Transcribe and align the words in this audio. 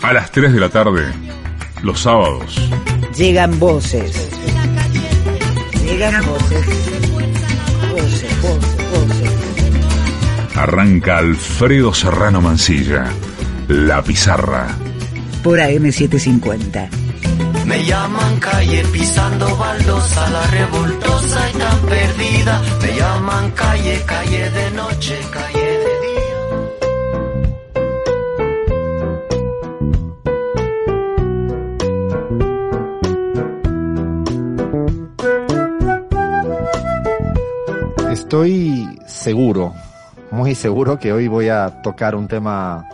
A 0.00 0.12
las 0.12 0.30
3 0.30 0.52
de 0.52 0.60
la 0.60 0.68
tarde, 0.68 1.12
los 1.82 2.00
sábados. 2.00 2.56
Llegan 3.16 3.58
voces. 3.58 4.30
Llegan 5.84 6.24
voces. 6.24 6.66
Voces, 7.90 8.42
voces, 8.42 8.90
voces. 8.90 10.56
Arranca 10.56 11.18
Alfredo 11.18 11.92
Serrano 11.92 12.40
Mancilla. 12.40 13.06
La 13.68 14.02
pizarra. 14.02 14.68
Por 15.42 15.58
AM750. 15.58 16.88
Me 17.66 17.84
llaman 17.84 18.40
calle 18.40 18.84
pisando 18.92 19.54
baldosa, 19.56 20.30
la 20.30 20.46
revoltosa 20.46 21.50
y 21.50 21.58
tan 21.58 21.78
perdida. 21.80 22.62
Me 22.80 22.96
llaman 22.96 23.50
calle, 23.50 24.02
calle 24.06 24.50
de 24.50 24.70
noche, 24.70 25.18
calle 25.30 25.57
Estoy 38.28 38.86
seguro, 39.06 39.72
muy 40.30 40.54
seguro 40.54 40.98
que 40.98 41.14
hoy 41.14 41.28
voy 41.28 41.48
a 41.48 41.80
tocar 41.80 42.14
un 42.14 42.28
tema 42.28 42.86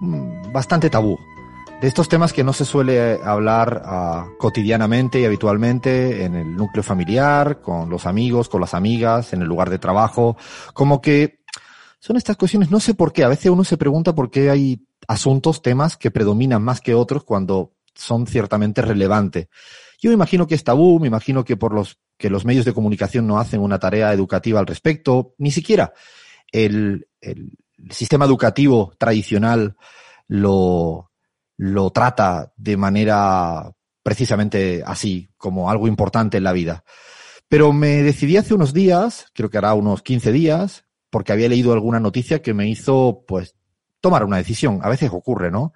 mm, 0.00 0.50
bastante 0.50 0.90
tabú. 0.90 1.16
De 1.80 1.86
estos 1.86 2.08
temas 2.08 2.32
que 2.32 2.42
no 2.42 2.52
se 2.52 2.64
suele 2.64 3.20
hablar 3.22 3.82
ah, 3.84 4.26
cotidianamente 4.36 5.20
y 5.20 5.24
habitualmente 5.24 6.24
en 6.24 6.34
el 6.34 6.56
núcleo 6.56 6.82
familiar, 6.82 7.60
con 7.60 7.88
los 7.88 8.04
amigos, 8.04 8.48
con 8.48 8.60
las 8.60 8.74
amigas, 8.74 9.32
en 9.32 9.42
el 9.42 9.46
lugar 9.46 9.70
de 9.70 9.78
trabajo, 9.78 10.36
como 10.74 11.00
que 11.00 11.38
son 12.00 12.16
estas 12.16 12.36
cuestiones, 12.36 12.68
no 12.68 12.80
sé 12.80 12.94
por 12.94 13.12
qué, 13.12 13.22
a 13.22 13.28
veces 13.28 13.52
uno 13.52 13.62
se 13.62 13.76
pregunta 13.76 14.12
por 14.12 14.28
qué 14.28 14.50
hay 14.50 14.84
asuntos, 15.06 15.62
temas 15.62 15.96
que 15.96 16.10
predominan 16.10 16.64
más 16.64 16.80
que 16.80 16.96
otros 16.96 17.22
cuando 17.22 17.74
son 17.94 18.26
ciertamente 18.26 18.82
relevantes. 18.82 19.46
Yo 19.98 20.10
me 20.10 20.14
imagino 20.14 20.46
que 20.46 20.54
es 20.54 20.64
tabú, 20.64 21.00
me 21.00 21.08
imagino 21.08 21.44
que 21.44 21.56
por 21.56 21.74
los 21.74 21.98
que 22.16 22.30
los 22.30 22.44
medios 22.44 22.64
de 22.64 22.72
comunicación 22.72 23.26
no 23.26 23.38
hacen 23.38 23.60
una 23.60 23.78
tarea 23.78 24.12
educativa 24.12 24.58
al 24.60 24.66
respecto, 24.66 25.34
ni 25.38 25.50
siquiera 25.50 25.92
el, 26.50 27.06
el 27.20 27.52
sistema 27.90 28.24
educativo 28.24 28.92
tradicional 28.98 29.76
lo, 30.26 31.10
lo 31.56 31.90
trata 31.90 32.52
de 32.56 32.76
manera 32.76 33.72
precisamente 34.02 34.82
así, 34.86 35.28
como 35.36 35.70
algo 35.70 35.86
importante 35.86 36.38
en 36.38 36.44
la 36.44 36.52
vida. 36.52 36.84
Pero 37.48 37.72
me 37.72 38.02
decidí 38.02 38.36
hace 38.36 38.54
unos 38.54 38.72
días, 38.72 39.26
creo 39.34 39.50
que 39.50 39.58
hará 39.58 39.74
unos 39.74 40.02
15 40.02 40.32
días, 40.32 40.84
porque 41.10 41.32
había 41.32 41.48
leído 41.48 41.72
alguna 41.72 42.00
noticia 42.00 42.42
que 42.42 42.54
me 42.54 42.68
hizo, 42.68 43.24
pues, 43.26 43.54
tomar 44.00 44.24
una 44.24 44.36
decisión. 44.36 44.80
A 44.82 44.88
veces 44.88 45.10
ocurre, 45.12 45.50
¿no? 45.50 45.72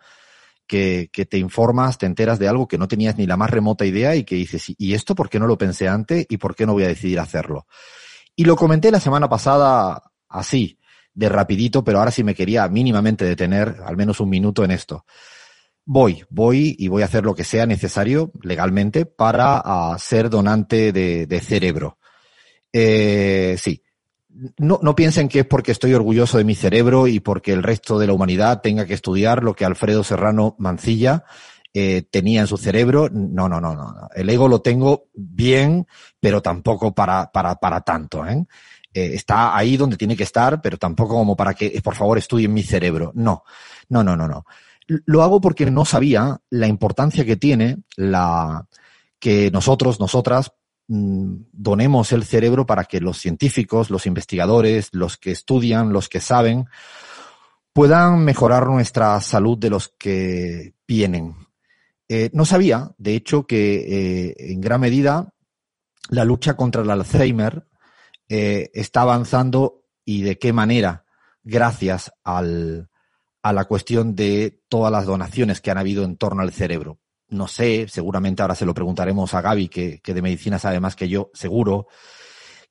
Que, 0.66 1.10
que 1.12 1.27
te 1.27 1.36
informas, 1.36 1.98
te 1.98 2.06
enteras 2.06 2.38
de 2.38 2.48
algo 2.48 2.66
que 2.66 2.78
no 2.78 2.88
tenías 2.88 3.18
ni 3.18 3.27
la 3.27 3.36
más 3.36 3.50
remota 3.50 3.84
idea 3.84 4.14
y 4.14 4.24
que 4.24 4.36
dices, 4.36 4.72
¿y 4.78 4.94
esto 4.94 5.14
por 5.14 5.28
qué 5.28 5.38
no 5.38 5.46
lo 5.46 5.58
pensé 5.58 5.86
antes 5.86 6.24
y 6.30 6.38
por 6.38 6.54
qué 6.54 6.64
no 6.64 6.72
voy 6.72 6.84
a 6.84 6.88
decidir 6.88 7.20
hacerlo? 7.20 7.66
Y 8.34 8.44
lo 8.44 8.56
comenté 8.56 8.91
la 8.91 9.00
semana 9.00 9.28
pasada 9.28 10.02
así, 10.28 10.78
de 11.12 11.28
rapidito, 11.28 11.84
pero 11.84 11.98
ahora 11.98 12.10
sí 12.10 12.24
me 12.24 12.34
quería 12.34 12.66
mínimamente 12.69 13.24
detener 13.24 13.77
al 13.84 13.96
menos 13.96 14.20
un 14.20 14.30
minuto 14.30 14.64
en 14.64 14.70
esto. 14.70 15.04
Voy, 15.84 16.24
voy 16.30 16.74
y 16.78 16.88
voy 16.88 17.02
a 17.02 17.06
hacer 17.06 17.24
lo 17.24 17.34
que 17.34 17.44
sea 17.44 17.66
necesario 17.66 18.32
legalmente 18.41 19.04
para 19.04 19.60
uh, 19.60 19.98
ser 19.98 20.30
donante 20.30 20.92
de, 20.92 21.26
de 21.26 21.41
cerebro. 21.41 21.98
Eh, 22.72 23.56
sí. 23.58 23.82
No, 24.58 24.78
no 24.83 24.94
piensen 24.94 25.28
que 25.28 25.41
es 25.41 25.47
porque 25.47 25.72
estoy 25.72 25.94
orgulloso 25.94 26.38
de 26.38 26.44
mi 26.44 26.55
cerebro 26.55 27.06
y 27.06 27.20
porque 27.20 27.52
el 27.52 27.62
resto 27.62 27.98
de 27.98 28.06
la 28.06 28.12
humanidad 28.12 28.61
tenga 28.62 28.86
que 28.86 28.94
estudiar 28.94 29.42
lo 29.42 29.55
que 29.55 29.64
Alfredo 29.64 30.02
Serrano 30.05 30.56
Mancilla 30.58 31.25
eh, 31.75 32.02
tenía 32.11 32.42
en 32.42 32.47
su 32.47 32.56
cerebro. 32.56 33.08
No, 33.10 33.48
no, 33.48 33.60
no, 33.60 33.75
no. 33.75 34.08
El 34.14 34.28
ego 34.30 34.48
lo 34.48 34.60
tengo 34.60 35.08
bien, 35.14 35.86
pero 36.20 36.42
tampoco 36.42 36.94
para, 36.94 37.31
para, 37.31 37.56
para 37.56 37.81
tanto. 37.81 38.26
¿eh? 38.26 38.44
Eh, 38.94 39.12
está 39.15 39.56
ahí 39.56 39.76
donde 39.76 39.97
tiene 39.97 40.16
que 40.16 40.25
estar, 40.25 40.60
pero 40.60 40.76
tampoco 40.76 41.14
como 41.14 41.34
para 41.34 41.54
que, 41.54 41.81
por 41.82 41.94
favor, 41.94 42.19
estudien 42.19 42.53
mi 42.53 42.62
cerebro. 42.62 43.12
No, 43.14 43.44
no, 43.88 44.04
no, 44.04 44.16
no, 44.16 44.28
no. 44.28 44.44
Lo 44.87 45.22
hago 45.22 45.41
porque 45.41 45.70
no 45.70 45.84
sabía 45.84 46.41
la 46.50 46.66
importancia 46.66 47.25
que 47.25 47.37
tiene 47.37 47.78
la 47.97 48.66
que 49.19 49.50
nosotros, 49.50 50.00
nosotras, 50.00 50.53
donemos 50.94 52.12
el 52.12 52.25
cerebro 52.25 52.66
para 52.66 52.84
que 52.84 53.00
los 53.00 53.19
científicos, 53.19 53.91
los 53.91 54.06
investigadores, 54.06 54.91
los 54.92 55.16
que 55.16 55.30
estudian, 55.30 55.92
los 55.92 56.08
que 56.08 56.20
saben, 56.20 56.66
puedan 57.72 58.25
mejorar 58.25 58.66
nuestra 58.66 59.19
salud 59.20 59.56
de 59.56 59.70
los 59.70 59.88
que 59.88 60.75
vienen. 60.86 61.34
Eh, 62.08 62.28
no 62.34 62.44
sabía, 62.44 62.91
de 62.98 63.14
hecho, 63.14 63.47
que 63.47 64.28
eh, 64.28 64.34
en 64.52 64.60
gran 64.60 64.81
medida 64.82 65.32
la 66.10 66.26
lucha 66.26 66.54
contra 66.54 66.82
el 66.82 66.91
Alzheimer 66.91 67.66
eh, 68.28 68.70
está 68.75 69.02
avanzando 69.02 69.86
y 70.04 70.22
de 70.22 70.38
qué 70.38 70.52
manera, 70.52 71.06
gracias 71.42 72.12
al, 72.22 72.91
a 73.42 73.52
la 73.54 73.64
cuestión 73.64 74.14
de 74.14 74.62
todas 74.69 74.92
las 74.92 75.06
donaciones 75.06 75.62
que 75.62 75.70
han 75.70 75.78
habido 75.78 76.04
en 76.04 76.16
torno 76.16 76.42
al 76.42 76.52
cerebro. 76.52 76.98
No 77.32 77.48
sé, 77.48 77.87
seguramente 77.88 78.43
ahora 78.43 78.54
se 78.54 78.66
lo 78.66 78.75
preguntaremos 78.75 79.32
a 79.34 79.41
Gaby, 79.41 79.69
que, 79.69 80.00
que 80.00 80.15
de 80.15 80.22
medicina 80.22 80.59
sabe 80.59 80.81
más 80.81 80.94
que 80.94 81.09
yo, 81.09 81.31
seguro, 81.32 81.87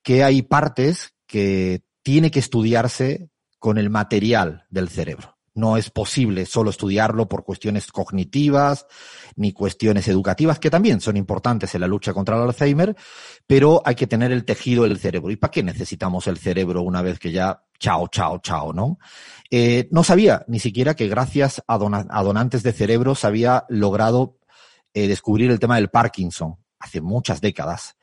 que 0.03 0.23
hay 0.23 0.43
partes 0.43 1.15
que 1.25 1.81
tiene 2.03 2.29
que 2.29 2.39
estudiarse 2.39 3.29
con 3.57 3.77
el 3.77 3.89
material 3.89 4.65
del 4.69 4.89
cerebro. 4.89 5.37
No 5.53 5.75
es 5.75 5.89
posible 5.89 6.45
solo 6.45 6.69
estudiarlo 6.69 7.27
por 7.27 7.43
cuestiones 7.43 7.91
cognitivas 7.91 8.85
ni 9.35 9.51
cuestiones 9.51 10.07
educativas, 10.07 10.59
que 10.59 10.69
también 10.69 11.01
son 11.01 11.17
importantes 11.17 11.75
en 11.75 11.81
la 11.81 11.87
lucha 11.87 12.13
contra 12.13 12.37
el 12.37 12.43
Alzheimer, 12.43 12.95
pero 13.45 13.81
hay 13.83 13.95
que 13.95 14.07
tener 14.07 14.31
el 14.31 14.45
tejido 14.45 14.83
del 14.83 14.97
cerebro. 14.97 15.29
¿Y 15.29 15.35
para 15.35 15.51
qué 15.51 15.61
necesitamos 15.61 16.27
el 16.27 16.37
cerebro 16.37 16.83
una 16.83 17.01
vez 17.01 17.19
que 17.19 17.31
ya 17.31 17.63
chao, 17.79 18.07
chao, 18.07 18.39
chao, 18.39 18.71
no? 18.71 18.97
Eh, 19.49 19.89
no 19.91 20.03
sabía 20.03 20.45
ni 20.47 20.59
siquiera 20.59 20.95
que 20.95 21.07
gracias 21.07 21.61
a, 21.67 21.75
a 21.75 22.23
donantes 22.23 22.63
de 22.63 22.71
cerebro 22.71 23.15
se 23.15 23.27
había 23.27 23.65
logrado 23.67 24.37
eh, 24.93 25.07
descubrir 25.07 25.51
el 25.51 25.59
tema 25.59 25.75
del 25.75 25.89
Parkinson 25.89 26.57
hace 26.79 27.01
muchas 27.01 27.41
décadas 27.41 27.95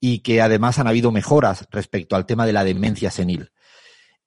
y 0.00 0.20
que 0.20 0.40
además 0.40 0.78
han 0.78 0.86
habido 0.86 1.12
mejoras 1.12 1.66
respecto 1.70 2.16
al 2.16 2.26
tema 2.26 2.46
de 2.46 2.52
la 2.52 2.64
demencia 2.64 3.10
senil. 3.10 3.52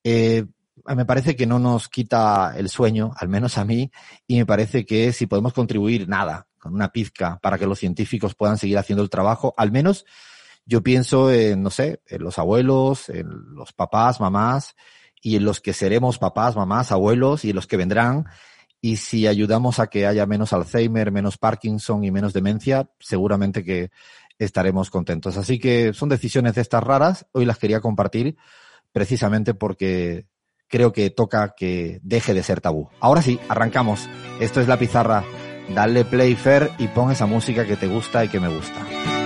Eh, 0.04 0.46
me 0.86 1.06
parece 1.06 1.36
que 1.36 1.46
no 1.46 1.60
nos 1.60 1.88
quita 1.88 2.54
el 2.58 2.70
sueño, 2.70 3.12
al 3.18 3.30
menos 3.30 3.58
a 3.58 3.66
mí, 3.66 3.92
y 4.28 4.38
me 4.38 4.46
parece 4.46 4.86
que 4.86 5.14
si 5.14 5.28
podemos 5.28 5.54
contribuir 5.54 6.08
nada, 6.08 6.48
con 6.60 6.74
una 6.74 6.92
pizca, 6.92 7.40
para 7.42 7.58
que 7.58 7.68
los 7.68 7.80
científicos 7.80 8.36
puedan 8.36 8.58
seguir 8.58 8.78
haciendo 8.78 9.04
el 9.04 9.10
trabajo, 9.10 9.54
al 9.58 9.72
menos 9.72 10.06
yo 10.66 10.82
pienso 10.82 11.32
en, 11.32 11.62
no 11.62 11.70
sé, 11.70 12.02
en 12.08 12.24
los 12.24 12.40
abuelos, 12.40 13.10
en 13.10 13.28
los 13.54 13.74
papás, 13.74 14.20
mamás, 14.20 14.76
y 15.22 15.36
en 15.36 15.46
los 15.46 15.62
que 15.62 15.74
seremos 15.74 16.20
papás, 16.20 16.56
mamás, 16.56 16.92
abuelos, 16.92 17.46
y 17.46 17.50
en 17.50 17.56
los 17.56 17.68
que 17.68 17.78
vendrán, 17.78 18.26
y 18.84 18.98
si 18.98 19.28
ayudamos 19.28 19.80
a 19.80 19.88
que 19.88 20.06
haya 20.06 20.26
menos 20.26 20.52
Alzheimer, 20.52 21.10
menos 21.10 21.38
Parkinson 21.38 22.04
y 22.04 22.12
menos 22.12 22.34
demencia, 22.34 22.90
seguramente 23.00 23.64
que 23.64 23.92
estaremos 24.38 24.90
contentos. 24.90 25.38
Así 25.38 25.58
que 25.58 25.94
son 25.94 26.10
decisiones 26.10 26.56
de 26.56 26.62
estas 26.62 26.84
raras, 26.84 27.26
hoy 27.32 27.46
las 27.46 27.58
quería 27.58 27.80
compartir 27.80 28.36
precisamente 28.92 29.54
porque 29.54 30.26
creo 30.68 30.92
que 30.92 31.10
toca 31.12 31.56
que 31.56 32.02
deje 32.04 32.34
de 32.34 32.44
ser 32.44 32.60
tabú. 32.60 32.90
Ahora 33.00 33.22
sí, 33.22 33.40
arrancamos. 33.48 34.10
Esto 34.42 34.60
es 34.60 34.68
la 34.68 34.78
pizarra. 34.78 35.24
Dale 35.74 36.04
play 36.04 36.36
fair 36.36 36.70
y 36.78 36.90
pon 36.90 37.10
esa 37.10 37.26
música 37.26 37.66
que 37.66 37.78
te 37.78 37.88
gusta 37.88 38.26
y 38.26 38.28
que 38.28 38.42
me 38.42 38.50
gusta. 38.50 39.23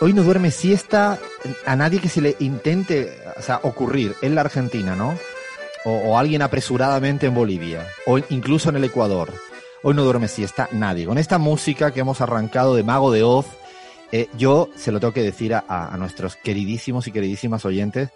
Hoy, 0.00 0.12
no 0.14 0.22
duerme 0.22 0.50
siesta 0.50 1.18
a 1.66 1.76
nadie 1.76 2.00
que 2.00 2.08
se 2.08 2.20
le 2.20 2.36
intente, 2.38 3.12
ocurrir 3.62 4.14
en 4.22 4.34
la 4.34 4.40
Argentina, 4.40 4.96
¿no? 4.96 5.14
O, 5.84 6.18
alguien 6.18 6.42
apresuradamente 6.42 7.26
en 7.26 7.34
Bolivia, 7.34 7.86
o 8.06 8.18
incluso 8.30 8.70
en 8.70 8.76
el 8.76 8.84
Ecuador. 8.84 9.32
Hoy 9.82 9.94
no 9.94 10.02
duerme 10.02 10.28
siesta 10.28 10.68
nadie. 10.72 11.06
Con 11.06 11.18
esta 11.18 11.38
música 11.38 11.92
que 11.92 12.00
hemos 12.00 12.20
arrancado 12.20 12.74
de 12.74 12.82
Mago 12.82 13.12
de 13.12 13.22
Oz, 13.22 13.46
eh, 14.12 14.28
yo 14.36 14.70
se 14.76 14.92
lo 14.92 15.00
tengo 15.00 15.12
que 15.12 15.22
decir 15.22 15.54
a, 15.54 15.64
a 15.68 15.96
nuestros 15.98 16.36
queridísimos 16.36 17.06
y 17.06 17.12
queridísimas 17.12 17.64
oyentes, 17.64 18.10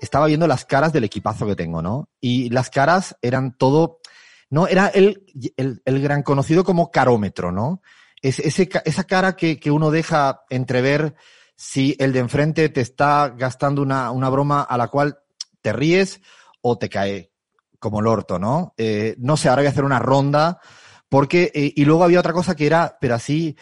estaba 0.00 0.26
viendo 0.26 0.46
las 0.46 0.64
caras 0.64 0.92
del 0.92 1.04
equipazo 1.04 1.46
que 1.46 1.56
tengo, 1.56 1.82
¿no? 1.82 2.08
Y 2.20 2.50
las 2.50 2.70
caras 2.70 3.16
eran 3.22 3.56
todo, 3.56 4.00
no, 4.50 4.68
era 4.68 4.88
el, 4.88 5.24
el, 5.56 5.82
el 5.84 6.02
gran 6.02 6.22
conocido 6.22 6.62
como 6.62 6.90
carómetro, 6.90 7.52
¿no? 7.52 7.80
Es, 8.22 8.38
ese, 8.40 8.68
esa 8.84 9.04
cara 9.04 9.36
que, 9.36 9.58
que 9.58 9.70
uno 9.70 9.90
deja 9.90 10.42
entrever 10.50 11.14
si 11.56 11.96
el 11.98 12.12
de 12.12 12.20
enfrente 12.20 12.68
te 12.68 12.80
está 12.80 13.34
gastando 13.36 13.82
una, 13.82 14.10
una 14.10 14.28
broma 14.28 14.62
a 14.62 14.76
la 14.76 14.88
cual 14.88 15.18
te 15.60 15.72
ríes 15.72 16.20
o 16.60 16.78
te 16.78 16.88
cae 16.88 17.32
como 17.78 18.00
el 18.00 18.06
orto, 18.06 18.38
¿no? 18.38 18.74
Eh, 18.76 19.16
no 19.18 19.36
sé, 19.36 19.48
ahora 19.48 19.62
voy 19.62 19.66
a 19.66 19.70
hacer 19.70 19.84
una 19.84 19.98
ronda 19.98 20.60
porque, 21.08 21.50
eh, 21.54 21.72
y 21.74 21.84
luego 21.84 22.04
había 22.04 22.20
otra 22.20 22.32
cosa 22.32 22.54
que 22.54 22.66
era, 22.66 22.98
pero 23.00 23.14
así 23.14 23.56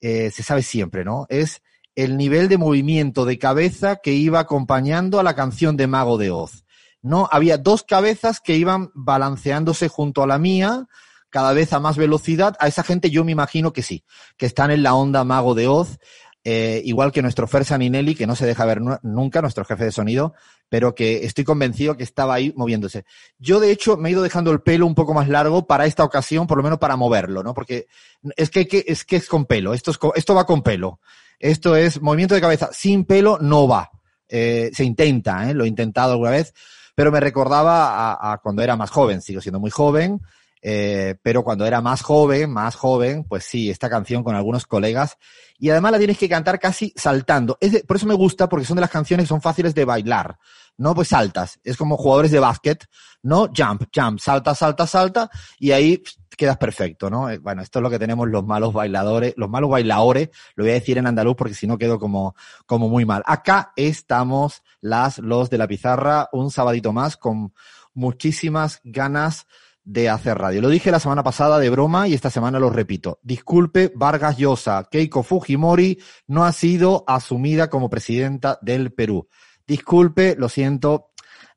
eh, 0.00 0.30
se 0.30 0.42
sabe 0.42 0.62
siempre, 0.62 1.04
¿no? 1.04 1.26
Es 1.28 1.62
el 1.94 2.16
nivel 2.16 2.48
de 2.48 2.58
movimiento 2.58 3.24
de 3.24 3.38
cabeza 3.38 3.96
que 3.96 4.12
iba 4.12 4.38
acompañando 4.38 5.18
a 5.18 5.22
la 5.22 5.34
canción 5.34 5.76
de 5.76 5.86
Mago 5.86 6.18
de 6.18 6.30
Oz. 6.30 6.64
No, 7.02 7.28
había 7.32 7.58
dos 7.58 7.82
cabezas 7.82 8.40
que 8.40 8.56
iban 8.56 8.90
balanceándose 8.94 9.88
junto 9.88 10.22
a 10.22 10.26
la 10.26 10.38
mía, 10.38 10.86
cada 11.30 11.52
vez 11.52 11.72
a 11.72 11.80
más 11.80 11.96
velocidad. 11.96 12.56
A 12.60 12.68
esa 12.68 12.82
gente 12.82 13.10
yo 13.10 13.24
me 13.24 13.32
imagino 13.32 13.72
que 13.72 13.82
sí, 13.82 14.04
que 14.36 14.46
están 14.46 14.70
en 14.70 14.82
la 14.82 14.94
onda 14.94 15.24
Mago 15.24 15.54
de 15.54 15.68
Oz, 15.68 15.98
eh, 16.42 16.80
igual 16.86 17.12
que 17.12 17.20
nuestro 17.20 17.46
Fer 17.46 17.66
Saninelli, 17.66 18.14
que 18.14 18.26
no 18.26 18.34
se 18.34 18.46
deja 18.46 18.64
ver 18.64 18.80
nunca, 19.02 19.42
nuestro 19.42 19.64
jefe 19.64 19.84
de 19.84 19.92
sonido, 19.92 20.32
pero 20.70 20.94
que 20.94 21.26
estoy 21.26 21.44
convencido 21.44 21.98
que 21.98 22.02
estaba 22.02 22.34
ahí 22.34 22.54
moviéndose. 22.56 23.04
Yo, 23.38 23.60
de 23.60 23.70
hecho, 23.70 23.98
me 23.98 24.08
he 24.08 24.12
ido 24.12 24.22
dejando 24.22 24.50
el 24.50 24.62
pelo 24.62 24.86
un 24.86 24.94
poco 24.94 25.12
más 25.12 25.28
largo 25.28 25.66
para 25.66 25.84
esta 25.84 26.02
ocasión, 26.02 26.46
por 26.46 26.56
lo 26.56 26.64
menos 26.64 26.78
para 26.78 26.96
moverlo, 26.96 27.42
¿no? 27.42 27.52
Porque 27.52 27.88
es 28.36 28.48
que, 28.48 28.66
que 28.66 28.84
es 28.86 29.04
que 29.04 29.16
es 29.16 29.28
con 29.28 29.44
pelo, 29.44 29.74
esto, 29.74 29.90
es, 29.90 29.98
esto 30.14 30.34
va 30.34 30.46
con 30.46 30.62
pelo. 30.62 31.00
Esto 31.38 31.76
es 31.76 32.00
movimiento 32.00 32.34
de 32.34 32.40
cabeza 32.40 32.70
sin 32.72 33.04
pelo, 33.04 33.38
no 33.40 33.68
va. 33.68 33.90
Eh, 34.28 34.70
se 34.72 34.84
intenta, 34.84 35.50
¿eh? 35.50 35.54
lo 35.54 35.64
he 35.64 35.68
intentado 35.68 36.12
alguna 36.12 36.30
vez, 36.30 36.54
pero 36.94 37.10
me 37.10 37.20
recordaba 37.20 38.12
a, 38.12 38.32
a 38.32 38.38
cuando 38.38 38.62
era 38.62 38.76
más 38.76 38.90
joven, 38.90 39.20
sigo 39.20 39.40
siendo 39.40 39.58
muy 39.58 39.70
joven, 39.70 40.20
eh, 40.62 41.16
pero 41.22 41.42
cuando 41.42 41.66
era 41.66 41.80
más 41.80 42.02
joven, 42.02 42.50
más 42.50 42.74
joven, 42.74 43.24
pues 43.24 43.44
sí, 43.44 43.70
esta 43.70 43.88
canción 43.88 44.22
con 44.22 44.34
algunos 44.34 44.66
colegas. 44.66 45.16
Y 45.58 45.70
además 45.70 45.92
la 45.92 45.98
tienes 45.98 46.18
que 46.18 46.28
cantar 46.28 46.58
casi 46.58 46.92
saltando. 46.96 47.58
Es 47.60 47.72
de, 47.72 47.84
por 47.84 47.96
eso 47.96 48.06
me 48.06 48.14
gusta, 48.14 48.48
porque 48.48 48.66
son 48.66 48.76
de 48.76 48.82
las 48.82 48.90
canciones 48.90 49.24
que 49.24 49.28
son 49.28 49.42
fáciles 49.42 49.74
de 49.74 49.84
bailar. 49.84 50.38
No, 50.76 50.94
pues 50.94 51.08
saltas. 51.08 51.60
Es 51.62 51.76
como 51.76 51.96
jugadores 51.96 52.30
de 52.30 52.40
básquet, 52.40 52.86
¿no? 53.22 53.50
Jump, 53.54 53.84
jump, 53.94 54.18
salta, 54.18 54.54
salta, 54.54 54.86
salta. 54.86 55.30
Y 55.58 55.72
ahí 55.72 56.02
quedas 56.36 56.56
perfecto, 56.56 57.10
¿no? 57.10 57.28
Eh, 57.28 57.38
bueno, 57.38 57.60
esto 57.60 57.78
es 57.78 57.82
lo 57.82 57.90
que 57.90 57.98
tenemos 57.98 58.28
los 58.28 58.44
malos 58.44 58.72
bailadores, 58.72 59.34
los 59.36 59.50
malos 59.50 59.68
bailadores, 59.68 60.30
lo 60.54 60.64
voy 60.64 60.70
a 60.70 60.74
decir 60.74 60.96
en 60.96 61.06
andaluz 61.06 61.36
porque 61.36 61.54
si 61.54 61.66
no 61.66 61.76
quedo 61.76 61.98
como, 61.98 62.34
como 62.64 62.88
muy 62.88 63.04
mal. 63.04 63.22
Acá 63.26 63.72
estamos 63.76 64.62
las, 64.80 65.18
los 65.18 65.50
de 65.50 65.58
la 65.58 65.68
pizarra, 65.68 66.30
un 66.32 66.50
sabadito 66.50 66.94
más 66.94 67.18
con 67.18 67.52
muchísimas 67.92 68.80
ganas 68.84 69.46
de 69.84 70.08
hacer 70.08 70.38
radio. 70.38 70.60
Lo 70.60 70.68
dije 70.68 70.90
la 70.90 71.00
semana 71.00 71.22
pasada 71.22 71.58
de 71.58 71.70
broma 71.70 72.08
y 72.08 72.14
esta 72.14 72.30
semana 72.30 72.58
lo 72.58 72.70
repito. 72.70 73.18
Disculpe, 73.22 73.92
Vargas 73.94 74.36
Llosa, 74.36 74.88
Keiko 74.90 75.22
Fujimori 75.22 75.98
no 76.26 76.44
ha 76.44 76.52
sido 76.52 77.04
asumida 77.06 77.70
como 77.70 77.90
presidenta 77.90 78.58
del 78.62 78.92
Perú. 78.92 79.28
Disculpe, 79.66 80.36
lo 80.36 80.48
siento, 80.48 81.10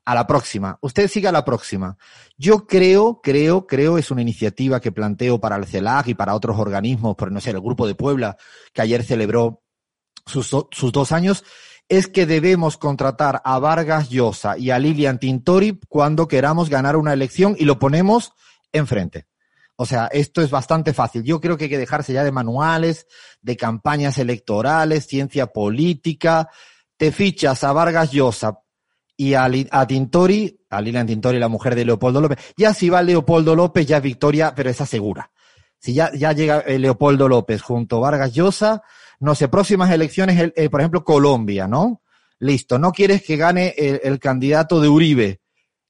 a 0.04 0.14
la 0.14 0.26
próxima. 0.26 0.78
Usted 0.82 1.08
siga 1.08 1.30
a 1.30 1.32
la 1.32 1.44
próxima. 1.44 1.96
Yo 2.36 2.66
creo, 2.66 3.20
creo, 3.22 3.66
creo, 3.66 3.98
es 3.98 4.10
una 4.10 4.22
iniciativa 4.22 4.80
que 4.80 4.92
planteo 4.92 5.40
para 5.40 5.56
el 5.56 5.66
CELAC 5.66 6.08
y 6.08 6.14
para 6.14 6.34
otros 6.34 6.58
organismos, 6.58 7.16
por 7.16 7.32
no 7.32 7.40
sé, 7.40 7.50
el 7.50 7.60
Grupo 7.60 7.86
de 7.86 7.94
Puebla, 7.94 8.36
que 8.72 8.82
ayer 8.82 9.02
celebró 9.02 9.62
sus, 10.26 10.48
sus 10.70 10.92
dos 10.92 11.12
años 11.12 11.44
es 11.88 12.08
que 12.08 12.26
debemos 12.26 12.76
contratar 12.76 13.42
a 13.44 13.58
Vargas 13.58 14.08
Llosa 14.10 14.56
y 14.56 14.70
a 14.70 14.78
Lilian 14.78 15.18
Tintori 15.18 15.78
cuando 15.88 16.28
queramos 16.28 16.70
ganar 16.70 16.96
una 16.96 17.12
elección 17.12 17.56
y 17.58 17.64
lo 17.64 17.78
ponemos 17.78 18.32
enfrente. 18.72 19.26
O 19.76 19.86
sea, 19.86 20.06
esto 20.06 20.40
es 20.40 20.50
bastante 20.50 20.92
fácil. 20.94 21.24
Yo 21.24 21.40
creo 21.40 21.56
que 21.56 21.64
hay 21.64 21.70
que 21.70 21.78
dejarse 21.78 22.12
ya 22.12 22.22
de 22.22 22.30
manuales, 22.30 23.06
de 23.42 23.56
campañas 23.56 24.18
electorales, 24.18 25.06
ciencia 25.06 25.48
política. 25.48 26.48
Te 26.96 27.10
fichas 27.10 27.64
a 27.64 27.72
Vargas 27.72 28.12
Llosa 28.12 28.60
y 29.16 29.34
a, 29.34 29.48
Tintori, 29.86 30.60
a 30.70 30.80
Lilian 30.80 31.06
Tintori, 31.06 31.38
la 31.38 31.48
mujer 31.48 31.74
de 31.74 31.84
Leopoldo 31.84 32.20
López. 32.20 32.38
Ya 32.56 32.72
si 32.72 32.88
va 32.88 33.02
Leopoldo 33.02 33.56
López, 33.56 33.86
ya 33.86 33.98
victoria, 33.98 34.54
pero 34.54 34.70
esa 34.70 34.86
segura. 34.86 35.30
Si 35.78 35.92
ya, 35.92 36.10
ya 36.14 36.32
llega 36.32 36.60
eh, 36.60 36.78
Leopoldo 36.78 37.28
López 37.28 37.60
junto 37.60 37.96
a 37.96 38.10
Vargas 38.10 38.32
Llosa, 38.32 38.82
no 39.20 39.34
sé, 39.34 39.48
próximas 39.48 39.90
elecciones, 39.90 40.52
eh, 40.56 40.70
por 40.70 40.80
ejemplo, 40.80 41.04
Colombia, 41.04 41.66
¿no? 41.66 42.02
Listo, 42.38 42.78
no 42.78 42.92
quieres 42.92 43.22
que 43.22 43.36
gane 43.36 43.74
el, 43.76 44.18
candidato 44.18 44.80
de 44.80 44.88
Uribe. 44.88 45.40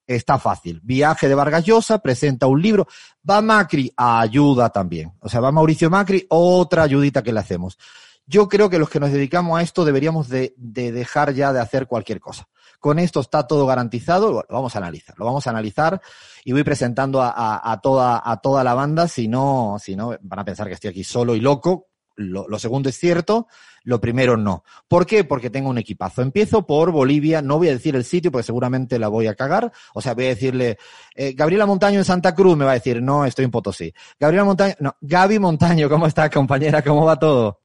Está 0.06 0.38
fácil. 0.38 0.80
Viaje 0.84 1.28
de 1.28 1.34
Vargas 1.34 1.64
Llosa, 1.64 1.98
presenta 1.98 2.46
un 2.46 2.60
libro. 2.60 2.86
Va 3.28 3.40
Macri, 3.40 3.92
ayuda 3.96 4.68
también. 4.68 5.12
O 5.20 5.28
sea, 5.28 5.40
va 5.40 5.50
Mauricio 5.50 5.88
Macri, 5.88 6.26
otra 6.28 6.82
ayudita 6.82 7.22
que 7.22 7.32
le 7.32 7.40
hacemos. 7.40 7.78
Yo 8.26 8.48
creo 8.48 8.70
que 8.70 8.78
los 8.78 8.90
que 8.90 9.00
nos 9.00 9.12
dedicamos 9.12 9.58
a 9.58 9.62
esto 9.62 9.84
deberíamos 9.84 10.28
de, 10.28 10.54
de 10.56 10.92
dejar 10.92 11.34
ya 11.34 11.52
de 11.52 11.60
hacer 11.60 11.86
cualquier 11.86 12.20
cosa. 12.20 12.46
Con 12.78 12.98
esto 12.98 13.20
está 13.20 13.46
todo 13.46 13.66
garantizado, 13.66 14.30
lo 14.30 14.44
vamos 14.48 14.74
a 14.74 14.78
analizar, 14.78 15.18
lo 15.18 15.24
vamos 15.24 15.46
a 15.46 15.50
analizar 15.50 16.00
y 16.44 16.52
voy 16.52 16.64
presentando 16.64 17.22
a, 17.22 17.30
a, 17.30 17.72
a 17.72 17.80
toda, 17.80 18.22
a 18.22 18.36
toda 18.36 18.62
la 18.62 18.74
banda, 18.74 19.08
si 19.08 19.26
no, 19.26 19.76
si 19.80 19.96
no, 19.96 20.14
van 20.20 20.38
a 20.38 20.44
pensar 20.44 20.68
que 20.68 20.74
estoy 20.74 20.90
aquí 20.90 21.02
solo 21.02 21.34
y 21.34 21.40
loco, 21.40 21.88
lo, 22.16 22.58
segundo 22.58 22.88
es 22.88 22.98
cierto, 22.98 23.48
lo 23.82 24.00
primero 24.00 24.36
no. 24.36 24.64
¿Por 24.88 25.06
qué? 25.06 25.24
Porque 25.24 25.50
tengo 25.50 25.68
un 25.68 25.78
equipazo. 25.78 26.22
Empiezo 26.22 26.66
por 26.66 26.90
Bolivia, 26.92 27.42
no 27.42 27.58
voy 27.58 27.68
a 27.68 27.72
decir 27.72 27.96
el 27.96 28.04
sitio 28.04 28.30
porque 28.30 28.46
seguramente 28.46 28.98
la 28.98 29.08
voy 29.08 29.26
a 29.26 29.34
cagar. 29.34 29.72
O 29.94 30.00
sea, 30.00 30.14
voy 30.14 30.26
a 30.26 30.28
decirle, 30.28 30.78
eh, 31.14 31.32
Gabriela 31.34 31.66
Montaño 31.66 31.98
en 31.98 32.04
Santa 32.04 32.34
Cruz 32.34 32.56
me 32.56 32.64
va 32.64 32.72
a 32.72 32.74
decir, 32.74 33.02
no, 33.02 33.24
estoy 33.24 33.44
en 33.44 33.50
Potosí. 33.50 33.92
Gabriela 34.18 34.44
Montaño, 34.44 34.74
no, 34.80 34.96
Gaby 35.00 35.38
Montaño, 35.38 35.88
¿cómo 35.88 36.06
está 36.06 36.30
compañera? 36.30 36.82
¿Cómo 36.82 37.04
va 37.04 37.18
todo? 37.18 37.60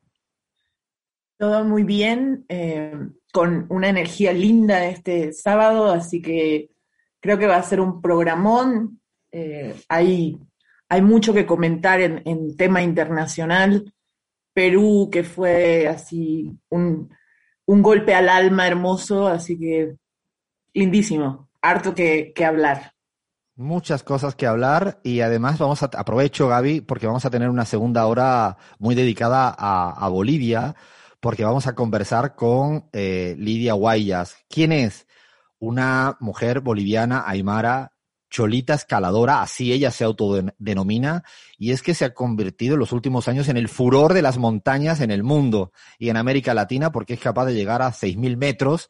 Todo 1.38 1.64
muy 1.64 1.84
bien, 1.84 2.46
eh, 2.50 2.94
con 3.32 3.66
una 3.70 3.88
energía 3.88 4.34
linda 4.34 4.86
este 4.88 5.32
sábado, 5.32 5.90
así 5.90 6.22
que 6.22 6.70
creo 7.22 7.38
que 7.38 7.48
va 7.48 7.56
a 7.56 7.64
ser 7.64 7.80
un 7.80 8.02
programón. 8.02 9.00
Eh, 9.32 9.74
hay, 9.88 10.38
hay 10.90 11.02
mucho 11.02 11.34
que 11.34 11.46
comentar 11.46 12.02
en, 12.02 12.22
en 12.26 12.58
tema 12.58 12.82
internacional. 12.82 13.94
Perú, 14.60 15.08
que 15.10 15.24
fue 15.24 15.88
así 15.88 16.60
un, 16.68 17.10
un, 17.66 17.82
golpe 17.82 18.14
al 18.14 18.28
alma 18.28 18.68
hermoso, 18.68 19.26
así 19.26 19.58
que 19.58 19.96
lindísimo, 20.74 21.50
harto 21.62 21.96
que, 21.96 22.34
que, 22.36 22.44
hablar. 22.44 22.92
Muchas 23.56 24.04
cosas 24.04 24.36
que 24.36 24.46
hablar 24.46 25.00
y 25.02 25.22
además 25.22 25.60
vamos 25.60 25.82
a, 25.82 25.86
aprovecho 25.86 26.50
Gaby, 26.50 26.82
porque 26.82 27.08
vamos 27.08 27.24
a 27.24 27.30
tener 27.30 27.50
una 27.50 27.64
segunda 27.64 28.06
hora 28.06 28.58
muy 28.80 28.96
dedicada 28.96 29.56
a, 29.58 30.10
Bolivia, 30.10 30.76
porque 31.22 31.46
vamos 31.46 31.66
a 31.68 31.74
conversar 31.74 32.36
con 32.36 32.90
eh, 32.92 33.36
Lidia 33.40 33.76
Guayas. 33.76 34.44
¿Quién 34.50 34.74
es? 34.74 35.08
Una 35.58 36.18
mujer 36.20 36.60
boliviana, 36.60 37.24
aymara, 37.26 37.94
Cholita 38.30 38.74
Escaladora, 38.74 39.42
así 39.42 39.74
ella 39.74 39.92
se 39.92 40.04
autodenomina, 40.04 41.24
y 41.58 41.72
es 41.72 41.82
que 41.82 41.94
se 41.94 42.06
ha 42.06 42.14
convertido 42.14 42.76
en 42.76 42.80
los 42.80 42.92
últimos 42.92 43.28
años 43.28 43.50
en 43.50 43.58
el 43.58 43.70
furor 43.70 44.14
de 44.14 44.22
las 44.22 44.38
montañas 44.38 45.02
en 45.02 45.12
el 45.12 45.24
mundo 45.24 45.72
y 45.98 46.10
en 46.10 46.18
América 46.18 46.54
Latina 46.54 46.92
porque 46.92 47.14
es 47.14 47.20
capaz 47.20 47.46
de 47.46 47.56
llegar 47.56 47.82
a 47.82 47.92
6.000 47.92 48.38
metros. 48.38 48.90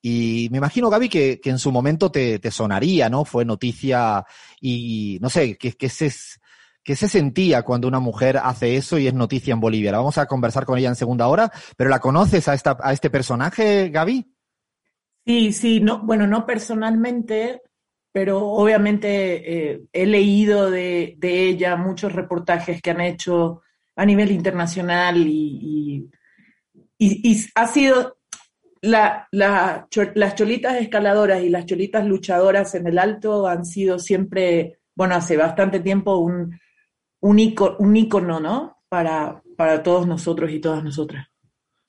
Y 0.00 0.48
me 0.52 0.58
imagino, 0.58 0.88
Gaby, 0.88 1.08
que, 1.08 1.40
en 1.42 1.58
su 1.58 1.72
momento 1.72 2.10
te, 2.12 2.38
te, 2.38 2.50
sonaría, 2.50 3.08
¿no? 3.08 3.24
Fue 3.24 3.44
noticia 3.44 4.24
y 4.60 5.18
no 5.20 5.30
sé, 5.30 5.56
que, 5.58 5.72
que 5.72 5.88
se, 5.88 6.12
que 6.86 6.94
se 6.94 7.08
sentía 7.08 7.62
cuando 7.62 7.88
una 7.88 7.98
mujer 7.98 8.38
hace 8.40 8.76
eso 8.76 8.96
y 8.96 9.08
es 9.08 9.14
noticia 9.14 9.52
en 9.52 9.58
Bolivia. 9.58 9.90
La 9.90 9.98
vamos 9.98 10.18
a 10.18 10.26
conversar 10.26 10.64
con 10.64 10.78
ella 10.78 10.88
en 10.88 10.94
segunda 10.94 11.26
hora, 11.26 11.50
pero 11.76 11.90
¿la 11.90 11.98
conoces 11.98 12.46
a, 12.46 12.54
esta, 12.54 12.76
a 12.80 12.92
este 12.92 13.10
personaje, 13.10 13.88
Gaby? 13.88 14.32
Sí, 15.26 15.52
sí, 15.52 15.80
no, 15.80 16.04
bueno, 16.04 16.28
no 16.28 16.46
personalmente, 16.46 17.62
pero 18.16 18.46
obviamente 18.46 19.72
eh, 19.72 19.82
he 19.92 20.06
leído 20.06 20.70
de, 20.70 21.16
de, 21.18 21.48
ella 21.48 21.76
muchos 21.76 22.14
reportajes 22.14 22.80
que 22.80 22.92
han 22.92 23.02
hecho 23.02 23.60
a 23.94 24.06
nivel 24.06 24.30
internacional 24.30 25.18
y, 25.18 26.08
y, 26.96 27.06
y, 27.06 27.30
y 27.30 27.46
ha 27.54 27.66
sido 27.66 28.16
la, 28.80 29.28
la, 29.32 29.86
las 30.14 30.34
cholitas 30.34 30.76
escaladoras 30.76 31.42
y 31.42 31.50
las 31.50 31.66
cholitas 31.66 32.06
luchadoras 32.06 32.74
en 32.74 32.86
el 32.86 32.98
alto 32.98 33.46
han 33.46 33.66
sido 33.66 33.98
siempre, 33.98 34.78
bueno, 34.94 35.14
hace 35.14 35.36
bastante 35.36 35.80
tiempo 35.80 36.16
un, 36.16 36.58
un, 37.20 37.38
icono, 37.38 37.76
un 37.80 37.96
icono 37.98 38.40
¿no? 38.40 38.78
Para, 38.88 39.42
para 39.58 39.82
todos 39.82 40.06
nosotros 40.06 40.50
y 40.52 40.58
todas 40.58 40.82
nosotras. 40.82 41.28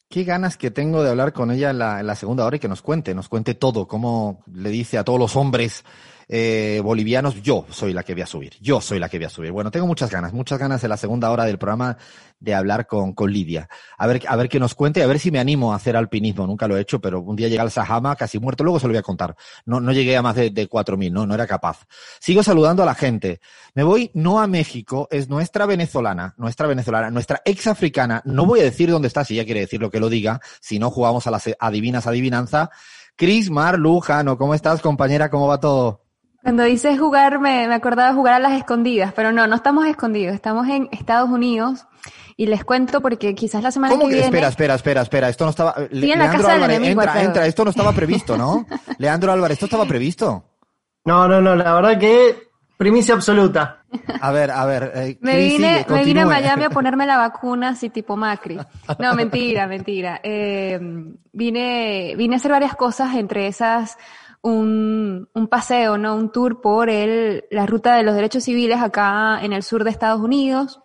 Qué 0.10 0.26
ganas 0.26 0.58
que 0.58 0.72
tengo 0.72 1.04
de 1.04 1.10
hablar 1.10 1.32
con 1.32 1.52
ella 1.52 1.70
en 1.70 1.80
la, 1.80 2.02
en 2.02 2.08
la 2.08 2.16
segunda 2.16 2.46
hora 2.46 2.58
y 2.58 2.60
que 2.60 2.68
nos 2.68 2.82
cuente, 2.82 3.16
nos 3.16 3.30
cuente 3.30 3.54
todo, 3.54 3.88
cómo 3.88 4.44
le 4.54 4.70
dice 4.72 4.98
a 4.98 5.06
todos 5.06 5.20
los 5.20 5.38
hombres 5.38 5.86
eh, 6.30 6.82
bolivianos, 6.84 7.42
yo 7.42 7.66
soy 7.70 7.94
la 7.94 8.04
que 8.04 8.14
voy 8.14 8.24
a 8.24 8.26
subir, 8.26 8.54
yo 8.60 8.82
soy 8.82 9.00
la 9.00 9.08
que 9.08 9.18
voy 9.18 9.26
a 9.26 9.30
subir. 9.30 9.52
Bueno, 9.52 9.72
tengo 9.72 9.88
muchas 9.88 10.10
ganas, 10.10 10.34
muchas 10.34 10.60
ganas 10.60 10.84
en 10.84 10.90
la 10.90 10.98
segunda 10.98 11.32
hora 11.32 11.46
del 11.46 11.58
programa 11.58 11.98
de 12.40 12.54
hablar 12.54 12.86
con, 12.86 13.14
con 13.14 13.32
Lidia. 13.32 13.70
A 13.98 14.08
ver, 14.08 14.22
a 14.28 14.36
ver 14.36 14.50
qué 14.50 14.60
nos 14.60 14.76
cuente, 14.76 15.02
a 15.02 15.08
ver 15.08 15.20
si 15.20 15.32
me 15.32 15.40
animo 15.40 15.72
a 15.72 15.78
hacer 15.78 15.96
alpinismo. 15.96 16.46
Nunca 16.46 16.68
lo 16.68 16.78
he 16.78 16.82
hecho, 16.82 17.00
pero 17.00 17.22
un 17.22 17.36
día 17.36 17.48
llegué 17.48 17.62
al 17.62 17.72
Sahama 17.72 18.16
casi 18.16 18.40
muerto, 18.40 18.64
luego 18.64 18.80
se 18.80 18.88
lo 18.88 18.92
voy 18.92 19.00
a 19.00 19.04
contar. 19.04 19.36
No, 19.66 19.80
no 19.80 19.92
llegué 19.94 20.18
a 20.18 20.22
más 20.22 20.36
de, 20.36 20.50
de 20.50 20.70
4.000, 20.70 21.12
no, 21.12 21.26
no 21.26 21.34
era 21.34 21.48
capaz. 21.48 21.86
Sigo 22.20 22.44
saludando 22.44 22.84
a 22.84 22.86
la 22.86 22.96
gente. 22.96 23.40
Me 23.74 23.84
voy 23.84 24.12
no 24.14 24.42
a 24.42 24.48
México, 24.48 25.08
es 25.12 25.30
nuestra 25.30 25.66
venezolana, 25.66 26.36
nuestra 26.38 26.68
venezolana, 26.68 27.10
nuestra 27.10 27.42
ex 27.46 27.68
africana. 27.68 28.22
No 28.26 28.46
voy 28.46 28.60
a 28.60 28.64
decir 28.64 28.92
dónde 28.92 29.08
está, 29.08 29.24
si 29.24 29.36
ella 29.36 29.46
quiere 29.46 29.62
decir 29.62 29.80
lo 29.80 29.90
que 29.90 30.02
lo 30.02 30.10
diga, 30.10 30.42
si 30.60 30.78
no 30.78 30.92
jugamos 30.92 31.26
a 31.28 31.32
las 31.32 31.50
adivinas 31.60 32.06
adivinanza. 32.06 32.70
Cris 33.16 33.50
Mar 33.50 33.80
Lujano, 33.80 34.38
¿cómo 34.38 34.54
estás, 34.54 34.82
compañera? 34.82 35.30
¿Cómo 35.32 35.48
va 35.48 35.60
todo? 35.60 36.07
Cuando 36.44 36.64
dices 36.64 36.98
jugar, 37.00 37.40
me, 37.40 37.68
me 37.68 37.74
acordaba 37.76 38.10
de 38.10 38.16
jugar 38.16 38.36
a 38.36 38.40
las 38.40 38.54
escondidas, 38.54 39.12
pero 39.14 39.32
no, 39.32 39.48
no 39.48 39.56
estamos 39.56 39.86
escondidos, 39.88 40.34
estamos 40.34 40.68
en 40.70 40.88
Estados 40.92 41.30
Unidos 41.30 41.86
y 42.38 42.46
les 42.46 42.64
cuento 42.64 43.02
porque 43.02 43.36
quizás 43.36 43.64
la 43.64 43.72
semana 43.72 43.94
¿Cómo 43.94 44.06
que 44.06 44.10
que? 44.10 44.16
viene... 44.16 44.28
Espera, 44.28 44.48
espera, 44.48 44.76
espera, 44.76 45.02
espera, 45.02 45.30
esto 45.30 45.44
no 45.46 45.50
estaba... 45.50 45.76
Sí, 45.92 46.12
en 46.12 46.20
la 46.20 46.32
casa 46.32 46.54
del 46.54 46.64
Álvarez, 46.64 46.78
enemigo, 46.78 47.02
entra, 47.02 47.24
entra, 47.24 47.46
esto 47.48 47.64
no 47.66 47.72
estaba 47.72 47.92
previsto, 47.94 48.38
¿no? 48.38 48.66
Leandro 48.98 49.32
Álvarez, 49.32 49.56
¿esto 49.56 49.66
estaba 49.66 49.86
previsto? 49.86 50.46
No, 51.06 51.28
no, 51.28 51.42
no, 51.42 51.56
la 51.56 51.74
verdad 51.74 51.98
que 52.00 52.48
primicia 52.78 53.16
absoluta. 53.16 53.82
A 54.22 54.32
ver, 54.32 54.52
a 54.52 54.66
ver. 54.66 54.92
eh, 54.94 55.18
Me 55.22 55.38
vine, 55.38 55.86
me 55.90 56.04
vine 56.06 56.22
a. 56.22 56.26
Miami 56.28 56.66
a 56.66 56.70
ponerme 56.70 57.06
la 57.08 57.18
vacuna 57.30 57.70
así 57.70 57.90
tipo 57.90 58.16
Macri. 58.16 58.58
No, 59.00 59.16
mentira, 59.16 59.66
mentira. 59.68 60.20
Eh, 60.22 60.78
vine, 61.32 62.14
vine 62.18 62.36
a 62.36 62.38
hacer 62.38 62.52
varias 62.52 62.76
cosas, 62.76 63.16
entre 63.16 63.48
esas 63.48 63.98
un, 64.42 65.30
un 65.34 65.48
paseo, 65.48 65.98
¿no? 65.98 66.16
Un 66.16 66.32
tour 66.32 66.62
por 66.62 66.90
el, 66.90 67.46
la 67.52 67.66
ruta 67.66 67.96
de 67.96 68.04
los 68.04 68.16
derechos 68.16 68.44
civiles 68.44 68.82
acá 68.82 69.40
en 69.42 69.54
el 69.54 69.64
sur 69.64 69.84
de 69.84 69.90
Estados 69.90 70.22
Unidos, 70.22 70.82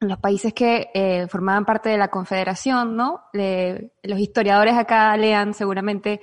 en 0.00 0.08
los 0.08 0.18
países 0.18 0.52
que 0.52 0.90
eh, 0.94 1.26
formaban 1.28 1.64
parte 1.64 1.88
de 1.88 1.98
la 1.98 2.08
Confederación, 2.08 2.96
¿no? 2.96 3.22
Le- 3.32 3.92
los 4.02 4.18
historiadores 4.18 4.76
acá 4.76 5.16
lean 5.16 5.54
seguramente 5.54 6.20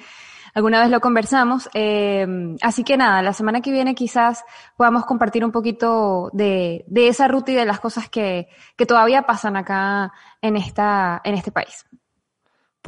Alguna 0.54 0.82
vez 0.82 0.90
lo 0.90 1.00
conversamos. 1.00 1.70
eh, 1.74 2.26
así 2.62 2.84
que 2.84 2.98
nada, 2.98 3.22
la 3.22 3.34
semana 3.34 3.62
que 3.62 3.72
viene 3.72 3.96
quizás 3.96 4.44
podamos 4.76 5.06
compartir 5.06 5.46
un 5.46 5.52
poquito 5.52 6.30
de, 6.34 6.84
de 6.88 7.08
esa 7.08 7.28
ruta 7.28 7.52
y 7.52 7.56
de 7.56 7.66
las 7.66 7.80
cosas 7.80 8.10
que, 8.10 8.50
que 8.76 8.86
todavía 8.86 9.24
pasan 9.24 9.56
acá 9.58 10.12
en, 10.42 10.56
esta, 10.58 11.22
en 11.24 11.36
este 11.36 11.52
país. 11.52 11.86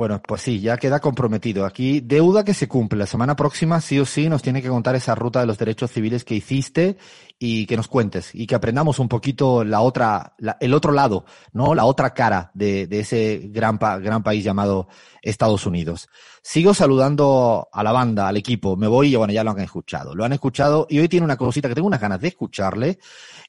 Bueno, 0.01 0.19
pues 0.19 0.41
sí, 0.41 0.59
ya 0.59 0.77
queda 0.77 0.99
comprometido. 0.99 1.63
Aquí, 1.63 1.99
deuda 1.99 2.43
que 2.43 2.55
se 2.55 2.67
cumple. 2.67 2.97
La 2.97 3.05
semana 3.05 3.35
próxima, 3.35 3.79
sí 3.81 3.99
o 3.99 4.05
sí, 4.07 4.29
nos 4.29 4.41
tiene 4.41 4.59
que 4.63 4.67
contar 4.67 4.95
esa 4.95 5.13
ruta 5.13 5.41
de 5.41 5.45
los 5.45 5.59
derechos 5.59 5.91
civiles 5.91 6.23
que 6.23 6.33
hiciste 6.33 6.97
y 7.37 7.67
que 7.67 7.77
nos 7.77 7.87
cuentes 7.87 8.31
y 8.33 8.47
que 8.47 8.55
aprendamos 8.55 8.97
un 8.97 9.07
poquito 9.07 9.63
la 9.63 9.81
otra, 9.81 10.33
la- 10.39 10.57
el 10.59 10.73
otro 10.73 10.91
lado, 10.91 11.25
¿no? 11.53 11.75
La 11.75 11.85
otra 11.85 12.15
cara 12.15 12.49
de, 12.55 12.87
de 12.87 13.01
ese 13.01 13.41
gran, 13.51 13.77
pa- 13.77 13.99
gran 13.99 14.23
país 14.23 14.43
llamado 14.43 14.87
Estados 15.21 15.67
Unidos. 15.67 16.09
Sigo 16.41 16.73
saludando 16.73 17.67
a 17.71 17.83
la 17.83 17.91
banda, 17.91 18.27
al 18.27 18.37
equipo. 18.37 18.75
Me 18.75 18.87
voy 18.87 19.13
y 19.13 19.15
bueno, 19.15 19.33
ya 19.33 19.43
lo 19.43 19.51
han 19.51 19.59
escuchado. 19.59 20.15
Lo 20.15 20.25
han 20.25 20.33
escuchado 20.33 20.87
y 20.89 20.97
hoy 20.97 21.09
tiene 21.09 21.25
una 21.25 21.37
cosita 21.37 21.69
que 21.69 21.75
tengo 21.75 21.87
unas 21.87 22.01
ganas 22.01 22.19
de 22.19 22.29
escucharle. 22.29 22.97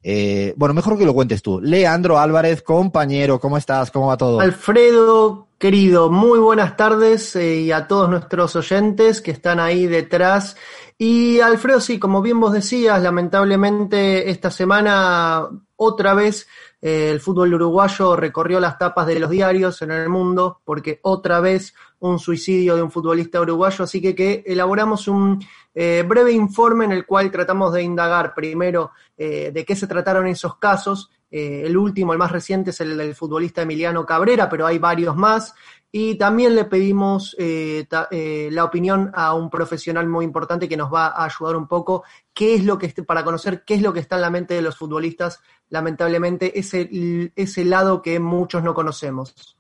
Eh, 0.03 0.53
bueno, 0.59 0.75
mejor 0.75 0.99
que 0.99 1.07
lo 1.07 1.15
cuentes 1.15 1.41
tú. 1.41 1.61
Leandro 1.63 2.19
Álvarez, 2.19 2.61
compañero, 2.61 3.41
¿cómo 3.41 3.57
estás? 3.57 3.91
¿Cómo 3.91 4.09
va 4.09 4.19
todo? 4.19 4.41
Alfredo, 4.41 5.49
querido, 5.63 6.11
muy 6.11 6.41
buenas 6.41 6.77
tardes 6.77 7.37
eh, 7.37 7.61
y 7.61 7.71
a 7.71 7.87
todos 7.87 8.11
nuestros 8.11 8.57
oyentes 8.57 9.23
que 9.23 9.31
están 9.31 9.61
ahí 9.61 9.87
detrás. 9.87 10.57
Y 10.99 11.39
Alfredo, 11.39 11.79
sí, 11.79 12.01
como 12.01 12.21
bien 12.21 12.41
vos 12.41 12.53
decías, 12.53 13.01
lamentablemente 13.01 14.29
esta 14.29 14.51
semana 14.51 15.47
otra 15.77 16.15
vez 16.15 16.49
eh, 16.81 17.11
el 17.13 17.21
fútbol 17.21 17.55
uruguayo 17.55 18.17
recorrió 18.17 18.59
las 18.59 18.77
tapas 18.77 19.07
de 19.07 19.21
los 19.21 19.31
diarios 19.31 19.81
en 19.83 19.93
el 19.93 20.09
mundo 20.09 20.61
porque 20.65 20.99
otra 21.03 21.39
vez 21.39 21.75
un 22.01 22.19
suicidio 22.19 22.75
de 22.75 22.83
un 22.83 22.91
futbolista 22.91 23.41
uruguayo, 23.41 23.85
así 23.85 24.03
que, 24.03 24.17
que 24.17 24.43
elaboramos 24.45 25.07
un 25.07 25.45
eh, 25.77 26.05
breve 26.05 26.33
informe 26.33 26.87
en 26.87 26.91
el 26.91 27.07
cual 27.07 27.31
tratamos 27.31 27.73
de 27.73 27.85
indagar 27.85 28.35
primero 28.35 28.91
de 29.17 29.65
qué 29.65 29.77
se 29.77 29.87
trataron 29.87 30.27
esos 30.27 30.57
casos. 30.57 31.09
Eh, 31.33 31.63
el 31.65 31.79
último, 31.79 32.13
el 32.13 32.19
más 32.19 32.31
reciente, 32.31 32.71
es 32.71 32.81
el 32.83 32.95
del 32.95 33.15
futbolista 33.15 33.63
Emiliano 33.63 34.05
Cabrera, 34.05 34.51
pero 34.51 34.67
hay 34.67 34.79
varios 34.79 35.17
más. 35.17 35.55
Y 35.91 36.17
también 36.17 36.55
le 36.55 36.67
pedimos 36.67 37.35
eh, 37.39 37.87
eh, 38.11 38.49
la 38.53 38.65
opinión 38.65 39.11
a 39.15 39.35
un 39.35 39.49
profesional 39.49 40.09
muy 40.09 40.27
importante 40.27 40.69
que 40.69 40.77
nos 40.77 40.93
va 40.93 41.07
a 41.07 41.25
ayudar 41.25 41.57
un 41.57 41.67
poco 41.67 42.05
qué 42.35 42.55
es 42.55 42.65
lo 42.65 42.79
que 42.79 42.89
para 43.03 43.25
conocer 43.25 43.63
qué 43.65 43.75
es 43.75 43.83
lo 43.83 43.93
que 43.93 44.01
está 44.01 44.17
en 44.17 44.23
la 44.23 44.31
mente 44.31 44.55
de 44.55 44.63
los 44.63 44.77
futbolistas. 44.77 45.41
Lamentablemente, 45.71 46.59
ese, 46.59 47.33
ese 47.35 47.65
lado 47.65 48.03
que 48.03 48.21
muchos 48.21 48.63
no 48.63 48.75
conocemos. 48.75 49.57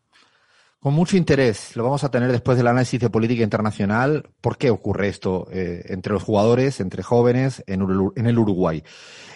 Con 0.79 0.95
mucho 0.95 1.17
interés. 1.17 1.77
Lo 1.77 1.85
vamos 1.85 2.05
a 2.05 2.11
tener 2.11 2.33
después 2.33 2.59
del 2.59 2.67
análisis 2.67 3.01
de 3.01 3.09
política 3.09 3.45
internacional. 3.45 4.29
¿Por 4.41 4.59
qué 4.59 4.71
ocurre 4.71 5.09
esto 5.09 5.47
entre 5.51 6.13
los 6.13 6.23
jugadores, 6.23 6.81
entre 6.81 7.03
jóvenes 7.03 7.63
en 7.67 7.83
el 8.27 8.39
Uruguay? 8.39 8.83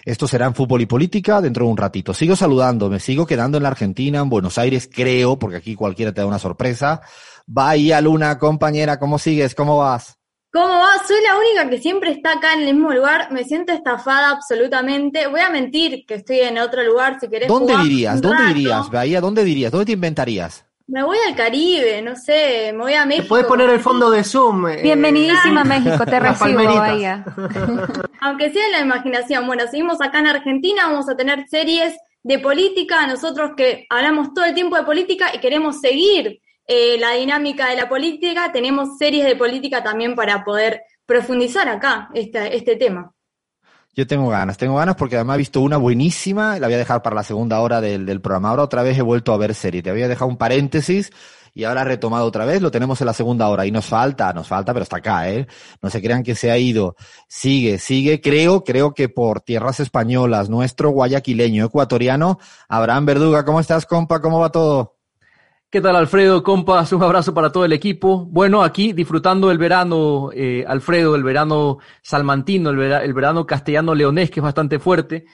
Esto 0.07 0.29
será 0.29 0.47
en 0.47 0.55
fútbol 0.55 0.83
y 0.83 0.87
política 0.87 1.41
dentro 1.41 1.65
de 1.65 1.73
un 1.73 1.77
ratito. 1.77 2.15
Sigo 2.15 2.37
saludando, 2.37 2.89
me 2.89 3.01
sigo 3.01 3.27
quedando 3.27 3.57
en 3.57 3.65
la 3.65 3.71
Argentina, 3.71 4.21
en 4.21 4.29
Buenos 4.29 4.57
Aires, 4.57 4.89
creo, 4.91 5.37
porque 5.37 5.57
aquí 5.57 5.75
cualquiera 5.75 6.13
te 6.13 6.21
da 6.21 6.29
una 6.29 6.39
sorpresa. 6.39 7.01
Bahía 7.45 8.01
Luna, 8.01 8.39
compañera, 8.39 9.01
¿cómo 9.01 9.19
sigues? 9.19 9.57
¿Cómo 9.57 9.79
vas? 9.79 10.17
¿Cómo 10.53 10.69
va? 10.69 10.93
Soy 11.09 11.17
la 11.25 11.37
única 11.37 11.69
que 11.69 11.83
siempre 11.83 12.13
está 12.13 12.35
acá 12.35 12.55
en 12.55 12.61
el 12.61 12.75
mismo 12.75 12.93
lugar. 12.93 13.33
Me 13.33 13.43
siento 13.43 13.73
estafada 13.73 14.31
absolutamente. 14.31 15.27
Voy 15.27 15.41
a 15.41 15.51
mentir 15.51 16.07
que 16.07 16.15
estoy 16.15 16.39
en 16.39 16.59
otro 16.59 16.85
lugar 16.85 17.19
si 17.21 17.27
querés. 17.27 17.49
¿Dónde 17.49 17.73
jugar 17.73 17.89
dirías? 17.89 18.23
¿Dónde 18.23 18.43
rato. 18.45 18.55
dirías? 18.55 18.91
Bahía, 18.91 19.21
¿dónde 19.21 19.43
dirías? 19.43 19.73
¿Dónde 19.73 19.87
te 19.87 19.93
inventarías? 19.93 20.65
Me 20.89 21.03
voy 21.03 21.19
al 21.27 21.35
Caribe, 21.35 22.01
no 22.01 22.15
sé, 22.15 22.71
me 22.73 22.79
voy 22.79 22.93
a 22.95 23.01
Te 23.03 23.07
México. 23.09 23.29
puedes 23.29 23.47
poner 23.47 23.69
el 23.71 23.81
fondo 23.81 24.09
de 24.09 24.23
Zoom. 24.23 24.69
eh, 24.69 24.83
Bienvenidísima 24.83 25.63
a 25.63 25.65
México, 25.65 26.05
te 26.07 26.21
recibo, 26.21 26.39
palmeritas. 26.39 26.79
Bahía. 26.79 27.25
Aunque 28.21 28.53
sea 28.53 28.67
en 28.67 28.73
la 28.73 28.81
imaginación. 28.81 29.47
Bueno, 29.49 29.65
seguimos 29.69 30.01
acá 30.01 30.21
en 30.21 30.29
Argentina, 30.29 30.87
vamos 30.87 31.09
a 31.09 31.17
tener 31.17 31.45
series 31.49 31.97
de 32.23 32.39
política. 32.39 33.05
Nosotros 33.09 33.53
que 33.57 33.87
hablamos 33.91 34.33
todo 34.33 34.45
el 34.45 34.55
tiempo 34.55 34.77
de 34.77 34.85
política 34.85 35.33
y 35.35 35.39
queremos 35.39 35.81
seguir 35.81 36.41
eh, 36.69 36.97
la 37.01 37.13
dinámica 37.13 37.69
de 37.69 37.77
la 37.77 37.89
política, 37.89 38.53
tenemos 38.53 38.97
series 38.97 39.25
de 39.25 39.35
política 39.35 39.83
también 39.83 40.15
para 40.15 40.45
poder 40.45 40.83
profundizar 41.05 41.69
acá 41.69 42.11
este, 42.15 42.57
este 42.57 42.77
tema. 42.77 43.13
Yo 43.97 44.07
tengo 44.07 44.29
ganas, 44.29 44.59
tengo 44.59 44.77
ganas 44.77 44.95
porque 44.95 45.17
además 45.17 45.37
he 45.37 45.39
visto 45.39 45.63
una 45.63 45.79
buenísima, 45.79 46.59
la 46.59 46.67
voy 46.67 46.75
a 46.75 46.79
dejar 46.79 47.03
para 47.03 47.17
la 47.17 47.23
segunda 47.23 47.61
hora 47.61 47.81
del, 47.81 48.05
del 48.05 48.21
programa. 48.21 48.51
Ahora 48.51 48.65
otra 48.65 48.83
vez 48.83 48.99
he 48.99 49.03
vuelto 49.03 49.33
a 49.33 49.39
ver 49.39 49.55
serie, 49.55 49.83
te 49.83 49.89
había 49.89 50.07
dejado 50.07 50.31
un 50.31 50.37
paréntesis 50.37 51.11
y 51.55 51.65
ahora 51.65 51.83
retomado 51.85 52.27
otra 52.27 52.45
vez, 52.45 52.61
lo 52.61 52.71
tenemos 52.71 53.01
en 53.01 53.07
la 53.07 53.15
segunda 53.15 53.49
hora 53.49 53.65
y 53.65 53.71
nos 53.71 53.87
falta, 53.87 54.31
nos 54.35 54.47
falta, 54.47 54.75
pero 54.75 54.83
está 54.83 54.99
acá, 54.99 55.31
¿eh? 55.31 55.47
No 55.81 55.89
se 55.89 56.03
crean 56.03 56.23
que 56.23 56.35
se 56.35 56.51
ha 56.51 56.59
ido. 56.59 56.95
Sigue, 57.27 57.79
sigue, 57.79 58.21
creo, 58.21 58.63
creo 58.63 58.93
que 58.93 59.09
por 59.09 59.41
tierras 59.41 59.81
españolas, 59.81 60.51
nuestro 60.51 60.91
guayaquileño 60.91 61.65
ecuatoriano, 61.65 62.39
Abraham 62.69 63.07
Verduga, 63.07 63.47
¿cómo 63.47 63.61
estás, 63.61 63.87
compa? 63.87 64.21
¿Cómo 64.21 64.39
va 64.39 64.53
todo? 64.53 64.96
¿Qué 65.69 65.81
tal, 65.81 65.97
Alfredo? 65.97 66.45
Compas, 66.45 66.93
un 66.93 67.03
abrazo 67.03 67.35
para 67.35 67.51
todo 67.51 67.65
el 67.65 67.73
equipo. 67.73 68.25
Bueno, 68.27 68.63
aquí 68.63 68.93
disfrutando 68.93 69.51
el 69.51 69.59
verano, 69.59 70.31
eh, 70.33 70.65
Alfredo, 70.67 71.17
el 71.17 71.25
verano 71.25 71.79
salmantino, 72.03 72.71
el, 72.71 72.77
vera- 72.77 73.03
el 73.03 73.13
verano 73.13 73.45
castellano-leonés, 73.45 74.31
que 74.31 74.39
es 74.41 74.45
bastante 74.45 74.79
fuerte. 74.79 75.27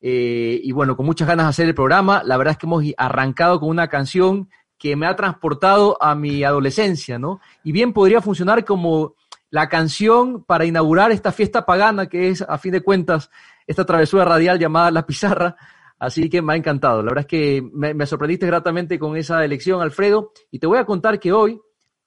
Eh, 0.00 0.60
y 0.62 0.72
bueno, 0.72 0.96
con 0.96 1.06
muchas 1.06 1.28
ganas 1.28 1.46
de 1.46 1.50
hacer 1.50 1.66
el 1.68 1.74
programa. 1.74 2.22
La 2.24 2.36
verdad 2.36 2.52
es 2.52 2.58
que 2.58 2.66
hemos 2.66 2.84
arrancado 2.98 3.60
con 3.60 3.68
una 3.68 3.86
canción 3.86 4.50
que 4.76 4.96
me 4.96 5.06
ha 5.06 5.14
transportado 5.14 5.96
a 6.02 6.16
mi 6.16 6.42
adolescencia, 6.42 7.18
¿no? 7.18 7.40
Y 7.62 7.70
bien 7.70 7.92
podría 7.92 8.20
funcionar 8.20 8.64
como 8.64 9.14
la 9.50 9.68
canción 9.68 10.42
para 10.44 10.64
inaugurar 10.64 11.12
esta 11.12 11.30
fiesta 11.30 11.64
pagana 11.64 12.06
que 12.08 12.28
es, 12.28 12.42
a 12.42 12.58
fin 12.58 12.72
de 12.72 12.80
cuentas, 12.82 13.30
esta 13.68 13.86
travesura 13.86 14.24
radial 14.24 14.58
llamada 14.58 14.90
La 14.90 15.06
Pizarra. 15.06 15.56
Así 15.98 16.28
que 16.28 16.42
me 16.42 16.52
ha 16.52 16.56
encantado. 16.56 16.98
La 17.02 17.10
verdad 17.10 17.20
es 17.22 17.26
que 17.26 17.62
me, 17.72 17.94
me 17.94 18.06
sorprendiste 18.06 18.46
gratamente 18.46 18.98
con 18.98 19.16
esa 19.16 19.44
elección, 19.44 19.80
Alfredo. 19.80 20.32
Y 20.50 20.58
te 20.58 20.66
voy 20.66 20.78
a 20.78 20.84
contar 20.84 21.18
que 21.18 21.32
hoy, 21.32 21.58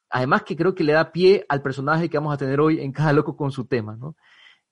además 0.09 0.43
que 0.43 0.55
creo 0.55 0.75
que 0.75 0.83
le 0.83 0.93
da 0.93 1.11
pie 1.11 1.45
al 1.49 1.61
personaje 1.61 2.09
que 2.09 2.17
vamos 2.17 2.33
a 2.33 2.37
tener 2.37 2.59
hoy 2.59 2.79
en 2.81 2.91
Cada 2.91 3.13
Loco 3.13 3.35
con 3.35 3.51
su 3.51 3.65
tema, 3.65 3.95
¿no? 3.95 4.15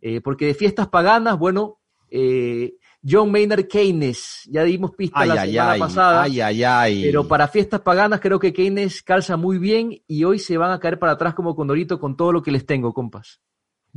Eh, 0.02 0.22
porque 0.22 0.46
de 0.46 0.54
fiestas 0.54 0.88
paganas, 0.90 1.40
bueno, 1.40 1.80
eh, 2.10 2.76
John 3.04 3.32
Maynard 3.32 3.68
Keynes, 3.68 4.48
ya 4.52 4.64
dimos 4.64 4.92
pista 4.92 5.22
Ay, 5.22 5.30
la 5.30 5.42
ay, 5.42 5.52
semana 5.52 5.72
ay, 5.72 5.80
pasada. 5.80 6.22
ay, 6.24 6.42
ay, 6.42 6.64
ay. 6.64 7.04
Pero 7.04 7.28
para 7.28 7.48
fiestas 7.48 7.82
paganas 7.82 8.20
creo 8.20 8.40
que 8.40 8.54
Keynes 8.54 9.02
calza 9.02 9.38
muy 9.38 9.58
bien 9.58 10.02
y 10.08 10.24
hoy 10.24 10.40
se 10.40 10.58
van 10.58 10.72
a 10.72 10.80
caer 10.80 11.00
para 11.00 11.14
atrás 11.14 11.34
como 11.34 11.56
condorito 11.56 12.00
con 12.00 12.16
todo 12.16 12.32
lo 12.32 12.42
que 12.44 12.52
les 12.52 12.66
tengo, 12.66 12.94
compas. 12.94 13.42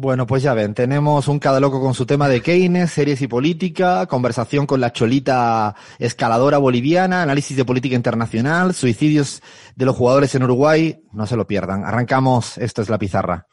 Bueno, 0.02 0.26
pues 0.26 0.42
ya 0.42 0.54
ven, 0.54 0.72
tenemos 0.72 1.28
un 1.28 1.38
cada 1.38 1.60
loco 1.60 1.78
con 1.78 1.92
su 1.92 2.06
tema 2.06 2.26
de 2.26 2.40
Keynes, 2.40 2.90
series 2.90 3.20
y 3.20 3.26
política, 3.26 4.06
conversación 4.06 4.64
con 4.64 4.80
la 4.80 4.94
cholita 4.94 5.74
escaladora 5.98 6.56
boliviana, 6.56 7.20
análisis 7.20 7.54
de 7.54 7.66
política 7.66 7.96
internacional, 7.96 8.72
suicidios 8.72 9.42
de 9.76 9.84
los 9.84 9.94
jugadores 9.94 10.34
en 10.34 10.44
Uruguay. 10.44 11.02
No 11.12 11.26
se 11.26 11.36
lo 11.36 11.46
pierdan. 11.46 11.84
Arrancamos, 11.84 12.56
esto 12.56 12.80
es 12.80 12.88
la 12.88 12.96
pizarra. 12.96 13.46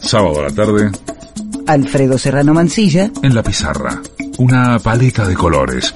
Sábado 0.00 0.40
a 0.40 0.44
la 0.44 0.54
tarde, 0.54 0.90
Alfredo 1.66 2.16
Serrano 2.16 2.54
Mancilla, 2.54 3.10
en 3.22 3.34
la 3.34 3.42
pizarra. 3.42 4.00
Una 4.38 4.78
paleta 4.78 5.26
de 5.26 5.34
colores, 5.34 5.94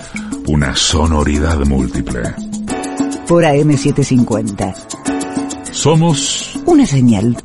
una 0.48 0.76
sonoridad 0.76 1.56
múltiple. 1.60 2.20
por 3.26 3.42
AM750. 3.42 4.74
Somos 5.72 6.58
Una 6.66 6.84
señal. 6.84 7.38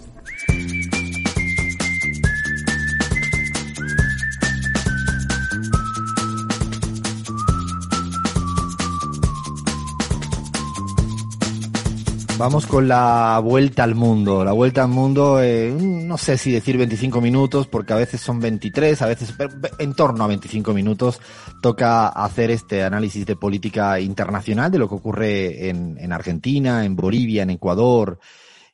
Vamos 12.41 12.65
con 12.65 12.87
la 12.87 13.39
vuelta 13.43 13.83
al 13.83 13.93
mundo. 13.93 14.43
La 14.43 14.51
vuelta 14.51 14.81
al 14.81 14.89
mundo, 14.89 15.39
eh, 15.43 15.71
no 15.71 16.17
sé 16.17 16.39
si 16.39 16.51
decir 16.51 16.75
25 16.75 17.21
minutos, 17.21 17.67
porque 17.67 17.93
a 17.93 17.97
veces 17.97 18.19
son 18.19 18.39
23, 18.39 18.99
a 19.03 19.05
veces 19.05 19.35
en 19.77 19.93
torno 19.93 20.23
a 20.23 20.27
25 20.27 20.73
minutos 20.73 21.21
toca 21.61 22.07
hacer 22.07 22.49
este 22.49 22.81
análisis 22.81 23.27
de 23.27 23.35
política 23.35 23.99
internacional 23.99 24.71
de 24.71 24.79
lo 24.79 24.89
que 24.89 24.95
ocurre 24.95 25.69
en, 25.69 25.99
en 25.99 26.11
Argentina, 26.11 26.83
en 26.83 26.95
Bolivia, 26.95 27.43
en 27.43 27.51
Ecuador, 27.51 28.17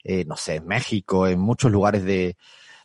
eh, 0.02 0.24
no 0.24 0.38
sé, 0.38 0.56
en 0.56 0.68
México, 0.68 1.28
en 1.28 1.42
muchos 1.42 1.70
lugares 1.70 2.06
de, 2.06 2.38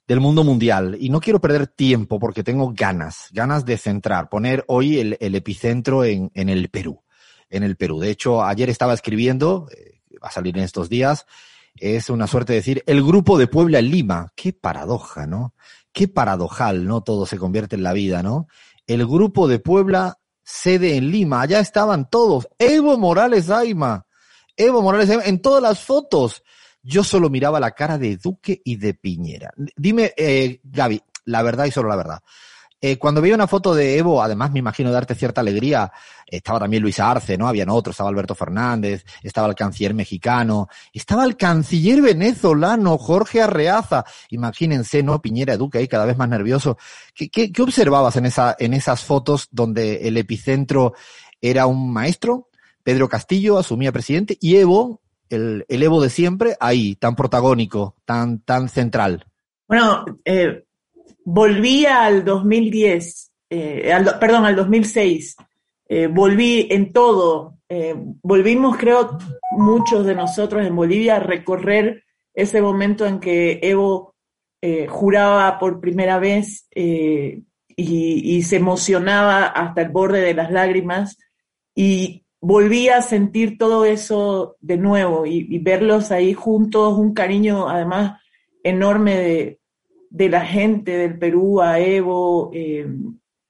del 0.09 0.18
mundo 0.18 0.42
mundial. 0.42 0.97
Y 0.99 1.11
no 1.11 1.21
quiero 1.21 1.40
perder 1.40 1.68
tiempo 1.68 2.18
porque 2.18 2.42
tengo 2.42 2.73
ganas, 2.75 3.29
ganas 3.31 3.64
de 3.64 3.79
centrar, 3.79 4.29
poner 4.29 4.64
hoy 4.66 4.99
el, 4.99 5.16
el 5.21 5.37
epicentro 5.37 6.03
en, 6.03 6.33
en 6.35 6.49
el 6.49 6.71
Perú. 6.71 7.05
En 7.51 7.62
el 7.62 7.77
Perú. 7.77 8.01
De 8.01 8.11
hecho, 8.11 8.42
ayer 8.42 8.68
estaba 8.68 8.95
escribiendo, 8.95 9.68
eh, 9.71 9.91
va 10.22 10.28
a 10.28 10.32
salir 10.32 10.56
en 10.56 10.64
estos 10.64 10.88
días, 10.88 11.26
es 11.76 12.11
una 12.11 12.26
suerte 12.26 12.52
de 12.52 12.58
decir 12.58 12.82
el 12.87 13.02
grupo 13.02 13.38
de 13.38 13.46
Puebla 13.46 13.80
Lima. 13.80 14.32
Qué 14.35 14.52
paradoja, 14.52 15.26
¿no? 15.26 15.54
Qué 15.92 16.08
paradojal, 16.08 16.87
¿no? 16.87 17.02
Todo 17.02 17.26
se 17.26 17.38
convierte 17.38 17.76
en 17.76 17.82
la 17.82 17.92
vida, 17.92 18.22
¿no? 18.22 18.46
El 18.87 19.06
grupo 19.06 19.48
de 19.48 19.58
Puebla, 19.58 20.18
sede 20.42 20.96
en 20.96 21.11
Lima, 21.11 21.40
allá 21.40 21.61
estaban 21.61 22.08
todos. 22.08 22.48
Evo 22.58 22.98
Morales 22.98 23.50
Aima. 23.50 24.06
Evo 24.56 24.82
Morales 24.82 25.11
Aima, 25.11 25.24
en 25.24 25.40
todas 25.40 25.62
las 25.62 25.80
fotos. 25.80 26.42
Yo 26.82 27.04
solo 27.04 27.30
miraba 27.30 27.61
la 27.61 27.70
cara 27.72 27.96
de 27.96 28.16
Duque 28.16 28.61
y 28.64 28.76
de 28.76 28.94
Piñera. 28.94 29.52
Dime, 29.76 30.12
eh, 30.16 30.61
Gaby, 30.64 31.00
la 31.26 31.42
verdad 31.42 31.66
y 31.66 31.70
solo 31.70 31.88
la 31.88 31.96
verdad. 31.96 32.20
Eh, 32.80 32.98
cuando 32.98 33.20
veía 33.20 33.37
una 33.37 33.46
foto 33.46 33.74
de 33.74 33.96
Evo, 33.96 34.20
además 34.20 34.50
me 34.50 34.58
imagino 34.58 34.90
darte 34.90 35.14
cierta 35.14 35.40
alegría, 35.40 35.92
estaba 36.37 36.61
también 36.61 36.83
Luis 36.83 36.99
Arce, 36.99 37.37
¿no? 37.37 37.47
Habían 37.47 37.68
otros, 37.68 37.95
estaba 37.95 38.09
Alberto 38.09 38.35
Fernández, 38.35 39.05
estaba 39.23 39.49
el 39.49 39.55
canciller 39.55 39.95
mexicano, 39.95 40.68
estaba 40.92 41.25
el 41.25 41.37
canciller 41.37 42.01
venezolano, 42.01 42.99
Jorge 42.99 43.42
Arreaza. 43.42 44.05
Imagínense, 44.31 45.03
¿no? 45.03 45.21
Piñera 45.21 45.57
Duque 45.57 45.79
ahí 45.79 45.88
cada 45.88 46.07
vez 46.07 46.16
más 46.16 46.29
nervioso. 46.29 46.79
¿Qué, 47.14 47.29
qué, 47.29 47.53
qué 47.53 47.62
observabas 47.62 48.16
en, 48.16 48.27
esa, 48.27 48.57
en 48.59 48.75
esas 48.75 49.05
fotos 49.05 49.49
donde 49.51 50.09
el 50.09 50.16
epicentro 50.16 50.95
era 51.40 51.66
un 51.66 51.92
maestro? 51.92 52.49
Pedro 52.83 53.09
Castillo 53.09 53.59
asumía 53.59 53.92
presidente 53.92 54.37
y 54.40 54.57
Evo, 54.57 55.01
el, 55.29 55.64
el 55.68 55.83
Evo 55.83 56.01
de 56.01 56.11
siempre, 56.11 56.57
ahí, 56.61 56.97
tan 56.97 57.14
protagónico, 57.14 57.97
tan, 58.05 58.40
tan 58.40 58.68
central. 58.68 59.27
Bueno, 59.68 60.05
eh, 60.25 60.64
volví 61.25 61.87
al 61.87 62.25
2010, 62.25 63.31
eh, 63.51 63.92
al, 63.92 64.18
perdón, 64.18 64.45
al 64.45 64.57
2006. 64.57 65.37
Eh, 65.94 66.07
volví 66.07 66.68
en 66.70 66.90
todo. 66.90 67.59
Eh, 67.68 67.94
volvimos, 68.22 68.78
creo, 68.78 69.18
muchos 69.59 70.07
de 70.07 70.14
nosotros 70.14 70.66
en 70.66 70.74
Bolivia 70.74 71.16
a 71.16 71.18
recorrer 71.20 72.05
ese 72.33 72.62
momento 72.62 73.05
en 73.05 73.20
que 73.20 73.61
Evo 73.62 74.14
eh, 74.62 74.87
juraba 74.87 75.59
por 75.59 75.83
primera 75.83 76.18
vez 76.18 76.66
y, 76.74 77.44
se 78.42 78.57
emocionaba 78.57 79.44
hasta 79.44 79.83
el 79.83 79.90
borde 79.90 80.22
de 80.22 80.33
las 80.33 80.50
lágrimas. 80.50 81.18
Y 81.74 82.24
volví 82.40 82.88
a 82.88 83.02
sentir 83.02 83.59
todo 83.59 83.85
eso 83.85 84.57
de 84.61 84.78
nuevo 84.78 85.26
y, 85.26 85.59
verlos 85.59 86.11
ahí 86.11 86.33
juntos, 86.33 86.96
un 86.96 87.12
cariño 87.12 87.68
además 87.68 88.18
enorme 88.64 89.18
de, 89.18 89.61
de 90.09 90.28
la 90.31 90.40
gente 90.40 90.96
del 90.96 91.18
Perú 91.18 91.61
a 91.61 91.81
Evo, 91.81 92.50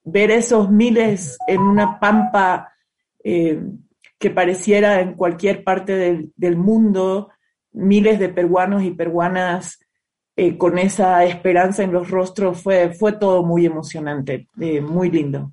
ver 0.04 0.30
esos 0.30 0.70
miles 0.70 1.38
en 1.46 1.60
una 1.60 1.98
pampa 1.98 2.72
eh, 3.24 3.62
que 4.18 4.30
pareciera 4.30 5.00
en 5.00 5.14
cualquier 5.14 5.64
parte 5.64 5.94
del, 5.96 6.32
del, 6.36 6.56
mundo, 6.56 7.30
miles 7.72 8.18
de 8.18 8.28
peruanos 8.28 8.82
y 8.82 8.90
peruanas 8.92 9.80
eh, 10.36 10.56
con 10.56 10.78
esa 10.78 11.24
esperanza 11.24 11.82
en 11.82 11.92
los 11.92 12.10
rostros, 12.10 12.62
fue, 12.62 12.94
fue 12.94 13.12
todo 13.12 13.42
muy 13.42 13.66
emocionante, 13.66 14.48
eh, 14.60 14.80
muy 14.80 15.10
lindo. 15.10 15.52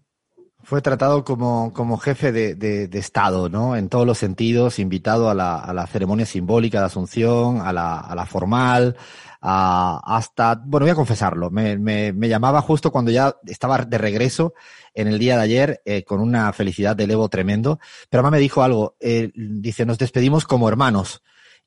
Fue 0.61 0.81
tratado 0.81 1.23
como, 1.23 1.73
como 1.73 1.97
jefe 1.97 2.31
de, 2.31 2.53
de, 2.55 2.87
de, 2.87 2.99
Estado, 2.99 3.49
¿no? 3.49 3.75
En 3.75 3.89
todos 3.89 4.05
los 4.05 4.17
sentidos, 4.17 4.77
invitado 4.77 5.29
a 5.29 5.33
la, 5.33 5.57
a 5.57 5.73
la 5.73 5.87
ceremonia 5.87 6.25
simbólica 6.25 6.79
de 6.79 6.85
Asunción, 6.85 7.61
a 7.61 7.73
la, 7.73 7.99
a 7.99 8.13
la 8.13 8.25
formal, 8.25 8.95
hasta, 9.41 10.61
bueno, 10.65 10.85
voy 10.85 10.91
a 10.91 10.95
confesarlo, 10.95 11.49
me, 11.49 11.77
me, 11.77 12.11
me, 12.11 12.27
llamaba 12.27 12.61
justo 12.61 12.91
cuando 12.91 13.09
ya 13.11 13.35
estaba 13.45 13.77
de 13.85 13.97
regreso 13.97 14.53
en 14.93 15.07
el 15.07 15.17
día 15.17 15.37
de 15.37 15.43
ayer 15.43 15.81
eh, 15.85 16.03
con 16.03 16.19
una 16.19 16.51
felicidad 16.51 16.95
del 16.95 17.11
Evo 17.11 17.29
tremendo, 17.29 17.79
pero 18.09 18.21
mamá 18.23 18.35
me 18.35 18.41
dijo 18.41 18.63
algo, 18.63 18.95
eh, 18.99 19.31
dice, 19.33 19.85
nos 19.85 19.97
despedimos 19.97 20.45
como 20.45 20.67
hermanos. 20.67 21.21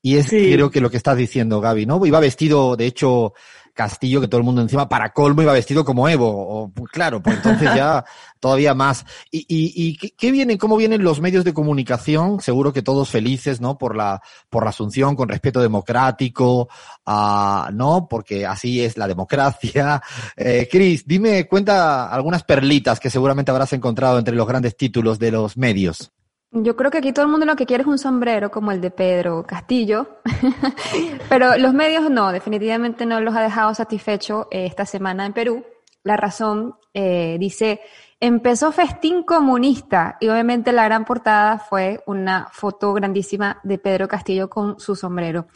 Y 0.04 0.16
es 0.16 0.26
sí. 0.26 0.52
creo 0.52 0.70
que 0.70 0.80
lo 0.80 0.90
que 0.90 0.96
estás 0.96 1.16
diciendo, 1.16 1.61
Gaby, 1.61 1.87
¿no? 1.87 2.04
Iba 2.04 2.18
vestido, 2.18 2.74
de 2.74 2.87
hecho, 2.87 3.35
Castillo, 3.72 4.20
que 4.20 4.28
todo 4.28 4.38
el 4.38 4.44
mundo 4.44 4.62
encima, 4.62 4.88
para 4.88 5.12
colmo, 5.12 5.42
iba 5.42 5.52
vestido 5.52 5.85
como 5.85 6.08
Evo. 6.08 6.28
O, 6.28 6.72
claro, 6.90 7.22
pues 7.22 7.37
entonces 7.37 7.74
ya 7.74 8.04
todavía 8.40 8.74
más. 8.74 9.04
¿Y, 9.30 9.40
y, 9.48 9.72
y 9.74 10.11
qué 10.11 10.30
vienen, 10.30 10.58
cómo 10.58 10.76
vienen 10.76 11.02
los 11.02 11.20
medios 11.20 11.44
de 11.44 11.54
comunicación? 11.54 12.40
Seguro 12.40 12.72
que 12.72 12.82
todos 12.82 13.11
felices, 13.11 13.61
¿no? 13.61 13.78
Por 13.78 13.96
la, 13.96 14.20
por 14.50 14.64
la 14.64 14.70
asunción, 14.70 15.16
con 15.16 15.28
respeto 15.28 15.61
democrático, 15.61 16.68
uh, 17.06 17.72
¿no? 17.72 18.06
Porque 18.08 18.46
así 18.46 18.82
es 18.82 18.96
la 18.96 19.08
democracia. 19.08 20.02
Eh, 20.37 20.68
Cris, 20.70 21.06
dime, 21.06 21.46
cuenta 21.46 22.08
algunas 22.08 22.42
perlitas 22.42 22.98
que 22.98 23.11
seguramente 23.11 23.50
habrás 23.50 23.72
encontrado 23.72 24.18
entre 24.18 24.35
los 24.35 24.46
grandes 24.46 24.76
títulos 24.76 25.18
de 25.18 25.30
los 25.30 25.56
medios. 25.56 26.12
Yo 26.54 26.76
creo 26.76 26.90
que 26.90 26.98
aquí 26.98 27.14
todo 27.14 27.24
el 27.24 27.30
mundo 27.30 27.46
lo 27.46 27.56
que 27.56 27.64
quiere 27.64 27.80
es 27.80 27.86
un 27.86 27.96
sombrero 27.96 28.50
como 28.50 28.72
el 28.72 28.82
de 28.82 28.90
Pedro 28.90 29.42
Castillo, 29.46 30.18
pero 31.30 31.56
los 31.56 31.72
medios 31.72 32.10
no, 32.10 32.30
definitivamente 32.30 33.06
no 33.06 33.22
los 33.22 33.34
ha 33.34 33.40
dejado 33.40 33.74
satisfecho 33.74 34.48
eh, 34.50 34.66
esta 34.66 34.84
semana 34.84 35.24
en 35.24 35.32
Perú. 35.32 35.64
La 36.02 36.18
razón 36.18 36.74
eh, 36.92 37.38
dice, 37.40 37.80
empezó 38.22 38.70
festín 38.70 39.24
comunista 39.24 40.16
y 40.20 40.28
obviamente 40.28 40.70
la 40.70 40.85
gran 40.85 41.04
portada 41.04 41.58
fue 41.58 42.04
una 42.06 42.48
foto 42.52 42.94
grandísima 42.94 43.58
de 43.64 43.78
Pedro 43.78 44.06
Castillo 44.06 44.48
con 44.48 44.78
su 44.78 44.94
sombrero. 44.94 45.46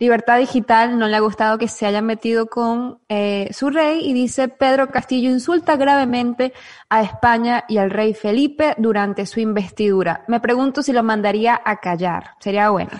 Libertad 0.00 0.38
Digital 0.38 0.98
no 0.98 1.06
le 1.06 1.14
ha 1.14 1.20
gustado 1.20 1.56
que 1.56 1.68
se 1.68 1.86
haya 1.86 2.02
metido 2.02 2.46
con 2.46 2.98
eh, 3.08 3.48
su 3.52 3.70
rey 3.70 4.00
y 4.02 4.12
dice 4.12 4.48
Pedro 4.48 4.88
Castillo 4.88 5.30
insulta 5.30 5.76
gravemente 5.76 6.52
a 6.88 7.02
España 7.02 7.62
y 7.68 7.78
al 7.78 7.92
rey 7.92 8.12
Felipe 8.12 8.74
durante 8.76 9.24
su 9.24 9.38
investidura. 9.38 10.24
Me 10.26 10.40
pregunto 10.40 10.82
si 10.82 10.92
lo 10.92 11.04
mandaría 11.04 11.60
a 11.64 11.76
callar. 11.76 12.32
Sería 12.40 12.70
bueno. 12.70 12.90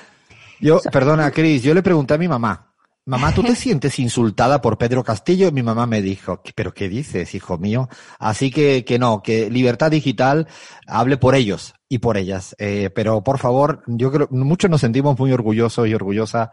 Yo, 0.61 0.81
perdona, 0.93 1.33
Cris, 1.33 1.65
yo 1.65 1.75
le 1.75 1.83
pregunté 1.83 2.15
a 2.15 2.19
mi 2.19 2.29
mamá. 2.29 2.66
Mamá, 3.09 3.33
¿tú 3.33 3.45
te 3.45 3.55
sientes 3.55 4.01
insultada 4.01 4.61
por 4.61 4.79
Pedro 4.79 5.05
Castillo? 5.05 5.47
Y 5.47 5.53
mi 5.53 5.63
mamá 5.63 5.87
me 5.87 6.03
dijo, 6.03 6.43
¿pero 6.57 6.75
qué 6.75 6.89
dices, 6.89 7.37
hijo 7.37 7.57
mío? 7.57 7.89
Así 8.19 8.51
que, 8.51 8.85
que 8.85 8.99
no, 8.99 9.23
que 9.23 9.49
Libertad 9.49 9.93
Digital 9.93 10.49
hable 10.89 11.17
por 11.17 11.37
ellos 11.37 11.75
y 11.89 11.99
por 11.99 12.17
ellas. 12.17 12.57
Eh, 12.59 12.91
pero 12.93 13.23
por 13.23 13.39
favor, 13.39 13.85
yo 13.87 14.11
creo, 14.11 14.27
muchos 14.33 14.69
nos 14.69 14.81
sentimos 14.81 15.17
muy 15.21 15.31
orgullosos 15.31 15.87
y 15.87 15.95
orgullosas 15.95 16.49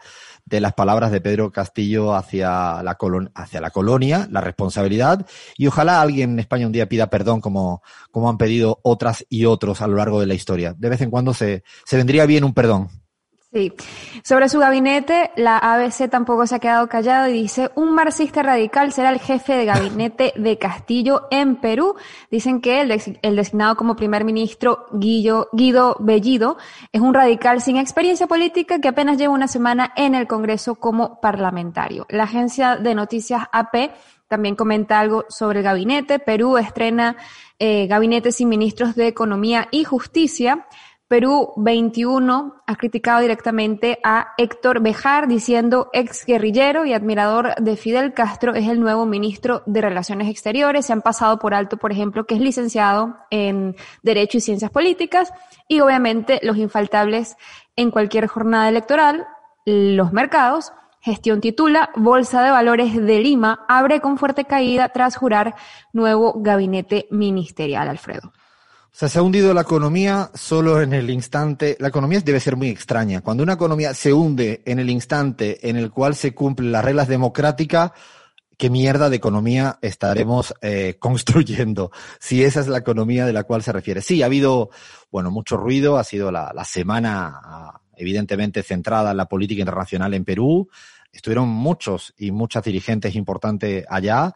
de 0.46 0.62
las 0.62 0.74
palabras 0.74 1.12
de 1.12 1.22
Pedro 1.22 1.52
Castillo 1.52 2.14
hacia 2.14 2.84
la, 2.84 2.96
colon, 3.00 3.32
hacia 3.34 3.60
la 3.60 3.72
colonia, 3.72 4.28
la 4.30 4.42
responsabilidad, 4.42 5.26
y 5.58 5.66
ojalá 5.66 6.02
alguien 6.02 6.34
en 6.34 6.40
España 6.40 6.68
un 6.68 6.72
día 6.72 6.88
pida 6.88 7.10
perdón 7.10 7.42
como, 7.42 7.82
como 8.12 8.30
han 8.30 8.38
pedido 8.38 8.80
otras 8.84 9.26
y 9.28 9.46
otros 9.46 9.82
a 9.82 9.88
lo 9.88 9.96
largo 9.96 10.20
de 10.20 10.28
la 10.28 10.36
historia. 10.36 10.76
De 10.78 10.90
vez 10.90 11.02
en 11.02 11.10
cuando 11.10 11.34
se, 11.34 11.64
se 11.84 11.98
vendría 11.98 12.28
bien 12.28 12.44
un 12.44 12.54
perdón. 12.54 12.90
Sí. 13.54 13.72
Sobre 14.24 14.50
su 14.50 14.58
gabinete, 14.58 15.30
la 15.36 15.60
ABC 15.60 16.10
tampoco 16.10 16.48
se 16.48 16.56
ha 16.56 16.60
quedado 16.60 16.88
callado 16.88 17.28
y 17.28 17.34
dice, 17.34 17.70
un 17.76 17.94
marxista 17.94 18.42
radical 18.42 18.92
será 18.92 19.12
el 19.12 19.20
jefe 19.20 19.54
de 19.54 19.66
gabinete 19.66 20.34
de 20.36 20.58
Castillo 20.58 21.28
en 21.30 21.58
Perú. 21.58 21.96
Dicen 22.32 22.62
que 22.62 22.82
el, 22.82 23.00
el 23.22 23.36
designado 23.36 23.76
como 23.76 23.96
primer 23.96 24.26
ministro 24.26 24.88
Guido, 24.92 25.50
Guido 25.54 25.98
Bellido 26.00 26.58
es 26.92 27.02
un 27.02 27.14
radical 27.14 27.62
sin 27.62 27.78
experiencia 27.78 28.26
política 28.26 28.80
que 28.80 28.88
apenas 28.88 29.20
lleva 29.20 29.36
una 29.36 29.48
semana 29.48 29.94
en 29.96 30.16
el 30.16 30.26
Congreso 30.26 30.74
como 30.74 31.22
parlamentario. 31.22 32.08
La 32.10 32.24
agencia 32.24 32.78
de 32.78 32.96
noticias 32.96 33.44
AP 33.52 33.92
también 34.28 34.56
comenta 34.56 35.00
algo 35.00 35.26
sobre 35.30 35.60
el 35.60 35.64
gabinete. 35.64 36.18
Perú 36.18 36.58
estrena 36.58 37.18
eh, 37.60 37.86
gabinete 37.86 38.32
sin 38.32 38.50
ministros 38.50 38.96
de 38.96 39.06
Economía 39.06 39.68
y 39.70 39.84
Justicia. 39.84 40.66
Perú 41.14 41.54
21 41.58 42.64
ha 42.66 42.76
criticado 42.76 43.22
directamente 43.22 44.00
a 44.04 44.34
Héctor 44.36 44.82
Bejar 44.82 45.28
diciendo 45.28 45.92
ex 45.94 46.26
guerrillero 46.26 46.86
y 46.86 46.94
admirador 46.94 47.54
de 47.62 47.76
Fidel 47.76 48.16
Castro 48.16 48.56
es 48.56 48.68
el 48.68 48.80
nuevo 48.80 49.06
ministro 49.06 49.62
de 49.68 49.82
Relaciones 49.82 50.28
Exteriores. 50.28 50.88
Se 50.88 50.94
han 50.94 51.04
pasado 51.04 51.38
por 51.38 51.54
alto, 51.54 51.78
por 51.78 51.92
ejemplo, 51.92 52.26
que 52.26 52.34
es 52.34 52.42
licenciado 52.42 53.16
en 53.30 53.76
Derecho 54.02 54.40
y 54.40 54.42
Ciencias 54.42 54.72
Políticas 54.72 55.32
y 55.68 55.82
obviamente 55.82 56.40
los 56.42 56.58
infaltables 56.58 57.38
en 57.76 57.92
cualquier 57.92 58.26
jornada 58.26 58.68
electoral, 58.68 59.28
los 59.68 60.14
mercados. 60.14 60.74
Gestión 61.00 61.42
titula, 61.42 61.92
Bolsa 61.96 62.42
de 62.42 62.50
Valores 62.50 62.96
de 62.96 63.20
Lima 63.20 63.64
abre 63.68 64.02
con 64.02 64.18
fuerte 64.18 64.46
caída 64.46 64.90
tras 64.90 65.16
jurar 65.16 65.54
nuevo 65.92 66.34
gabinete 66.38 67.06
ministerial, 67.12 67.88
Alfredo. 67.88 68.34
O 68.94 68.96
sea, 68.96 69.10
se 69.10 69.18
ha 69.18 69.24
hundido 69.24 69.56
la 69.56 69.62
economía 69.62 70.30
solo 70.36 70.80
en 70.80 70.94
el 70.94 71.10
instante. 71.10 71.76
La 71.80 71.88
economía 71.88 72.20
debe 72.20 72.40
ser 72.40 72.56
muy 72.56 72.70
extraña. 72.70 73.22
Cuando 73.22 73.42
una 73.42 73.54
economía 73.54 73.96
se 73.96 74.14
hunde 74.14 74.62
en 74.66 74.78
el 74.78 74.88
instante 74.92 75.68
en 75.68 75.78
el 75.78 75.90
cual 75.90 76.14
se 76.14 76.36
cumplen 76.36 76.72
las 76.72 76.86
reglas 76.86 77.08
democráticas, 77.08 77.92
¿qué 78.56 78.70
mierda 78.70 79.10
de 79.10 79.16
economía 79.16 79.80
estaremos 79.82 80.54
eh, 80.62 80.98
construyendo? 81.00 81.90
Si 82.20 82.44
esa 82.44 82.60
es 82.60 82.68
la 82.68 82.78
economía 82.78 83.26
de 83.26 83.34
la 83.34 83.46
cual 83.46 83.64
se 83.64 83.72
refiere. 83.72 84.00
Sí, 84.04 84.22
ha 84.22 84.28
habido, 84.28 84.70
bueno, 85.12 85.32
mucho 85.32 85.58
ruido. 85.58 85.98
Ha 85.98 86.04
sido 86.04 86.32
la, 86.32 86.52
la 86.54 86.64
semana, 86.64 87.42
ah, 87.44 87.82
evidentemente, 87.98 88.62
centrada 88.62 89.10
en 89.10 89.18
la 89.18 89.26
política 89.26 89.62
internacional 89.62 90.14
en 90.14 90.24
Perú. 90.24 90.70
Estuvieron 91.12 91.50
muchos 91.50 92.14
y 92.16 92.30
muchas 92.30 92.64
dirigentes 92.64 93.16
importantes 93.16 93.86
allá. 93.90 94.36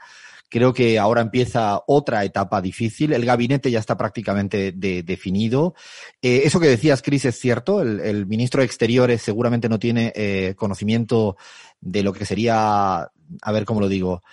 Creo 0.49 0.73
que 0.73 0.97
ahora 0.97 1.21
empieza 1.21 1.81
otra 1.87 2.23
etapa 2.23 2.61
difícil. 2.61 3.11
El 3.11 3.25
gabinete 3.25 3.69
ya 3.69 3.79
está 3.79 3.97
prácticamente 3.97 4.71
de, 4.71 5.03
definido. 5.03 5.75
Eh, 6.21 6.43
eso 6.45 6.59
que 6.59 6.67
decías, 6.67 7.01
Cris, 7.01 7.25
es 7.25 7.37
cierto. 7.37 7.81
El, 7.81 8.25
ministro 8.27 8.61
de 8.61 8.65
Exteriores 8.65 9.21
seguramente 9.21 9.67
no 9.67 9.77
tiene 9.77 10.13
eh, 10.15 10.53
conocimiento 10.55 11.35
de 11.81 12.03
lo 12.03 12.13
que 12.13 12.25
sería, 12.25 12.99
a 12.99 13.51
ver 13.51 13.65
cómo 13.65 13.81
lo 13.81 13.89
digo, 13.89 14.23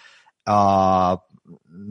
uh, 0.47 1.17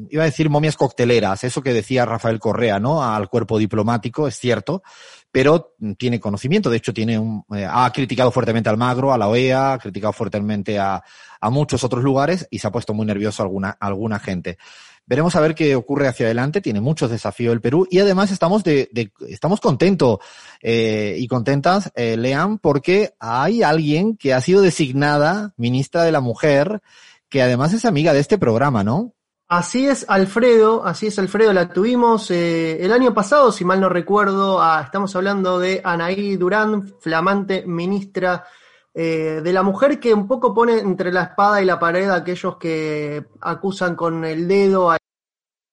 iba 0.10 0.24
a 0.24 0.26
decir 0.26 0.50
momias 0.50 0.78
cocteleras, 0.78 1.44
eso 1.44 1.62
que 1.62 1.74
decía 1.74 2.06
Rafael 2.06 2.40
Correa, 2.40 2.80
¿no? 2.80 3.04
Al 3.04 3.30
cuerpo 3.30 3.58
diplomático, 3.58 4.28
es 4.28 4.36
cierto, 4.36 4.84
pero 5.32 5.76
tiene 5.98 6.20
conocimiento. 6.20 6.70
De 6.70 6.78
hecho, 6.78 6.94
tiene 6.94 7.20
un, 7.20 7.44
eh, 7.56 7.68
ha 7.70 7.92
criticado 7.92 8.32
fuertemente 8.32 8.70
al 8.70 8.78
Magro, 8.78 9.14
a 9.14 9.18
la 9.18 9.28
OEA, 9.28 9.74
ha 9.74 9.80
criticado 9.80 10.14
fuertemente 10.14 10.80
a, 10.80 11.04
a 11.44 11.50
muchos 11.50 11.84
otros 11.84 12.06
lugares 12.06 12.48
y 12.50 12.60
se 12.60 12.68
ha 12.68 12.72
puesto 12.72 12.94
muy 12.94 13.06
nervioso 13.06 13.44
alguna, 13.44 13.72
alguna 13.78 14.18
gente. 14.18 14.58
Veremos 15.06 15.36
a 15.36 15.42
ver 15.42 15.54
qué 15.54 15.76
ocurre 15.76 16.08
hacia 16.08 16.26
adelante. 16.26 16.62
Tiene 16.62 16.80
muchos 16.80 17.12
desafíos 17.12 17.52
el 17.52 17.60
Perú 17.60 17.86
y 17.92 18.00
además 18.00 18.32
estamos 18.32 18.64
de, 18.64 18.90
de 18.94 19.12
estamos 19.28 19.60
contentos 19.60 20.20
eh, 20.62 21.18
y 21.20 21.28
contentas, 21.28 21.92
eh, 21.96 22.16
Lean, 22.16 22.60
porque 22.60 23.14
hay 23.20 23.62
alguien 23.62 24.16
que 24.16 24.34
ha 24.34 24.40
sido 24.40 24.62
designada 24.62 25.54
ministra 25.58 26.04
de 26.04 26.14
la 26.14 26.22
Mujer, 26.22 26.82
que 27.28 27.42
además 27.42 27.74
es 27.74 27.84
amiga 27.84 28.14
de 28.14 28.22
este 28.22 28.38
programa, 28.38 28.86
¿no? 28.86 29.14
Así 29.50 29.86
es, 29.86 30.06
Alfredo, 30.08 30.86
así 30.86 31.08
es, 31.08 31.20
Alfredo, 31.20 31.52
la 31.52 31.68
tuvimos 31.68 32.32
eh, 32.32 32.84
el 32.84 32.94
año 32.94 33.14
pasado, 33.14 33.52
si 33.52 33.66
mal 33.66 33.82
no 33.82 33.90
recuerdo, 33.90 34.62
ah, 34.62 34.82
estamos 34.86 35.14
hablando 35.18 35.60
de 35.60 35.82
Anaí 35.84 36.38
Durán, 36.38 36.94
flamante 37.02 37.66
ministra 37.68 38.46
eh, 38.94 39.42
de 39.44 39.54
la 39.54 39.64
mujer 39.64 40.00
que 40.00 40.14
un 40.14 40.28
poco 40.28 40.54
pone 40.54 40.80
entre 40.80 41.12
la 41.12 41.24
espada 41.24 41.62
y 41.62 41.66
la 41.66 41.80
pared 41.80 42.10
a 42.10 42.16
aquellos 42.16 42.58
que 42.58 43.26
acusan 43.42 43.96
con 43.96 44.24
el 44.24 44.48
dedo 44.48 44.92
a 44.92 44.98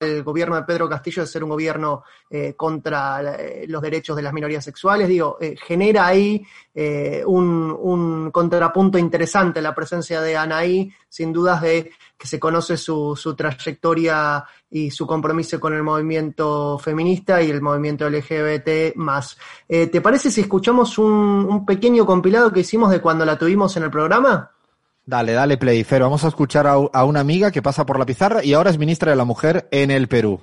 el 0.01 0.23
gobierno 0.23 0.57
de 0.57 0.63
Pedro 0.63 0.89
Castillo 0.89 1.23
de 1.23 1.29
ser 1.29 1.45
un 1.45 1.51
gobierno 1.51 2.05
eh, 2.31 2.55
contra 2.57 3.37
eh, 3.37 3.67
los 3.69 3.83
derechos 3.83 4.17
de 4.17 4.23
las 4.23 4.33
minorías 4.33 4.65
sexuales. 4.65 5.07
Digo, 5.07 5.37
eh, 5.41 5.57
genera 5.63 6.07
ahí 6.07 6.45
eh, 6.75 7.23
un, 7.27 7.77
un, 7.79 8.31
contrapunto 8.31 8.97
interesante 8.97 9.61
la 9.61 9.75
presencia 9.75 10.23
de 10.23 10.37
Anaí, 10.37 10.91
sin 11.09 11.33
dudas 11.33 11.61
de 11.61 11.93
que 12.17 12.27
se 12.27 12.41
conoce 12.41 12.77
su, 12.77 13.15
su, 13.15 13.35
trayectoria 13.35 14.45
y 14.71 14.91
su 14.91 15.07
compromiso 15.07 15.61
con 15.61 15.75
el 15.75 15.83
movimiento 15.83 16.79
feminista 16.79 17.43
y 17.43 17.51
el 17.51 17.61
movimiento 17.61 18.09
LGBT 18.09 18.97
más. 18.97 19.39
¿Te 19.67 20.01
parece 20.03 20.31
si 20.31 20.43
escuchamos 20.43 20.99
un 20.99 21.65
pequeño 21.65 22.05
compilado 22.05 22.53
que 22.53 22.61
hicimos 22.61 22.91
de 22.91 23.01
cuando 23.01 23.25
la 23.25 23.39
tuvimos 23.39 23.75
en 23.79 23.85
el 23.85 23.91
programa? 23.91 24.51
Dale, 25.11 25.33
dale, 25.33 25.59
Playfair. 25.59 26.03
Vamos 26.03 26.23
a 26.23 26.29
escuchar 26.29 26.69
a, 26.69 26.75
a, 26.75 27.05
una 27.05 27.19
amiga 27.19 27.51
que 27.51 27.63
pasa 27.63 27.85
por 27.85 27.99
la 27.99 28.07
pizarra 28.07 28.45
y 28.45 28.53
ahora 28.53 28.71
es 28.71 28.79
ministra 28.79 29.11
de 29.11 29.17
la 29.17 29.25
Mujer 29.25 29.67
en 29.73 29.91
el 29.91 30.07
Perú. 30.07 30.41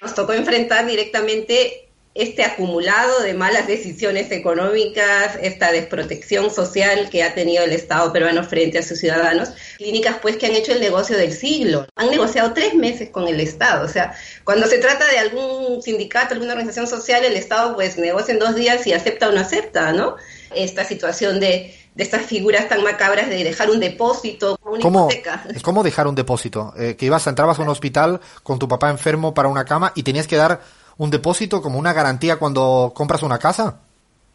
Nos 0.00 0.14
tocó 0.14 0.32
enfrentar 0.32 0.86
directamente 0.86 1.90
este 2.14 2.42
acumulado 2.42 3.20
de 3.20 3.34
malas 3.34 3.66
decisiones 3.66 4.32
económicas, 4.32 5.38
esta 5.42 5.70
desprotección 5.70 6.50
social 6.50 7.10
que 7.10 7.22
ha 7.22 7.34
tenido 7.34 7.62
el 7.62 7.72
Estado 7.72 8.10
peruano 8.10 8.42
frente 8.42 8.78
a 8.78 8.82
sus 8.82 8.98
ciudadanos, 8.98 9.50
clínicas 9.76 10.16
pues 10.22 10.38
que 10.38 10.46
han 10.46 10.54
hecho 10.54 10.72
el 10.72 10.80
negocio 10.80 11.18
del 11.18 11.32
siglo, 11.32 11.86
han 11.94 12.10
negociado 12.10 12.54
tres 12.54 12.74
meses 12.74 13.10
con 13.10 13.28
el 13.28 13.38
Estado, 13.38 13.84
o 13.84 13.88
sea, 13.88 14.14
cuando 14.44 14.66
se 14.66 14.78
trata 14.78 15.06
de 15.08 15.18
algún 15.18 15.82
sindicato, 15.82 16.34
alguna 16.34 16.52
organización 16.52 16.86
social, 16.86 17.22
el 17.24 17.36
Estado 17.36 17.74
pues 17.74 17.98
negocia 17.98 18.32
en 18.32 18.40
dos 18.40 18.56
días 18.56 18.86
y 18.86 18.94
acepta 18.94 19.28
o 19.28 19.32
no 19.32 19.40
acepta, 19.40 19.92
¿no? 19.92 20.16
Esta 20.52 20.84
situación 20.84 21.38
de 21.38 21.79
de 21.94 22.02
estas 22.02 22.22
figuras 22.22 22.68
tan 22.68 22.82
macabras 22.82 23.28
de 23.28 23.42
dejar 23.44 23.70
un 23.70 23.80
depósito, 23.80 24.58
una 24.64 24.80
¿Cómo, 24.80 25.10
hipoteca. 25.10 25.44
¿Cómo 25.62 25.82
dejar 25.82 26.06
un 26.06 26.14
depósito? 26.14 26.72
Eh, 26.76 26.96
que 26.96 27.06
ibas, 27.06 27.26
entrabas 27.26 27.58
a 27.58 27.62
un 27.62 27.68
hospital 27.68 28.20
con 28.42 28.58
tu 28.58 28.68
papá 28.68 28.90
enfermo 28.90 29.34
para 29.34 29.48
una 29.48 29.64
cama 29.64 29.92
y 29.94 30.02
tenías 30.02 30.26
que 30.26 30.36
dar 30.36 30.60
un 30.96 31.10
depósito 31.10 31.62
como 31.62 31.78
una 31.78 31.92
garantía 31.92 32.38
cuando 32.38 32.92
compras 32.94 33.22
una 33.22 33.38
casa. 33.38 33.80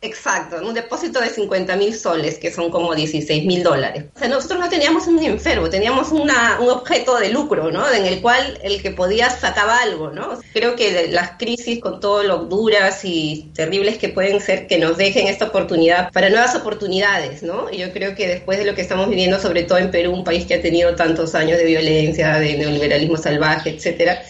Exacto, 0.05 0.57
un 0.63 0.75
depósito 0.75 1.19
de 1.19 1.29
50 1.29 1.75
mil 1.77 1.93
soles, 1.95 2.37
que 2.37 2.51
son 2.51 2.69
como 2.69 2.93
16 2.93 3.43
mil 3.45 3.63
dólares. 3.63 4.05
O 4.15 4.19
sea, 4.19 4.27
nosotros 4.27 4.59
no 4.59 4.69
teníamos 4.69 5.07
un 5.07 5.17
enfermo, 5.23 5.67
teníamos 5.67 6.11
una, 6.11 6.59
un 6.59 6.69
objeto 6.69 7.17
de 7.17 7.29
lucro, 7.29 7.71
¿no? 7.71 7.91
En 7.91 8.05
el 8.05 8.21
cual 8.21 8.59
el 8.61 8.83
que 8.83 8.91
podía 8.91 9.31
sacaba 9.31 9.79
algo, 9.79 10.11
¿no? 10.11 10.39
Creo 10.53 10.75
que 10.75 11.07
las 11.09 11.31
crisis, 11.39 11.79
con 11.81 11.99
todo 11.99 12.21
lo 12.21 12.37
duras 12.45 13.03
y 13.03 13.49
terribles 13.55 13.97
que 13.97 14.09
pueden 14.09 14.39
ser, 14.41 14.67
que 14.67 14.77
nos 14.77 14.95
dejen 14.95 15.27
esta 15.27 15.45
oportunidad 15.45 16.11
para 16.11 16.29
nuevas 16.29 16.53
oportunidades, 16.55 17.41
¿no? 17.41 17.71
Y 17.71 17.77
yo 17.77 17.91
creo 17.91 18.13
que 18.13 18.27
después 18.27 18.59
de 18.59 18.65
lo 18.65 18.75
que 18.75 18.81
estamos 18.81 19.09
viviendo, 19.09 19.39
sobre 19.39 19.63
todo 19.63 19.79
en 19.79 19.89
Perú, 19.89 20.11
un 20.11 20.23
país 20.23 20.45
que 20.45 20.53
ha 20.53 20.61
tenido 20.61 20.95
tantos 20.95 21.33
años 21.33 21.57
de 21.57 21.65
violencia, 21.65 22.37
de 22.37 22.57
neoliberalismo 22.57 23.17
salvaje, 23.17 23.71
etcétera, 23.71 24.21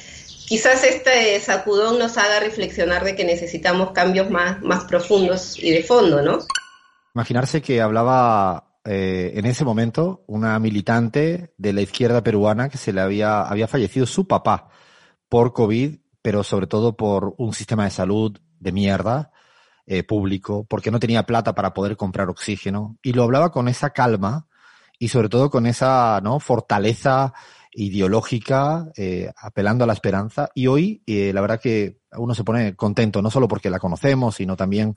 quizás 0.48 0.84
este 0.84 1.40
sacudón 1.40 2.00
nos 2.00 2.18
haga 2.18 2.40
reflexionar 2.40 3.04
de 3.04 3.16
que 3.16 3.24
necesitamos 3.24 3.92
cambios 3.92 4.30
más, 4.30 4.62
más 4.62 4.86
profundos 4.86 5.58
y 5.62 5.72
de 5.72 5.84
fondo, 5.84 6.22
¿no? 6.22 6.40
Imaginarse 7.14 7.62
que 7.62 7.82
hablaba 7.82 8.80
eh, 8.84 9.34
en 9.36 9.46
ese 9.46 9.66
momento 9.66 10.24
una 10.28 10.60
militante 10.60 11.54
de 11.58 11.74
la 11.74 11.82
izquierda 11.82 12.24
peruana 12.24 12.70
que 12.70 12.78
se 12.78 12.94
le 12.94 13.02
había, 13.02 13.42
había 13.42 13.68
fallecido 13.68 14.06
su 14.06 14.28
papá 14.28 14.70
por 15.30 15.54
COVID, 15.54 15.98
pero 16.22 16.44
sobre 16.44 16.68
todo 16.68 16.96
por 16.96 17.34
un 17.38 17.54
sistema 17.54 17.86
de 17.86 17.92
salud 17.92 18.38
de 18.60 18.72
mierda, 18.72 19.32
eh, 19.88 20.04
público, 20.04 20.66
porque 20.68 20.90
no 20.90 21.00
tenía 21.00 21.28
plata 21.28 21.54
para 21.54 21.74
poder 21.74 21.96
comprar 21.96 22.28
oxígeno. 22.30 22.98
Y 23.04 23.14
lo 23.14 23.22
hablaba 23.22 23.52
con 23.52 23.68
esa 23.68 23.92
calma 23.92 24.48
y 24.98 25.10
sobre 25.10 25.30
todo 25.30 25.52
con 25.52 25.68
esa 25.68 26.20
¿no? 26.24 26.40
fortaleza 26.40 27.34
ideológica, 27.76 28.92
eh, 28.96 29.32
apelando 29.38 29.84
a 29.84 29.88
la 29.88 29.94
esperanza. 29.94 30.50
Y 30.56 30.68
hoy, 30.68 31.04
eh, 31.06 31.32
la 31.34 31.42
verdad 31.42 31.60
que 31.60 32.00
uno 32.18 32.34
se 32.34 32.44
pone 32.44 32.76
contento, 32.76 33.22
no 33.22 33.30
solo 33.30 33.48
porque 33.48 33.70
la 33.70 33.80
conocemos, 33.80 34.36
sino 34.36 34.56
también 34.56 34.96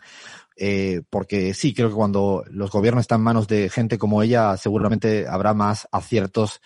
eh, 0.61 1.03
porque 1.09 1.55
sí, 1.55 1.73
creo 1.73 1.89
que 1.89 1.95
cuando 1.95 2.45
los 2.51 2.71
gobiernos 2.71 3.03
están 3.03 3.21
en 3.21 3.25
manos 3.25 3.47
de 3.47 3.69
gente 3.69 3.97
como 3.97 4.23
ella, 4.23 4.57
seguramente 4.57 5.27
habrá 5.29 5.55
más 5.55 5.89
aciertos 5.93 6.61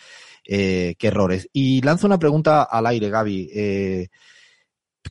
eh, 0.47 0.95
que 0.99 1.09
errores. 1.09 1.49
Y 1.53 1.83
lanzo 1.83 2.07
una 2.07 2.19
pregunta 2.19 2.63
al 2.63 2.87
aire, 2.87 3.11
Gaby. 3.11 3.51
Eh, 3.55 4.09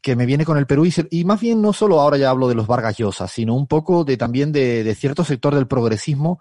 que 0.01 0.15
me 0.15 0.25
viene 0.25 0.45
con 0.45 0.57
el 0.57 0.65
Perú 0.65 0.85
y, 0.85 0.93
y, 1.11 1.25
más 1.25 1.41
bien 1.41 1.61
no 1.61 1.73
solo 1.73 1.99
ahora 1.99 2.17
ya 2.17 2.29
hablo 2.29 2.47
de 2.47 2.55
los 2.55 2.65
Vargas 2.65 2.97
Llosa, 2.97 3.27
sino 3.27 3.53
un 3.53 3.67
poco 3.67 4.05
de 4.05 4.15
también 4.15 4.53
de, 4.53 4.85
de 4.85 4.95
cierto 4.95 5.25
sector 5.25 5.53
del 5.53 5.67
progresismo 5.67 6.39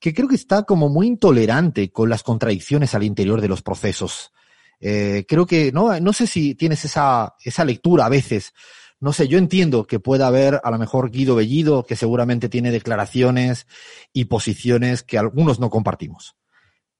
que 0.00 0.14
creo 0.14 0.26
que 0.26 0.34
está 0.34 0.62
como 0.64 0.88
muy 0.88 1.06
intolerante 1.06 1.92
con 1.92 2.08
las 2.08 2.22
contradicciones 2.22 2.94
al 2.94 3.04
interior 3.04 3.40
de 3.40 3.48
los 3.48 3.62
procesos. 3.62 4.32
Eh, 4.80 5.26
creo 5.28 5.46
que, 5.46 5.70
no, 5.72 6.00
no 6.00 6.12
sé 6.14 6.26
si 6.26 6.54
tienes 6.54 6.84
esa, 6.86 7.36
esa 7.44 7.64
lectura 7.64 8.06
a 8.06 8.08
veces. 8.08 8.54
No 8.98 9.12
sé, 9.12 9.28
yo 9.28 9.38
entiendo 9.38 9.86
que 9.86 10.00
pueda 10.00 10.26
haber 10.26 10.60
a 10.64 10.70
lo 10.70 10.78
mejor 10.78 11.10
Guido 11.10 11.34
Bellido, 11.34 11.84
que 11.84 11.96
seguramente 11.96 12.48
tiene 12.48 12.70
declaraciones 12.70 13.66
y 14.12 14.24
posiciones 14.24 15.02
que 15.02 15.18
algunos 15.18 15.60
no 15.60 15.70
compartimos. 15.70 16.36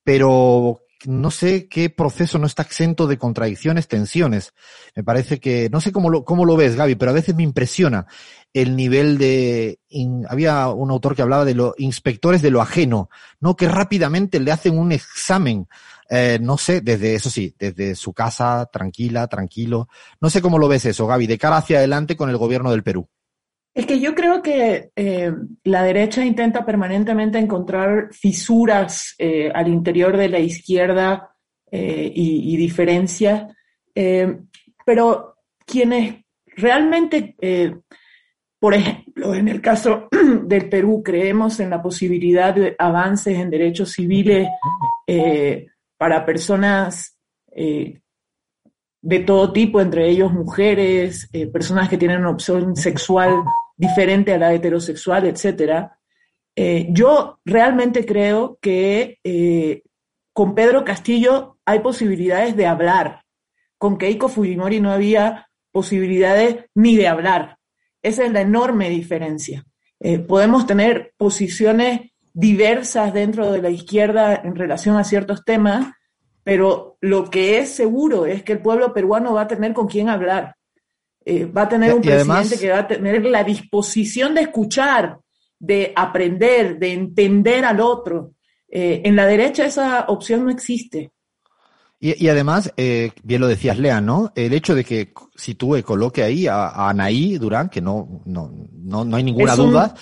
Pero 0.05 0.83
no 1.07 1.31
sé 1.31 1.69
qué 1.69 1.91
proceso 1.91 2.39
no 2.39 2.47
está 2.47 2.63
exento 2.63 3.07
de 3.07 3.19
contradicciones, 3.19 3.89
tensiones. 3.89 4.53
Me 4.95 5.03
parece 5.03 5.41
que, 5.41 5.71
no 5.71 5.81
sé 5.81 5.93
cómo 5.93 6.11
lo, 6.11 6.25
cómo 6.25 6.45
lo 6.45 6.57
ves, 6.57 6.77
Gaby, 6.77 6.97
pero 6.97 7.11
a 7.11 7.15
veces 7.15 7.35
me 7.35 7.43
impresiona 7.43 8.07
el 8.53 8.77
nivel 8.77 9.17
de, 9.19 9.79
había 10.29 10.69
un 10.69 10.91
autor 10.91 11.15
que 11.15 11.23
hablaba 11.23 11.45
de 11.45 11.55
los 11.55 11.75
inspectores 11.79 12.43
de 12.43 12.51
lo 12.51 12.61
ajeno, 12.61 13.09
¿no? 13.39 13.57
Que 13.57 13.69
rápidamente 13.69 14.41
le 14.41 14.53
hacen 14.53 14.77
un 14.79 14.93
examen, 14.93 15.69
eh, 16.09 16.39
no 16.41 16.59
sé, 16.59 16.81
desde, 16.81 17.15
eso 17.15 17.31
sí, 17.31 17.55
desde 17.59 17.95
su 17.95 18.13
casa, 18.13 18.69
tranquila, 18.73 19.29
tranquilo. 19.29 19.89
No 20.21 20.31
sé 20.31 20.43
cómo 20.43 20.59
lo 20.59 20.69
ves 20.69 20.85
eso, 20.87 21.07
Gaby, 21.07 21.27
de 21.27 21.39
cara 21.39 21.59
hacia 21.59 21.79
adelante 21.79 22.17
con 22.17 22.29
el 22.29 22.37
gobierno 22.37 22.71
del 22.73 22.83
Perú. 22.83 23.09
Es 23.73 23.87
que 23.87 24.01
yo 24.01 24.15
creo 24.15 24.43
que 24.43 24.91
eh, 24.97 25.33
la 25.65 25.83
derecha 25.85 26.25
intenta 26.25 26.67
permanentemente 26.67 27.39
encontrar 27.39 28.09
fisuras 28.13 29.15
eh, 29.19 29.51
al 29.55 29.69
interior 29.69 30.17
de 30.17 30.29
la 30.29 30.41
izquierda 30.41 31.31
eh, 31.71 32.11
y, 32.13 32.53
y, 32.53 32.57
diferencias, 32.57 33.55
pero 34.85 35.37
quienes 35.65 36.25
realmente, 36.57 37.37
por 38.59 38.75
ejemplo, 38.75 39.35
en 39.35 39.47
el 39.47 39.61
caso 39.61 40.09
del 40.45 40.69
Perú, 40.69 41.03
creemos 41.05 41.61
en 41.61 41.71
la 41.71 41.83
posibilidad 41.83 42.55
de 42.55 42.75
avances 42.79 43.39
en 43.39 43.51
derechos 43.51 43.93
civiles 43.93 44.49
para 45.97 46.25
personas 46.25 47.19
de 49.03 49.21
todo 49.21 49.53
tipo, 49.53 49.81
entre 49.81 50.09
ellos 50.09 50.33
mujeres, 50.33 51.29
personas 51.53 51.89
que 51.89 51.97
tienen 51.97 52.21
una 52.21 52.31
opción 52.31 52.77
sexual 52.77 53.45
diferente 53.77 54.35
a 54.35 54.39
la 54.39 54.53
heterosexual, 54.53 55.27
etcétera. 55.27 55.99
Eh, 56.55 56.89
yo 56.91 57.41
realmente 57.45 58.05
creo 58.05 58.59
que 58.61 59.19
eh, 59.25 59.83
con 60.35 60.55
Pedro 60.55 60.85
Castillo 60.85 61.59
hay 61.65 61.79
posibilidades 61.79 62.55
de 62.57 62.67
hablar. 62.67 63.23
Con 63.79 63.97
Keiko 63.97 64.29
Fujimori 64.29 64.81
no 64.81 64.93
había 64.93 65.49
posibilidades 65.73 66.67
ni 66.75 66.97
de 66.97 67.09
hablar. 67.09 67.57
Esa 68.03 68.25
es 68.25 68.33
la 68.33 68.43
enorme 68.43 68.91
diferencia. 68.91 69.65
Eh, 69.99 70.19
podemos 70.19 70.67
tener 70.67 71.15
posiciones 71.17 72.13
diversas 72.35 73.15
dentro 73.15 73.51
de 73.51 73.63
la 73.63 73.71
izquierda 73.71 74.35
en 74.45 74.57
relación 74.57 74.97
a 74.97 75.05
ciertos 75.05 75.45
temas, 75.45 75.95
pero 76.43 76.97
lo 77.01 77.31
que 77.31 77.59
es 77.59 77.71
seguro 77.71 78.27
es 78.27 78.43
que 78.43 78.53
el 78.53 78.61
pueblo 78.61 78.93
peruano 78.93 79.35
va 79.35 79.43
a 79.43 79.49
tener 79.49 79.73
con 79.73 79.87
quién 79.87 80.09
hablar. 80.09 80.57
Eh, 81.25 81.45
va 81.45 81.63
a 81.63 81.69
tener 81.69 81.93
un 81.95 82.01
presidente 82.01 82.59
que 82.59 82.71
va 82.71 82.79
a 82.79 82.89
tener 82.89 83.25
la 83.27 83.45
disposición 83.45 84.35
de 84.35 84.43
escuchar, 84.43 85.19
de 85.59 85.93
aprender, 85.95 86.79
de 86.79 86.93
entender 86.93 87.65
al 87.65 87.81
otro. 87.81 88.33
Eh, 88.69 89.03
en 89.05 89.17
la 89.17 89.27
derecha 89.27 89.67
esa 89.67 90.07
opción 90.09 90.45
no 90.45 90.51
existe. 90.51 91.13
Y, 92.03 92.29
además, 92.29 92.73
eh, 92.79 93.11
bien 93.23 93.43
lo 93.43 93.47
decías, 93.47 93.79
Lea, 93.79 94.01
¿no? 94.01 94.33
El 94.35 94.55
hecho 94.55 94.75
de 94.75 94.85
que 94.85 95.13
sitúe, 95.37 95.83
coloque 95.83 96.23
ahí 96.23 96.47
a, 96.47 96.89
Anaí 96.89 97.37
Durán, 97.37 97.69
que 97.69 97.83
no, 97.83 98.23
no, 98.25 98.51
no, 98.73 99.05
no 99.05 99.17
hay 99.17 99.23
ninguna 99.23 99.55
duda, 99.55 99.95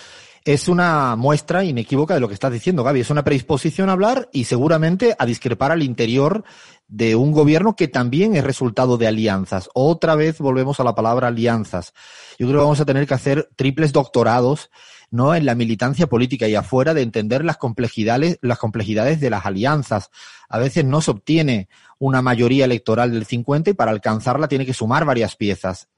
es 0.44 0.68
una 0.68 1.16
muestra 1.16 1.64
inequívoca 1.64 2.14
de 2.14 2.20
lo 2.20 2.28
que 2.28 2.34
estás 2.34 2.52
diciendo, 2.52 2.84
Gaby. 2.84 3.00
Es 3.00 3.10
una 3.10 3.24
predisposición 3.24 3.88
a 3.88 3.92
hablar 3.92 4.28
y 4.32 4.44
seguramente 4.44 5.14
a 5.18 5.26
discrepar 5.26 5.72
al 5.72 5.82
interior 5.82 6.44
de 6.88 7.16
un 7.16 7.32
gobierno 7.32 7.76
que 7.76 7.88
también 7.88 8.34
es 8.34 8.44
resultado 8.44 8.96
de 8.96 9.06
alianzas. 9.06 9.68
Otra 9.74 10.14
vez 10.14 10.38
volvemos 10.38 10.80
a 10.80 10.84
la 10.84 10.94
palabra 10.94 11.28
alianzas. 11.28 11.92
Yo 12.38 12.46
creo 12.46 12.60
que 12.60 12.64
vamos 12.64 12.80
a 12.80 12.86
tener 12.86 13.06
que 13.06 13.14
hacer 13.14 13.50
triples 13.56 13.92
doctorados, 13.92 14.70
¿no? 15.10 15.34
En 15.34 15.44
la 15.44 15.54
militancia 15.54 16.06
política 16.06 16.48
y 16.48 16.54
afuera 16.54 16.94
de 16.94 17.02
entender 17.02 17.44
las 17.44 17.58
complejidades, 17.58 18.38
las 18.40 18.58
complejidades 18.58 19.20
de 19.20 19.30
las 19.30 19.44
alianzas. 19.44 20.10
A 20.48 20.58
veces 20.58 20.84
no 20.84 21.02
se 21.02 21.10
obtiene 21.10 21.68
una 21.98 22.22
mayoría 22.22 22.64
electoral 22.64 23.12
del 23.12 23.26
50 23.26 23.70
y 23.70 23.74
para 23.74 23.90
alcanzarla 23.90 24.48
tiene 24.48 24.64
que 24.64 24.74
sumar 24.74 25.04
varias 25.04 25.36
piezas. 25.36 25.88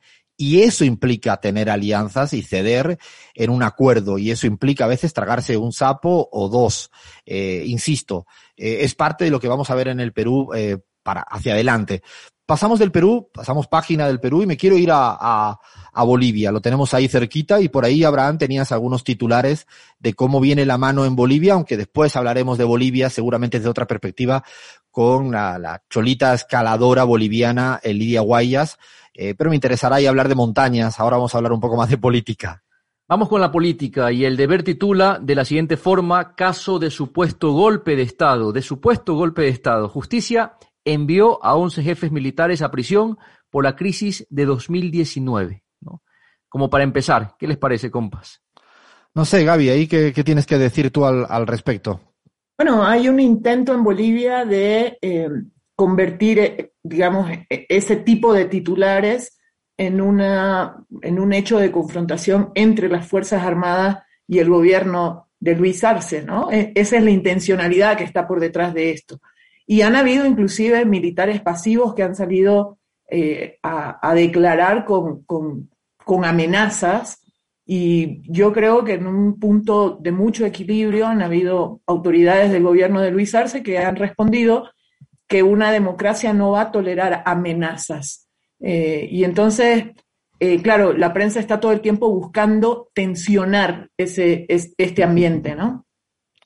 Y 0.40 0.62
eso 0.62 0.86
implica 0.86 1.36
tener 1.36 1.68
alianzas 1.68 2.32
y 2.32 2.40
ceder 2.40 2.98
en 3.34 3.50
un 3.50 3.62
acuerdo. 3.62 4.16
Y 4.16 4.30
eso 4.30 4.46
implica 4.46 4.86
a 4.86 4.88
veces 4.88 5.12
tragarse 5.12 5.58
un 5.58 5.70
sapo 5.70 6.30
o 6.32 6.48
dos. 6.48 6.90
Eh, 7.26 7.64
insisto, 7.66 8.24
eh, 8.56 8.78
es 8.80 8.94
parte 8.94 9.24
de 9.24 9.30
lo 9.30 9.38
que 9.38 9.48
vamos 9.48 9.68
a 9.68 9.74
ver 9.74 9.88
en 9.88 10.00
el 10.00 10.14
Perú 10.14 10.48
eh, 10.54 10.78
para 11.02 11.20
hacia 11.20 11.52
adelante. 11.52 12.02
Pasamos 12.46 12.78
del 12.78 12.90
Perú, 12.90 13.28
pasamos 13.34 13.68
página 13.68 14.06
del 14.06 14.18
Perú 14.18 14.42
y 14.42 14.46
me 14.46 14.56
quiero 14.56 14.78
ir 14.78 14.90
a, 14.92 15.58
a, 15.92 16.02
Bolivia. 16.04 16.50
Lo 16.50 16.62
tenemos 16.62 16.94
ahí 16.94 17.06
cerquita 17.06 17.60
y 17.60 17.68
por 17.68 17.84
ahí, 17.84 18.02
Abraham, 18.02 18.38
tenías 18.38 18.72
algunos 18.72 19.04
titulares 19.04 19.66
de 19.98 20.14
cómo 20.14 20.40
viene 20.40 20.64
la 20.64 20.78
mano 20.78 21.04
en 21.04 21.16
Bolivia, 21.16 21.52
aunque 21.52 21.76
después 21.76 22.16
hablaremos 22.16 22.56
de 22.56 22.64
Bolivia 22.64 23.10
seguramente 23.10 23.58
desde 23.58 23.68
otra 23.68 23.86
perspectiva 23.86 24.42
con 24.90 25.32
la, 25.32 25.58
la 25.58 25.82
cholita 25.90 26.32
escaladora 26.32 27.04
boliviana 27.04 27.78
Lidia 27.84 28.22
Guayas 28.22 28.78
eh, 29.14 29.34
pero 29.34 29.50
me 29.50 29.56
interesará 29.56 30.00
y 30.00 30.06
hablar 30.06 30.28
de 30.28 30.34
montañas. 30.34 30.98
Ahora 31.00 31.16
vamos 31.16 31.34
a 31.34 31.38
hablar 31.38 31.52
un 31.52 31.60
poco 31.60 31.76
más 31.76 31.90
de 31.90 31.98
política. 31.98 32.62
Vamos 33.08 33.28
con 33.28 33.40
la 33.40 33.50
política 33.50 34.12
y 34.12 34.24
el 34.24 34.36
deber 34.36 34.62
titula 34.62 35.18
de 35.20 35.34
la 35.34 35.44
siguiente 35.44 35.76
forma, 35.76 36.36
caso 36.36 36.78
de 36.78 36.90
supuesto 36.90 37.52
golpe 37.52 37.96
de 37.96 38.02
Estado, 38.02 38.52
de 38.52 38.62
supuesto 38.62 39.14
golpe 39.14 39.42
de 39.42 39.48
Estado. 39.48 39.88
Justicia 39.88 40.54
envió 40.84 41.44
a 41.44 41.56
11 41.56 41.82
jefes 41.82 42.12
militares 42.12 42.62
a 42.62 42.70
prisión 42.70 43.18
por 43.50 43.64
la 43.64 43.74
crisis 43.74 44.26
de 44.30 44.44
2019. 44.44 45.64
¿no? 45.80 46.02
Como 46.48 46.70
para 46.70 46.84
empezar, 46.84 47.34
¿qué 47.36 47.48
les 47.48 47.58
parece, 47.58 47.90
compas? 47.90 48.42
No 49.14 49.24
sé, 49.24 49.44
Gaby, 49.44 49.70
¿ahí 49.70 49.86
qué, 49.88 50.12
tienes 50.24 50.46
que 50.46 50.58
decir 50.58 50.92
tú 50.92 51.04
al, 51.04 51.46
respecto? 51.46 52.00
Bueno, 52.56 52.84
hay 52.84 53.08
un 53.08 53.18
intento 53.18 53.74
en 53.74 53.82
Bolivia 53.82 54.44
de 54.44 54.98
eh, 55.02 55.28
convertir, 55.74 56.38
eh, 56.38 56.69
digamos, 56.82 57.30
e, 57.30 57.66
ese 57.68 57.96
tipo 57.96 58.32
de 58.32 58.46
titulares 58.46 59.38
en, 59.76 60.00
una, 60.00 60.84
en 61.02 61.18
un 61.18 61.32
hecho 61.32 61.58
de 61.58 61.72
confrontación 61.72 62.50
entre 62.54 62.88
las 62.88 63.06
Fuerzas 63.06 63.42
Armadas 63.42 63.98
y 64.26 64.38
el 64.38 64.48
gobierno 64.48 65.28
de 65.38 65.54
Luis 65.56 65.82
Arce, 65.84 66.22
¿no? 66.22 66.50
E, 66.52 66.72
esa 66.74 66.96
es 66.96 67.04
la 67.04 67.10
intencionalidad 67.10 67.96
que 67.96 68.04
está 68.04 68.26
por 68.26 68.40
detrás 68.40 68.74
de 68.74 68.90
esto. 68.90 69.20
Y 69.66 69.82
han 69.82 69.96
habido 69.96 70.26
inclusive 70.26 70.84
militares 70.84 71.40
pasivos 71.40 71.94
que 71.94 72.02
han 72.02 72.14
salido 72.14 72.78
eh, 73.08 73.58
a, 73.62 74.14
declarar 74.14 74.84
con, 74.84 75.24
con, 75.24 75.70
con 76.04 76.24
amenazas 76.24 77.20
y 77.72 78.22
yo 78.28 78.52
creo 78.52 78.82
que 78.82 78.94
en 78.94 79.06
un 79.06 79.38
punto 79.38 79.96
de 80.00 80.10
mucho 80.10 80.44
equilibrio 80.44 81.06
han 81.06 81.22
habido 81.22 81.82
autoridades 81.86 82.50
del 82.50 82.64
gobierno 82.64 83.00
de 83.00 83.12
Luis 83.12 83.32
Arce 83.32 83.62
que 83.62 83.78
han 83.78 83.94
respondido 83.94 84.68
que 85.30 85.44
una 85.44 85.70
democracia 85.70 86.32
no 86.32 86.50
va 86.50 86.62
a 86.62 86.72
tolerar 86.72 87.22
amenazas. 87.24 88.26
Eh, 88.58 89.06
y 89.08 89.22
entonces, 89.22 89.84
eh, 90.40 90.60
claro, 90.60 90.92
la 90.92 91.12
prensa 91.12 91.38
está 91.38 91.60
todo 91.60 91.70
el 91.70 91.80
tiempo 91.80 92.10
buscando 92.10 92.90
tensionar 92.92 93.88
ese, 93.96 94.44
este 94.48 95.04
ambiente, 95.04 95.54
¿no? 95.54 95.86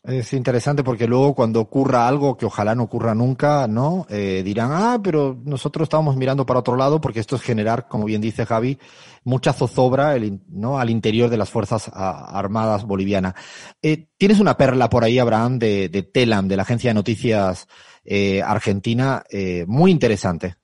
Es 0.03 0.35
interesante 0.35 0.85
porque 0.85 1.07
luego 1.07 1.35
cuando 1.35 1.63
ocurra 1.63 2.07
algo 2.07 2.37
que 2.37 2.45
ojalá 2.45 2.75
no 2.75 2.83
ocurra 2.83 3.15
nunca, 3.15 3.67
¿no? 3.67 4.05
Eh, 4.11 4.43
dirán, 4.45 4.69
ah, 4.71 5.01
pero 5.03 5.35
nosotros 5.43 5.87
estábamos 5.87 6.15
mirando 6.15 6.45
para 6.45 6.61
otro 6.61 6.77
lado 6.77 7.01
porque 7.01 7.21
esto 7.21 7.37
es 7.37 7.43
generar, 7.43 7.89
como 7.89 8.05
bien 8.05 8.21
dice 8.21 8.45
Javi, 8.45 8.79
mucha 9.25 9.55
zozobra 9.55 10.15
el, 10.15 10.43
¿no? 10.51 10.79
al 10.79 10.91
interior 10.91 11.31
de 11.31 11.39
las 11.39 11.49
Fuerzas 11.49 11.91
Armadas 11.95 12.85
bolivianas. 12.85 13.33
Tienes 14.19 14.41
una 14.41 14.59
perla 14.59 14.91
por 14.91 15.05
ahí, 15.05 15.19
Abraham, 15.19 15.59
de, 15.59 15.89
de 15.89 16.03
Telam, 16.03 16.49
de 16.49 16.57
la 16.59 16.65
agencia 16.65 16.91
de 16.91 16.95
noticias 16.95 17.67
eh, 18.05 18.43
Argentina 18.43 19.25
eh, 19.31 19.65
muy 19.67 19.91
interesante. 19.91 20.57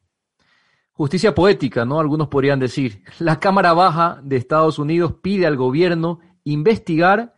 Justicia 0.93 1.35
poética, 1.35 1.85
¿no? 1.85 1.99
Algunos 1.99 2.29
podrían 2.29 2.61
decir. 2.61 3.03
La 3.19 3.41
Cámara 3.41 3.73
Baja 3.73 4.21
de 4.23 4.37
Estados 4.37 4.79
Unidos 4.79 5.15
pide 5.23 5.47
al 5.47 5.57
gobierno 5.57 6.21
investigar 6.45 7.35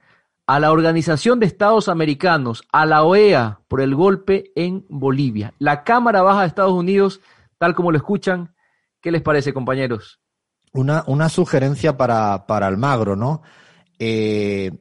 a 0.47 0.59
la 0.59 0.73
Organización 0.73 1.39
de 1.39 1.47
Estados 1.47 1.89
Americanos, 1.89 2.65
a 2.73 2.85
la 2.87 3.05
OEA, 3.05 3.61
por 3.69 3.81
el 3.81 3.95
golpe 3.95 4.51
en 4.57 4.85
Bolivia. 4.89 5.55
La 5.59 5.85
Cámara 5.85 6.23
Baja 6.23 6.41
de 6.41 6.49
Estados 6.49 6.73
Unidos, 6.73 7.21
tal 7.59 7.75
como 7.75 7.93
lo 7.93 7.99
escuchan, 7.99 8.55
¿qué 9.01 9.13
les 9.13 9.23
parece, 9.23 9.55
compañeros? 9.55 10.21
Una, 10.73 11.05
una 11.07 11.29
sugerencia 11.29 11.97
para, 11.97 12.47
para 12.47 12.67
Almagro, 12.67 13.15
¿no? 13.15 13.43
Eh, 13.99 14.73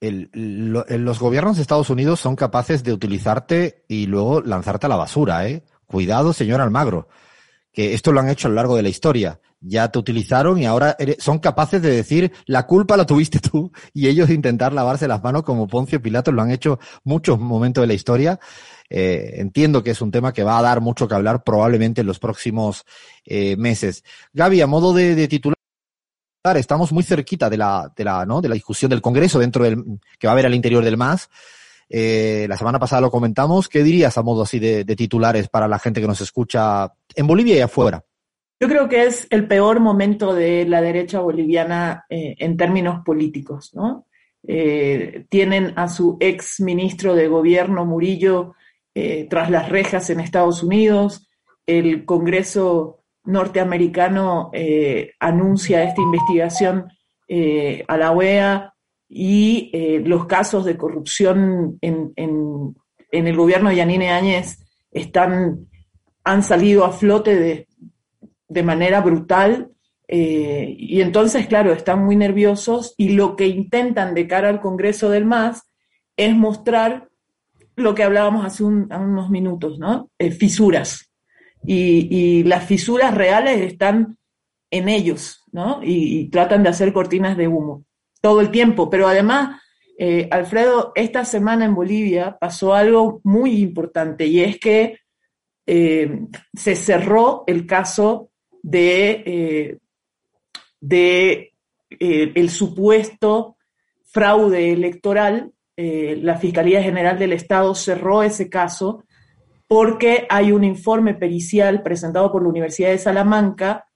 los 0.00 1.18
gobiernos 1.18 1.56
de 1.56 1.62
Estados 1.62 1.90
Unidos 1.90 2.20
son 2.20 2.36
capaces 2.36 2.84
de 2.84 2.92
utilizarte 2.92 3.84
y 3.88 4.06
luego 4.06 4.40
lanzarte 4.40 4.86
a 4.86 4.88
la 4.88 4.96
basura, 4.96 5.48
¿eh? 5.48 5.64
Cuidado, 5.86 6.32
señor 6.32 6.60
Almagro, 6.60 7.08
que 7.72 7.94
esto 7.94 8.12
lo 8.12 8.20
han 8.20 8.28
hecho 8.28 8.46
a 8.46 8.50
lo 8.50 8.56
largo 8.56 8.76
de 8.76 8.82
la 8.82 8.90
historia. 8.90 9.40
Ya 9.60 9.88
te 9.88 9.98
utilizaron 9.98 10.58
y 10.58 10.66
ahora 10.66 10.96
son 11.18 11.40
capaces 11.40 11.82
de 11.82 11.90
decir 11.90 12.32
la 12.46 12.66
culpa 12.66 12.96
la 12.96 13.06
tuviste 13.06 13.40
tú 13.40 13.72
y 13.92 14.06
ellos 14.06 14.30
intentar 14.30 14.72
lavarse 14.72 15.08
las 15.08 15.22
manos 15.22 15.42
como 15.42 15.66
Poncio 15.66 16.00
Pilato 16.00 16.30
lo 16.30 16.42
han 16.42 16.52
hecho 16.52 16.78
muchos 17.02 17.40
momentos 17.40 17.82
de 17.82 17.88
la 17.88 17.94
historia. 17.94 18.38
Eh, 18.88 19.34
entiendo 19.38 19.82
que 19.82 19.90
es 19.90 20.00
un 20.00 20.12
tema 20.12 20.32
que 20.32 20.44
va 20.44 20.58
a 20.58 20.62
dar 20.62 20.80
mucho 20.80 21.08
que 21.08 21.14
hablar 21.14 21.42
probablemente 21.42 22.02
en 22.02 22.06
los 22.06 22.20
próximos 22.20 22.84
eh, 23.24 23.56
meses. 23.56 24.04
Gaby, 24.32 24.60
a 24.60 24.68
modo 24.68 24.94
de 24.94 25.26
titular, 25.26 25.57
estamos 26.56 26.92
muy 26.92 27.02
cerquita 27.02 27.50
de 27.50 27.56
la, 27.56 27.92
de 27.94 28.04
la, 28.04 28.24
¿no? 28.24 28.40
de 28.40 28.48
la 28.48 28.54
discusión 28.54 28.90
del 28.90 29.02
Congreso 29.02 29.38
dentro 29.38 29.64
del, 29.64 29.84
que 30.18 30.26
va 30.26 30.32
a 30.32 30.34
haber 30.34 30.46
al 30.46 30.54
interior 30.54 30.84
del 30.84 30.96
MAS. 30.96 31.28
Eh, 31.88 32.46
la 32.48 32.56
semana 32.56 32.78
pasada 32.78 33.02
lo 33.02 33.10
comentamos. 33.10 33.68
¿Qué 33.68 33.82
dirías 33.82 34.18
a 34.18 34.22
modo 34.22 34.42
así 34.42 34.58
de, 34.58 34.84
titulares 34.84 35.48
para 35.48 35.68
la 35.68 35.78
gente 35.78 36.00
que 36.00 36.06
nos 36.06 36.20
escucha 36.20 36.92
en 37.14 37.26
Bolivia 37.26 37.56
y 37.56 37.60
afuera? 37.60 38.04
Yo 38.60 38.68
creo 38.68 38.88
que 38.88 39.04
es 39.04 39.26
el 39.30 39.46
peor 39.46 39.80
momento 39.80 40.34
de 40.34 40.66
la 40.66 40.80
derecha 40.80 41.20
boliviana 41.20 42.04
eh, 42.10 42.34
en 42.38 42.56
términos 42.56 43.02
políticos, 43.04 43.70
¿no? 43.74 44.06
Eh, 44.46 45.26
tienen 45.28 45.72
a 45.76 45.88
su 45.88 46.16
ex 46.20 46.60
ministro 46.60 47.14
de 47.14 47.28
gobierno, 47.28 47.84
Murillo, 47.84 48.54
tras 49.30 49.48
las 49.48 49.68
rejas 49.68 50.10
en 50.10 50.18
Estados 50.18 50.64
Unidos. 50.64 51.28
El 51.66 52.04
Congreso 52.04 52.97
norteamericano 53.28 54.50
eh, 54.52 55.12
anuncia 55.20 55.84
esta 55.84 56.00
investigación 56.00 56.86
eh, 57.28 57.84
a 57.86 57.96
la 57.96 58.12
OEA 58.12 58.74
y 59.08 59.70
eh, 59.72 60.02
los 60.04 60.26
casos 60.26 60.64
de 60.64 60.76
corrupción 60.76 61.78
en, 61.80 62.12
en, 62.16 62.74
en 63.12 63.26
el 63.26 63.36
gobierno 63.36 63.68
de 63.70 63.76
Yanine 63.76 64.10
Áñez 64.10 64.58
están, 64.90 65.66
han 66.24 66.42
salido 66.42 66.84
a 66.84 66.92
flote 66.92 67.36
de, 67.38 67.68
de 68.48 68.62
manera 68.62 69.00
brutal. 69.00 69.70
Y 70.10 71.02
entonces, 71.02 71.46
claro, 71.48 71.70
están 71.72 72.02
muy 72.02 72.16
nerviosos 72.16 72.94
y 72.96 73.10
lo 73.10 73.36
que 73.36 73.46
intentan 73.46 74.14
de 74.14 74.26
cara 74.26 74.48
al 74.48 74.60
Congreso 74.62 75.10
del 75.10 75.26
MAS 75.26 75.62
es 76.16 76.34
mostrar 76.34 77.08
lo 77.76 77.94
que 77.94 78.04
hablábamos 78.04 78.46
hace 78.46 78.64
un- 78.64 78.90
unos 78.90 79.28
minutos, 79.28 79.78
¿no? 79.78 80.10
Fisuras. 80.38 81.07
Y, 81.70 82.44
las 82.44 82.64
fisuras 82.64 83.14
reales 83.14 83.60
están 83.60 84.16
en 84.70 84.88
ellos, 84.88 85.44
¿no? 85.52 85.80
Y, 85.82 86.30
tratan 86.30 86.62
de 86.62 86.70
hacer 86.70 86.92
cortinas 86.92 87.36
de 87.36 87.48
humo 87.48 87.84
todo 88.22 88.40
el 88.40 88.50
tiempo. 88.50 88.88
Pero 88.88 89.06
además, 89.06 89.60
eh, 89.98 90.28
Alfredo, 90.30 90.92
esta 90.94 91.24
semana 91.26 91.66
en 91.66 91.74
Bolivia 91.74 92.36
pasó 92.40 92.72
algo 92.72 93.20
muy 93.24 93.60
importante 93.60 94.26
y 94.26 94.40
es 94.40 94.58
que 94.58 95.00
eh, 95.66 96.20
se 96.54 96.74
cerró 96.74 97.44
el 97.46 97.66
caso 97.66 98.30
de, 98.62 99.22
eh, 99.26 99.78
de 100.80 101.52
el 101.90 102.50
supuesto 102.50 103.56
fraude 104.04 104.72
electoral. 104.72 105.52
La 105.76 106.36
Fiscalía 106.36 106.82
General 106.82 107.18
del 107.18 107.32
Estado 107.34 107.74
cerró 107.74 108.22
ese 108.22 108.48
caso 108.50 109.04
porque 109.68 110.26
hay 110.30 110.50
un 110.50 110.64
informe 110.64 111.14
pericial 111.14 111.82
presentado 111.82 112.32
por 112.32 112.42
la 112.42 112.48
Universidad 112.48 112.88
de 112.88 112.98
Salamanca, 112.98 113.86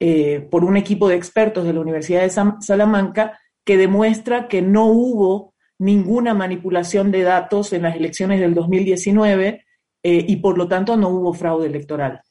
eh, 0.00 0.46
por 0.50 0.64
un 0.64 0.76
equipo 0.76 1.08
de 1.08 1.16
expertos 1.16 1.64
de 1.64 1.74
la 1.74 1.80
Universidad 1.80 2.22
de 2.22 2.56
Salamanca, 2.60 3.38
que 3.64 3.76
demuestra 3.76 4.48
que 4.48 4.62
no 4.62 4.86
hubo 4.86 5.54
ninguna 5.78 6.34
manipulación 6.34 7.10
de 7.10 7.22
datos 7.22 7.72
en 7.72 7.82
las 7.82 7.94
elecciones 7.94 8.40
del 8.40 8.54
2019 8.54 9.64
eh, 10.02 10.24
y 10.26 10.36
por 10.36 10.56
lo 10.56 10.66
tanto 10.66 10.96
no 10.96 11.10
hubo 11.10 11.34
fraude 11.34 11.66
electoral. 11.66 12.22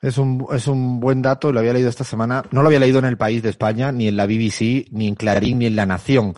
Es 0.00 0.18
un, 0.18 0.46
es 0.52 0.66
un 0.66 0.98
buen 0.98 1.22
dato, 1.22 1.52
lo 1.52 1.60
había 1.60 1.74
leído 1.74 1.88
esta 1.88 2.02
semana. 2.02 2.42
No 2.50 2.62
lo 2.62 2.68
había 2.68 2.80
leído 2.80 2.98
en 2.98 3.04
el 3.04 3.16
país 3.16 3.42
de 3.42 3.50
España, 3.50 3.92
ni 3.92 4.08
en 4.08 4.16
la 4.16 4.26
BBC, 4.26 4.88
ni 4.90 5.06
en 5.06 5.14
Clarín, 5.14 5.60
ni 5.60 5.66
en 5.66 5.76
La 5.76 5.86
Nación. 5.86 6.34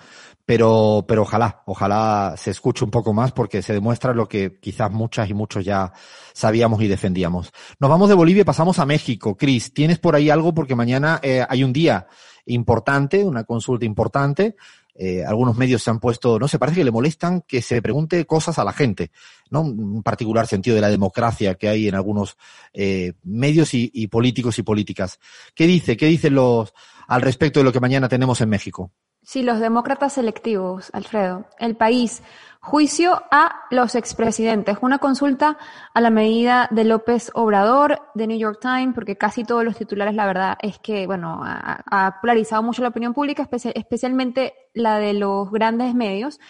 Pero, 0.47 1.07
pero 1.09 1.23
ojalá, 1.23 1.63
ojalá 1.67 2.35
se 2.37 2.51
escuche 2.51 2.85
un 2.85 2.91
poco 2.91 3.15
más 3.15 3.33
porque 3.33 3.63
se 3.63 3.73
demuestra 3.73 4.13
lo 4.13 4.29
que 4.29 4.59
quizás 4.61 4.91
muchas 4.91 5.31
y 5.31 5.35
muchos 5.35 5.65
ya 5.65 5.93
sabíamos 6.35 6.83
y 6.83 6.89
defendíamos. 6.89 7.51
Nos 7.79 7.89
vamos 7.89 8.11
de 8.11 8.15
Bolivia 8.15 8.43
y 8.43 8.45
pasamos 8.45 8.79
a 8.79 8.85
México. 8.85 9.37
Cris, 9.37 9.73
¿tienes 9.73 9.99
por 9.99 10.15
ahí 10.15 10.29
algo? 10.29 10.53
Porque 10.53 10.75
mañana 10.75 11.19
eh, 11.23 11.45
hay 11.49 11.65
un 11.65 11.73
día 11.73 12.07
importante, 12.47 13.25
una 13.25 13.45
consulta 13.45 13.87
importante. 13.87 14.57
Eh, 14.95 15.25
algunos 15.25 15.57
medios 15.57 15.83
se 15.83 15.91
han 15.91 15.99
puesto, 15.99 16.39
no 16.39 16.47
sé, 16.47 16.59
parece 16.59 16.79
que 16.79 16.85
le 16.85 16.91
molestan 16.91 17.43
que 17.43 17.63
se 17.63 17.83
pregunte 17.83 18.25
cosas 18.27 18.59
a 18.59 18.65
la 18.65 18.73
gente, 18.73 19.11
¿no? 19.51 19.63
Un 19.63 20.03
particular 20.03 20.47
sentido 20.47 20.77
de 20.77 20.83
la 20.83 20.91
democracia 20.91 21.57
que 21.57 21.69
hay 21.69 21.89
en 21.89 21.97
algunos 21.97 22.37
eh, 22.73 23.15
medios 23.25 23.75
y, 23.75 23.91
y 23.93 24.07
políticos 24.07 24.59
y 24.59 24.63
políticas. 24.63 25.19
¿Qué 25.55 25.67
dice? 25.67 25.97
¿Qué 25.97 26.07
dicen 26.07 26.35
los 26.35 26.73
al 27.09 27.23
respecto 27.23 27.61
de 27.61 27.65
lo 27.65 27.73
que 27.73 27.81
mañana 27.81 28.09
tenemos 28.09 28.41
en 28.41 28.49
México? 28.49 28.93
Sí, 29.25 29.43
los 29.43 29.59
demócratas 29.59 30.13
selectivos, 30.13 30.91
Alfredo. 30.93 31.47
El 31.59 31.77
país. 31.77 32.23
Juicio 32.67 33.23
a 33.31 33.61
los 33.71 33.95
expresidentes. 33.95 34.79
Una 34.81 34.97
consulta 34.97 35.59
a 35.93 36.01
la 36.01 36.09
medida 36.09 36.67
de 36.71 36.85
López 36.85 37.31
Obrador, 37.35 38.01
de 38.15 38.27
New 38.27 38.39
York 38.39 38.59
Times, 38.59 38.95
porque 38.95 39.19
casi 39.19 39.45
todos 39.45 39.63
los 39.67 39.77
titulares, 39.77 40.15
la 40.15 40.25
verdad, 40.25 40.57
es 40.63 40.79
que, 40.79 41.07
bueno, 41.07 41.43
ha, 41.45 42.19
polarizado 42.23 42.63
mucho 42.63 42.81
la 42.81 42.89
opinión 42.89 43.13
pública, 43.13 43.47
espe- 43.47 43.73
especialmente 43.75 44.55
la 44.73 44.97
de 44.97 45.13
los 45.13 45.51
grandes 45.51 45.95
medios. 45.95 46.41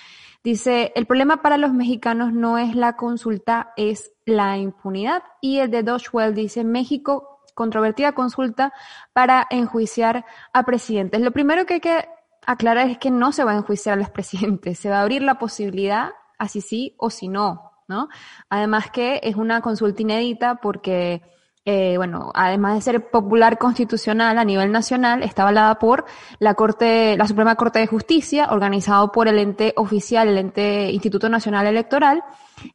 Dice, 0.44 0.92
el 0.94 1.07
problema 1.07 1.42
para 1.42 1.59
los 1.59 1.72
mexicanos 1.72 2.33
no 2.33 2.59
es 2.59 2.77
la 2.77 2.94
consulta, 2.94 3.72
es 3.77 4.12
la 4.24 4.57
impunidad. 4.57 5.24
Y 5.40 5.59
el 5.59 5.72
de 5.72 5.83
Deutsche 5.83 6.11
Welle 6.12 6.33
dice, 6.33 6.62
México, 6.62 7.40
controvertida 7.55 8.12
consulta 8.12 8.72
para 9.12 9.48
enjuiciar 9.50 10.24
a 10.53 10.62
presidentes. 10.62 11.20
Lo 11.20 11.33
primero 11.33 11.66
que 11.66 11.74
hay 11.74 11.81
que 11.81 12.09
aclarar 12.46 12.88
es 12.88 12.98
que 12.98 13.11
no 13.11 13.33
se 13.33 13.44
va 13.44 13.52
a 13.52 13.57
enjuiciar 13.57 13.94
a 13.94 14.00
los 14.00 14.11
presidentes, 14.11 14.78
se 14.78 14.90
va 14.90 14.98
a 14.98 15.02
abrir 15.02 15.22
la 15.22 15.38
posibilidad, 15.38 16.11
así 16.38 16.61
sí 16.61 16.94
o 16.98 17.11
si 17.11 17.28
no, 17.28 17.72
¿no? 17.88 18.09
Además 18.48 18.90
que 18.90 19.20
es 19.22 19.37
una 19.37 19.61
consulta 19.61 20.02
inédita 20.02 20.57
porque, 20.57 21.22
eh, 21.64 21.94
bueno, 21.96 22.30
además 22.35 22.74
de 22.74 22.80
ser 22.80 23.11
popular 23.11 23.59
constitucional 23.59 24.38
a 24.38 24.44
nivel 24.44 24.72
nacional, 24.72 25.22
está 25.22 25.42
avalada 25.42 25.78
por 25.78 26.04
la 26.38 26.54
Corte, 26.54 27.16
la 27.16 27.26
Suprema 27.26 27.57
Corte 27.57 27.78
de 27.78 27.87
Justicia, 27.87 28.48
organizado 28.50 29.12
por 29.12 29.28
el 29.28 29.38
ente 29.38 29.72
oficial, 29.76 30.28
el 30.28 30.38
ente 30.38 30.90
Instituto 30.90 31.28
Nacional 31.28 31.66
Electoral, 31.66 32.22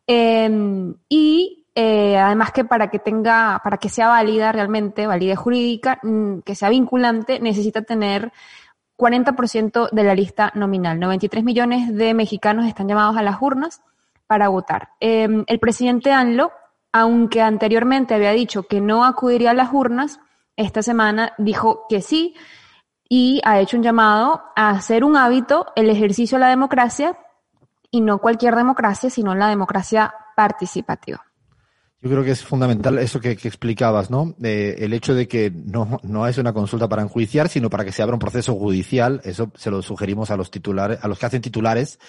eh, 0.07 0.93
y 1.07 1.59
eh, 1.81 2.17
además 2.17 2.51
que 2.51 2.65
para 2.65 2.89
que 2.89 2.99
tenga, 2.99 3.61
para 3.63 3.77
que 3.77 3.87
sea 3.87 4.09
válida 4.09 4.51
realmente, 4.51 5.07
validez 5.07 5.37
jurídica, 5.37 5.97
mm, 6.03 6.39
que 6.39 6.53
sea 6.53 6.67
vinculante, 6.67 7.39
necesita 7.39 7.83
tener 7.83 8.33
40% 8.99 9.89
de 9.91 10.03
la 10.03 10.13
lista 10.13 10.51
nominal. 10.55 10.99
93 10.99 11.43
millones 11.43 11.95
de 11.95 12.13
mexicanos 12.13 12.65
están 12.65 12.89
llamados 12.89 13.15
a 13.15 13.23
las 13.23 13.41
urnas 13.41 13.81
para 14.27 14.49
votar. 14.49 14.89
Eh, 14.99 15.43
el 15.47 15.59
presidente 15.59 16.11
ANLO, 16.11 16.51
aunque 16.91 17.41
anteriormente 17.41 18.13
había 18.13 18.31
dicho 18.31 18.63
que 18.63 18.81
no 18.81 19.05
acudiría 19.05 19.51
a 19.51 19.55
las 19.55 19.71
urnas, 19.71 20.19
esta 20.57 20.83
semana 20.83 21.33
dijo 21.37 21.85
que 21.87 22.01
sí 22.01 22.35
y 23.07 23.41
ha 23.45 23.59
hecho 23.59 23.77
un 23.77 23.83
llamado 23.83 24.43
a 24.55 24.71
hacer 24.71 25.03
un 25.05 25.15
hábito 25.15 25.67
el 25.75 25.89
ejercicio 25.89 26.37
de 26.37 26.41
la 26.41 26.49
democracia 26.49 27.17
y 27.89 28.01
no 28.01 28.19
cualquier 28.19 28.55
democracia, 28.55 29.09
sino 29.09 29.33
la 29.33 29.47
democracia 29.47 30.13
participativa. 30.35 31.28
Yo 32.01 32.09
creo 32.09 32.23
que 32.23 32.31
es 32.31 32.43
fundamental 32.43 32.97
eso 32.97 33.19
que, 33.19 33.31
explicabas, 33.31 34.09
¿no? 34.09 34.33
Eh, 34.41 34.77
el 34.79 34.93
hecho 34.93 35.13
de 35.13 35.27
que 35.27 35.51
no, 35.51 35.99
no 36.03 36.27
es 36.27 36.37
una 36.37 36.53
consulta 36.53 36.87
para 36.87 37.01
enjuiciar, 37.01 37.49
sino 37.49 37.69
para 37.69 37.83
que 37.83 37.91
se 37.91 38.01
abra 38.01 38.15
un 38.15 38.19
proceso 38.19 38.55
judicial. 38.55 39.19
Eso 39.25 39.51
se 39.55 39.69
lo 39.69 39.81
sugerimos 39.81 40.31
a 40.31 40.37
los 40.37 40.49
titulares, 40.49 40.99
a 41.01 41.09
los 41.09 41.19
que 41.19 41.25
hacen 41.25 41.41
titulares. 41.41 41.99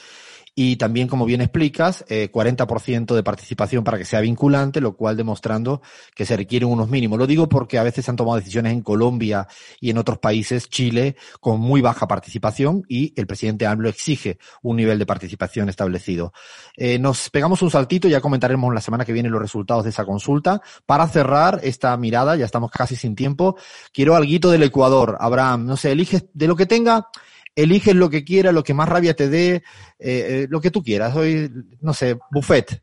Y 0.55 0.77
también, 0.77 1.09
como 1.09 1.25
bien 1.25 1.41
explicas, 1.41 2.05
eh, 2.09 2.31
40% 2.33 3.15
de 3.15 3.23
participación 3.23 3.85
para 3.85 3.99
que 3.99 4.05
sea 4.05 4.21
vinculante, 4.21 4.81
lo 4.81 4.97
cual 4.97 5.17
demostrando 5.17 5.83
que 6.15 6.27
se 6.27 6.37
requieren 6.37 6.69
unos 6.69 6.89
mínimos. 6.89 7.19
Lo 7.19 7.27
digo 7.27 7.49
porque 7.49 7.79
a 7.79 7.83
veces 7.83 8.05
se 8.05 8.11
han 8.11 8.17
tomado 8.17 8.37
decisiones 8.39 8.73
en 8.73 8.83
Colombia 8.83 9.47
y 9.81 9.91
en 9.91 9.99
otros 9.99 10.19
países, 10.19 10.69
Chile, 10.69 11.17
con 11.41 11.61
muy 11.61 11.81
baja 11.81 12.09
participación 12.09 12.85
y 12.89 13.13
el 13.17 13.27
presidente 13.27 13.67
AMLO 13.67 13.89
exige 13.89 14.39
un 14.63 14.77
nivel 14.77 14.99
de 14.99 15.07
participación 15.07 15.69
establecido. 15.69 16.33
Eh, 16.77 16.99
nos 16.99 17.31
pegamos 17.31 17.63
un 17.63 17.71
saltito, 17.71 18.09
ya 18.09 18.21
comentaremos 18.21 18.73
la 18.75 18.81
semana 18.81 19.05
que 19.05 19.13
viene 19.13 19.29
los 19.29 19.41
resultados 19.41 19.85
de 19.85 19.91
esa 19.91 20.05
consulta. 20.05 20.63
Para 20.87 21.07
cerrar 21.09 21.61
esta 21.63 21.97
mirada, 21.97 22.37
ya 22.37 22.45
estamos 22.45 22.71
casi 22.71 22.97
sin 22.97 23.15
tiempo, 23.15 23.57
quiero 23.93 24.17
algo 24.17 24.51
del 24.51 24.63
Ecuador. 24.63 25.17
Abraham, 25.21 25.67
no 25.67 25.77
sé, 25.77 25.93
eliges 25.93 26.27
de 26.33 26.47
lo 26.47 26.57
que 26.57 26.67
tenga, 26.67 27.09
eliges 27.55 27.95
lo 27.95 28.09
que 28.11 28.25
quieras, 28.25 28.55
lo 28.55 28.63
que 28.63 28.75
más 28.75 28.89
rabia 28.89 29.15
te 29.15 29.29
dé, 29.29 29.55
eh, 29.57 29.63
eh, 29.99 30.47
lo 30.49 30.61
que 30.61 30.71
tú 30.71 30.83
quieras. 30.83 31.15
Hoy, 31.17 31.51
no 31.81 31.93
sé, 31.93 32.19
buffet. 32.31 32.83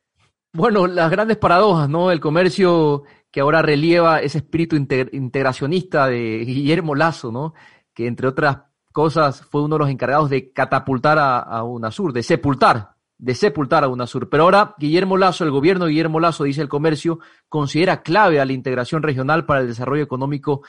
Bueno, 0.54 0.88
las 0.88 1.12
grandes 1.12 1.38
paradojas, 1.38 1.90
¿no? 1.90 2.12
El 2.12 2.20
comercio 2.20 3.04
que 3.32 3.42
ahora 3.42 3.62
relieva 3.62 4.20
ese 4.22 4.40
espíritu 4.40 4.76
integ- 4.76 5.10
integracionista 5.14 6.08
de 6.08 6.44
Guillermo 6.46 6.96
Lazo, 6.96 7.32
¿no? 7.32 7.54
Que 7.94 8.08
entre 8.08 8.28
otras 8.28 8.60
cosas 8.92 9.42
fue 9.42 9.62
uno 9.62 9.76
de 9.76 9.80
los 9.80 9.90
encargados 9.90 10.30
de 10.30 10.52
catapultar 10.52 11.20
a, 11.20 11.40
a 11.40 11.64
UNASUR, 11.64 12.14
de 12.14 12.24
sepultar, 12.24 12.92
de 13.18 13.36
sepultar 13.36 13.84
a 13.84 13.90
UNASUR. 13.90 14.30
Pero 14.30 14.44
ahora 14.44 14.74
Guillermo 14.80 15.18
Lazo, 15.18 15.44
el 15.44 15.52
gobierno 15.52 15.86
de 15.86 15.92
Guillermo 15.92 16.20
Lazo, 16.20 16.46
dice 16.46 16.62
el 16.62 16.70
comercio, 16.70 17.20
considera 17.48 18.02
clave 18.02 18.40
a 18.40 18.46
la 18.46 18.54
integración 18.54 19.04
regional 19.04 19.46
para 19.46 19.62
el 19.62 19.68
desarrollo 19.68 20.04
económico 20.04 20.62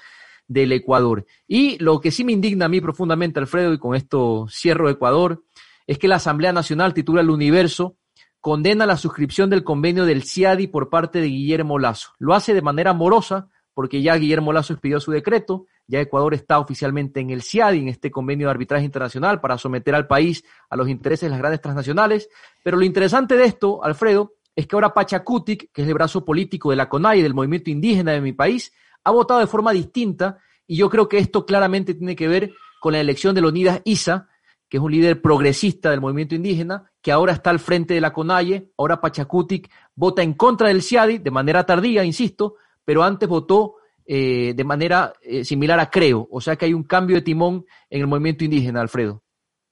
del 0.49 0.73
Ecuador. 0.73 1.27
Y 1.47 1.79
lo 1.79 2.01
que 2.01 2.11
sí 2.11 2.25
me 2.25 2.33
indigna 2.33 2.65
a 2.65 2.69
mí 2.69 2.81
profundamente, 2.81 3.39
Alfredo, 3.39 3.73
y 3.73 3.79
con 3.79 3.95
esto 3.95 4.47
cierro 4.51 4.89
Ecuador, 4.89 5.45
es 5.87 5.99
que 5.99 6.09
la 6.09 6.17
Asamblea 6.17 6.53
Nacional 6.53 6.95
titula 6.95 7.21
El 7.21 7.31
Universo 7.31 7.97
condena 8.41 8.87
la 8.87 8.97
suscripción 8.97 9.51
del 9.51 9.65
convenio 9.65 10.05
del 10.05 10.23
CIADI 10.23 10.69
por 10.69 10.89
parte 10.91 11.21
de 11.21 11.29
Guillermo 11.29 11.79
Lazo. 11.79 12.11
Lo 12.19 12.35
hace 12.35 12.55
de 12.55 12.63
manera 12.63 12.91
amorosa, 12.91 13.49
porque 13.75 14.03
ya 14.03 14.17
Guillermo 14.17 14.53
Lazo 14.53 14.73
expidió 14.73 15.01
su 15.01 15.13
decreto, 15.13 15.67
Ya 15.87 16.01
Ecuador 16.01 16.35
está 16.35 16.59
oficialmente 16.59 17.21
en 17.21 17.31
el 17.31 17.43
CIADI, 17.43 17.79
en 17.79 17.89
este 17.89 18.11
convenio 18.11 18.47
de 18.47 18.53
arbitraje 18.53 18.85
internacional, 18.85 19.41
para 19.41 19.59
someter 19.59 19.95
al 19.95 20.07
país 20.07 20.45
a 20.69 20.77
los 20.77 20.89
intereses 20.89 21.27
de 21.27 21.31
las 21.31 21.39
grandes 21.39 21.61
transnacionales. 21.61 22.29
Pero 22.63 22.77
lo 22.77 22.85
interesante 22.85 23.37
de 23.37 23.45
esto, 23.45 23.83
Alfredo, 23.83 24.35
es 24.55 24.67
que 24.67 24.77
ahora 24.77 24.93
Pachacutic, 24.93 25.71
que 25.73 25.83
es 25.83 25.89
el 25.89 25.95
brazo 25.95 26.25
político 26.25 26.71
de 26.71 26.77
la 26.77 26.89
CONAI, 26.89 27.23
del 27.23 27.35
movimiento 27.35 27.71
indígena 27.71 28.13
de 28.13 28.21
mi 28.21 28.33
país, 28.33 28.73
ha 29.09 29.13
votado 29.13 29.41
de 29.41 29.47
forma 29.47 29.73
distinta 29.73 30.39
y 30.67 30.77
yo 30.77 30.91
creo 30.91 31.09
que 31.09 31.19
esto 31.19 31.47
claramente 31.47 31.95
tiene 31.95 32.15
que 32.15 32.29
ver 32.29 32.53
con 32.81 32.93
la 32.93 33.01
elección 33.01 33.35
de 33.35 33.41
Leonidas 33.41 33.81
Isa, 33.85 34.29
que 34.69 34.77
es 34.77 34.83
un 34.83 34.93
líder 34.93 35.23
progresista 35.23 35.91
del 35.91 36.01
movimiento 36.01 36.35
indígena, 36.35 36.91
que 37.01 37.11
ahora 37.11 37.33
está 37.33 37.51
al 37.51 37.59
frente 37.59 37.95
de 37.95 38.01
la 38.01 38.13
CONAIE, 38.13 38.71
ahora 38.77 39.01
Pachacutic 39.01 39.71
vota 39.95 40.23
en 40.23 40.35
contra 40.35 40.69
del 40.69 40.83
CIADI 40.83 41.19
de 41.19 41.31
manera 41.31 41.65
tardía, 41.65 42.05
insisto, 42.05 42.57
pero 42.85 43.03
antes 43.03 43.29
votó 43.29 43.77
eh, 44.07 44.53
de 44.55 44.65
manera 44.65 45.13
eh, 45.23 45.45
similar 45.45 45.81
a 45.81 45.91
Creo, 45.91 46.29
o 46.31 46.41
sea 46.41 46.57
que 46.57 46.67
hay 46.67 46.75
un 46.75 46.85
cambio 46.85 47.17
de 47.17 47.23
timón 47.23 47.65
en 47.89 48.01
el 48.03 48.07
movimiento 48.07 48.45
indígena, 48.45 48.83
Alfredo. 48.83 49.23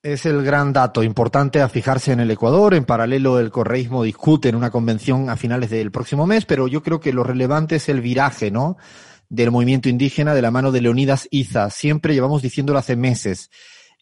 Es 0.03 0.24
el 0.24 0.43
gran 0.45 0.72
dato 0.72 1.03
importante 1.03 1.61
a 1.61 1.68
fijarse 1.68 2.12
en 2.12 2.20
el 2.20 2.30
Ecuador. 2.30 2.74
En 2.74 2.84
paralelo, 2.84 3.41
el 3.41 3.51
correísmo 3.51 4.05
discute 4.05 4.49
en 4.49 4.55
una 4.55 4.70
convención 4.70 5.30
a 5.30 5.37
finales 5.37 5.68
del 5.68 5.91
próximo 5.91 6.26
mes, 6.26 6.47
pero 6.47 6.68
yo 6.68 6.82
creo 6.82 7.01
que 7.01 7.12
lo 7.12 7.24
relevante 7.24 7.76
es 7.76 7.89
el 7.89 8.01
viraje, 8.01 8.53
¿no? 8.53 8.76
Del 9.28 9.50
movimiento 9.50 9.88
indígena 9.88 10.34
de 10.34 10.42
la 10.42 10.50
mano 10.50 10.72
de 10.72 10.80
Leonidas 10.80 11.28
Iza. 11.30 11.70
Siempre 11.70 12.14
llevamos 12.14 12.42
diciéndolo 12.42 12.78
hace 12.78 12.96
meses. 12.96 13.50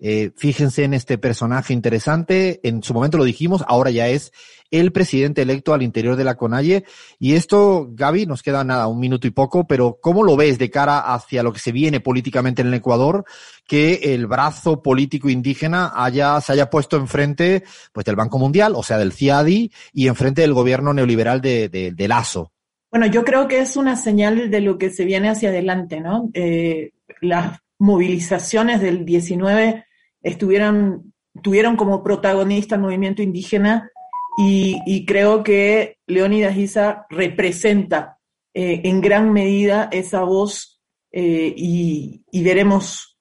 Eh, 0.00 0.32
fíjense 0.36 0.84
en 0.84 0.94
este 0.94 1.18
personaje 1.18 1.72
interesante. 1.72 2.60
En 2.62 2.82
su 2.82 2.94
momento 2.94 3.16
lo 3.16 3.24
dijimos, 3.24 3.64
ahora 3.66 3.90
ya 3.90 4.08
es 4.08 4.32
el 4.70 4.90
presidente 4.90 5.42
electo 5.42 5.72
al 5.72 5.82
interior 5.82 6.16
de 6.16 6.24
la 6.24 6.34
CONAIE. 6.34 6.84
Y 7.18 7.34
esto, 7.34 7.88
Gaby, 7.90 8.26
nos 8.26 8.42
queda 8.42 8.64
nada, 8.64 8.88
un 8.88 8.98
minuto 8.98 9.26
y 9.26 9.30
poco, 9.30 9.66
pero 9.66 9.98
¿cómo 10.02 10.24
lo 10.24 10.36
ves 10.36 10.58
de 10.58 10.70
cara 10.70 10.98
hacia 10.98 11.42
lo 11.42 11.52
que 11.52 11.60
se 11.60 11.70
viene 11.70 12.00
políticamente 12.00 12.62
en 12.62 12.68
el 12.68 12.74
Ecuador? 12.74 13.24
Que 13.66 14.14
el 14.14 14.26
brazo 14.26 14.82
político 14.82 15.28
indígena 15.28 15.92
haya, 15.94 16.40
se 16.40 16.52
haya 16.52 16.70
puesto 16.70 16.96
enfrente, 16.96 17.62
pues, 17.92 18.04
del 18.04 18.16
Banco 18.16 18.38
Mundial, 18.38 18.74
o 18.74 18.82
sea, 18.82 18.98
del 18.98 19.12
CIADI, 19.12 19.70
y 19.92 20.08
enfrente 20.08 20.42
del 20.42 20.54
gobierno 20.54 20.92
neoliberal 20.92 21.40
de, 21.40 21.68
de, 21.68 21.92
de 21.92 22.08
Lazo. 22.08 22.53
Bueno, 22.95 23.09
yo 23.09 23.24
creo 23.24 23.49
que 23.49 23.59
es 23.59 23.76
una 23.76 23.97
señal 23.97 24.53
de 24.53 24.61
lo 24.61 24.78
que 24.78 24.88
se 24.88 25.05
viene 25.05 25.28
hacia 25.28 25.49
adelante, 25.49 26.01
¿no? 26.01 26.30
Eh, 26.32 26.92
las 27.20 27.59
movilizaciones 27.76 28.80
del 28.80 29.05
19 29.05 29.84
estuvieron, 30.22 31.12
tuvieron 31.42 31.74
como 31.74 32.05
protagonista 32.05 32.76
el 32.76 32.82
movimiento 32.82 33.20
indígena 33.20 33.90
y, 34.38 35.05
creo 35.07 35.42
que 35.42 35.97
Leónidas 36.07 36.57
Isa 36.57 37.05
representa 37.11 38.20
eh, 38.55 38.82
en 38.84 39.01
gran 39.01 39.32
medida 39.32 39.88
esa 39.90 40.22
voz 40.22 40.80
eh, 41.11 41.53
y, 41.57 42.22
veremos 42.45 43.18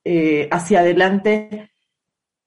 hacia 0.52 0.82
adelante 0.82 1.72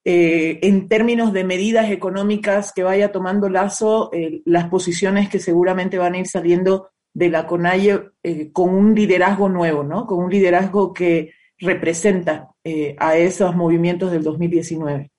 en 0.05 0.87
términos 0.87 1.33
de 1.33 1.43
medidas 1.43 1.91
económicas 1.91 2.71
que 2.71 2.83
vaya 2.83 3.11
tomando 3.11 3.49
Lazo, 3.49 4.11
las 4.45 4.69
posiciones 4.69 5.27
que 5.27 5.39
seguramente 5.39 5.97
van 5.97 6.13
a 6.13 6.19
ir 6.19 6.27
saliendo 6.27 6.91
de 7.17 7.31
la 7.31 7.47
CONAIE 7.47 8.11
con 8.53 8.69
un 8.69 8.93
liderazgo 8.93 9.49
nuevo, 9.49 9.81
¿no? 9.83 10.05
Con 10.05 10.19
un 10.23 10.29
liderazgo 10.29 10.93
que 10.93 11.31
representa 11.57 12.51
eh, 12.63 12.95
a 12.99 13.17
esos 13.17 13.55
movimientos 13.55 14.11
del 14.11 14.21
2019. 14.21 15.09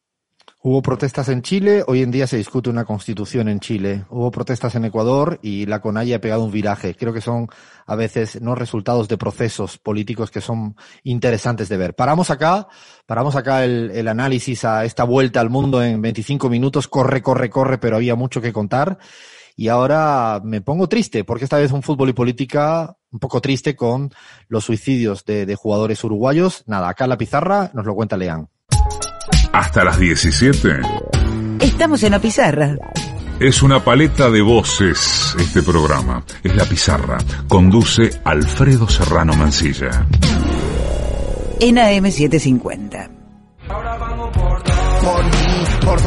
Hubo 0.62 0.80
protestas 0.80 1.28
en 1.28 1.42
Chile, 1.42 1.82
hoy 1.88 2.02
en 2.02 2.12
día 2.12 2.28
se 2.28 2.36
discute 2.36 2.70
una 2.70 2.84
constitución 2.84 3.48
en 3.48 3.58
Chile. 3.58 4.04
Hubo 4.10 4.30
protestas 4.30 4.76
en 4.76 4.84
Ecuador 4.84 5.40
y 5.42 5.66
la 5.66 5.80
CONAIE 5.80 6.14
ha 6.14 6.20
pegado 6.20 6.44
un 6.44 6.52
viraje. 6.52 6.94
Creo 6.94 7.12
que 7.12 7.20
son 7.20 7.48
a 7.84 7.96
veces 7.96 8.40
no 8.40 8.54
resultados 8.54 9.08
de 9.08 9.18
procesos 9.18 9.76
políticos 9.78 10.30
que 10.30 10.40
son 10.40 10.76
interesantes 11.02 11.68
de 11.68 11.78
ver. 11.78 11.96
Paramos 11.96 12.30
acá, 12.30 12.68
paramos 13.06 13.34
acá 13.34 13.64
el, 13.64 13.90
el 13.90 14.06
análisis 14.06 14.64
a 14.64 14.84
esta 14.84 15.02
vuelta 15.02 15.40
al 15.40 15.50
mundo 15.50 15.82
en 15.82 16.00
25 16.00 16.48
minutos. 16.48 16.86
Corre, 16.86 17.22
corre, 17.22 17.50
corre, 17.50 17.78
pero 17.78 17.96
había 17.96 18.14
mucho 18.14 18.40
que 18.40 18.52
contar. 18.52 18.98
Y 19.58 19.66
ahora 19.66 20.40
me 20.44 20.60
pongo 20.60 20.88
triste, 20.88 21.24
porque 21.24 21.42
esta 21.42 21.58
vez 21.58 21.72
un 21.72 21.82
fútbol 21.82 22.10
y 22.10 22.12
política 22.12 22.96
un 23.10 23.18
poco 23.18 23.40
triste 23.40 23.74
con 23.74 24.08
los 24.46 24.62
suicidios 24.62 25.24
de, 25.24 25.46
de 25.46 25.56
jugadores 25.56 26.04
uruguayos. 26.04 26.62
Nada, 26.68 26.88
acá 26.88 27.06
en 27.06 27.10
la 27.10 27.18
pizarra 27.18 27.68
nos 27.74 27.84
lo 27.84 27.96
cuenta 27.96 28.16
Leán. 28.16 28.48
Hasta 29.52 29.82
las 29.82 29.98
17. 29.98 30.80
Estamos 31.60 32.04
en 32.04 32.12
la 32.12 32.20
pizarra. 32.20 32.76
Es 33.40 33.60
una 33.64 33.82
paleta 33.82 34.30
de 34.30 34.42
voces 34.42 35.34
este 35.36 35.60
programa. 35.64 36.22
Es 36.44 36.54
la 36.54 36.64
pizarra. 36.64 37.18
Conduce 37.48 38.10
Alfredo 38.22 38.88
Serrano 38.88 39.34
Mancilla. 39.34 40.06
En 41.58 41.78
AM750. 41.78 43.10
Por 43.66 44.87
por 45.08 46.02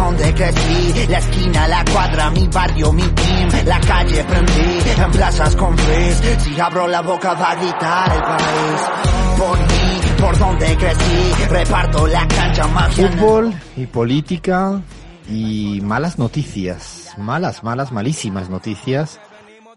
Fútbol 13.10 13.54
y 13.76 13.88
política 13.88 14.82
y 15.28 15.82
malas 15.82 16.20
noticias, 16.20 17.16
malas, 17.18 17.64
malas, 17.64 17.91
malísimas 17.91 18.52
noticias 18.52 19.20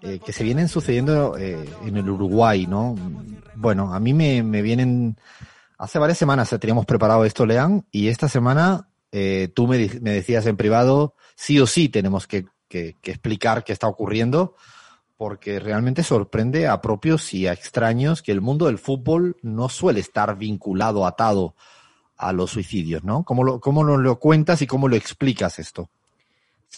eh, 0.02 0.20
que 0.24 0.32
se 0.34 0.44
vienen 0.44 0.68
sucediendo 0.68 1.38
eh, 1.38 1.64
en 1.86 1.96
el 1.96 2.10
Uruguay, 2.10 2.66
¿no? 2.66 2.94
Bueno, 3.54 3.94
a 3.94 4.00
mí 4.00 4.12
me, 4.12 4.42
me 4.42 4.60
vienen... 4.60 5.16
Hace 5.78 5.98
varias 5.98 6.18
semanas 6.18 6.54
teníamos 6.60 6.84
preparado 6.84 7.24
esto, 7.24 7.46
Leán, 7.46 7.86
y 7.90 8.08
esta 8.08 8.28
semana 8.28 8.86
eh, 9.16 9.46
tú 9.54 9.68
me, 9.68 9.78
decías 9.78 10.44
en 10.46 10.56
privado, 10.56 11.14
sí 11.36 11.60
o 11.60 11.68
sí 11.68 11.88
tenemos 11.88 12.26
que, 12.26 12.46
explicar 12.68 13.62
qué 13.62 13.72
está 13.72 13.86
ocurriendo, 13.86 14.56
porque 15.16 15.60
realmente 15.60 16.02
sorprende 16.02 16.66
a 16.66 16.80
propios 16.80 17.32
y 17.32 17.46
a 17.46 17.52
extraños 17.52 18.22
que 18.22 18.32
el 18.32 18.40
mundo 18.40 18.66
del 18.66 18.78
fútbol 18.78 19.36
no 19.40 19.68
suele 19.68 20.00
estar 20.00 20.36
vinculado, 20.36 21.06
atado 21.06 21.54
a 22.16 22.32
los 22.32 22.50
suicidios, 22.50 23.04
¿no? 23.04 23.22
¿Cómo 23.22 23.44
lo, 23.44 23.60
lo, 23.62 23.96
lo 23.98 24.18
cuentas 24.18 24.62
y 24.62 24.66
cómo 24.66 24.88
lo 24.88 24.96
explicas 24.96 25.60
esto? 25.60 25.88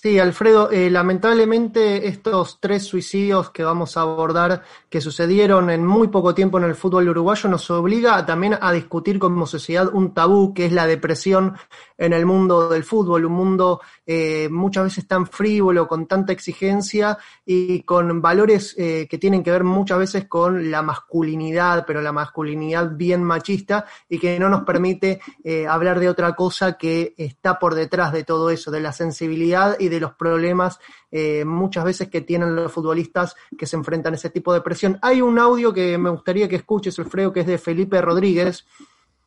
Sí, 0.03 0.19
Alfredo, 0.19 0.71
eh, 0.71 0.91
lamentablemente 0.91 2.07
estos 2.07 2.61
tres 2.61 2.85
suicidios 2.85 3.51
que 3.51 3.65
vamos 3.65 3.97
a 3.97 4.03
abordar 4.03 4.63
que 4.91 5.01
sucedieron 5.01 5.71
en 5.71 5.87
muy 5.87 6.09
poco 6.09 6.35
tiempo 6.35 6.59
en 6.59 6.65
el 6.65 6.75
fútbol 6.75 7.09
uruguayo 7.09 7.49
nos 7.49 7.71
obliga 7.71 8.27
también 8.27 8.59
a 8.61 8.73
discutir 8.73 9.19
como 9.19 9.47
sociedad 9.47 9.89
un 9.91 10.13
tabú 10.13 10.53
que 10.53 10.67
es 10.67 10.73
la 10.73 10.87
depresión 10.87 11.57
en 11.99 12.13
el 12.13 12.27
mundo 12.27 12.69
del 12.69 12.85
fútbol, 12.85 13.25
un 13.25 13.33
mundo 13.33 13.81
eh, 14.05 14.49
muchas 14.51 14.85
veces 14.85 15.07
tan 15.07 15.27
frívolo, 15.27 15.89
con 15.89 16.07
tanta 16.07 16.33
exigencia 16.33 17.19
y 17.45 17.83
con 17.83 18.21
valores 18.21 18.75
eh, 18.79 19.07
que 19.09 19.19
tienen 19.19 19.43
que 19.43 19.51
ver 19.51 19.65
muchas 19.65 19.99
veces 19.99 20.27
con 20.27 20.71
la 20.71 20.83
masculinidad, 20.83 21.85
pero 21.87 22.01
la 22.01 22.13
masculinidad 22.13 22.91
bien 22.97 23.25
machista 23.25 23.87
y 24.09 24.19
que 24.19 24.39
no 24.39 24.49
nos 24.49 24.65
permite 24.65 25.21
eh, 25.45 25.67
hablar 25.67 26.01
de 26.01 26.09
otra 26.09 26.35
cosa 26.35 26.77
que 26.77 27.15
está 27.17 27.59
por 27.59 27.75
detrás 27.75 28.13
de 28.13 28.25
todo 28.25 28.51
eso, 28.51 28.71
de 28.71 28.81
la 28.81 28.93
sensibilidad 28.93 29.77
y 29.79 29.89
de 29.89 30.01
los 30.01 30.15
problemas 30.15 30.79
eh, 31.11 31.45
muchas 31.45 31.85
veces 31.85 32.09
que 32.09 32.21
tienen 32.21 32.55
los 32.55 32.73
futbolistas 32.73 33.37
que 33.57 33.67
se 33.67 33.77
enfrentan 33.77 34.13
a 34.13 34.17
ese 34.17 34.31
tipo 34.31 34.53
de 34.53 34.61
presión. 34.61 34.99
Hay 35.03 35.23
un 35.23 35.39
audio 35.39 35.73
que 35.73 35.97
me 35.99 36.11
gustaría 36.11 36.49
que 36.49 36.57
escuches, 36.57 36.99
Alfredo, 36.99 37.33
que 37.33 37.41
es 37.41 37.47
de 37.47 37.59
Felipe 37.59 38.01
Rodríguez, 38.03 38.67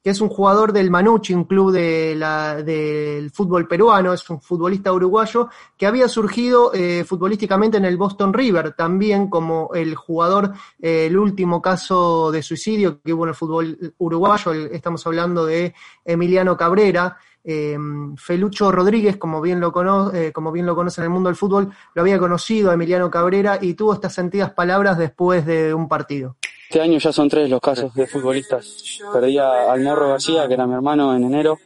que 0.03 0.11
es 0.11 0.21
un 0.21 0.29
jugador 0.29 0.71
del 0.73 0.89
Manucci, 0.89 1.33
un 1.33 1.43
club 1.43 1.71
de 1.71 2.15
la, 2.15 2.63
del 2.63 3.31
fútbol 3.31 3.67
peruano, 3.67 4.13
es 4.13 4.29
un 4.29 4.41
futbolista 4.41 4.93
uruguayo 4.93 5.49
que 5.77 5.85
había 5.85 6.07
surgido 6.07 6.71
eh, 6.73 7.03
futbolísticamente 7.03 7.77
en 7.77 7.85
el 7.85 7.97
Boston 7.97 8.33
River, 8.33 8.73
también 8.73 9.29
como 9.29 9.71
el 9.73 9.95
jugador, 9.95 10.53
eh, 10.81 11.07
el 11.07 11.17
último 11.17 11.61
caso 11.61 12.31
de 12.31 12.41
suicidio 12.41 13.01
que 13.01 13.13
hubo 13.13 13.23
en 13.23 13.29
el 13.29 13.35
fútbol 13.35 13.93
uruguayo, 13.97 14.53
estamos 14.53 15.05
hablando 15.05 15.45
de 15.45 15.73
Emiliano 16.05 16.55
Cabrera, 16.55 17.17
eh, 17.43 17.77
Felucho 18.17 18.71
Rodríguez, 18.71 19.17
como 19.17 19.41
bien, 19.41 19.59
lo 19.59 19.71
conoce, 19.71 20.27
eh, 20.27 20.31
como 20.31 20.51
bien 20.51 20.65
lo 20.65 20.75
conoce 20.75 21.01
en 21.01 21.05
el 21.05 21.09
mundo 21.09 21.29
del 21.29 21.35
fútbol, 21.35 21.71
lo 21.93 22.01
había 22.01 22.19
conocido 22.19 22.69
a 22.69 22.73
Emiliano 22.73 23.09
Cabrera 23.09 23.57
y 23.61 23.73
tuvo 23.73 23.93
estas 23.93 24.13
sentidas 24.13 24.51
palabras 24.51 24.97
después 24.97 25.45
de 25.45 25.73
un 25.73 25.87
partido. 25.87 26.35
Este 26.69 26.81
año 26.81 26.99
ya 26.99 27.11
son 27.11 27.27
tres 27.29 27.49
los 27.49 27.59
casos 27.59 27.91
de 27.95 28.05
futbolistas. 28.05 28.99
Perdí 29.11 29.39
al 29.39 29.81
Morro 29.81 30.09
García, 30.09 30.47
que 30.47 30.53
era 30.53 30.67
mi 30.67 30.75
hermano, 30.75 31.15
en 31.15 31.23
enero. 31.23 31.57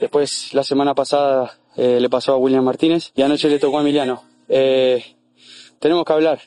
Después, 0.00 0.52
la 0.52 0.64
semana 0.64 0.92
pasada, 0.92 1.56
eh, 1.76 1.98
le 2.00 2.10
pasó 2.10 2.32
a 2.32 2.36
William 2.36 2.64
Martínez 2.64 3.12
y 3.14 3.22
anoche 3.22 3.48
le 3.48 3.60
tocó 3.60 3.78
a 3.78 3.82
Emiliano. 3.82 4.24
Eh, 4.48 5.04
tenemos 5.78 6.04
que 6.04 6.12
hablar. 6.14 6.40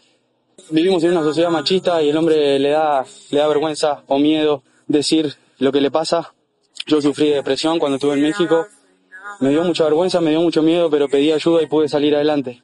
Vivimos 0.69 1.01
en 1.05 1.11
una 1.11 1.23
sociedad 1.23 1.49
machista 1.49 2.01
y 2.01 2.09
el 2.09 2.17
hombre 2.17 2.59
le 2.59 2.71
da, 2.71 3.05
le 3.31 3.39
da 3.39 3.47
vergüenza 3.47 4.03
o 4.07 4.19
miedo 4.19 4.63
decir 4.87 5.35
lo 5.57 5.71
que 5.71 5.79
le 5.79 5.89
pasa. 5.89 6.33
Yo 6.87 7.01
sufrí 7.01 7.29
de 7.29 7.35
depresión 7.35 7.79
cuando 7.79 7.95
estuve 7.95 8.15
en 8.15 8.21
México. 8.21 8.67
Me 9.39 9.51
dio 9.51 9.63
mucha 9.63 9.85
vergüenza, 9.85 10.19
me 10.19 10.31
dio 10.31 10.41
mucho 10.41 10.61
miedo, 10.61 10.89
pero 10.89 11.07
pedí 11.07 11.31
ayuda 11.31 11.63
y 11.63 11.67
pude 11.67 11.87
salir 11.87 12.15
adelante. 12.15 12.63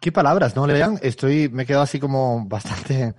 ¿Qué 0.00 0.10
palabras, 0.10 0.56
no, 0.56 0.66
Lean? 0.66 0.98
Estoy, 1.02 1.50
me 1.50 1.64
he 1.64 1.66
quedado 1.66 1.82
así 1.82 2.00
como 2.00 2.46
bastante 2.46 3.14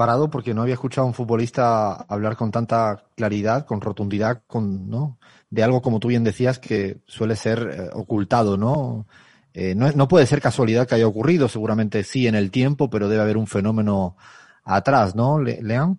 parado 0.00 0.30
porque 0.30 0.54
no 0.54 0.62
había 0.62 0.72
escuchado 0.72 1.04
a 1.04 1.08
un 1.08 1.12
futbolista 1.12 1.92
hablar 1.92 2.34
con 2.34 2.50
tanta 2.50 3.04
claridad, 3.14 3.66
con 3.66 3.82
rotundidad, 3.82 4.40
con, 4.46 4.88
¿no? 4.88 5.18
De 5.50 5.62
algo 5.62 5.82
como 5.82 6.00
tú 6.00 6.08
bien 6.08 6.24
decías 6.24 6.58
que 6.58 7.00
suele 7.04 7.36
ser 7.36 7.58
eh, 7.70 7.90
ocultado, 7.92 8.56
¿no? 8.56 9.04
Eh, 9.52 9.74
¿no? 9.74 10.08
Puede 10.08 10.24
ser 10.24 10.40
casualidad 10.40 10.88
que 10.88 10.94
haya 10.94 11.06
ocurrido, 11.06 11.50
seguramente 11.50 12.02
sí 12.02 12.26
en 12.26 12.34
el 12.34 12.50
tiempo, 12.50 12.88
pero 12.88 13.10
debe 13.10 13.20
haber 13.20 13.36
un 13.36 13.46
fenómeno 13.46 14.16
atrás, 14.64 15.14
¿no, 15.14 15.38
Leán? 15.38 15.98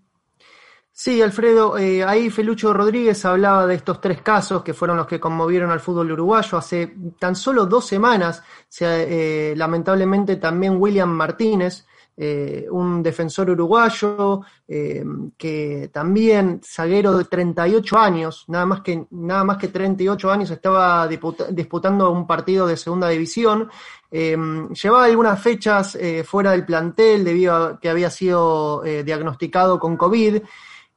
Sí, 0.92 1.22
Alfredo, 1.22 1.78
eh, 1.78 2.04
ahí 2.04 2.32
Felucho 2.32 2.74
Rodríguez 2.74 3.24
hablaba 3.24 3.68
de 3.68 3.76
estos 3.76 4.02
tres 4.02 4.24
casos 4.24 4.64
que 4.64 4.74
fueron 4.74 4.98
los 4.98 5.06
que 5.06 5.20
conmovieron 5.20 5.70
al 5.70 5.80
fútbol 5.80 6.12
uruguayo. 6.12 6.58
Hace 6.58 6.96
tan 7.20 7.36
solo 7.36 7.68
dos 7.68 7.86
semanas, 7.86 8.42
se, 8.68 9.54
lamentablemente 9.56 10.38
también 10.38 10.78
William 10.82 11.10
Martínez, 11.10 11.86
eh, 12.18 12.68
un 12.70 13.02
defensor 13.02 13.50
uruguayo 13.50 14.42
eh, 14.68 15.04
que 15.38 15.90
también 15.94 16.62
zaguero 16.64 17.18
de 17.18 17.24
38 17.24 17.98
años, 17.98 18.44
nada 18.50 18.66
más 18.66 18.82
que, 18.82 19.06
nada 19.12 19.46
más 19.46 19.58
que 19.58 19.70
38 19.70 20.30
años 20.30 20.52
estaba 20.52 21.08
disputando 21.08 22.12
un 22.12 22.28
partido 22.28 22.68
de 22.68 22.76
segunda 22.76 23.08
división. 23.08 23.70
Eh, 24.12 24.38
llevaba 24.72 25.06
algunas 25.06 25.42
fechas 25.42 25.98
fuera 26.26 26.52
del 26.52 26.66
plantel 26.66 27.24
debido 27.24 27.56
a 27.56 27.80
que 27.80 27.90
había 27.90 28.10
sido 28.10 28.82
diagnosticado 28.82 29.80
con 29.80 29.96
COVID. 29.96 30.42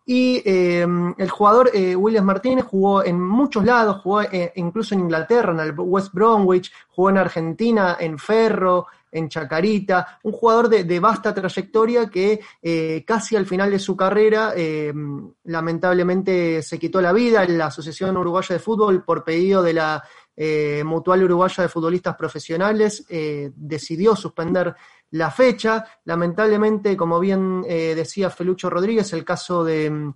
Y 0.07 0.43
el 0.45 1.31
jugador 1.31 1.71
William 1.97 2.27
Martínez 2.27 2.67
jugó 2.67 3.03
en 3.03 3.19
muchos 3.19 3.65
lados, 3.65 4.03
jugó 4.03 4.21
incluso 4.57 4.95
en 4.95 5.01
Inglaterra, 5.01 5.53
en 5.53 5.61
el 5.61 5.75
West 5.75 6.13
Bromwich, 6.13 6.71
jugó 6.91 7.09
en 7.09 7.19
Argentina, 7.19 7.97
en 7.99 8.19
Ferro, 8.19 8.89
en 9.15 9.29
Chacarita, 9.29 10.19
un 10.25 10.33
jugador 10.33 10.69
de, 10.69 11.01
vasta 11.01 11.33
trayectoria 11.33 12.11
que 12.11 12.41
eh, 12.61 13.05
casi 13.07 13.37
al 13.37 13.47
final 13.47 13.71
de 13.71 13.79
su 13.79 13.97
carrera 13.97 14.53
eh, 14.57 14.93
lamentablemente 15.45 16.61
se 16.63 16.79
quitó 16.81 17.01
la 17.01 17.13
vida 17.13 17.45
en 17.45 17.57
la 17.57 17.67
Asociación 17.67 18.17
Uruguaya 18.17 18.57
de 18.57 18.59
Fútbol 18.59 19.05
por 19.05 19.23
pedido 19.23 19.63
de 19.63 19.73
la 19.73 20.03
eh, 20.37 20.83
Mutual 20.85 21.23
Uruguaya 21.23 21.63
de 21.63 21.69
Futbolistas 21.69 22.17
Profesionales, 22.17 23.07
decidió 23.09 24.17
suspender 24.17 24.75
la 25.13 25.31
fecha. 25.31 25.87
Lamentablemente, 26.05 26.97
como 26.97 27.21
bien 27.21 27.63
decía 27.63 28.31
Felucho 28.31 28.69
Rodríguez, 28.69 29.13
el 29.13 29.25
caso 29.25 29.63
de, 29.63 30.13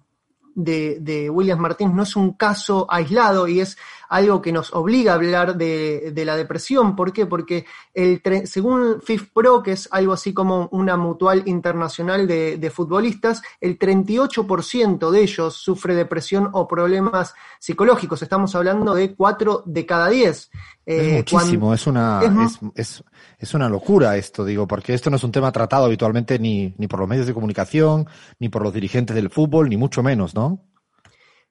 de, 0.57 0.99
de 1.01 1.31
Williams 1.31 1.61
Martínez 1.61 1.95
no 1.95 2.03
es 2.03 2.17
un 2.17 2.33
caso 2.33 2.85
aislado 2.91 3.47
y 3.47 3.61
es 3.61 3.79
algo 4.09 4.41
que 4.41 4.53
nos 4.53 4.73
obliga 4.73 5.13
a 5.13 5.15
hablar 5.17 5.57
de, 5.57 6.13
de 6.13 6.25
la 6.25 6.37
depresión. 6.37 6.97
¿Por 6.97 7.13
qué? 7.13 7.27
Porque 7.27 7.67
el, 7.95 8.23
según 8.45 9.01
FIFPro, 9.03 9.63
que 9.63 9.73
es 9.73 9.89
algo 9.93 10.13
así 10.13 10.33
como 10.33 10.69
una 10.73 10.97
mutual 10.97 11.43
internacional 11.47 12.27
de, 12.27 12.57
de 12.57 12.71
futbolistas, 12.71 13.43
el 13.61 13.79
38% 13.79 15.11
de 15.11 15.23
ellos 15.23 15.55
sufre 15.55 15.95
depresión 15.95 16.51
o 16.53 16.67
problemas 16.67 17.35
psicológicos. 17.59 18.23
Estamos 18.23 18.55
hablando 18.55 18.95
de 18.95 19.15
4 19.15 19.63
de 19.67 19.87
cada 19.87 20.09
10. 20.09 20.37
Es 20.37 20.51
eh, 20.87 21.17
muchísimo, 21.17 21.75
es 21.75 21.87
una, 21.87 22.23
es, 22.47 22.59
es, 22.75 23.05
es, 23.39 23.53
una 23.53 23.69
locura 23.69 24.17
esto, 24.17 24.43
digo, 24.43 24.67
porque 24.67 24.95
esto 24.95 25.11
no 25.11 25.17
es 25.17 25.25
un 25.25 25.33
tema 25.33 25.53
tratado 25.53 25.85
habitualmente 25.85 26.39
ni, 26.39 26.75
ni 26.79 26.89
por 26.89 27.01
los 27.01 27.09
medios 27.09 27.27
de 27.27 27.35
comunicación, 27.35 28.07
ni 28.39 28.49
por 28.49 28.63
los 28.63 28.73
dirigentes 28.73 29.15
del 29.15 29.29
fútbol, 29.29 29.69
ni 29.69 29.77
mucho 29.77 30.03
menos, 30.03 30.35
¿no? 30.35 30.68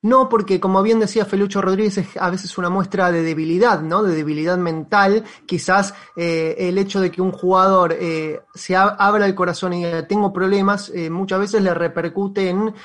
No, 0.04 0.30
porque 0.30 0.60
como 0.60 0.84
bien 0.84 1.00
decía 1.00 1.26
Felucho 1.26 1.60
Rodríguez, 1.60 1.98
es 1.98 2.18
a 2.18 2.30
veces 2.30 2.56
una 2.60 2.70
muestra 2.70 3.12
de 3.12 3.24
debilidad, 3.24 3.82
¿no? 3.82 4.04
De 4.04 4.14
debilidad 4.14 4.56
mental. 4.56 5.24
Quizás 5.48 5.96
eh, 6.16 6.56
el 6.60 6.78
hecho 6.78 7.02
de 7.02 7.10
que 7.10 7.20
un 7.20 7.32
jugador 7.32 7.96
eh, 8.00 8.42
se 8.54 8.76
abra 8.76 9.26
el 9.26 9.34
corazón 9.34 9.74
y 9.74 9.84
tengo 10.08 10.32
problemas, 10.32 10.92
eh, 10.94 11.10
muchas 11.10 11.40
veces 11.40 11.64
le 11.64 11.74
repercute 11.74 12.48
en 12.48 12.76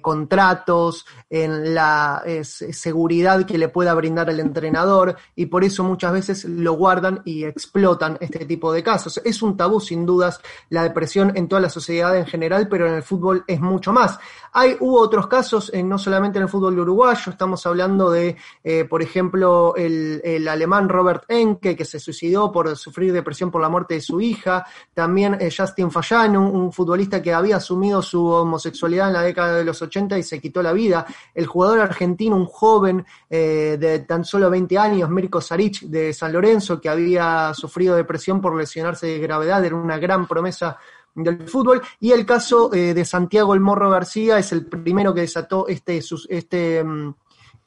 contratos, 0.00 1.04
en 1.28 1.74
la 1.74 2.22
seguridad 2.42 3.44
que 3.44 3.58
le 3.58 3.68
pueda 3.68 3.92
brindar 3.92 4.30
el 4.30 4.40
entrenador, 4.40 5.16
y 5.36 5.46
por 5.46 5.64
eso 5.64 5.84
muchas 5.84 6.12
veces 6.12 6.44
lo 6.46 6.72
guardan 6.72 7.20
y 7.26 7.44
explotan 7.44 8.16
este 8.20 8.46
tipo 8.46 8.72
de 8.72 8.82
casos. 8.82 9.20
Es 9.24 9.42
un 9.42 9.58
tabú, 9.58 9.78
sin 9.78 10.06
dudas, 10.06 10.40
la 10.70 10.84
depresión 10.84 11.32
en 11.34 11.48
toda 11.48 11.60
la 11.60 11.68
sociedad 11.68 12.16
en 12.16 12.26
general, 12.26 12.66
pero 12.68 12.86
en 12.86 12.94
el 12.94 13.02
fútbol 13.02 13.44
es 13.46 13.60
mucho 13.60 13.92
más. 13.92 14.18
Hay, 14.52 14.76
hubo 14.80 15.00
otros 15.00 15.26
casos, 15.26 15.70
no 15.74 15.98
solamente 15.98 16.38
en 16.38 16.44
el 16.44 16.48
fútbol, 16.48 16.61
uruguayo. 16.66 17.32
Estamos 17.32 17.66
hablando 17.66 18.10
de, 18.10 18.36
eh, 18.62 18.84
por 18.84 19.02
ejemplo, 19.02 19.74
el, 19.76 20.46
alemán 20.48 20.88
Robert 20.88 21.24
Enke, 21.28 21.76
que 21.76 21.84
se 21.84 21.98
suicidó 21.98 22.52
por 22.52 22.76
sufrir 22.76 23.12
depresión 23.12 23.50
por 23.50 23.60
la 23.60 23.68
muerte 23.68 23.94
de 23.94 24.00
su 24.00 24.20
hija. 24.20 24.64
También 24.94 25.36
eh, 25.40 25.50
Justin 25.56 25.90
Fallan, 25.90 26.36
un, 26.36 26.72
futbolista 26.72 27.22
que 27.22 27.34
había 27.34 27.56
asumido 27.56 28.02
su 28.02 28.24
homosexualidad 28.26 29.08
en 29.08 29.14
la 29.14 29.22
década 29.22 29.56
de 29.56 29.64
los 29.64 29.80
80 29.82 30.18
y 30.18 30.22
se 30.22 30.40
quitó 30.40 30.62
la 30.62 30.72
vida. 30.72 31.06
El 31.34 31.46
jugador 31.46 31.80
argentino, 31.80 32.36
un 32.36 32.46
joven 32.46 33.04
eh, 33.28 33.76
de 33.78 34.00
tan 34.00 34.24
solo 34.24 34.48
20 34.50 34.78
años, 34.78 35.10
Mirko 35.10 35.40
Saric 35.40 35.80
de 35.82 36.12
San 36.12 36.32
Lorenzo, 36.32 36.80
que 36.80 36.88
había 36.88 37.52
sufrido 37.54 37.96
depresión 37.96 38.40
por 38.40 38.56
lesionarse 38.56 39.06
de 39.06 39.18
gravedad, 39.18 39.64
era 39.64 39.76
una 39.76 39.98
gran 39.98 40.26
promesa 40.26 40.78
del 41.14 41.48
fútbol. 41.48 41.82
Y 42.00 42.12
el 42.12 42.24
caso 42.24 42.72
eh, 42.72 42.94
de 42.94 43.04
Santiago 43.04 43.54
El 43.54 43.60
Morro 43.60 43.90
García 43.90 44.38
es 44.38 44.52
el 44.52 44.66
primero 44.66 45.14
que 45.14 45.22
desató 45.22 45.66
este, 45.68 46.02
este, 46.28 46.84
mm, 46.84 47.14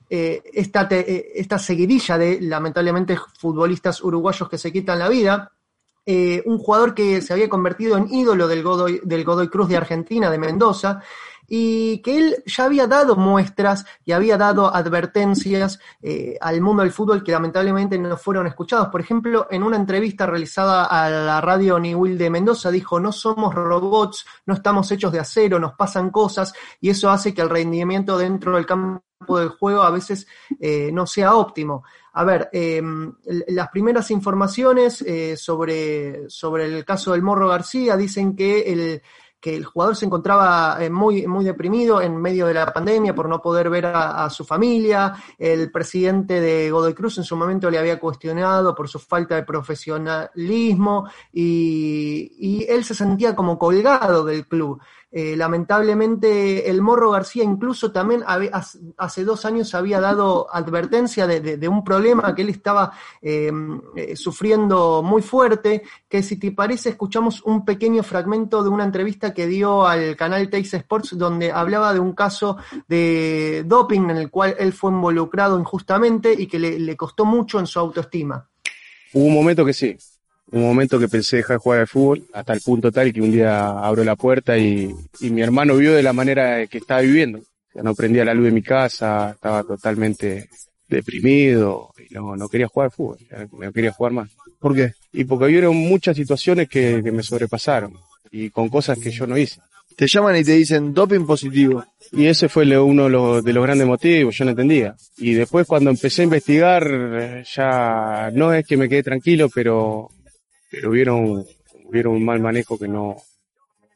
eh, 0.09 0.43
esta, 0.53 0.87
eh, 0.91 1.31
esta 1.35 1.59
seguidilla 1.59 2.17
de, 2.17 2.39
lamentablemente, 2.41 3.17
futbolistas 3.37 4.03
uruguayos 4.03 4.49
que 4.49 4.57
se 4.57 4.71
quitan 4.71 4.99
la 4.99 5.09
vida. 5.09 5.51
un 6.45 6.59
jugador 6.59 6.93
que 6.93 7.19
se 7.21 7.33
había 7.33 7.49
convertido 7.49 7.97
en 7.97 8.13
ídolo 8.13 8.47
del 8.47 8.61
Godoy, 8.61 9.01
del 9.03 9.23
Godoy 9.23 9.47
Cruz 9.47 9.67
de 9.67 9.77
Argentina, 9.77 10.29
de 10.29 10.37
Mendoza, 10.37 11.01
y 11.47 11.99
que 11.99 12.17
él 12.17 12.43
ya 12.45 12.65
había 12.65 12.87
dado 12.87 13.15
muestras 13.15 13.85
y 14.03 14.11
había 14.11 14.37
dado 14.37 14.73
advertencias 14.73 15.79
eh, 16.01 16.37
al 16.41 16.61
mundo 16.61 16.83
del 16.83 16.91
fútbol 16.91 17.23
que 17.23 17.31
lamentablemente 17.31 17.97
no 17.97 18.17
fueron 18.17 18.47
escuchados. 18.47 18.87
Por 18.89 19.01
ejemplo, 19.01 19.47
en 19.49 19.63
una 19.63 19.77
entrevista 19.77 20.25
realizada 20.25 20.85
a 20.85 21.09
la 21.09 21.41
radio 21.41 21.79
Niwil 21.79 22.17
de 22.17 22.29
Mendoza 22.29 22.71
dijo, 22.71 22.99
no 22.99 23.11
somos 23.11 23.53
robots, 23.53 24.25
no 24.45 24.53
estamos 24.53 24.91
hechos 24.91 25.11
de 25.11 25.19
acero, 25.19 25.59
nos 25.59 25.73
pasan 25.73 26.09
cosas 26.09 26.53
y 26.81 26.89
eso 26.89 27.09
hace 27.09 27.33
que 27.33 27.41
el 27.41 27.49
rendimiento 27.49 28.17
dentro 28.17 28.55
del 28.55 28.65
campo 28.65 29.03
del 29.29 29.49
juego 29.49 29.81
a 29.81 29.91
veces 29.91 30.27
eh, 30.59 30.89
no 30.91 31.05
sea 31.05 31.35
óptimo. 31.35 31.83
A 32.13 32.23
ver, 32.23 32.49
em, 32.53 33.13
las 33.47 33.69
primeras 33.69 34.09
informaciones 34.09 35.01
eh, 35.01 35.35
sobre, 35.35 36.29
sobre 36.29 36.65
el 36.65 36.85
caso 36.85 37.11
del 37.11 37.21
Morro 37.21 37.49
García 37.49 37.97
dicen 37.97 38.35
que 38.35 38.61
el, 38.71 39.01
que 39.45 39.55
el 39.55 39.63
jugador 39.63 39.95
se 39.95 40.07
encontraba 40.07 40.83
eh, 40.83 40.89
muy, 40.89 41.27
muy 41.27 41.45
deprimido 41.45 42.01
en 42.01 42.17
medio 42.17 42.47
de 42.47 42.55
la 42.55 42.73
pandemia 42.73 43.13
por 43.13 43.29
no 43.29 43.43
poder 43.43 43.69
ver 43.69 43.85
a, 43.85 44.27
su 44.31 44.43
familia. 44.43 45.13
El 45.37 45.71
presidente 45.71 46.41
de 46.41 46.71
Godoy 46.71 46.95
Cruz 46.95 47.19
en 47.19 47.25
su 47.25 47.35
momento 47.35 47.69
le 47.69 47.77
había 47.77 47.99
cuestionado 47.99 48.73
por 48.73 48.89
su 48.89 48.97
falta 48.97 49.35
de 49.35 49.43
profesionalismo 49.43 51.07
y, 51.31 52.31
y 52.39 52.65
él 52.67 52.83
se 52.83 52.95
sentía 52.95 53.35
como 53.35 53.59
colgado 53.59 54.25
del 54.25 54.47
club. 54.47 54.81
Eh, 55.17 55.37
lamentablemente, 55.37 56.69
el 56.69 56.81
Morro 56.81 57.11
García 57.11 57.45
incluso 57.45 57.89
también 57.89 58.21
hace 58.97 59.23
dos 59.23 59.45
años 59.45 59.73
había 59.73 60.01
dado 60.01 60.53
advertencia 60.53 61.25
de, 61.25 61.67
un 61.69 61.85
problema 61.85 62.35
que 62.35 62.41
él 62.41 62.49
estaba 62.49 62.91
em, 63.21 63.79
eh, 63.95 64.17
sufriendo 64.17 65.01
muy 65.03 65.21
fuerte, 65.21 65.83
que 66.09 66.21
si 66.21 66.35
te 66.35 66.51
parece, 66.51 66.89
escuchamos 66.89 67.41
un 67.43 67.63
pequeño 67.63 68.03
fragmento 68.03 68.61
de 68.61 68.67
una 68.67 68.83
entrevista 68.83 69.33
que 69.33 69.47
dio 69.47 69.87
al 69.87 70.17
canal 70.17 70.49
Teis 70.49 70.73
Sports, 70.73 71.17
donde 71.17 71.49
hablaba 71.49 71.93
de 71.93 72.01
un 72.01 72.11
caso 72.11 72.57
de 72.85 73.63
doping 73.65 74.09
en 74.09 74.17
el 74.17 74.29
cual 74.29 74.53
él 74.59 74.73
fue 74.73 74.91
involucrado 74.91 75.57
injustamente 75.57 76.35
y 76.37 76.45
que 76.45 76.59
le 76.59 76.97
costó 76.97 77.23
mucho 77.23 77.57
en 77.57 77.67
su 77.67 77.79
autoestima. 77.79 78.49
Hubo 79.13 79.27
un 79.27 79.33
momento 79.33 79.63
que 79.63 79.71
sí, 79.71 79.95
un 80.55 80.63
momento 80.63 80.97
que 80.97 81.09
pensé 81.09 81.37
dejar 81.37 81.57
de 81.57 81.61
jugar 81.61 81.79
al 81.81 81.87
fútbol, 81.87 82.23
hasta 82.33 82.53
el 82.53 82.61
punto 82.61 82.91
tal 82.91 83.11
que 83.11 83.21
un 83.21 83.31
día 83.31 83.67
abro 83.71 84.03
la 84.03 84.15
puerta 84.15 84.57
y, 84.57 84.93
mi 85.19 85.41
hermano 85.41 85.75
vio 85.75 85.93
de 85.93 86.01
la 86.01 86.13
manera 86.13 86.65
que 86.67 86.77
estaba 86.77 87.01
viviendo. 87.01 87.41
Ya 87.73 87.83
no 87.83 87.93
prendía 87.93 88.23
la 88.23 88.33
luz 88.33 88.45
de 88.45 88.51
mi 88.51 88.61
casa, 88.61 89.31
estaba 89.31 89.63
totalmente 89.63 90.47
deprimido, 90.87 91.89
y 91.97 92.13
no, 92.13 92.37
no 92.37 92.47
quería 92.47 92.69
jugar 92.69 92.85
al 92.85 92.91
fútbol, 92.91 93.17
no 93.51 93.71
quería 93.73 93.91
jugar 93.91 94.13
más. 94.13 94.29
¿Por 94.59 94.73
qué? 94.73 94.93
Y 95.11 95.25
porque 95.25 95.45
hubieron 95.45 95.75
muchas 95.75 96.15
situaciones 96.15 96.69
que, 96.69 97.01
me 97.01 97.21
sobrepasaron, 97.21 97.93
y 98.31 98.49
con 98.49 98.69
cosas 98.69 98.97
que 98.97 99.11
yo 99.11 99.27
no 99.27 99.37
hice. 99.37 99.59
Te 99.97 100.07
llaman 100.07 100.37
y 100.37 100.43
te 100.43 100.53
dicen 100.53 100.93
doping 100.93 101.25
positivo. 101.25 101.83
Y 102.11 102.27
ese 102.27 102.49
fue 102.49 102.65
uno 102.79 103.05
de 103.05 103.09
los, 103.09 103.43
de 103.43 103.53
los 103.53 103.63
grandes 103.63 103.87
motivos, 103.87 104.37
yo 104.37 104.45
no 104.45 104.51
entendía. 104.51 104.95
Y 105.17 105.33
después 105.33 105.67
cuando 105.67 105.89
empecé 105.89 106.21
a 106.21 106.25
investigar, 106.25 107.43
ya 107.43 108.29
no 108.33 108.53
es 108.53 108.65
que 108.65 108.77
me 108.77 108.87
quedé 108.87 109.03
tranquilo, 109.03 109.49
pero 109.53 110.09
pero 110.75 110.89
hubieron, 110.89 111.45
hubieron 111.85 112.15
un 112.15 112.25
mal 112.25 112.41
manejo 112.41 112.77
que 112.77 112.87
no, 112.87 113.15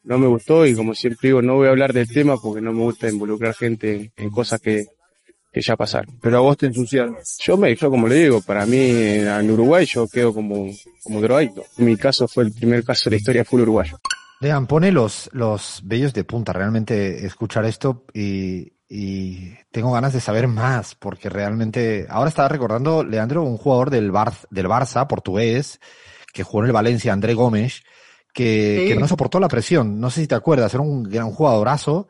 no 0.04 0.18
me 0.18 0.28
gustó 0.28 0.66
y 0.66 0.74
como 0.74 0.96
siempre 0.96 1.30
digo, 1.30 1.42
no 1.42 1.56
voy 1.56 1.68
a 1.68 1.72
hablar 1.72 1.92
del 1.92 2.08
tema 2.08 2.38
porque 2.38 2.62
no 2.62 2.72
me 2.72 2.84
gusta 2.84 3.10
involucrar 3.10 3.54
gente 3.54 4.14
en, 4.16 4.30
cosas 4.30 4.62
que, 4.62 4.86
que 5.52 5.62
ya 5.62 5.76
pasaron. 5.76 6.18
Pero 6.22 6.38
a 6.38 6.42
vos 6.42 6.58
te 6.58 6.68
ensuciaron. 6.68 7.18
Yo 7.40 7.58
me, 7.58 7.76
yo 7.76 7.90
como 7.90 8.08
le 8.08 8.16
digo, 8.16 8.42
para 8.42 8.66
mí 8.66 8.78
en 8.80 9.52
Uruguay 9.52 9.86
yo 9.86 10.08
quedo 10.08 10.34
como, 10.34 10.72
como 11.04 11.22
drogadicto. 11.22 11.66
Mi 11.78 11.98
caso 11.98 12.28
fue 12.30 12.46
el 12.46 12.54
primer 12.54 12.84
caso 12.86 13.10
de 13.10 13.16
la 13.16 13.20
historia 13.20 13.46
full 13.46 13.62
uruguayo. 13.62 14.00
Dean, 14.40 14.68
pone 14.68 14.94
los, 14.94 15.30
los 15.34 15.82
vellos 15.84 16.14
de 16.14 16.24
punta. 16.24 16.54
Realmente 16.54 17.26
escuchar 17.26 17.66
esto 17.66 18.06
y, 18.14 18.72
y 18.88 19.54
tengo 19.72 19.92
ganas 19.92 20.14
de 20.14 20.22
saber 20.22 20.48
más, 20.48 20.96
porque 20.96 21.30
realmente. 21.30 22.08
Ahora 22.10 22.30
estaba 22.30 22.48
recordando, 22.48 23.04
Leandro, 23.04 23.44
un 23.44 23.58
jugador 23.58 23.90
del, 23.90 24.12
Bar, 24.12 24.34
del 24.50 24.68
Barça, 24.68 25.06
portugués, 25.08 25.82
que 26.34 26.44
jugó 26.44 26.62
en 26.64 26.68
el 26.68 26.74
Valencia, 26.74 27.14
André 27.14 27.34
Gómez, 27.34 27.82
que, 28.34 28.82
Sí. 28.84 28.94
que 28.94 29.00
no 29.00 29.08
soportó 29.08 29.40
la 29.40 29.48
presión. 29.48 30.00
No 30.00 30.10
sé 30.10 30.22
si 30.22 30.28
te 30.28 30.36
acuerdas, 30.36 30.74
era 30.74 30.84
un 30.84 31.04
gran 31.04 31.32
jugadorazo. 31.32 32.08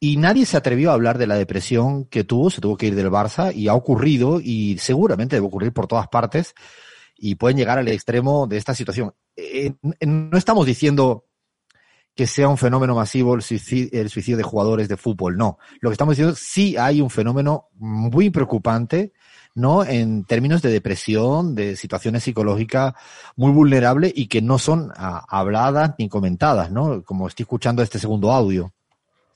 Y 0.00 0.16
nadie 0.18 0.44
se 0.44 0.56
atrevió 0.56 0.90
a 0.90 0.94
hablar 0.94 1.16
de 1.16 1.26
la 1.26 1.36
depresión 1.36 2.04
que 2.04 2.24
tuvo, 2.24 2.50
se 2.50 2.60
tuvo 2.60 2.76
que 2.76 2.86
ir 2.86 2.94
del 2.94 3.10
Barça 3.10 3.54
y 3.54 3.68
ha 3.68 3.74
ocurrido 3.74 4.40
y 4.42 4.76
seguramente 4.78 5.36
debe 5.36 5.46
ocurrir 5.46 5.72
por 5.72 5.86
todas 5.86 6.08
partes 6.08 6.54
y 7.16 7.36
pueden 7.36 7.56
llegar 7.56 7.78
al 7.78 7.88
extremo 7.88 8.46
de 8.46 8.58
esta 8.58 8.74
situación. 8.74 9.14
Eh, 9.36 9.72
eh, 10.00 10.06
no 10.06 10.36
estamos 10.36 10.66
diciendo 10.66 11.24
que 12.14 12.26
sea 12.26 12.48
un 12.48 12.58
fenómeno 12.58 12.94
masivo 12.94 13.34
el 13.34 13.42
suicidio, 13.42 13.88
el 14.00 14.10
suicidio 14.10 14.36
de 14.36 14.42
jugadores 14.42 14.88
de 14.88 14.96
fútbol, 14.96 15.36
no. 15.36 15.58
Lo 15.80 15.88
que 15.90 15.94
estamos 15.94 16.12
diciendo 16.12 16.34
es 16.34 16.40
sí 16.40 16.76
hay 16.76 17.00
un 17.00 17.10
fenómeno 17.10 17.68
muy 17.74 18.30
preocupante, 18.30 19.12
¿no? 19.54 19.84
En 19.84 20.24
términos 20.24 20.62
de 20.62 20.70
depresión, 20.70 21.54
de 21.54 21.76
situaciones 21.76 22.24
psicológicas 22.24 22.94
muy 23.36 23.52
vulnerables 23.52 24.12
y 24.14 24.26
que 24.26 24.42
no 24.42 24.58
son 24.58 24.92
ah, 24.96 25.24
habladas 25.28 25.94
ni 25.98 26.08
comentadas, 26.08 26.70
¿no? 26.70 27.04
Como 27.04 27.28
estoy 27.28 27.44
escuchando 27.44 27.82
este 27.82 27.98
segundo 27.98 28.32
audio. 28.32 28.72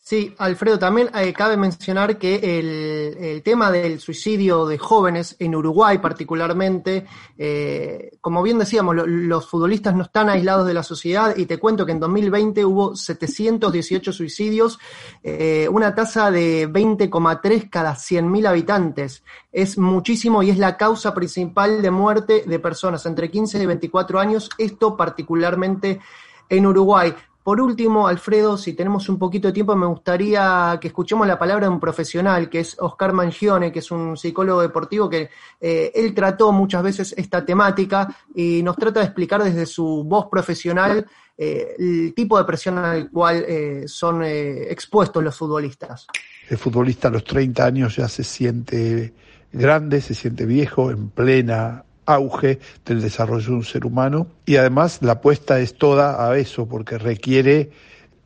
Sí, 0.08 0.34
Alfredo, 0.38 0.78
también 0.78 1.10
eh, 1.14 1.34
cabe 1.34 1.58
mencionar 1.58 2.16
que 2.16 2.36
el, 2.58 3.42
tema 3.42 3.70
del 3.70 4.00
suicidio 4.00 4.64
de 4.64 4.78
jóvenes 4.78 5.36
en 5.38 5.54
Uruguay 5.54 5.98
particularmente, 5.98 7.04
eh, 7.36 8.12
como 8.22 8.42
bien 8.42 8.58
decíamos, 8.58 8.96
lo- 8.96 9.06
los 9.06 9.46
futbolistas 9.46 9.94
no 9.94 10.04
están 10.04 10.30
aislados 10.30 10.66
de 10.66 10.72
la 10.72 10.82
sociedad 10.82 11.36
y 11.36 11.44
te 11.44 11.58
cuento 11.58 11.84
que 11.84 11.92
en 11.92 12.00
2020 12.00 12.64
hubo 12.64 12.96
718 12.96 14.10
suicidios, 14.14 14.78
eh, 15.22 15.68
una 15.70 15.94
tasa 15.94 16.30
de 16.30 16.66
20,3 16.66 17.68
cada 17.68 17.94
100.000 17.94 18.46
habitantes. 18.46 19.22
Es 19.52 19.76
muchísimo 19.76 20.42
y 20.42 20.48
es 20.48 20.56
la 20.56 20.78
causa 20.78 21.12
principal 21.12 21.82
de 21.82 21.90
muerte 21.90 22.44
de 22.46 22.58
personas 22.58 23.04
entre 23.04 23.30
15 23.30 23.62
y 23.62 23.66
24 23.66 24.18
años, 24.18 24.48
esto 24.56 24.96
particularmente 24.96 26.00
en 26.48 26.64
Uruguay. 26.66 27.14
Por 27.48 27.62
último, 27.62 28.06
Alfredo, 28.06 28.58
si 28.58 28.74
tenemos 28.74 29.08
un 29.08 29.18
poquito 29.18 29.48
de 29.48 29.54
tiempo, 29.54 29.74
me 29.74 29.86
gustaría 29.86 30.76
que 30.78 30.88
escuchemos 30.88 31.26
la 31.26 31.38
palabra 31.38 31.64
de 31.64 31.72
un 31.72 31.80
profesional, 31.80 32.50
que 32.50 32.60
es 32.60 32.76
Oscar 32.78 33.14
Mangione, 33.14 33.72
que 33.72 33.78
es 33.78 33.90
un 33.90 34.18
psicólogo 34.18 34.60
deportivo 34.60 35.08
que 35.08 35.30
eh, 35.58 35.90
él 35.94 36.12
trató 36.12 36.52
muchas 36.52 36.82
veces 36.82 37.14
esta 37.16 37.46
temática 37.46 38.14
y 38.34 38.62
nos 38.62 38.76
trata 38.76 39.00
de 39.00 39.06
explicar 39.06 39.42
desde 39.42 39.64
su 39.64 40.04
voz 40.04 40.26
profesional 40.30 41.06
eh, 41.38 41.74
el 41.78 42.12
tipo 42.14 42.36
de 42.36 42.44
presión 42.44 42.76
al 42.76 43.10
cual 43.10 43.42
eh, 43.48 43.84
son 43.86 44.22
expuestos 44.24 45.24
los 45.24 45.34
futbolistas. 45.34 46.06
El 46.50 46.58
futbolista 46.58 47.08
a 47.08 47.12
los 47.12 47.24
30 47.24 47.64
años 47.64 47.96
ya 47.96 48.08
se 48.08 48.24
siente 48.24 49.14
grande, 49.50 50.02
se 50.02 50.14
siente 50.14 50.44
viejo, 50.44 50.90
en 50.90 51.08
plena 51.08 51.82
auge 52.08 52.58
del 52.84 53.02
desarrollo 53.02 53.50
de 53.50 53.56
un 53.56 53.64
ser 53.64 53.84
humano 53.84 54.28
y 54.46 54.56
además 54.56 55.00
la 55.02 55.12
apuesta 55.12 55.60
es 55.60 55.76
toda 55.76 56.26
a 56.26 56.36
eso 56.38 56.66
porque 56.66 56.98
requiere 56.98 57.70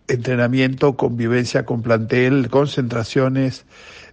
entrenamiento, 0.08 0.96
convivencia 0.96 1.64
con 1.64 1.82
plantel, 1.82 2.48
concentraciones 2.48 3.66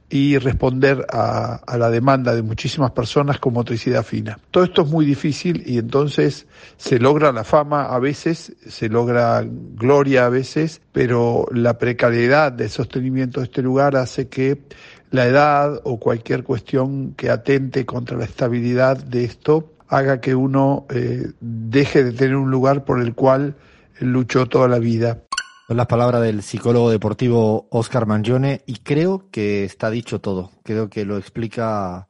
y 0.09 0.39
responder 0.39 1.05
a, 1.11 1.61
la 1.78 1.91
demanda 1.91 2.34
de 2.34 2.41
muchísimas 2.41 2.91
personas 2.91 3.38
con 3.38 3.53
motricidad 3.53 4.03
fina. 4.03 4.39
Todo 4.49 4.63
esto 4.63 4.82
es 4.82 4.89
muy 4.89 5.05
difícil 5.05 5.63
y 5.67 5.78
entonces 5.78 6.47
se 6.78 6.97
logra 6.97 7.32
la 7.32 7.43
fama 7.43 7.86
a 7.86 7.99
veces, 7.99 8.55
se 8.67 8.89
logra 8.89 9.45
gloria 9.45 10.26
a 10.26 10.30
veces, 10.30 10.82
pero 10.91 11.45
la 11.51 11.78
precariedad 11.78 12.51
de 12.51 12.70
sostenimiento 12.70 13.39
de 13.39 13.45
este 13.45 13.61
lugar 13.61 13.95
hace 13.95 14.30
que 14.30 14.63
la 15.12 15.26
edad 15.26 15.82
o 15.84 15.99
cualquier 15.99 16.43
cuestión 16.43 17.14
que 17.16 17.30
atente 17.30 17.86
contra 17.86 18.18
la 18.18 18.26
estabilidad 18.26 18.97
de 18.97 19.26
esto 19.26 19.74
haga 19.88 20.22
que 20.22 20.36
uno 20.36 20.86
eh, 20.89 21.32
deje 21.39 22.03
de 22.03 22.12
tener 22.12 22.36
un 22.36 22.51
lugar 22.51 22.86
por 22.86 23.01
el 23.01 23.16
cual 23.16 23.55
luchó 23.99 24.45
toda 24.45 24.68
la 24.68 24.80
vida. 24.80 25.24
Son 25.68 25.78
las 25.78 25.88
palabras 25.88 26.22
del 26.22 26.41
psicólogo 26.41 26.89
deportivo 26.89 27.68
Oscar 27.72 28.05
Mangione 28.05 28.64
y 28.66 28.78
creo 28.78 29.30
que 29.32 29.66
está 29.66 29.89
dicho 29.89 30.20
todo. 30.20 30.51
Creo 30.64 30.89
que 30.89 31.05
lo 31.05 31.18
explica 31.18 32.07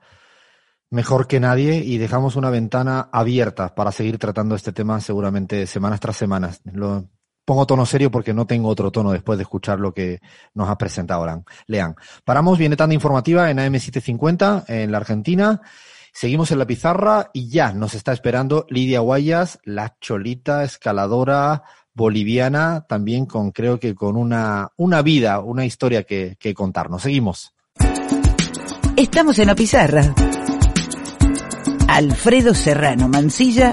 mejor 0.89 1.27
que 1.27 1.39
nadie 1.39 1.77
y 1.77 1.97
dejamos 1.97 2.35
una 2.35 2.49
ventana 2.49 3.09
abierta 3.11 3.75
para 3.75 3.91
seguir 3.91 4.17
tratando 4.17 4.55
este 4.55 4.71
tema 4.71 4.99
seguramente 5.01 5.67
semanas 5.67 5.99
tras 5.99 6.17
semanas. 6.17 6.61
Pongo 7.49 7.65
tono 7.65 7.83
serio 7.83 8.11
porque 8.11 8.31
no 8.31 8.45
tengo 8.45 8.69
otro 8.69 8.91
tono 8.91 9.11
después 9.11 9.39
de 9.39 9.41
escuchar 9.41 9.79
lo 9.79 9.91
que 9.91 10.19
nos 10.53 10.69
ha 10.69 10.77
presentado 10.77 11.25
Lean. 11.65 11.95
Paramos, 12.23 12.59
viene 12.59 12.75
tanda 12.75 12.93
informativa 12.93 13.49
en 13.49 13.57
AM750 13.57 14.65
en 14.67 14.91
la 14.91 14.99
Argentina. 14.99 15.59
Seguimos 16.13 16.51
en 16.51 16.59
la 16.59 16.67
pizarra 16.67 17.31
y 17.33 17.49
ya 17.49 17.73
nos 17.73 17.95
está 17.95 18.13
esperando 18.13 18.67
Lidia 18.69 18.99
Guayas, 18.99 19.57
la 19.63 19.95
cholita 19.99 20.63
escaladora 20.63 21.63
boliviana, 21.91 22.85
también 22.87 23.25
con, 23.25 23.49
creo 23.49 23.79
que 23.79 23.95
con 23.95 24.15
una, 24.15 24.69
una 24.77 25.01
vida, 25.01 25.39
una 25.39 25.65
historia 25.65 26.03
que, 26.03 26.37
que 26.39 26.53
contarnos. 26.53 27.01
Seguimos. 27.01 27.55
Estamos 28.95 29.39
en 29.39 29.47
la 29.47 29.55
pizarra. 29.55 30.13
Alfredo 31.87 32.53
Serrano 32.53 33.07
Mancilla 33.09 33.71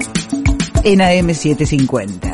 en 0.83 0.99
AM750. 0.99 2.26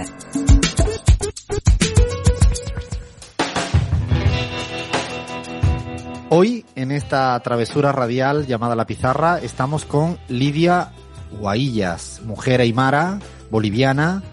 Hoy, 6.36 6.66
en 6.76 6.92
esta 6.92 7.40
travesura 7.42 7.92
radial 7.92 8.48
llamada 8.48 8.76
La 8.76 8.88
Pizarra, 8.88 9.38
estamos 9.38 9.86
con 9.86 10.18
Lidia 10.28 10.92
Guaillas, 11.40 12.22
mujer 12.26 12.60
aymara, 12.60 13.20
boliviana, 13.52 14.24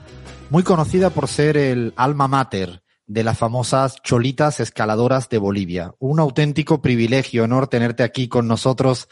muy 0.49 0.63
conocida 0.63 1.11
por 1.11 1.29
ser 1.29 1.59
el 1.59 1.93
alma 1.97 2.27
mater 2.27 2.83
de 3.07 3.23
las 3.23 3.37
famosas 3.37 4.01
cholitas 4.01 4.61
escaladoras 4.61 5.29
de 5.29 5.37
Bolivia. 5.37 5.93
Un 5.99 6.21
auténtico 6.21 6.81
privilegio, 6.81 7.45
honor 7.45 7.69
tenerte 7.69 8.03
aquí 8.03 8.29
con 8.29 8.49
nosotros 8.49 9.07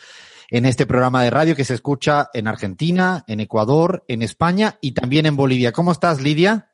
en 0.49 0.65
este 0.65 0.87
programa 0.87 1.23
de 1.23 1.29
radio 1.29 1.55
que 1.55 1.67
se 1.67 1.75
escucha 1.75 2.31
en 2.33 2.49
Argentina, 2.49 3.23
en 3.27 3.41
Ecuador, 3.41 4.03
en 4.09 4.23
España 4.23 4.79
y 4.81 4.93
también 4.93 5.27
en 5.27 5.37
Bolivia. 5.37 5.73
¿Cómo 5.73 5.93
estás, 5.93 6.23
Lidia? 6.23 6.71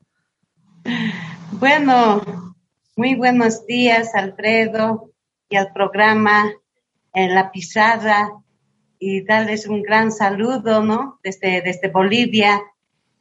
Bueno, 1.50 2.54
muy 2.94 3.16
buenos 3.16 3.66
días, 3.66 4.14
Alfredo, 4.14 5.10
al 5.56 5.72
programa 5.72 6.52
en 7.12 7.34
la 7.34 7.50
pizarra, 7.50 8.44
y 9.06 9.22
darles 9.22 9.66
un 9.66 9.82
gran 9.82 10.10
saludo, 10.12 10.82
¿no? 10.82 11.20
Desde, 11.22 11.60
desde 11.60 11.88
Bolivia. 11.88 12.62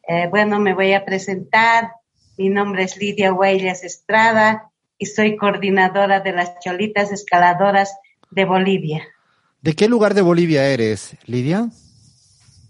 Eh, 0.07 0.27
bueno, 0.29 0.57
me 0.57 0.73
voy 0.73 0.93
a 0.93 1.03
presentar. 1.03 1.91
Mi 2.37 2.47
nombre 2.47 2.83
es 2.83 2.95
Lidia 2.95 3.33
Huellas 3.33 3.83
Estrada 3.83 4.71
y 4.97 5.07
soy 5.07 5.35
coordinadora 5.35 6.21
de 6.21 6.31
las 6.31 6.57
Cholitas 6.59 7.11
Escaladoras 7.11 7.93
de 8.31 8.45
Bolivia. 8.45 9.03
¿De 9.61 9.73
qué 9.73 9.89
lugar 9.89 10.13
de 10.13 10.21
Bolivia 10.21 10.65
eres, 10.67 11.17
Lidia? 11.25 11.67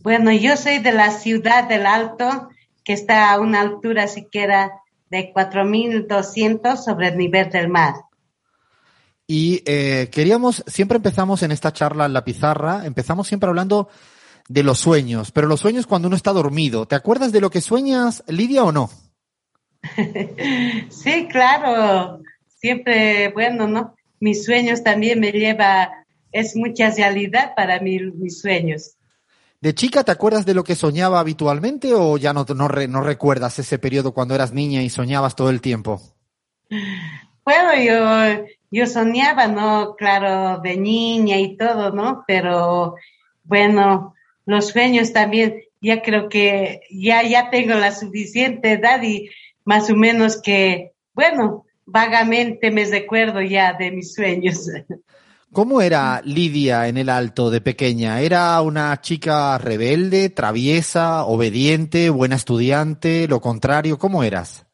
Bueno, 0.01 0.31
yo 0.31 0.57
soy 0.57 0.79
de 0.79 0.91
la 0.91 1.11
ciudad 1.11 1.67
del 1.67 1.85
Alto, 1.85 2.49
que 2.83 2.93
está 2.93 3.31
a 3.31 3.39
una 3.39 3.61
altura 3.61 4.07
siquiera 4.07 4.71
de 5.11 5.31
4.200 5.31 6.77
sobre 6.77 7.09
el 7.09 7.17
nivel 7.17 7.51
del 7.51 7.69
mar. 7.69 7.93
Y 9.35 9.63
eh, 9.65 10.09
queríamos, 10.11 10.63
siempre 10.67 10.97
empezamos 10.97 11.41
en 11.41 11.51
esta 11.51 11.73
charla 11.73 12.05
en 12.05 12.13
la 12.13 12.23
pizarra, 12.23 12.85
empezamos 12.85 13.27
siempre 13.27 13.49
hablando 13.49 13.89
de 14.47 14.61
los 14.61 14.77
sueños, 14.77 15.31
pero 15.31 15.47
los 15.47 15.59
sueños 15.59 15.87
cuando 15.87 16.07
uno 16.07 16.15
está 16.15 16.31
dormido. 16.33 16.85
¿Te 16.85 16.93
acuerdas 16.93 17.31
de 17.31 17.41
lo 17.41 17.49
que 17.49 17.59
sueñas, 17.59 18.23
Lidia, 18.27 18.63
o 18.63 18.71
no? 18.71 18.91
Sí, 20.91 21.27
claro, 21.31 22.21
siempre, 22.59 23.29
bueno, 23.29 23.67
¿no? 23.67 23.95
Mis 24.19 24.45
sueños 24.45 24.83
también 24.83 25.19
me 25.19 25.31
lleva, 25.31 25.89
es 26.31 26.55
mucha 26.55 26.91
realidad 26.91 27.53
para 27.55 27.79
mí, 27.79 27.97
mis 28.13 28.39
sueños. 28.39 28.97
¿De 29.61 29.73
chica 29.73 30.03
te 30.03 30.11
acuerdas 30.11 30.45
de 30.45 30.53
lo 30.53 30.63
que 30.63 30.75
soñaba 30.75 31.19
habitualmente 31.19 31.91
o 31.95 32.17
ya 32.17 32.33
no, 32.33 32.45
no, 32.55 32.67
no 32.67 33.01
recuerdas 33.01 33.57
ese 33.57 33.79
periodo 33.79 34.13
cuando 34.13 34.35
eras 34.35 34.53
niña 34.53 34.83
y 34.83 34.91
soñabas 34.91 35.35
todo 35.35 35.49
el 35.49 35.59
tiempo? 35.59 35.99
Bueno, 37.45 37.75
yo, 37.75 38.45
yo 38.73 38.87
soñaba, 38.87 39.47
¿no? 39.47 39.95
Claro, 39.95 40.59
de 40.61 40.77
niña 40.77 41.37
y 41.37 41.55
todo, 41.57 41.91
¿no? 41.91 42.23
Pero, 42.25 42.95
bueno, 43.43 44.15
los 44.47 44.69
sueños 44.69 45.13
también, 45.13 45.61
ya 45.79 46.01
creo 46.01 46.27
que 46.27 46.81
ya, 46.89 47.21
ya 47.21 47.51
tengo 47.51 47.75
la 47.75 47.91
suficiente 47.91 48.71
edad 48.71 49.03
y 49.03 49.29
más 49.63 49.91
o 49.91 49.95
menos 49.95 50.41
que, 50.41 50.93
bueno, 51.13 51.65
vagamente 51.85 52.71
me 52.71 52.85
recuerdo 52.85 53.41
ya 53.41 53.73
de 53.73 53.91
mis 53.91 54.15
sueños. 54.15 54.67
¿Cómo 55.51 55.81
era 55.81 56.19
Lidia 56.25 56.87
en 56.87 56.97
el 56.97 57.09
alto 57.09 57.51
de 57.51 57.61
pequeña? 57.61 58.21
¿Era 58.21 58.59
una 58.61 58.99
chica 59.01 59.55
rebelde, 59.59 60.31
traviesa, 60.31 61.25
obediente, 61.25 62.09
buena 62.09 62.37
estudiante, 62.37 63.27
lo 63.27 63.39
contrario? 63.39 63.99
¿Cómo 63.99 64.23
eras? 64.23 64.65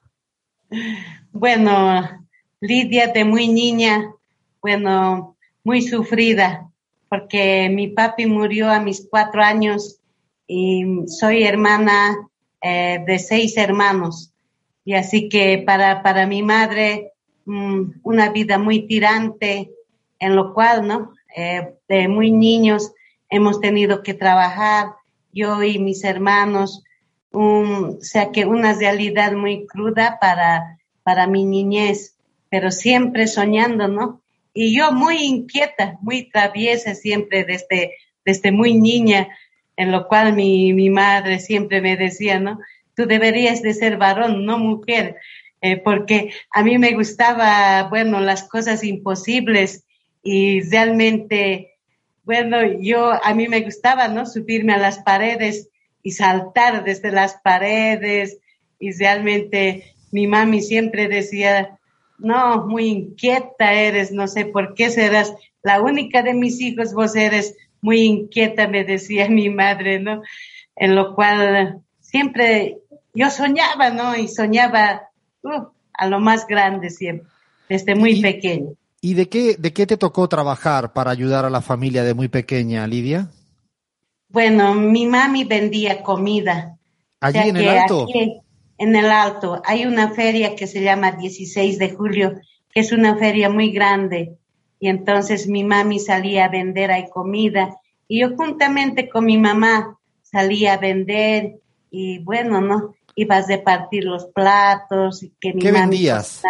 Bueno, 1.33 2.28
Lidia 2.61 3.07
de 3.07 3.23
muy 3.23 3.47
niña, 3.47 4.13
bueno, 4.61 5.37
muy 5.63 5.81
sufrida, 5.81 6.69
porque 7.07 7.69
mi 7.69 7.87
papi 7.87 8.25
murió 8.25 8.69
a 8.69 8.81
mis 8.81 9.07
cuatro 9.09 9.41
años 9.41 9.99
y 10.45 10.83
soy 11.07 11.43
hermana 11.43 12.17
eh, 12.61 13.01
de 13.05 13.19
seis 13.19 13.55
hermanos. 13.55 14.33
Y 14.83 14.93
así 14.95 15.29
que 15.29 15.63
para, 15.65 16.03
para 16.03 16.27
mi 16.27 16.43
madre, 16.43 17.13
mm, 17.45 18.01
una 18.03 18.29
vida 18.29 18.57
muy 18.57 18.87
tirante, 18.87 19.71
en 20.19 20.35
lo 20.35 20.53
cual, 20.53 20.85
¿no? 20.85 21.13
Eh, 21.35 21.75
de 21.87 22.07
muy 22.09 22.31
niños 22.31 22.91
hemos 23.29 23.61
tenido 23.61 24.03
que 24.03 24.13
trabajar, 24.13 24.95
yo 25.31 25.63
y 25.63 25.79
mis 25.79 26.03
hermanos, 26.03 26.83
o 27.31 27.97
sea 28.01 28.31
que 28.31 28.45
una 28.45 28.73
realidad 28.73 29.31
muy 29.33 29.65
cruda 29.67 30.17
para, 30.19 30.79
para 31.03 31.27
mi 31.27 31.45
niñez, 31.45 32.15
pero 32.49 32.71
siempre 32.71 33.27
soñando, 33.27 33.87
¿no? 33.87 34.21
Y 34.53 34.75
yo 34.75 34.91
muy 34.91 35.17
inquieta, 35.17 35.97
muy 36.01 36.29
traviesa 36.29 36.95
siempre 36.95 37.43
desde, 37.43 37.93
desde 38.25 38.51
muy 38.51 38.73
niña, 38.73 39.29
en 39.77 39.91
lo 39.91 40.07
cual 40.07 40.33
mi, 40.33 40.73
mi 40.73 40.89
madre 40.89 41.39
siempre 41.39 41.81
me 41.81 41.95
decía, 41.95 42.39
¿no? 42.39 42.59
Tú 42.95 43.05
deberías 43.05 43.61
de 43.61 43.73
ser 43.73 43.97
varón, 43.97 44.45
no 44.45 44.57
mujer, 44.57 45.15
eh, 45.61 45.77
porque 45.77 46.31
a 46.51 46.63
mí 46.63 46.77
me 46.77 46.93
gustaba, 46.93 47.83
bueno, 47.89 48.19
las 48.19 48.43
cosas 48.43 48.83
imposibles 48.83 49.85
y 50.23 50.61
realmente, 50.61 51.77
bueno, 52.23 52.61
yo, 52.81 53.11
a 53.23 53.33
mí 53.33 53.47
me 53.47 53.61
gustaba, 53.61 54.07
¿no? 54.07 54.25
Subirme 54.25 54.73
a 54.73 54.77
las 54.77 54.99
paredes 54.99 55.69
y 56.01 56.11
saltar 56.11 56.83
desde 56.83 57.11
las 57.11 57.35
paredes 57.35 58.39
y 58.79 58.91
realmente 58.93 59.95
mi 60.11 60.27
mami 60.27 60.61
siempre 60.61 61.07
decía, 61.07 61.78
no, 62.19 62.67
muy 62.67 62.87
inquieta 62.87 63.73
eres, 63.73 64.11
no 64.11 64.27
sé 64.27 64.45
por 64.45 64.73
qué 64.73 64.89
serás 64.89 65.33
la 65.63 65.81
única 65.81 66.21
de 66.21 66.33
mis 66.33 66.61
hijos, 66.61 66.93
vos 66.93 67.15
eres 67.15 67.55
muy 67.81 68.01
inquieta, 68.01 68.67
me 68.67 68.83
decía 68.83 69.29
mi 69.29 69.49
madre, 69.49 69.99
¿no? 69.99 70.21
En 70.75 70.95
lo 70.95 71.15
cual 71.15 71.81
siempre 71.99 72.77
yo 73.13 73.29
soñaba, 73.29 73.89
¿no? 73.89 74.15
Y 74.15 74.27
soñaba 74.27 75.09
uh, 75.43 75.65
a 75.93 76.07
lo 76.07 76.19
más 76.19 76.47
grande 76.47 76.89
siempre, 76.89 77.27
desde 77.67 77.95
muy 77.95 78.21
pequeño. 78.21 78.73
¿Y 79.01 79.13
de 79.13 79.29
qué, 79.29 79.55
de 79.57 79.73
qué 79.73 79.85
te 79.85 79.97
tocó 79.97 80.27
trabajar 80.27 80.91
para 80.93 81.11
ayudar 81.11 81.45
a 81.45 81.49
la 81.49 81.61
familia 81.61 82.03
de 82.03 82.13
muy 82.13 82.27
pequeña, 82.27 82.85
Lidia? 82.85 83.29
Bueno, 84.27 84.73
mi 84.73 85.05
mami 85.05 85.45
vendía 85.45 86.03
comida. 86.03 86.77
¿Allí 87.21 87.49
en 87.49 87.57
el 87.57 87.67
Alto? 87.69 88.07
En 88.79 88.95
el 88.95 89.11
Alto 89.11 89.61
hay 89.65 89.85
una 89.85 90.11
feria 90.11 90.55
que 90.55 90.65
se 90.65 90.81
llama 90.81 91.11
16 91.11 91.77
de 91.77 91.91
julio, 91.91 92.35
que 92.71 92.79
es 92.79 92.91
una 92.91 93.17
feria 93.17 93.49
muy 93.49 93.71
grande. 93.71 94.37
Y 94.79 94.87
entonces 94.87 95.47
mi 95.47 95.65
mami 95.65 95.99
salía 95.99 96.45
a 96.45 96.49
vender 96.49 96.89
ahí 96.89 97.09
comida. 97.09 97.75
Y 98.07 98.21
yo 98.21 98.35
juntamente 98.35 99.09
con 99.09 99.25
mi 99.25 99.37
mamá 99.37 99.99
salía 100.23 100.73
a 100.73 100.77
vender. 100.77 101.59
Y 101.91 102.19
bueno, 102.19 102.61
¿no? 102.61 102.95
Ibas 103.15 103.45
a 103.45 103.57
repartir 103.57 104.05
los 104.05 104.25
platos. 104.27 105.25
Que 105.41 105.53
mi 105.53 105.61
¿Qué 105.61 105.71
vendías? 105.73 106.41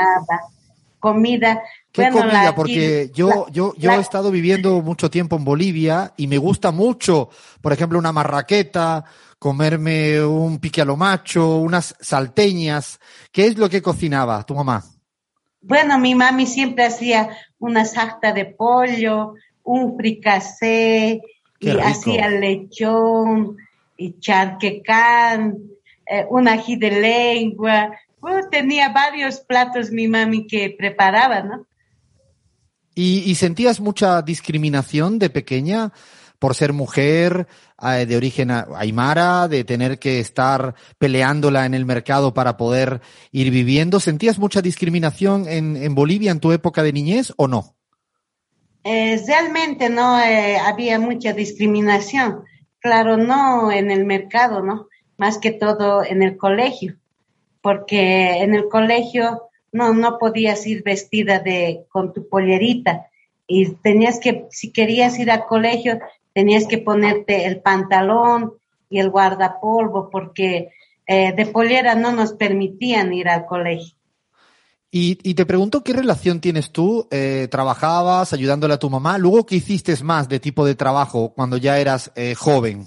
comida. 0.99 1.63
¿Qué 1.91 2.09
comida? 2.11 2.53
Porque 2.53 3.09
yo, 3.13 3.47
yo, 3.49 3.73
yo 3.75 3.91
he 3.91 3.99
estado 3.99 4.29
viviendo 4.29 4.81
mucho 4.81 5.09
tiempo 5.09 5.35
en 5.35 5.45
Bolivia 5.45 6.13
y 6.17 6.27
me 6.27 6.37
gusta 6.37 6.71
mucho, 6.71 7.29
por 7.61 7.73
ejemplo, 7.73 7.97
una 7.97 8.11
marraqueta, 8.11 9.05
comerme 9.39 10.23
un 10.23 10.59
pique 10.59 10.81
a 10.81 10.85
lo 10.85 10.97
macho, 10.97 11.57
unas 11.57 11.95
salteñas. 11.99 12.99
¿Qué 13.31 13.47
es 13.47 13.57
lo 13.57 13.69
que 13.69 13.81
cocinaba 13.81 14.45
tu 14.45 14.53
mamá? 14.53 14.83
Bueno, 15.61 15.97
mi 15.97 16.13
mami 16.13 16.45
siempre 16.45 16.85
hacía 16.85 17.29
una 17.57 17.85
sarta 17.85 18.31
de 18.31 18.45
pollo, 18.45 19.33
un 19.63 19.97
fricasé, 19.97 21.21
y 21.59 21.69
hacía 21.69 22.29
lechón, 22.29 23.57
y 23.97 24.19
charquecán, 24.19 25.57
eh, 26.05 26.25
un 26.29 26.47
ají 26.47 26.77
de 26.77 26.91
lengua, 26.91 27.91
tenía 28.49 28.89
varios 28.89 29.39
platos 29.41 29.91
mi 29.91 30.07
mami 30.07 30.47
que 30.47 30.75
preparaba, 30.77 31.41
¿no? 31.41 31.65
¿Y, 32.95 33.33
sentías 33.35 33.79
mucha 33.79 34.21
discriminación 34.21 35.19
de 35.19 35.29
pequeña 35.29 35.93
por 36.37 36.53
ser 36.53 36.73
mujer 36.73 37.47
de 37.81 38.17
origen 38.17 38.51
aymara, 38.51 39.47
de 39.47 39.63
tener 39.63 39.99
que 39.99 40.19
estar 40.19 40.75
peleándola 40.97 41.65
en 41.65 41.73
el 41.73 41.85
mercado 41.85 42.33
para 42.33 42.57
poder 42.57 43.01
ir 43.31 43.51
viviendo? 43.51 43.99
¿Sentías 43.99 44.39
mucha 44.39 44.61
discriminación 44.61 45.47
en, 45.47 45.95
Bolivia 45.95 46.31
en 46.31 46.39
tu 46.39 46.51
época 46.51 46.83
de 46.83 46.93
niñez 46.93 47.33
o 47.37 47.47
no? 47.47 47.75
Eh, 48.83 49.21
realmente 49.27 49.89
no 49.89 50.19
eh, 50.19 50.57
había 50.57 50.99
mucha 50.99 51.33
discriminación. 51.33 52.43
Claro, 52.79 53.17
no 53.17 53.71
en 53.71 53.91
el 53.91 54.05
mercado, 54.05 54.61
¿no? 54.61 54.87
Más 55.17 55.37
que 55.37 55.51
todo 55.51 56.03
en 56.03 56.23
el 56.23 56.37
colegio 56.37 56.99
porque 57.61 58.41
en 58.41 58.55
el 58.55 58.69
colegio 58.69 59.49
no, 59.71 59.93
no 59.93 60.17
podías 60.17 60.65
ir 60.65 60.83
vestida 60.83 61.39
de, 61.39 61.85
con 61.89 62.13
tu 62.13 62.27
pollerita 62.27 63.07
y 63.47 63.71
tenías 63.75 64.19
que, 64.19 64.45
si 64.51 64.71
querías 64.71 65.17
ir 65.19 65.31
al 65.31 65.45
colegio, 65.45 65.99
tenías 66.33 66.67
que 66.67 66.77
ponerte 66.77 67.45
el 67.45 67.61
pantalón 67.61 68.53
y 68.89 68.99
el 68.99 69.09
guardapolvo 69.09 70.09
porque 70.09 70.69
eh, 71.05 71.33
de 71.33 71.45
pollera 71.45 71.95
no 71.95 72.11
nos 72.11 72.33
permitían 72.33 73.13
ir 73.13 73.29
al 73.29 73.45
colegio. 73.45 73.95
Y, 74.91 75.19
y 75.21 75.35
te 75.35 75.45
pregunto 75.45 75.83
qué 75.83 75.93
relación 75.93 76.41
tienes 76.41 76.71
tú, 76.71 77.07
eh, 77.11 77.47
trabajabas 77.51 78.33
ayudándole 78.33 78.73
a 78.73 78.79
tu 78.79 78.89
mamá, 78.89 79.19
luego 79.19 79.45
qué 79.45 79.55
hiciste 79.55 79.95
más 80.03 80.27
de 80.27 80.39
tipo 80.39 80.65
de 80.65 80.73
trabajo 80.73 81.31
cuando 81.35 81.57
ya 81.57 81.77
eras 81.77 82.11
eh, 82.15 82.33
joven. 82.33 82.85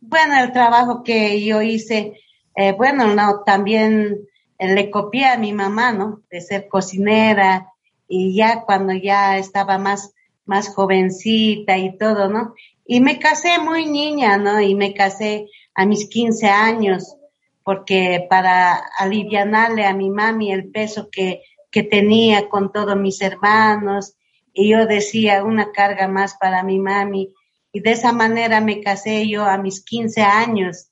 Bueno, 0.00 0.42
el 0.42 0.52
trabajo 0.52 1.04
que 1.04 1.44
yo 1.44 1.62
hice 1.62 2.14
eh, 2.60 2.72
bueno, 2.72 3.14
no, 3.14 3.44
también 3.46 4.18
eh, 4.58 4.74
le 4.74 4.90
copié 4.90 5.26
a 5.26 5.38
mi 5.38 5.52
mamá, 5.52 5.92
¿no? 5.92 6.22
De 6.28 6.40
ser 6.40 6.66
cocinera 6.66 7.72
y 8.08 8.34
ya 8.34 8.62
cuando 8.62 8.92
ya 8.94 9.38
estaba 9.38 9.78
más, 9.78 10.12
más 10.48 10.74
jovencita 10.74 11.78
y 11.78 11.96
todo, 11.96 12.28
¿no? 12.28 12.54
Y 12.84 13.00
me 13.00 13.18
casé 13.18 13.58
muy 13.58 13.86
niña, 13.86 14.38
¿no? 14.38 14.60
Y 14.60 14.74
me 14.74 14.94
casé 14.94 15.46
a 15.74 15.86
mis 15.86 16.08
15 16.08 16.48
años 16.48 17.16
porque 17.62 18.26
para 18.30 18.80
aliviarle 18.98 19.84
a 19.84 19.92
mi 19.92 20.08
mami 20.08 20.50
el 20.50 20.70
peso 20.70 21.10
que, 21.12 21.42
que 21.70 21.82
tenía 21.82 22.48
con 22.48 22.72
todos 22.72 22.96
mis 22.96 23.20
hermanos 23.20 24.14
y 24.54 24.70
yo 24.70 24.86
decía 24.86 25.44
una 25.44 25.70
carga 25.70 26.08
más 26.08 26.34
para 26.40 26.62
mi 26.62 26.78
mami 26.78 27.34
y 27.70 27.80
de 27.80 27.92
esa 27.92 28.12
manera 28.12 28.62
me 28.62 28.80
casé 28.80 29.28
yo 29.28 29.44
a 29.44 29.58
mis 29.58 29.84
15 29.84 30.22
años 30.22 30.88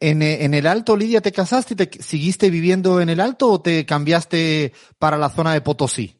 en, 0.00 0.22
en, 0.22 0.54
el 0.54 0.66
Alto, 0.66 0.96
Lidia, 0.96 1.20
te 1.20 1.30
casaste 1.30 1.76
te 1.76 2.02
seguiste 2.02 2.48
viviendo 2.48 3.00
en 3.00 3.10
el 3.10 3.20
Alto 3.20 3.50
o 3.52 3.60
te 3.60 3.84
cambiaste 3.84 4.72
para 4.98 5.18
la 5.18 5.28
zona 5.28 5.52
de 5.52 5.60
Potosí? 5.60 6.19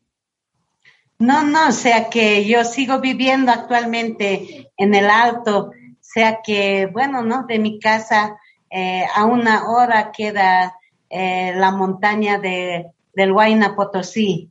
No, 1.21 1.45
no, 1.45 1.69
o 1.69 1.73
sea 1.73 2.09
que 2.09 2.47
yo 2.47 2.65
sigo 2.65 2.99
viviendo 2.99 3.53
actualmente 3.53 4.73
en 4.77 4.95
el 4.95 5.09
Alto, 5.11 5.67
o 5.69 5.73
sea 6.01 6.39
que, 6.43 6.87
bueno, 6.87 7.23
¿no? 7.23 7.45
De 7.47 7.59
mi 7.59 7.79
casa 7.79 8.39
eh, 8.71 9.05
a 9.15 9.27
una 9.27 9.69
hora 9.69 10.13
queda 10.13 10.75
eh, 11.11 11.53
la 11.55 11.73
montaña 11.73 12.39
de, 12.39 12.87
del 13.15 13.33
Huayna 13.33 13.77
Potosí. 13.77 14.51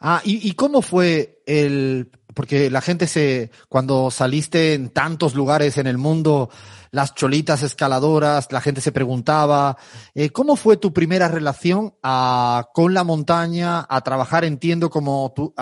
Ah, 0.00 0.20
¿y, 0.24 0.48
¿y 0.48 0.52
cómo 0.54 0.82
fue 0.82 1.40
el, 1.46 2.10
porque 2.34 2.68
la 2.68 2.80
gente 2.80 3.06
se, 3.06 3.52
cuando 3.68 4.10
saliste 4.10 4.74
en 4.74 4.90
tantos 4.90 5.34
lugares 5.34 5.78
en 5.78 5.86
el 5.86 5.96
mundo, 5.96 6.50
las 6.92 7.14
cholitas 7.14 7.62
escaladoras, 7.62 8.52
la 8.52 8.60
gente 8.60 8.82
se 8.82 8.92
preguntaba, 8.92 9.76
eh, 10.14 10.28
¿cómo 10.30 10.56
fue 10.56 10.76
tu 10.76 10.92
primera 10.92 11.26
relación 11.26 11.94
a, 12.02 12.68
con 12.74 12.92
la 12.92 13.02
montaña, 13.02 13.84
a 13.88 14.02
trabajar, 14.02 14.44
entiendo, 14.44 14.90
como 14.90 15.32
tú, 15.34 15.54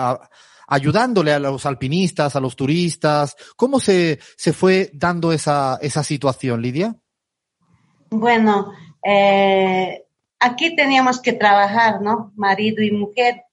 ayudándole 0.67 1.31
a 1.31 1.39
los 1.39 1.65
alpinistas, 1.65 2.35
a 2.35 2.41
los 2.41 2.57
turistas? 2.57 3.37
¿Cómo 3.55 3.79
se, 3.79 4.19
se 4.35 4.51
fue 4.51 4.91
dando 4.93 5.31
esa, 5.31 5.79
esa 5.81 6.03
situación, 6.03 6.61
Lidia? 6.61 6.97
Bueno, 8.09 8.73
eh, 9.01 10.03
aquí 10.37 10.75
teníamos 10.75 11.21
que 11.21 11.31
trabajar, 11.31 12.01
¿no? 12.01 12.33
Marido 12.35 12.83
y 12.83 12.91
mujer. 12.91 13.45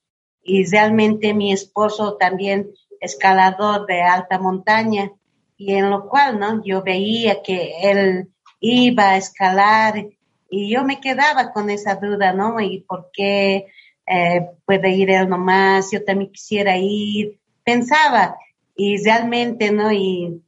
Y 0.43 0.69
realmente 0.69 1.33
mi 1.33 1.53
esposo 1.53 2.17
también 2.17 2.71
escalador 3.01 3.87
de 3.87 4.03
alta 4.03 4.41
montaña 4.41 5.13
y 5.59 5.75
en 5.75 5.91
lo 5.91 6.09
cual, 6.09 6.39
¿no? 6.39 6.63
Yo 6.65 6.83
veía 6.83 7.43
que 7.43 7.73
él 7.83 8.29
iba 8.61 9.11
a 9.11 9.17
escalar 9.17 10.07
y 10.49 10.71
yo 10.71 10.85
me 10.85 11.01
quedaba 11.01 11.53
con 11.53 11.69
esa 11.69 11.97
duda, 11.97 12.33
¿no? 12.33 12.61
¿Y 12.61 12.81
por 12.89 13.11
qué 13.13 13.67
eh, 14.07 14.47
puede 14.65 14.91
ir 14.91 15.11
él 15.11 15.29
nomás? 15.29 15.91
Yo 15.91 16.05
también 16.05 16.31
quisiera 16.31 16.77
ir. 16.79 17.39
Pensaba 17.65 18.37
y 18.77 19.03
realmente, 19.05 19.73
¿no? 19.73 19.93
Y 19.93 20.41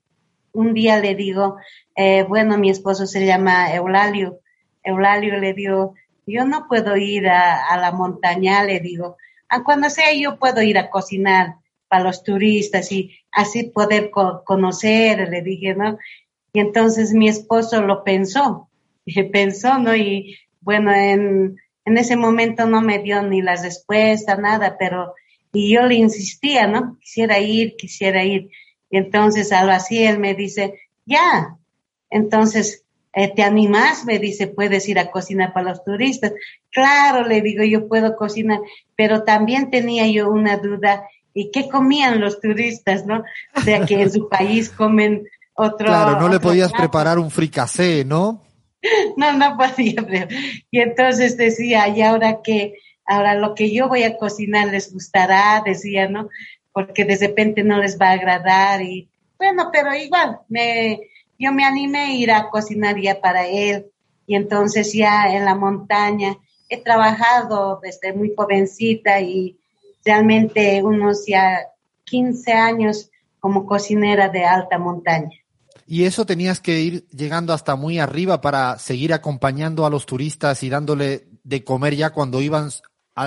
un 0.53 0.75
día 0.75 1.01
le 1.01 1.17
digo, 1.17 1.57
eh, 1.97 2.23
bueno, 2.23 2.57
mi 2.57 2.71
esposo 2.71 3.07
se 3.07 3.27
llama 3.27 3.75
Eulalio. 3.75 4.41
Eulalio 4.85 5.39
le 5.39 5.53
dio, 5.55 5.95
yo 6.25 6.45
no 6.45 6.69
puedo 6.69 6.97
ir 6.97 7.29
a, 7.29 7.77
la 7.77 7.91
montaña, 7.91 8.63
le 8.63 8.79
digo, 8.79 9.17
a 9.49 9.65
cuando 9.65 9.91
sea 9.91 10.15
yo 10.15 10.39
puedo 10.39 10.63
ir 10.63 10.79
a 10.79 10.89
cocinar 10.89 11.57
para 11.91 12.05
los 12.05 12.25
turistas 12.25 12.93
y 12.93 13.13
así 13.33 13.65
poder 13.65 14.11
co- 14.11 14.45
conocer, 14.47 15.29
le 15.31 15.43
dije, 15.43 15.75
¿no? 15.75 15.99
Y 16.53 16.61
entonces 16.61 17.13
mi 17.13 17.29
esposo 17.29 17.83
lo 17.83 18.05
pensó, 18.05 18.71
pensó, 19.33 19.79
¿no? 19.79 19.95
Y 19.97 20.37
bueno, 20.61 20.93
en, 20.93 21.57
en 21.85 21.99
ese 21.99 22.17
momento 22.17 22.67
no 22.67 22.81
me 22.83 22.99
dio 23.01 23.23
ni 23.23 23.43
la 23.43 23.57
respuesta, 23.57 24.37
nada, 24.37 24.77
pero 24.79 25.15
y 25.53 25.75
yo 25.75 25.83
le 25.87 25.97
insistía, 25.97 26.67
¿no? 26.67 26.99
Quisiera 27.01 27.39
ir, 27.41 27.77
quisiera 27.77 28.25
ir. 28.25 28.51
Y 28.91 28.99
entonces 28.99 29.53
algo 29.53 29.73
así 29.73 30.05
él 30.05 30.19
me 30.19 30.35
dice, 30.35 30.75
ya. 31.07 31.57
Entonces, 32.11 32.85
eh, 33.13 33.33
¿te 33.35 33.43
animas? 33.43 34.05
Me 34.05 34.19
dice, 34.19 34.47
puedes 34.49 34.89
ir 34.89 34.99
a 34.99 35.11
cocinar 35.11 35.53
para 35.53 35.71
los 35.71 35.85
turistas. 35.85 36.33
Claro, 36.71 37.27
le 37.27 37.41
digo, 37.41 37.65
yo 37.65 37.89
puedo 37.89 38.17
cocinar, 38.17 38.61
pero 38.97 39.25
también 39.25 39.71
tenía 39.71 40.07
yo 40.09 40.31
una 40.31 40.57
duda. 40.59 41.05
¿Y 41.33 41.51
qué 41.51 41.69
comían 41.69 42.21
los 42.21 42.41
turistas, 42.41 43.07
no? 43.07 43.23
O 43.55 43.61
sea, 43.61 43.87
que 43.87 44.03
en 44.03 44.11
su 44.11 44.29
país 44.29 44.71
comen 44.71 45.27
otro. 45.55 45.87
Claro, 45.87 46.21
no 46.21 46.29
le 46.29 46.41
podías 46.41 46.71
plato. 46.71 46.83
preparar 46.85 47.19
un 47.19 47.31
fricasé, 47.31 48.05
¿no? 48.05 48.43
No, 49.17 49.33
no 49.35 49.57
podía. 49.57 50.29
Y 50.71 50.81
entonces 50.81 51.37
decía, 51.37 51.89
y 51.89 52.01
ahora 52.01 52.41
que, 52.43 52.75
ahora 53.05 53.35
lo 53.35 53.55
que 53.55 53.73
yo 53.73 53.89
voy 53.89 54.05
a 54.05 54.17
cocinar 54.17 54.69
les 54.69 54.93
gustará, 54.93 55.63
decía, 55.65 56.09
¿no? 56.09 56.29
Porque 56.73 57.05
de 57.05 57.17
repente 57.17 57.63
no 57.63 57.79
les 57.79 58.01
va 58.01 58.09
a 58.09 58.13
agradar 58.13 58.81
y 58.83 59.11
bueno, 59.41 59.71
pero 59.73 59.95
igual, 59.95 60.41
me, 60.49 61.01
yo 61.39 61.51
me 61.51 61.65
animé 61.65 61.99
a 61.99 62.13
ir 62.13 62.31
a 62.31 62.51
cocinar 62.51 63.01
ya 63.01 63.23
para 63.23 63.47
él 63.47 63.87
y 64.27 64.37
entonces 64.37 64.93
ya 64.93 65.35
en 65.35 65.47
la 65.47 65.55
montaña 65.55 66.37
he 66.69 66.83
trabajado 66.83 67.81
desde 67.83 68.13
muy 68.13 68.35
jovencita 68.37 69.19
y 69.21 69.59
realmente 70.05 70.83
unos 70.83 71.25
ya 71.27 71.61
15 72.05 72.53
años 72.53 73.11
como 73.39 73.67
cocinera 73.67 74.29
de 74.29 74.45
alta 74.45 74.79
montaña. 74.79 75.31
Y 75.87 76.05
eso 76.05 76.25
tenías 76.25 76.61
que 76.61 76.81
ir 76.81 77.09
llegando 77.09 77.53
hasta 77.53 77.75
muy 77.75 77.99
arriba 77.99 78.41
para 78.41 78.79
seguir 78.79 79.13
acompañando 79.13 79.85
a 79.85 79.91
los 79.91 80.07
turistas 80.07 80.63
y 80.63 80.69
dándole 80.69 81.27
de 81.43 81.65
comer 81.65 81.97
ya 81.97 82.11
cuando 82.11 82.41
iban 82.41 82.71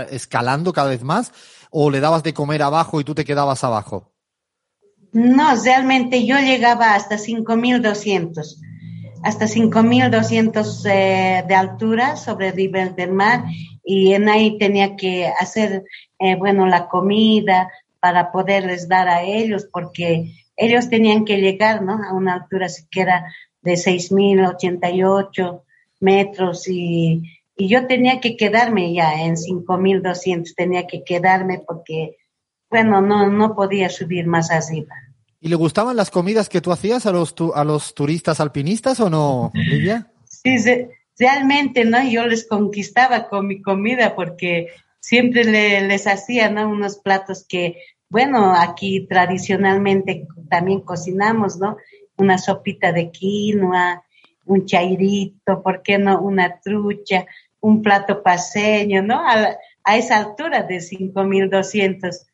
escalando 0.10 0.72
cada 0.72 0.90
vez 0.90 1.04
más, 1.04 1.34
o 1.70 1.92
le 1.92 2.00
dabas 2.00 2.24
de 2.24 2.34
comer 2.34 2.62
abajo 2.62 3.02
y 3.02 3.04
tú 3.04 3.14
te 3.14 3.26
quedabas 3.26 3.64
abajo. 3.64 4.14
No, 5.12 5.56
realmente 5.64 6.26
yo 6.26 6.40
llegaba 6.40 6.96
hasta 6.96 7.18
5200, 7.18 8.62
hasta 9.24 9.48
5200 9.48 10.86
eh, 10.86 11.44
de 11.48 11.56
altura 11.56 12.16
sobre 12.16 12.50
el 12.50 12.56
nivel 12.56 12.96
del 12.96 13.12
mar 13.12 13.44
y 13.84 14.14
en 14.14 14.30
ahí 14.30 14.58
tenía 14.58 14.96
que 14.96 15.28
hacer, 15.28 15.84
eh, 16.24 16.36
bueno, 16.36 16.66
la 16.68 16.88
comida 16.88 17.70
para 18.00 18.32
poderles 18.32 18.88
dar 18.88 19.08
a 19.10 19.22
ellos 19.24 19.68
porque 19.72 20.34
ellos 20.56 20.90
tenían 20.90 21.26
que 21.26 21.38
llegar, 21.38 21.82
¿no? 21.82 21.94
A 22.04 22.14
una 22.14 22.34
altura 22.36 22.70
siquiera 22.70 23.26
de 23.62 23.76
6088 23.78 25.64
metros 26.00 26.68
y, 26.68 27.24
y 27.56 27.68
yo 27.68 27.88
tenía 27.88 28.20
que 28.20 28.36
quedarme 28.36 28.94
ya 28.94 29.22
en 29.24 29.38
5200, 29.38 30.54
tenía 30.56 30.86
que 30.88 31.04
quedarme 31.04 31.62
porque, 31.66 32.18
bueno, 32.70 33.02
no, 33.02 33.30
no 33.30 33.56
podía 33.56 33.90
subir 33.90 34.28
más 34.28 34.52
arriba. 34.52 34.96
¿Y 35.40 35.50
le 35.50 35.56
gustaban 35.56 35.96
las 35.96 36.10
comidas 36.12 36.50
que 36.50 36.62
tú 36.62 36.72
hacías 36.72 37.06
a 37.06 37.12
los, 37.12 37.36
tu- 37.36 37.54
a 37.54 37.64
los 37.64 37.94
turistas 37.94 38.40
alpinistas 38.40 39.00
o 39.00 39.10
no, 39.10 39.52
Lidia? 39.54 40.08
Sí, 40.30 40.58
re- 40.58 40.90
realmente, 41.18 41.84
¿no? 41.86 42.02
Yo 42.08 42.26
les 42.26 42.48
conquistaba 42.48 43.28
con 43.30 43.48
mi 43.48 43.62
comida 43.62 44.16
porque 44.16 44.68
siempre 45.04 45.44
le- 45.44 45.82
les 45.88 46.08
hacía, 46.08 46.50
¿no? 46.50 46.70
Unos 46.70 46.98
platos 46.98 47.46
que, 47.48 47.78
bueno, 48.10 48.54
aquí 48.56 49.06
tradicionalmente 49.08 50.28
también 50.50 50.82
cocinamos, 50.82 51.58
¿no? 51.58 51.78
Una 52.18 52.38
sopita 52.38 52.92
de 52.94 53.12
quinoa, 53.12 54.04
un 54.46 54.66
chairito, 54.66 55.62
¿por 55.62 55.82
qué 55.84 55.98
no? 55.98 56.22
Una 56.22 56.60
trucha, 56.62 57.26
un 57.60 57.82
plato 57.82 58.24
paseño, 58.24 59.02
¿no? 59.02 59.16
A, 59.28 59.58
a 59.84 59.98
esa 59.98 60.18
altura 60.20 60.64
de 60.64 60.80
5200. 60.80 62.26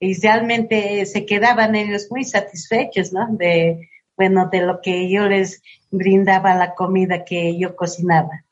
Y 0.00 0.18
realmente 0.20 1.04
se 1.06 1.26
quedaban 1.26 1.74
ellos 1.74 2.08
muy 2.10 2.24
satisfechos, 2.24 3.12
¿no? 3.12 3.26
De, 3.30 3.90
bueno, 4.16 4.48
de 4.50 4.60
lo 4.62 4.80
que 4.80 5.10
yo 5.10 5.26
les 5.28 5.62
brindaba 5.90 6.54
la 6.54 6.74
comida 6.74 7.24
que 7.24 7.58
yo 7.58 7.76
cocinaba. 7.76 8.44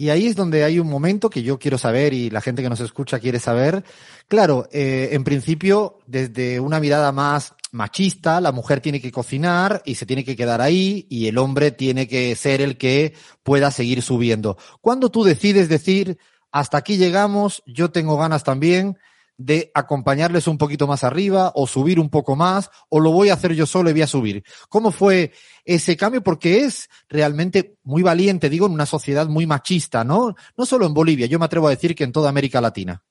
Y 0.00 0.08
ahí 0.08 0.28
es 0.28 0.34
donde 0.34 0.64
hay 0.64 0.78
un 0.78 0.88
momento 0.88 1.28
que 1.28 1.42
yo 1.42 1.58
quiero 1.58 1.76
saber 1.76 2.14
y 2.14 2.30
la 2.30 2.40
gente 2.40 2.62
que 2.62 2.70
nos 2.70 2.80
escucha 2.80 3.18
quiere 3.18 3.38
saber. 3.38 3.84
Claro, 4.28 4.66
eh, 4.72 5.10
en 5.12 5.24
principio, 5.24 5.98
desde 6.06 6.58
una 6.58 6.80
mirada 6.80 7.12
más 7.12 7.52
machista, 7.70 8.40
la 8.40 8.50
mujer 8.50 8.80
tiene 8.80 9.02
que 9.02 9.12
cocinar 9.12 9.82
y 9.84 9.96
se 9.96 10.06
tiene 10.06 10.24
que 10.24 10.36
quedar 10.36 10.62
ahí 10.62 11.06
y 11.10 11.26
el 11.26 11.36
hombre 11.36 11.70
tiene 11.70 12.08
que 12.08 12.34
ser 12.34 12.62
el 12.62 12.78
que 12.78 13.12
pueda 13.42 13.70
seguir 13.70 14.00
subiendo. 14.00 14.56
Cuando 14.80 15.10
tú 15.10 15.22
decides 15.22 15.68
decir, 15.68 16.16
hasta 16.50 16.78
aquí 16.78 16.96
llegamos, 16.96 17.62
yo 17.66 17.90
tengo 17.90 18.16
ganas 18.16 18.42
también 18.42 18.96
de 19.40 19.70
acompañarles 19.72 20.46
un 20.46 20.58
poquito 20.58 20.86
más 20.86 21.02
arriba 21.02 21.50
o 21.54 21.66
subir 21.66 21.98
un 21.98 22.10
poco 22.10 22.36
más 22.36 22.70
o 22.90 23.00
lo 23.00 23.10
voy 23.10 23.30
a 23.30 23.34
hacer 23.34 23.54
yo 23.54 23.64
solo 23.64 23.88
y 23.88 23.94
voy 23.94 24.02
a 24.02 24.06
subir. 24.06 24.44
¿Cómo 24.68 24.90
fue 24.90 25.32
ese 25.64 25.96
cambio? 25.96 26.22
Porque 26.22 26.60
es 26.60 26.90
realmente 27.08 27.76
muy 27.82 28.02
valiente, 28.02 28.50
digo, 28.50 28.66
en 28.66 28.72
una 28.72 28.84
sociedad 28.84 29.28
muy 29.28 29.46
machista, 29.46 30.04
¿no? 30.04 30.34
No 30.58 30.66
solo 30.66 30.84
en 30.84 30.92
Bolivia, 30.92 31.24
yo 31.24 31.38
me 31.38 31.46
atrevo 31.46 31.68
a 31.68 31.70
decir 31.70 31.94
que 31.94 32.04
en 32.04 32.12
toda 32.12 32.28
América 32.28 32.60
Latina. 32.60 33.02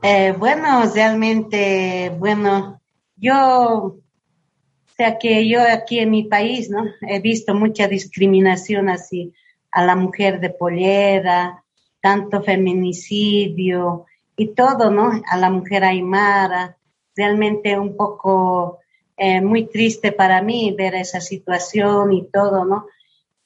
Eh, 0.00 0.32
bueno, 0.38 0.88
realmente, 0.94 2.14
bueno, 2.16 2.80
yo, 3.16 3.96
o 3.96 4.00
sea 4.96 5.18
que 5.18 5.48
yo 5.48 5.60
aquí 5.60 5.98
en 5.98 6.12
mi 6.12 6.22
país, 6.22 6.70
¿no? 6.70 6.84
He 7.00 7.18
visto 7.18 7.52
mucha 7.52 7.88
discriminación 7.88 8.88
así 8.88 9.32
a 9.72 9.84
la 9.84 9.96
mujer 9.96 10.38
de 10.38 10.50
pollera, 10.50 11.64
tanto 12.00 12.44
feminicidio 12.44 14.06
y 14.36 14.48
todo, 14.54 14.90
¿no? 14.90 15.10
A 15.26 15.36
la 15.36 15.50
mujer 15.50 15.84
aymara. 15.84 16.76
Realmente 17.16 17.78
un 17.78 17.96
poco 17.96 18.80
eh, 19.16 19.40
muy 19.40 19.66
triste 19.66 20.12
para 20.12 20.42
mí 20.42 20.74
ver 20.76 20.94
esa 20.94 21.20
situación 21.20 22.12
y 22.12 22.24
todo, 22.26 22.64
¿no? 22.64 22.86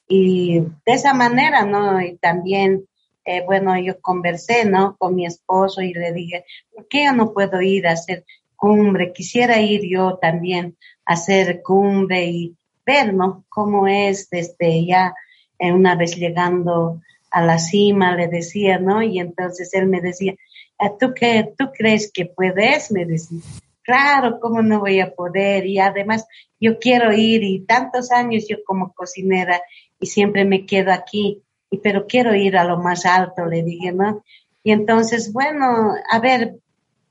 Y 0.08 0.60
de 0.60 0.92
esa 0.92 1.12
manera, 1.12 1.64
¿no? 1.64 2.00
Y 2.00 2.16
también, 2.16 2.86
eh, 3.24 3.42
bueno, 3.44 3.78
yo 3.78 4.00
conversé, 4.00 4.64
¿no? 4.64 4.96
Con 4.96 5.14
mi 5.14 5.26
esposo 5.26 5.82
y 5.82 5.92
le 5.92 6.12
dije, 6.12 6.44
¿por 6.74 6.88
qué 6.88 7.04
yo 7.04 7.12
no 7.12 7.32
puedo 7.34 7.60
ir 7.60 7.86
a 7.86 7.92
hacer 7.92 8.24
cumbre? 8.56 9.12
Quisiera 9.12 9.60
ir 9.60 9.82
yo 9.86 10.16
también 10.16 10.76
a 11.04 11.12
hacer 11.12 11.60
cumbre 11.62 12.24
y 12.24 12.56
ver, 12.86 13.12
¿no? 13.12 13.44
Cómo 13.50 13.86
es 13.86 14.30
desde 14.30 14.86
ya, 14.86 15.14
eh, 15.58 15.72
una 15.72 15.94
vez 15.94 16.16
llegando 16.16 17.02
a 17.30 17.42
la 17.42 17.58
cima, 17.58 18.16
le 18.16 18.28
decía, 18.28 18.78
¿no? 18.78 19.02
Y 19.02 19.18
entonces 19.18 19.74
él 19.74 19.86
me 19.86 20.00
decía, 20.00 20.32
"Ah, 20.32 20.47
¿tú 20.98 21.12
qué, 21.14 21.52
tú 21.56 21.70
crees 21.76 22.10
que 22.12 22.26
puedes? 22.26 22.90
Me 22.92 23.04
decía, 23.04 23.40
claro, 23.82 24.38
¿cómo 24.40 24.62
no 24.62 24.80
voy 24.80 25.00
a 25.00 25.14
poder? 25.14 25.66
Y 25.66 25.78
además, 25.78 26.26
yo 26.60 26.78
quiero 26.78 27.12
ir 27.12 27.42
y 27.42 27.60
tantos 27.60 28.12
años 28.12 28.46
yo 28.48 28.58
como 28.64 28.92
cocinera 28.92 29.60
y 29.98 30.06
siempre 30.06 30.44
me 30.44 30.66
quedo 30.66 30.92
aquí, 30.92 31.42
y 31.70 31.78
pero 31.78 32.06
quiero 32.06 32.34
ir 32.34 32.56
a 32.56 32.64
lo 32.64 32.78
más 32.78 33.04
alto, 33.04 33.44
le 33.46 33.62
dije, 33.62 33.92
¿no? 33.92 34.22
Y 34.62 34.72
entonces, 34.72 35.32
bueno, 35.32 35.94
a 36.10 36.18
ver, 36.18 36.56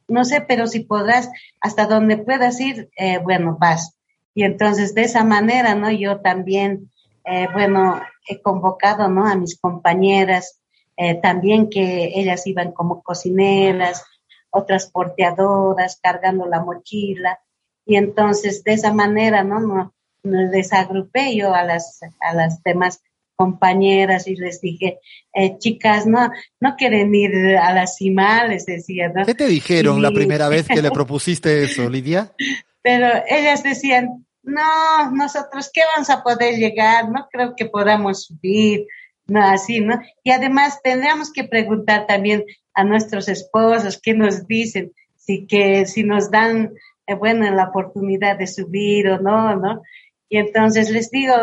no 0.07 0.23
sé, 0.23 0.41
pero 0.41 0.67
si 0.67 0.81
podrás, 0.81 1.29
hasta 1.59 1.85
donde 1.85 2.17
puedas 2.17 2.59
ir, 2.59 2.89
eh, 2.97 3.19
bueno, 3.19 3.57
vas. 3.59 3.97
Y 4.33 4.43
entonces, 4.43 4.93
de 4.93 5.03
esa 5.03 5.23
manera, 5.23 5.75
¿no? 5.75 5.91
Yo 5.91 6.21
también, 6.21 6.91
eh, 7.25 7.47
bueno, 7.51 8.01
he 8.27 8.41
convocado, 8.41 9.07
¿no? 9.09 9.25
A 9.27 9.35
mis 9.35 9.59
compañeras, 9.59 10.59
eh, 10.97 11.15
también 11.21 11.69
que 11.69 12.11
ellas 12.15 12.45
iban 12.47 12.71
como 12.71 13.01
cocineras, 13.03 14.03
otras 14.49 14.87
porteadoras, 14.91 15.99
cargando 16.01 16.45
la 16.47 16.59
mochila. 16.61 17.39
Y 17.85 17.95
entonces, 17.95 18.63
de 18.63 18.73
esa 18.73 18.91
manera, 18.93 19.43
¿no? 19.43 19.93
no 20.23 20.41
les 20.51 20.73
agrupé 20.73 21.35
yo 21.35 21.53
a 21.53 21.63
las, 21.63 21.99
a 22.19 22.33
las 22.33 22.61
demás 22.63 23.01
compañeras 23.35 24.27
y 24.27 24.35
les 24.35 24.59
dije, 24.61 24.99
eh, 25.33 25.57
chicas, 25.59 26.07
no, 26.07 26.31
no 26.59 26.75
quieren 26.75 27.13
ir 27.13 27.55
a 27.57 27.71
la 27.71 27.85
cima, 27.85 28.45
les 28.45 28.65
decía, 28.65 29.09
¿no? 29.09 29.25
¿Qué 29.25 29.35
te 29.35 29.47
dijeron 29.47 29.99
Y- 29.99 30.01
la 30.01 30.11
primera 30.11 30.49
vez 30.49 30.67
que 30.67 30.81
le 30.81 30.89
propusiste 30.91 31.63
eso, 31.63 31.87
Lidia? 31.89 32.33
Pero 32.81 33.07
ellas 33.29 33.61
decían, 33.63 34.25
no, 34.41 35.11
nosotros 35.11 35.69
qué 35.71 35.81
vamos 35.93 36.09
a 36.09 36.23
poder 36.23 36.55
llegar, 36.55 37.09
no 37.09 37.27
creo 37.31 37.55
que 37.55 37.65
podamos 37.65 38.23
subir, 38.25 38.87
no, 39.27 39.41
así, 39.41 39.81
¿no? 39.81 39.99
Y 40.23 40.31
además 40.31 40.81
tendríamos 40.81 41.31
que 41.31 41.43
preguntar 41.43 42.07
también 42.07 42.45
a 42.73 42.83
nuestros 42.83 43.27
esposos 43.27 43.99
qué 44.01 44.13
nos 44.13 44.47
dicen, 44.47 44.93
si 45.15 45.45
que, 45.45 45.85
si 45.85 46.03
nos 46.03 46.31
dan, 46.31 46.73
eh, 47.05 47.15
bueno, 47.15 47.49
la 47.53 47.65
oportunidad 47.65 48.37
de 48.37 48.47
subir 48.47 49.09
o 49.09 49.19
no, 49.19 49.55
¿no? 49.55 49.81
Y 50.29 50.37
entonces 50.37 50.89
les 50.89 51.09
digo, 51.11 51.33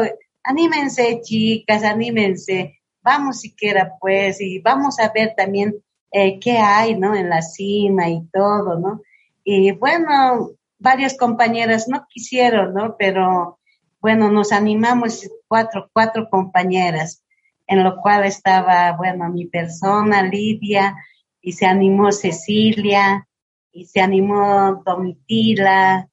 anímense, 0.42 1.20
chicas, 1.22 1.84
anímense. 1.84 2.80
vamos 3.02 3.40
siquiera 3.40 3.92
pues 4.00 4.40
y 4.40 4.60
vamos 4.60 4.98
a 4.98 5.10
ver 5.10 5.34
también 5.36 5.74
eh, 6.10 6.38
qué 6.38 6.58
hay, 6.58 6.94
¿no? 6.96 7.14
En 7.14 7.28
la 7.28 7.42
cima 7.42 8.08
y 8.08 8.24
todo, 8.32 8.78
¿no? 8.78 9.02
Y 9.42 9.72
bueno, 9.72 10.52
varias 10.78 11.16
compañeras 11.16 11.88
no 11.88 12.06
quisieron, 12.08 12.72
¿no? 12.72 12.96
Pero 12.96 13.58
bueno, 14.00 14.30
nos 14.30 14.52
animamos 14.52 15.28
cuatro, 15.48 15.90
cuatro 15.92 16.28
compañeras, 16.30 17.23
en 17.66 17.82
lo 17.82 17.96
cual 17.96 18.24
estaba, 18.24 18.92
bueno, 18.92 19.28
mi 19.30 19.46
persona, 19.46 20.22
Lidia, 20.22 20.96
y 21.40 21.52
se 21.52 21.66
animó 21.66 22.12
Cecilia, 22.12 23.26
y 23.72 23.86
se 23.86 24.00
animó 24.00 24.82
Domitila, 24.84 26.08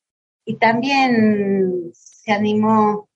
y 0.46 0.56
también 0.56 1.92
se 1.94 2.32
animó 2.32 3.08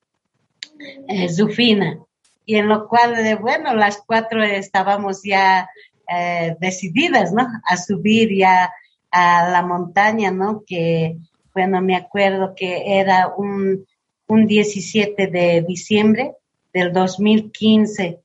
eh, 1.08 1.28
Zufina, 1.28 1.98
y 2.44 2.56
en 2.56 2.68
lo 2.68 2.88
cual, 2.88 3.18
eh, 3.18 3.34
bueno, 3.34 3.74
las 3.74 4.02
cuatro 4.06 4.42
estábamos 4.44 5.22
ya 5.22 5.68
eh, 6.08 6.56
decididas, 6.60 7.32
¿no? 7.32 7.46
A 7.68 7.76
subir 7.76 8.34
ya 8.36 8.72
a 9.10 9.48
la 9.48 9.62
montaña, 9.62 10.30
¿no? 10.30 10.62
Que, 10.66 11.16
bueno, 11.54 11.80
me 11.80 11.96
acuerdo 11.96 12.54
que 12.54 13.00
era 13.00 13.32
un 13.36 13.86
un 14.28 14.46
17 14.46 15.28
de 15.28 15.64
diciembre 15.66 16.34
del 16.72 16.92
2015 16.92 18.20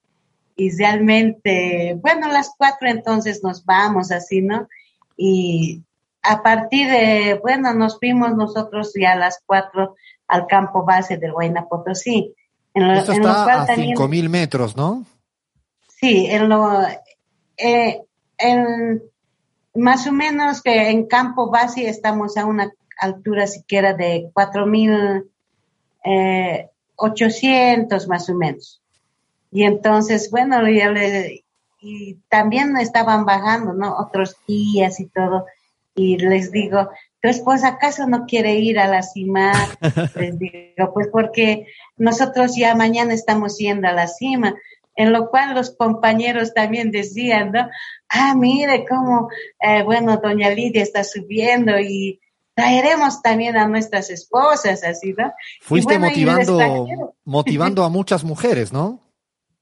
y 0.61 0.69
realmente, 0.77 1.97
bueno, 2.03 2.27
las 2.31 2.51
cuatro 2.55 2.87
entonces 2.87 3.43
nos 3.43 3.65
vamos 3.65 4.11
así, 4.11 4.43
¿no? 4.43 4.67
Y 5.17 5.81
a 6.21 6.43
partir 6.43 6.87
de, 6.87 7.39
bueno, 7.41 7.73
nos 7.73 7.97
fuimos 7.97 8.35
nosotros 8.35 8.93
ya 8.93 9.13
a 9.13 9.15
las 9.15 9.41
cuatro 9.43 9.95
al 10.27 10.45
campo 10.45 10.85
base 10.85 11.17
del 11.17 11.33
Huayna 11.33 11.67
Potosí. 11.67 12.35
En 12.75 12.87
lo, 12.87 12.93
Esto 12.93 13.13
está 13.13 13.63
a 13.63 13.75
cinco 13.75 14.07
mil 14.07 14.29
metros, 14.29 14.77
¿no? 14.77 15.03
Sí, 15.87 16.27
en 16.29 16.47
lo, 16.47 16.83
eh, 17.57 18.03
en, 18.37 19.01
más 19.73 20.05
o 20.05 20.11
menos 20.11 20.61
que 20.61 20.91
en 20.91 21.07
campo 21.07 21.49
base 21.49 21.89
estamos 21.89 22.37
a 22.37 22.45
una 22.45 22.71
altura 22.99 23.47
siquiera 23.47 23.95
de 23.95 24.29
cuatro 24.31 24.67
mil 24.67 25.25
eh, 26.05 26.69
800 26.97 28.07
más 28.07 28.29
o 28.29 28.35
menos. 28.35 28.79
Y 29.51 29.63
entonces, 29.63 30.31
bueno, 30.31 30.61
y 31.81 32.15
también 32.29 32.77
estaban 32.77 33.25
bajando, 33.25 33.73
¿no? 33.73 33.97
Otros 33.97 34.37
días 34.47 34.99
y 34.99 35.07
todo. 35.07 35.45
Y 35.95 36.17
les 36.17 36.51
digo, 36.51 36.89
¿tu 37.21 37.27
esposa 37.27 37.69
acaso 37.69 38.07
no 38.07 38.25
quiere 38.25 38.55
ir 38.55 38.79
a 38.79 38.87
la 38.87 39.01
cima? 39.01 39.51
les 40.15 40.39
digo, 40.39 40.93
pues 40.93 41.09
porque 41.11 41.65
nosotros 41.97 42.55
ya 42.55 42.75
mañana 42.75 43.13
estamos 43.13 43.57
yendo 43.57 43.87
a 43.87 43.93
la 43.93 44.07
cima. 44.07 44.55
En 44.95 45.11
lo 45.11 45.29
cual 45.29 45.55
los 45.55 45.71
compañeros 45.75 46.53
también 46.53 46.91
decían, 46.91 47.51
¿no? 47.51 47.69
Ah, 48.09 48.35
mire 48.35 48.85
cómo, 48.87 49.29
eh, 49.59 49.83
bueno, 49.83 50.17
doña 50.17 50.49
Lidia 50.49 50.83
está 50.83 51.03
subiendo 51.03 51.79
y 51.79 52.19
traeremos 52.53 53.21
también 53.21 53.57
a 53.57 53.67
nuestras 53.67 54.09
esposas, 54.09 54.83
así, 54.83 55.13
¿no? 55.17 55.31
Fuiste 55.61 55.97
motivando, 55.97 56.59
motivando 57.23 57.83
a 57.83 57.89
muchas 57.89 58.23
mujeres, 58.23 58.71
¿no? 58.73 58.99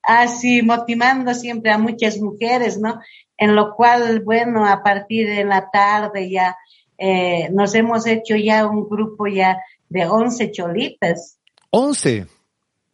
Así, 0.02 0.62
motivando 0.62 1.34
siempre 1.34 1.72
a 1.72 1.78
muchas 1.78 2.20
mujeres, 2.20 2.80
¿no? 2.80 3.00
En 3.38 3.56
lo 3.56 3.76
cual, 3.76 4.22
bueno, 4.22 4.66
a 4.66 4.82
partir 4.84 5.28
de 5.28 5.44
la 5.44 5.70
tarde 5.70 6.30
ya 6.30 6.58
eh, 6.98 7.50
nos 7.52 7.74
hemos 7.76 8.06
hecho 8.06 8.36
ya 8.36 8.68
un 8.68 8.88
grupo 8.88 9.28
ya 9.28 9.58
de 9.88 10.06
11 10.06 10.52
cholitas. 10.52 11.40
¿11? 11.72 12.28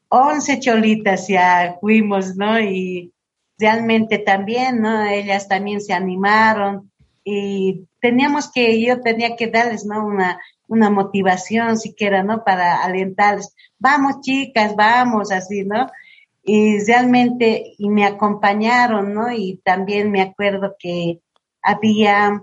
11 0.10 0.60
cholitas 0.60 1.28
ya 1.28 1.78
fuimos, 1.82 2.36
¿no? 2.36 2.60
Y 2.60 3.12
realmente 3.58 4.20
también, 4.20 4.82
¿no? 4.82 5.06
Ellas 5.06 5.47
también 5.47 5.82
se 5.82 5.93
animaron 5.93 6.91
y 7.24 7.88
teníamos 7.99 8.51
que, 8.51 8.80
yo 8.82 9.01
tenía 9.01 9.36
que 9.36 9.47
darles, 9.47 9.86
¿no? 9.86 10.06
Una, 10.06 10.39
una 10.68 10.91
motivación 10.91 11.78
siquiera, 11.78 12.22
¿no? 12.24 12.43
Para 12.43 12.84
alentarles, 12.84 13.56
vamos 13.80 14.22
chicas, 14.22 14.76
vamos, 14.76 15.32
así, 15.32 15.64
¿no? 15.64 15.88
Y 16.45 16.83
realmente, 16.85 17.73
y 17.77 17.89
me 17.89 18.05
acompañaron, 18.05 19.13
¿no? 19.13 19.31
Y 19.31 19.59
también 19.63 20.11
me 20.11 20.21
acuerdo 20.21 20.75
que 20.77 21.19
había, 21.61 22.41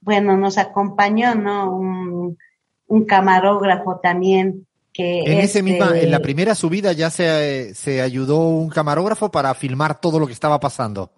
bueno, 0.00 0.36
nos 0.36 0.56
acompañó, 0.56 1.34
¿no? 1.34 1.74
Un, 1.74 2.38
un 2.86 3.04
camarógrafo 3.04 3.98
también 4.00 4.66
que... 4.92 5.20
En 5.20 5.38
ese 5.38 5.62
misma, 5.62 5.86
en 5.98 6.10
la 6.10 6.16
este 6.16 6.20
primera 6.20 6.54
subida 6.54 6.92
ya 6.92 7.10
se, 7.10 7.74
se 7.74 8.00
ayudó 8.00 8.38
un 8.48 8.68
camarógrafo 8.68 9.30
para 9.30 9.54
filmar 9.54 10.00
todo 10.00 10.20
lo 10.20 10.26
que 10.26 10.32
estaba 10.32 10.60
pasando. 10.60 11.10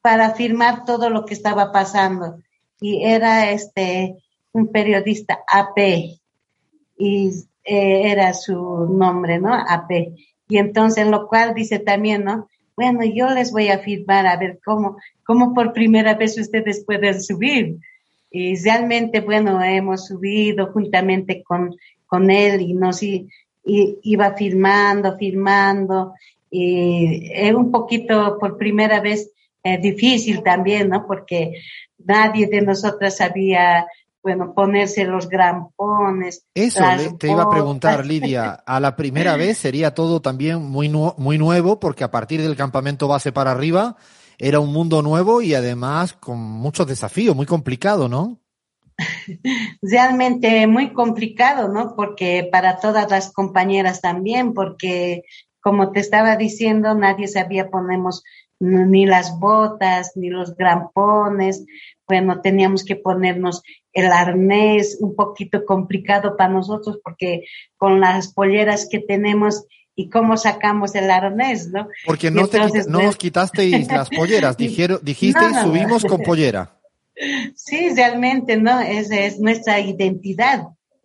Para 0.00 0.34
filmar 0.34 0.84
todo 0.84 1.10
lo 1.10 1.24
que 1.24 1.34
estaba 1.34 1.72
pasando 1.72 2.38
y 2.80 3.04
era 3.04 3.50
este 3.50 4.16
un 4.52 4.68
periodista 4.72 5.40
AP 5.46 5.78
y 6.98 7.30
eh, 7.64 8.10
era 8.10 8.34
su 8.34 8.54
nombre, 8.90 9.38
¿no? 9.38 9.54
AP. 9.54 10.14
Y 10.50 10.58
entonces 10.58 11.06
lo 11.06 11.28
cual 11.28 11.54
dice 11.54 11.78
también, 11.78 12.24
¿no? 12.24 12.48
Bueno, 12.76 13.00
yo 13.04 13.30
les 13.30 13.52
voy 13.52 13.68
a 13.68 13.78
firmar 13.78 14.26
a 14.26 14.36
ver 14.36 14.58
cómo, 14.64 14.96
cómo 15.24 15.54
por 15.54 15.72
primera 15.72 16.14
vez 16.14 16.36
ustedes 16.38 16.84
pueden 16.84 17.22
subir. 17.22 17.78
Y 18.30 18.56
realmente, 18.62 19.20
bueno, 19.20 19.62
hemos 19.62 20.06
subido 20.06 20.72
juntamente 20.72 21.42
con, 21.42 21.76
con 22.06 22.30
él 22.30 22.60
y 22.60 22.74
nos 22.74 23.02
y, 23.02 23.28
iba 23.64 24.34
firmando, 24.34 25.16
firmando. 25.16 26.14
Y 26.50 27.30
es 27.32 27.54
un 27.54 27.70
poquito 27.70 28.38
por 28.38 28.56
primera 28.56 29.00
vez 29.00 29.30
eh, 29.62 29.78
difícil 29.78 30.42
también, 30.42 30.88
¿no? 30.88 31.06
Porque 31.06 31.54
nadie 31.98 32.46
de 32.46 32.62
nosotras 32.62 33.18
sabía, 33.18 33.86
bueno, 34.22 34.52
ponerse 34.54 35.04
los 35.04 35.28
grampones. 35.28 36.44
Eso 36.54 36.82
te 37.18 37.30
iba 37.30 37.44
a 37.44 37.50
preguntar, 37.50 38.04
Lidia. 38.04 38.52
A 38.66 38.80
la 38.80 38.96
primera 38.96 39.36
vez 39.36 39.58
sería 39.58 39.94
todo 39.94 40.20
también 40.20 40.62
muy, 40.62 40.88
muy 40.88 41.38
nuevo, 41.38 41.80
porque 41.80 42.04
a 42.04 42.10
partir 42.10 42.42
del 42.42 42.56
campamento 42.56 43.08
base 43.08 43.32
para 43.32 43.52
arriba 43.52 43.96
era 44.38 44.60
un 44.60 44.72
mundo 44.72 45.02
nuevo 45.02 45.42
y 45.42 45.54
además 45.54 46.14
con 46.14 46.38
muchos 46.38 46.86
desafíos, 46.86 47.36
muy 47.36 47.46
complicado, 47.46 48.08
¿no? 48.08 48.38
Realmente 49.82 50.66
muy 50.66 50.92
complicado, 50.92 51.68
¿no? 51.68 51.94
Porque 51.96 52.48
para 52.50 52.78
todas 52.78 53.10
las 53.10 53.32
compañeras 53.32 54.00
también, 54.00 54.54
porque 54.54 55.22
como 55.60 55.92
te 55.92 56.00
estaba 56.00 56.36
diciendo, 56.36 56.94
nadie 56.94 57.28
sabía 57.28 57.70
ponemos 57.70 58.22
ni 58.60 59.06
las 59.06 59.38
botas, 59.38 60.12
ni 60.14 60.28
los 60.28 60.56
grampones. 60.56 61.64
Bueno, 62.10 62.40
teníamos 62.40 62.84
que 62.84 62.96
ponernos 62.96 63.62
el 63.92 64.06
arnés, 64.06 64.98
un 65.00 65.14
poquito 65.14 65.64
complicado 65.64 66.36
para 66.36 66.52
nosotros 66.52 66.98
porque 67.04 67.44
con 67.76 68.00
las 68.00 68.32
polleras 68.32 68.88
que 68.90 68.98
tenemos 68.98 69.64
y 69.94 70.10
cómo 70.10 70.36
sacamos 70.36 70.96
el 70.96 71.08
arnés, 71.08 71.68
¿no? 71.68 71.86
Porque 72.04 72.32
no, 72.32 72.48
no 72.88 73.02
nos 73.02 73.16
quitasteis 73.16 73.86
las 73.86 74.10
polleras, 74.10 74.56
dijeron, 74.56 74.98
dijisteis 75.04 75.56
subimos 75.62 76.04
con 76.04 76.20
pollera. 76.22 76.76
Sí, 77.54 77.90
realmente, 77.94 78.56
¿no? 78.56 78.80
Esa 78.80 79.20
es 79.20 79.38
nuestra 79.38 79.78
identidad. 79.78 80.64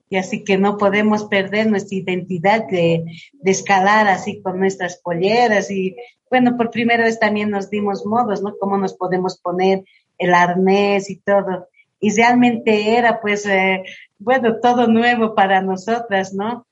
Y 0.10 0.18
así 0.18 0.44
que 0.44 0.58
no 0.58 0.78
podemos 0.78 1.26
perder 1.26 1.68
nuestra 1.68 1.98
identidad 1.98 2.66
de, 2.68 3.04
de 3.32 3.52
escalar 3.52 4.08
así 4.08 4.42
con 4.42 4.60
nuestras 4.60 4.98
polleras 4.98 5.70
y 5.70 5.96
bueno, 6.32 6.58
por 6.58 6.72
primera 6.72 7.04
vez 7.04 7.20
también 7.20 7.52
nos 7.52 7.70
dimos 7.70 8.06
modos, 8.06 8.42
¿no? 8.42 8.58
Cómo 8.60 8.78
nos 8.78 8.96
podemos 8.96 9.38
poner 9.38 9.84
el 10.18 10.34
arnés 10.34 11.10
y 11.10 11.18
todo. 11.18 11.68
Y 12.00 12.16
realmente 12.16 12.98
era, 12.98 13.22
pues, 13.22 13.46
eh, 13.46 13.84
bueno, 14.18 14.60
todo 14.62 14.88
nuevo 14.88 15.36
para 15.36 15.62
nosotras, 15.62 16.34
¿no? 16.34 16.66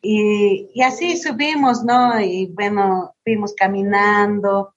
Y, 0.00 0.70
y 0.74 0.82
así 0.82 1.16
subimos, 1.16 1.84
¿no? 1.84 2.20
Y 2.20 2.46
bueno, 2.46 3.14
fuimos 3.24 3.54
caminando, 3.54 4.74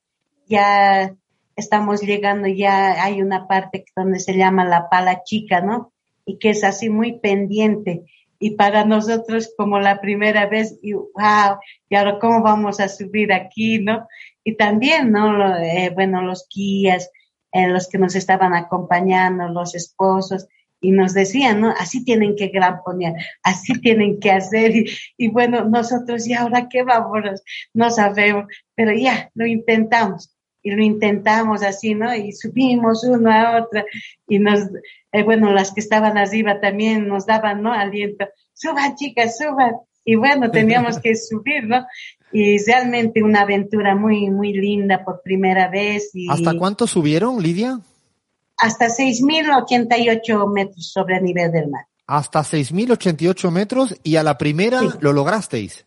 ya 0.47 1.15
estamos 1.55 2.01
llegando, 2.01 2.47
ya 2.47 3.03
hay 3.03 3.21
una 3.21 3.47
parte 3.47 3.85
donde 3.95 4.19
se 4.19 4.35
llama 4.35 4.65
la 4.65 4.89
pala 4.89 5.23
chica, 5.23 5.61
¿no? 5.61 5.93
Y 6.25 6.39
que 6.39 6.51
es 6.51 6.63
así 6.63 6.89
muy 6.89 7.19
pendiente 7.19 8.05
y 8.41 8.55
para 8.55 8.83
nosotros 8.85 9.53
como 9.55 9.79
la 9.79 10.01
primera 10.01 10.47
vez, 10.47 10.79
y 10.81 10.93
wow, 10.93 11.59
y 11.87 11.95
ahora 11.95 12.17
cómo 12.19 12.41
vamos 12.41 12.79
a 12.79 12.89
subir 12.89 13.31
aquí, 13.31 13.77
¿no? 13.77 14.07
Y 14.43 14.55
también, 14.55 15.11
¿no? 15.11 15.57
Eh, 15.57 15.91
bueno, 15.93 16.23
los 16.23 16.47
guías, 16.53 17.11
eh, 17.51 17.67
los 17.67 17.87
que 17.87 17.97
nos 17.97 18.15
estaban 18.15 18.53
acompañando, 18.53 19.47
los 19.49 19.75
esposos, 19.75 20.47
y 20.83 20.91
nos 20.91 21.13
decían, 21.13 21.61
¿no? 21.61 21.69
Así 21.77 22.03
tienen 22.03 22.35
que 22.35 22.47
gramponear, 22.47 23.13
así 23.43 23.79
tienen 23.81 24.19
que 24.19 24.31
hacer, 24.31 24.75
y, 24.75 24.91
y 25.17 25.27
bueno, 25.27 25.65
nosotros, 25.65 26.27
¿y 26.27 26.33
ahora 26.33 26.67
qué 26.69 26.83
vamos? 26.83 27.43
No 27.73 27.91
sabemos, 27.91 28.45
pero 28.75 28.91
ya, 28.93 29.29
lo 29.35 29.45
intentamos 29.45 30.35
y 30.63 30.71
lo 30.71 30.83
intentamos 30.83 31.63
así, 31.63 31.95
¿no? 31.95 32.13
Y 32.15 32.31
subimos 32.33 33.03
uno 33.03 33.31
a 33.31 33.61
otra 33.61 33.85
y 34.27 34.39
nos, 34.39 34.59
eh, 35.11 35.23
bueno, 35.23 35.51
las 35.51 35.73
que 35.73 35.79
estaban 35.79 36.17
arriba 36.17 36.59
también 36.59 37.07
nos 37.07 37.25
daban, 37.25 37.61
¿no? 37.61 37.73
Aliento, 37.73 38.27
suban 38.53 38.95
chicas, 38.95 39.37
suban. 39.37 39.75
Y 40.03 40.15
bueno, 40.15 40.49
teníamos 40.49 40.99
que 40.99 41.15
subir, 41.15 41.67
¿no? 41.67 41.85
Y 42.33 42.57
realmente 42.63 43.23
una 43.23 43.41
aventura 43.41 43.95
muy, 43.95 44.29
muy 44.29 44.53
linda 44.53 45.03
por 45.03 45.21
primera 45.21 45.69
vez. 45.69 46.11
Y 46.13 46.29
¿Hasta 46.29 46.57
cuánto 46.57 46.87
subieron, 46.87 47.41
Lidia? 47.41 47.79
Hasta 48.57 48.87
6.088 48.87 50.53
metros 50.53 50.91
sobre 50.91 51.17
el 51.17 51.23
nivel 51.23 51.51
del 51.51 51.69
mar. 51.69 51.85
Hasta 52.07 52.41
6.088 52.41 53.51
metros 53.51 53.95
y 54.03 54.17
a 54.17 54.23
la 54.23 54.37
primera 54.37 54.81
lo 54.99 55.13
lograsteis. 55.13 55.85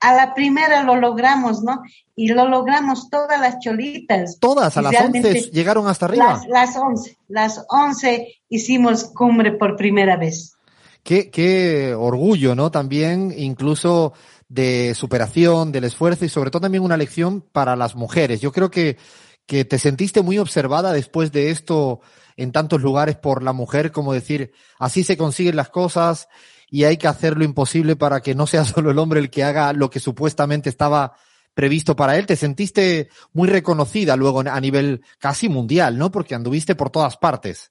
A 0.00 0.14
la 0.14 0.34
primera 0.34 0.82
lo 0.82 0.96
logramos, 0.96 1.62
¿no? 1.62 1.82
Y 2.14 2.28
lo 2.28 2.46
logramos 2.48 3.08
todas 3.08 3.40
las 3.40 3.58
cholitas. 3.58 4.38
Todas, 4.38 4.76
a 4.76 4.82
las 4.82 4.92
realmente 4.92 5.28
11 5.28 5.50
llegaron 5.50 5.88
hasta 5.88 6.06
arriba. 6.06 6.42
Las, 6.46 6.46
las 6.46 6.76
11, 6.76 7.18
las 7.28 7.64
11 7.68 8.42
hicimos 8.50 9.04
cumbre 9.04 9.52
por 9.52 9.76
primera 9.76 10.16
vez. 10.16 10.56
Qué, 11.02 11.30
qué 11.30 11.94
orgullo, 11.94 12.54
¿no? 12.54 12.70
También, 12.70 13.34
incluso 13.36 14.12
de 14.48 14.94
superación, 14.94 15.72
del 15.72 15.84
esfuerzo 15.84 16.24
y 16.24 16.28
sobre 16.28 16.50
todo 16.50 16.62
también 16.62 16.84
una 16.84 16.96
lección 16.96 17.40
para 17.40 17.76
las 17.76 17.94
mujeres. 17.94 18.40
Yo 18.40 18.52
creo 18.52 18.70
que, 18.70 18.98
que 19.46 19.64
te 19.64 19.78
sentiste 19.78 20.22
muy 20.22 20.38
observada 20.38 20.92
después 20.92 21.32
de 21.32 21.50
esto 21.50 22.00
en 22.36 22.52
tantos 22.52 22.82
lugares 22.82 23.16
por 23.16 23.42
la 23.42 23.52
mujer, 23.52 23.92
como 23.92 24.12
decir, 24.12 24.52
así 24.78 25.04
se 25.04 25.16
consiguen 25.16 25.56
las 25.56 25.70
cosas 25.70 26.28
y 26.70 26.84
hay 26.84 26.96
que 26.96 27.08
hacer 27.08 27.36
lo 27.36 27.44
imposible 27.44 27.96
para 27.96 28.20
que 28.20 28.34
no 28.34 28.46
sea 28.46 28.64
solo 28.64 28.90
el 28.90 28.98
hombre 28.98 29.20
el 29.20 29.30
que 29.30 29.44
haga 29.44 29.72
lo 29.72 29.90
que 29.90 30.00
supuestamente 30.00 30.68
estaba 30.68 31.14
previsto 31.54 31.94
para 31.96 32.16
él. 32.16 32.26
Te 32.26 32.36
sentiste 32.36 33.08
muy 33.32 33.48
reconocida 33.48 34.16
luego 34.16 34.40
a 34.40 34.60
nivel 34.60 35.02
casi 35.18 35.48
mundial, 35.48 35.96
¿no? 35.98 36.10
Porque 36.10 36.34
anduviste 36.34 36.74
por 36.74 36.90
todas 36.90 37.16
partes. 37.16 37.70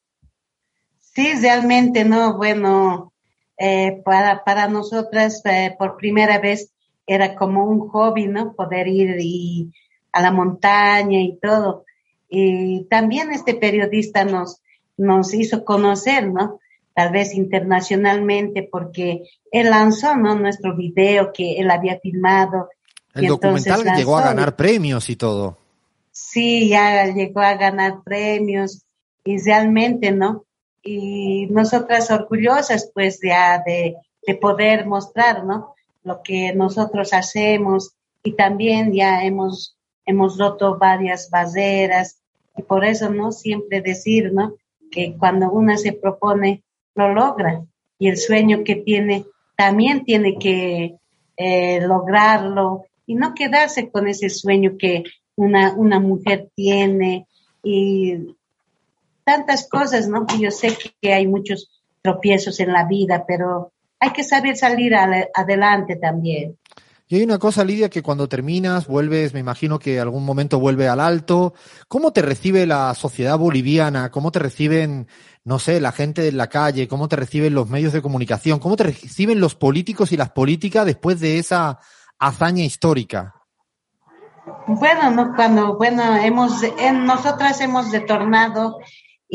Sí, 1.00 1.34
realmente, 1.40 2.06
¿no? 2.06 2.38
Bueno, 2.38 3.13
eh, 3.58 4.02
para, 4.04 4.44
para 4.44 4.68
nosotras 4.68 5.42
eh, 5.46 5.76
por 5.78 5.98
primera 5.98 6.40
vez 6.40 6.72
era 7.06 7.36
como 7.36 7.66
un 7.66 7.88
hobby, 7.90 8.28
¿no? 8.28 8.54
Poder 8.54 8.88
ir 8.88 9.18
y, 9.20 9.72
a 10.12 10.22
la 10.22 10.32
montaña 10.32 11.20
y 11.22 11.38
todo. 11.38 11.86
Y 12.30 12.86
también 12.86 13.32
este 13.32 13.56
periodista 13.56 14.24
nos, 14.24 14.62
nos 14.98 15.34
hizo 15.34 15.66
conocer, 15.66 16.32
¿no? 16.32 16.60
Tal 16.94 17.12
vez 17.12 17.34
internacionalmente 17.34 18.68
porque 18.72 19.24
él 19.52 19.70
lanzó, 19.70 20.16
¿no? 20.16 20.36
Nuestro 20.36 20.76
video 20.76 21.34
que 21.34 21.58
él 21.58 21.70
había 21.70 22.00
filmado. 22.00 22.70
El 23.14 23.28
documental 23.28 23.84
llegó 23.96 24.18
a 24.18 24.24
ganar 24.24 24.56
premios 24.56 25.10
y 25.10 25.16
todo. 25.16 25.58
Sí, 26.12 26.70
ya 26.70 27.06
llegó 27.08 27.42
a 27.42 27.56
ganar 27.56 28.04
premios 28.04 28.84
y 29.24 29.38
realmente, 29.44 30.12
¿no? 30.12 30.46
Y 30.84 31.48
nosotras 31.48 32.12
orgullosas, 32.12 32.92
pues, 32.94 33.20
ya 33.24 33.64
de, 33.66 33.96
de 34.26 34.36
poder 34.36 34.86
mostrar, 34.86 35.46
¿no? 35.46 35.74
Lo 36.04 36.22
que 36.22 36.54
nosotros 36.54 37.14
hacemos 37.14 37.96
y 38.24 38.34
también 38.34 38.94
ya 38.94 39.24
hemos, 39.24 39.78
hemos 40.06 40.38
roto 40.38 40.78
varias 40.78 41.30
barreras 41.30 42.22
y 42.58 42.64
por 42.64 42.86
eso, 42.86 43.10
¿no? 43.10 43.32
Siempre 43.32 43.82
decir, 43.82 44.32
¿no? 44.34 44.56
Que 44.92 45.16
cuando 45.18 45.52
una 45.52 45.78
se 45.78 45.94
propone, 45.94 46.64
lo 46.96 47.14
logra 47.14 47.64
y 47.98 48.08
el 48.08 48.18
sueño 48.18 48.64
que 48.64 48.76
tiene 48.76 49.26
también 49.56 50.04
tiene 50.04 50.38
que 50.38 50.96
eh, 51.38 51.82
lograrlo 51.82 52.86
y 53.06 53.16
no 53.16 53.34
quedarse 53.34 53.90
con 53.90 54.08
ese 54.08 54.30
sueño 54.30 54.78
que 54.78 55.04
una, 55.36 55.74
una 55.74 56.00
mujer 56.00 56.50
tiene 56.56 57.28
y 57.64 58.36
tantas 59.24 59.68
cosas, 59.68 60.08
¿no? 60.08 60.26
Y 60.36 60.42
yo 60.42 60.52
sé 60.52 60.78
que 61.02 61.14
hay 61.14 61.28
muchos 61.28 61.82
tropiezos 62.02 62.60
en 62.60 62.74
la 62.74 62.86
vida, 62.86 63.26
pero 63.28 63.72
hay 64.00 64.12
que 64.12 64.24
saber 64.24 64.58
salir 64.58 64.94
adelante 64.96 65.96
también. 65.96 66.58
Y 67.08 67.18
hay 67.18 67.24
una 67.24 67.38
cosa, 67.38 67.64
Lidia, 67.64 67.90
que 67.90 68.02
cuando 68.02 68.28
terminas, 68.28 68.88
vuelves, 68.88 69.34
me 69.34 69.40
imagino 69.40 69.78
que 69.78 70.00
algún 70.00 70.26
momento 70.26 70.60
vuelve 70.60 70.88
al 70.88 71.00
alto. 71.00 71.54
¿Cómo 71.88 72.12
te 72.12 72.22
recibe 72.22 72.66
la 72.66 72.94
sociedad 72.96 73.38
boliviana? 73.38 74.10
¿Cómo 74.10 74.32
te 74.32 74.40
reciben, 74.40 75.08
no 75.44 75.60
sé, 75.60 75.80
la 75.80 75.92
gente 75.92 76.22
de 76.22 76.32
la 76.32 76.48
calle? 76.48 76.88
¿Cómo 76.88 77.08
te 77.08 77.16
reciben 77.16 77.54
los 77.54 77.70
medios 77.70 77.94
de 77.94 78.02
comunicación? 78.02 78.60
¿Cómo 78.60 78.76
te 78.76 78.86
reciben 78.86 79.40
los 79.40 79.54
políticos 79.54 80.12
y 80.12 80.18
las 80.18 80.32
políticas 80.32 80.86
después 80.86 81.20
de 81.20 81.38
esa 81.38 81.80
hazaña 82.18 82.64
histórica? 82.64 83.36
Bueno, 84.68 85.12
¿no? 85.12 85.36
cuando, 85.36 85.78
bueno, 85.78 86.16
hemos, 86.18 86.64
en, 86.64 87.06
nosotras 87.06 87.62
hemos 87.62 87.92
retornado 87.92 88.80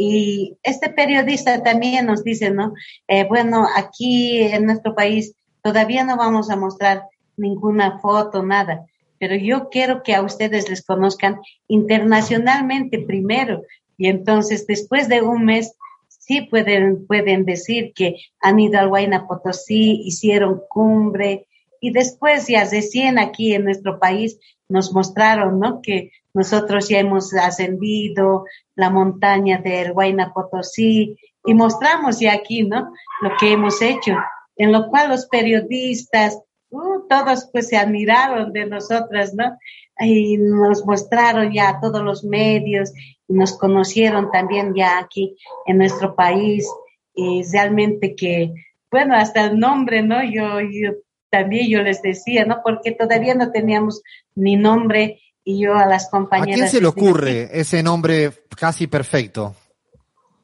y 0.01 0.57
este 0.63 0.91
periodista 0.91 1.61
también 1.65 2.07
nos 2.07 2.23
dice, 2.23 2.51
¿no? 2.51 2.73
Eh, 3.09 3.27
bueno, 3.29 3.67
aquí 3.75 4.43
en 4.43 4.67
nuestro 4.67 4.95
país 4.95 5.35
todavía 5.61 6.05
no 6.05 6.17
vamos 6.17 6.51
a 6.51 6.57
mostrar 6.57 7.09
ninguna 7.37 7.99
foto, 7.99 8.45
nada, 8.45 8.87
pero 9.19 9.35
yo 9.35 9.71
quiero 9.71 10.05
que 10.05 10.15
a 10.15 10.23
ustedes 10.23 10.69
les 10.69 10.85
conozcan 10.85 11.41
internacionalmente 11.67 13.01
primero 13.01 13.63
y 13.97 14.07
entonces 14.07 14.69
después 14.69 15.09
de 15.09 15.21
un 15.21 15.45
mes 15.45 15.75
sí 16.09 16.43
pueden, 16.43 17.05
pueden 17.05 17.45
decir 17.45 17.93
que 17.93 18.19
han 18.41 18.61
ido 18.61 18.79
al 18.79 18.93
Huayna 18.93 19.27
Potosí, 19.27 20.03
hicieron 20.05 20.63
cumbre 20.69 21.49
y 21.81 21.91
después 21.91 22.47
ya 22.47 22.63
recién 22.63 23.19
aquí 23.19 23.53
en 23.53 23.65
nuestro 23.65 23.99
país 23.99 24.39
nos 24.69 24.93
mostraron, 24.93 25.59
¿no? 25.59 25.81
Que 25.83 26.13
nosotros 26.39 26.89
ya 26.89 27.01
hemos 27.01 27.35
ascendido 27.35 28.45
la 28.77 28.91
montaña 28.91 29.59
del 29.59 29.91
Huayna 29.91 30.33
Potosí 30.33 31.17
y 31.45 31.53
mostramos 31.53 32.21
ya 32.21 32.33
aquí, 32.33 32.63
¿no? 32.63 32.93
Lo 33.23 33.31
que 33.41 33.53
hemos 33.53 33.83
hecho, 33.83 34.15
en 34.57 34.71
lo 34.71 34.87
cual 34.87 35.09
los 35.09 35.27
periodistas, 35.27 36.41
uh, 36.71 37.09
todos 37.09 37.49
pues 37.53 37.67
se 37.67 37.77
admiraron 37.77 38.53
de 38.53 38.67
nosotras, 38.67 39.35
¿no? 39.35 39.59
Y 39.99 40.39
nos 40.39 40.87
mostraron 40.87 41.53
ya 41.53 41.71
a 41.71 41.81
todos 41.81 42.03
los 42.05 42.23
medios 42.23 42.93
y 43.27 43.35
nos 43.35 43.59
conocieron 43.59 44.31
también 44.31 44.75
ya 44.77 44.97
aquí 45.01 45.37
en 45.67 45.79
nuestro 45.79 46.15
país 46.15 46.71
y 47.15 47.43
realmente 47.53 48.15
que, 48.15 48.55
bueno, 48.93 49.17
hasta 49.17 49.47
el 49.47 49.59
nombre, 49.59 50.03
¿no? 50.03 50.23
Yo, 50.23 50.61
yo 50.61 50.93
también 51.31 51.69
yo 51.69 51.83
les 51.83 52.01
decía, 52.01 52.45
¿no? 52.45 52.61
Porque 52.63 52.93
todavía 52.93 53.35
no 53.35 53.51
teníamos 53.51 54.03
ni 54.37 54.55
nombre 54.55 55.21
y 55.49 55.61
yo 55.61 55.75
a 55.75 55.87
las 55.87 56.09
¿A 56.09 56.11
compañeras. 56.11 56.57
quién 56.57 56.69
se 56.69 56.81
le 56.83 56.89
ocurre 56.89 57.49
ese 57.59 57.83
nombre 57.83 58.31
casi 58.55 58.87
perfecto? 58.87 59.57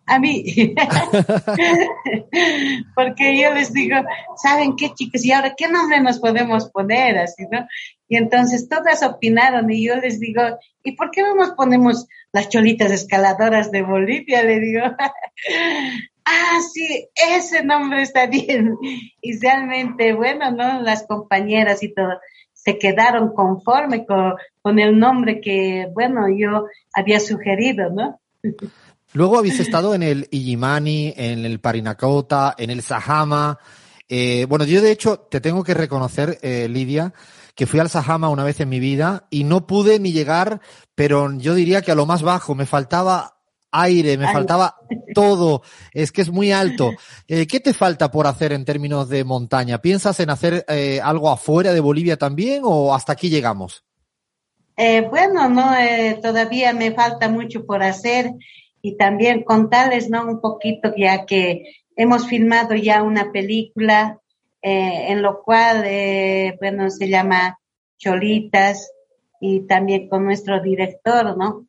A 0.06 0.18
mí. 0.18 0.42
Porque 2.94 3.38
yo 3.38 3.52
les 3.52 3.74
digo, 3.74 3.96
¿saben 4.42 4.76
qué, 4.76 4.94
chicos? 4.94 5.22
¿Y 5.22 5.32
ahora 5.32 5.54
qué 5.54 5.68
nombre 5.68 6.00
nos 6.00 6.20
podemos 6.20 6.70
poner? 6.70 7.18
Así, 7.18 7.44
¿no? 7.50 7.66
Y 8.08 8.16
entonces 8.16 8.66
todas 8.66 9.02
opinaron 9.02 9.70
y 9.70 9.86
yo 9.86 9.96
les 9.96 10.20
digo, 10.20 10.40
¿y 10.82 10.92
por 10.92 11.10
qué 11.10 11.20
no 11.20 11.34
nos 11.34 11.50
ponemos 11.50 12.06
las 12.32 12.48
cholitas 12.48 12.90
escaladoras 12.90 13.70
de 13.70 13.82
Bolivia? 13.82 14.42
Le 14.42 14.58
digo, 14.58 14.84
ah, 16.24 16.58
sí, 16.72 17.10
ese 17.14 17.62
nombre 17.62 18.00
está 18.00 18.26
bien. 18.26 18.74
Y 19.20 19.38
realmente, 19.38 20.14
bueno, 20.14 20.50
¿no? 20.50 20.80
Las 20.80 21.06
compañeras 21.06 21.82
y 21.82 21.92
todo 21.92 22.18
se 22.64 22.78
quedaron 22.78 23.34
conforme 23.34 24.06
con, 24.06 24.34
con 24.62 24.78
el 24.78 24.98
nombre 24.98 25.40
que, 25.40 25.88
bueno, 25.92 26.26
yo 26.28 26.66
había 26.94 27.20
sugerido, 27.20 27.90
¿no? 27.90 28.20
Luego 29.12 29.38
habéis 29.38 29.60
estado 29.60 29.94
en 29.94 30.02
el 30.02 30.28
Illimani, 30.30 31.14
en 31.16 31.44
el 31.44 31.60
Parinacota, 31.60 32.54
en 32.58 32.70
el 32.70 32.82
Sahama. 32.82 33.58
Eh, 34.08 34.46
bueno, 34.48 34.64
yo 34.64 34.82
de 34.82 34.90
hecho 34.90 35.18
te 35.18 35.40
tengo 35.40 35.62
que 35.62 35.74
reconocer, 35.74 36.38
eh, 36.42 36.68
Lidia, 36.68 37.12
que 37.54 37.66
fui 37.66 37.80
al 37.80 37.90
Sahama 37.90 38.28
una 38.28 38.44
vez 38.44 38.60
en 38.60 38.68
mi 38.68 38.80
vida 38.80 39.26
y 39.30 39.44
no 39.44 39.66
pude 39.66 39.98
ni 39.98 40.12
llegar, 40.12 40.60
pero 40.94 41.32
yo 41.32 41.54
diría 41.54 41.82
que 41.82 41.92
a 41.92 41.94
lo 41.94 42.06
más 42.06 42.22
bajo, 42.22 42.54
me 42.54 42.66
faltaba 42.66 43.36
aire, 43.74 44.16
me 44.16 44.32
faltaba 44.32 44.76
todo, 45.14 45.62
es 45.92 46.12
que 46.12 46.22
es 46.22 46.30
muy 46.30 46.52
alto. 46.52 46.92
Eh, 47.26 47.46
¿Qué 47.46 47.60
te 47.60 47.74
falta 47.74 48.10
por 48.10 48.26
hacer 48.26 48.52
en 48.52 48.64
términos 48.64 49.08
de 49.08 49.24
montaña? 49.24 49.82
¿Piensas 49.82 50.20
en 50.20 50.30
hacer 50.30 50.64
eh, 50.68 51.00
algo 51.02 51.30
afuera 51.30 51.72
de 51.72 51.80
Bolivia 51.80 52.16
también 52.16 52.62
o 52.64 52.94
hasta 52.94 53.12
aquí 53.12 53.28
llegamos? 53.28 53.84
Eh, 54.76 55.06
bueno, 55.08 55.48
no, 55.48 55.76
eh, 55.76 56.18
todavía 56.22 56.72
me 56.72 56.92
falta 56.92 57.28
mucho 57.28 57.64
por 57.64 57.82
hacer 57.82 58.32
y 58.82 58.96
también 58.96 59.42
contarles, 59.42 60.10
¿no? 60.10 60.24
Un 60.24 60.40
poquito, 60.40 60.92
ya 60.96 61.26
que 61.26 61.64
hemos 61.96 62.26
filmado 62.26 62.74
ya 62.74 63.02
una 63.02 63.32
película 63.32 64.18
eh, 64.62 65.06
en 65.08 65.22
lo 65.22 65.42
cual, 65.42 65.84
eh, 65.86 66.56
bueno, 66.58 66.90
se 66.90 67.08
llama 67.08 67.58
Cholitas 67.98 68.90
y 69.40 69.60
también 69.66 70.08
con 70.08 70.24
nuestro 70.24 70.62
director, 70.62 71.36
¿no? 71.36 71.66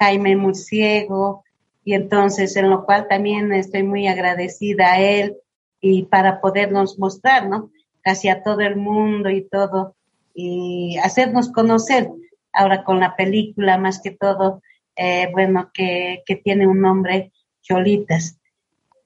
Jaime 0.00 0.34
Murciego 0.34 1.44
y 1.84 1.94
entonces 1.94 2.56
en 2.56 2.70
lo 2.70 2.84
cual 2.84 3.06
también 3.08 3.52
estoy 3.52 3.82
muy 3.82 4.08
agradecida 4.08 4.92
a 4.92 5.00
él 5.00 5.36
y 5.80 6.04
para 6.04 6.40
podernos 6.40 6.98
mostrar, 6.98 7.48
¿no? 7.48 7.70
Casi 8.02 8.28
a 8.28 8.42
todo 8.42 8.60
el 8.60 8.76
mundo 8.76 9.30
y 9.30 9.42
todo 9.42 9.94
y 10.34 10.96
hacernos 10.98 11.52
conocer 11.52 12.10
ahora 12.52 12.82
con 12.82 12.98
la 12.98 13.14
película 13.14 13.78
más 13.78 14.00
que 14.00 14.10
todo, 14.10 14.62
eh, 14.96 15.28
bueno, 15.32 15.70
que, 15.72 16.22
que 16.24 16.36
tiene 16.36 16.66
un 16.66 16.80
nombre, 16.80 17.32
Cholitas. 17.62 18.38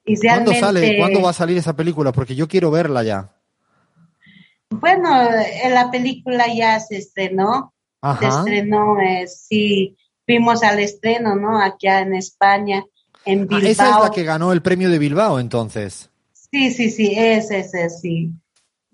Y 0.04 0.16
¿Cuándo 0.16 0.54
sale? 0.54 0.98
¿Cuándo 0.98 1.22
va 1.22 1.30
a 1.30 1.34
salir 1.34 1.56
esa 1.56 1.74
película? 1.74 2.12
Porque 2.12 2.34
yo 2.34 2.46
quiero 2.46 2.70
verla 2.70 3.02
ya. 3.02 3.32
Bueno, 4.70 5.08
en 5.62 5.74
la 5.74 5.90
película 5.90 6.46
ya 6.52 6.78
se 6.78 6.98
estrenó, 6.98 7.72
se 8.20 8.26
estrenó, 8.26 9.00
eh, 9.00 9.26
sí, 9.26 9.96
fuimos 10.26 10.62
al 10.62 10.78
estreno, 10.78 11.34
¿no? 11.36 11.60
Acá 11.60 12.00
en 12.00 12.14
España, 12.14 12.84
en 13.24 13.42
Ah, 13.42 13.46
Bilbao. 13.48 13.70
esa 13.70 13.90
es 13.90 14.04
la 14.04 14.10
que 14.10 14.22
ganó 14.24 14.52
el 14.52 14.62
premio 14.62 14.90
de 14.90 14.98
Bilbao, 14.98 15.38
entonces. 15.38 16.10
Sí, 16.32 16.70
sí, 16.70 16.90
sí, 16.90 17.12
es 17.16 17.50
ese, 17.50 17.90
sí. 17.90 18.30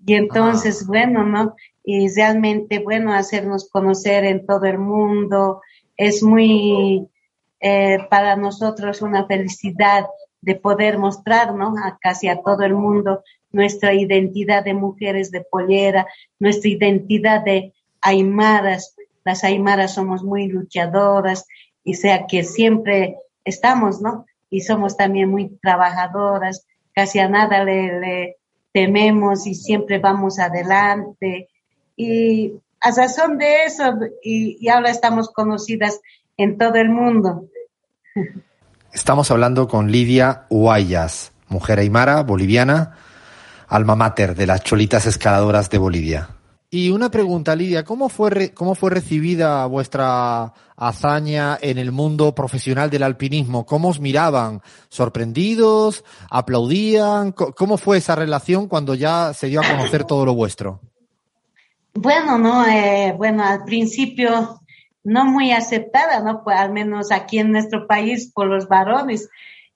Y 0.05 0.13
entonces, 0.15 0.85
bueno, 0.87 1.23
¿no? 1.25 1.55
Y 1.83 2.07
realmente, 2.13 2.79
bueno, 2.79 3.13
hacernos 3.13 3.69
conocer 3.69 4.23
en 4.25 4.45
todo 4.45 4.65
el 4.65 4.79
mundo 4.79 5.61
es 5.97 6.23
muy, 6.23 7.07
eh, 7.59 7.99
para 8.09 8.35
nosotros 8.35 9.01
una 9.01 9.25
felicidad 9.27 10.05
de 10.41 10.55
poder 10.55 10.97
mostrar, 10.97 11.53
¿no? 11.53 11.75
A 11.83 11.99
casi 12.01 12.27
a 12.27 12.41
todo 12.41 12.63
el 12.63 12.73
mundo 12.73 13.23
nuestra 13.51 13.93
identidad 13.93 14.63
de 14.63 14.73
mujeres 14.73 15.29
de 15.29 15.41
pollera, 15.41 16.07
nuestra 16.39 16.69
identidad 16.69 17.43
de 17.43 17.73
aymaras. 18.01 18.95
Las 19.23 19.43
aymaras 19.43 19.93
somos 19.93 20.23
muy 20.23 20.47
luchadoras, 20.47 21.45
y 21.83 21.95
sea 21.95 22.27
que 22.27 22.43
siempre 22.43 23.17
estamos, 23.45 24.01
¿no? 24.01 24.25
Y 24.49 24.61
somos 24.61 24.97
también 24.97 25.29
muy 25.29 25.49
trabajadoras, 25.61 26.65
casi 26.93 27.19
a 27.19 27.29
nada 27.29 27.63
le, 27.63 28.37
tememos 28.73 29.47
y 29.47 29.55
siempre 29.55 29.99
vamos 29.99 30.39
adelante. 30.39 31.49
Y 31.95 32.53
a 32.79 32.91
razón 32.91 33.37
de 33.37 33.65
eso, 33.65 33.95
y, 34.23 34.57
y 34.59 34.69
ahora 34.69 34.89
estamos 34.89 35.29
conocidas 35.29 35.99
en 36.37 36.57
todo 36.57 36.75
el 36.75 36.89
mundo. 36.89 37.45
Estamos 38.93 39.31
hablando 39.31 39.67
con 39.67 39.91
Lidia 39.91 40.45
Huayas, 40.49 41.31
mujer 41.47 41.79
aymara, 41.79 42.23
boliviana, 42.23 42.97
alma 43.67 43.95
mater 43.95 44.35
de 44.35 44.47
las 44.47 44.63
cholitas 44.63 45.05
escaladoras 45.05 45.69
de 45.69 45.77
Bolivia. 45.77 46.29
Y 46.73 46.89
una 46.89 47.11
pregunta, 47.11 47.53
Lidia, 47.53 47.83
¿cómo 47.83 48.07
fue, 48.07 48.29
re- 48.29 48.53
cómo 48.53 48.75
fue 48.75 48.91
recibida 48.91 49.65
vuestra 49.65 50.53
hazaña 50.77 51.57
en 51.61 51.77
el 51.77 51.91
mundo 51.91 52.33
profesional 52.33 52.89
del 52.89 53.03
alpinismo? 53.03 53.65
¿Cómo 53.65 53.89
os 53.89 53.99
miraban? 53.99 54.61
¿Sorprendidos? 54.87 56.05
¿Aplaudían? 56.29 57.33
¿Cómo 57.33 57.77
fue 57.77 57.97
esa 57.97 58.15
relación 58.15 58.69
cuando 58.69 58.95
ya 58.95 59.33
se 59.33 59.47
dio 59.47 59.59
a 59.59 59.67
conocer 59.67 60.05
todo 60.05 60.25
lo 60.25 60.33
vuestro? 60.33 60.79
Bueno, 61.93 62.37
no, 62.37 62.65
eh, 62.65 63.13
bueno, 63.17 63.43
al 63.43 63.65
principio 63.65 64.61
no 65.03 65.25
muy 65.25 65.51
aceptada, 65.51 66.21
¿no? 66.23 66.41
Pues 66.41 66.57
al 66.57 66.71
menos 66.71 67.11
aquí 67.11 67.39
en 67.39 67.51
nuestro 67.51 67.85
país 67.85 68.31
por 68.33 68.47
los 68.47 68.69
varones. 68.69 69.27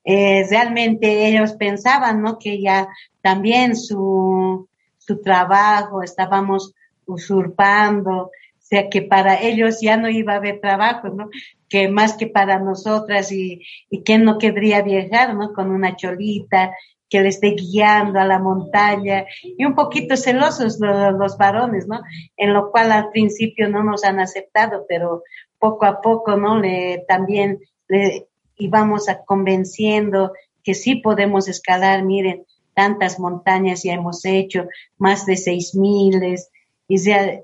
Eh, 0.06 0.48
realmente 0.50 1.28
ellos 1.28 1.52
pensaban, 1.60 2.22
¿no? 2.22 2.40
Que 2.40 2.62
ya 2.62 2.88
también 3.22 3.76
su, 3.76 4.70
su 4.98 5.22
trabajo 5.22 6.02
estábamos 6.02 6.74
usurpando, 7.06 8.12
o 8.12 8.32
sea 8.60 8.90
que 8.90 9.02
para 9.02 9.42
ellos 9.42 9.80
ya 9.82 9.98
no 9.98 10.10
iba 10.10 10.34
a 10.34 10.38
haber 10.38 10.60
trabajo, 10.60 11.10
¿no? 11.10 11.30
Que 11.70 11.88
más 11.88 12.18
que 12.18 12.28
para 12.28 12.60
nosotras 12.60 13.32
y, 13.32 13.62
y 13.90 14.04
quién 14.04 14.24
no 14.24 14.38
querría 14.38 14.82
viajar, 14.82 15.36
¿no? 15.36 15.54
Con 15.54 15.70
una 15.70 15.96
cholita 15.96 16.74
que 17.10 17.22
le 17.22 17.30
esté 17.30 17.52
guiando 17.52 18.20
a 18.20 18.26
la 18.26 18.40
montaña 18.40 19.26
y 19.44 19.64
un 19.66 19.76
poquito 19.76 20.18
celosos 20.18 20.80
los, 20.80 21.14
los 21.14 21.38
varones, 21.38 21.88
¿no? 21.88 22.02
En 22.36 22.54
lo 22.54 22.72
cual 22.72 22.92
al 22.92 23.10
principio 23.12 23.70
no 23.70 23.84
nos 23.84 24.04
han 24.04 24.20
aceptado, 24.20 24.86
pero 24.90 25.24
poco 25.60 25.86
a 25.86 26.02
poco, 26.02 26.36
¿no? 26.36 26.60
Le, 26.60 27.06
también 27.08 27.60
le 27.88 28.28
íbamos 28.58 29.10
a 29.10 29.24
convenciendo 29.24 30.34
que 30.64 30.74
sí 30.74 30.96
podemos 30.96 31.48
escalar, 31.48 32.04
miren, 32.04 32.46
tantas 32.74 33.20
montañas 33.20 33.84
ya 33.84 33.94
hemos 33.94 34.26
hecho, 34.26 34.68
más 34.98 35.26
de 35.26 35.38
seis 35.38 35.76
miles, 35.76 36.50
y, 36.88 36.98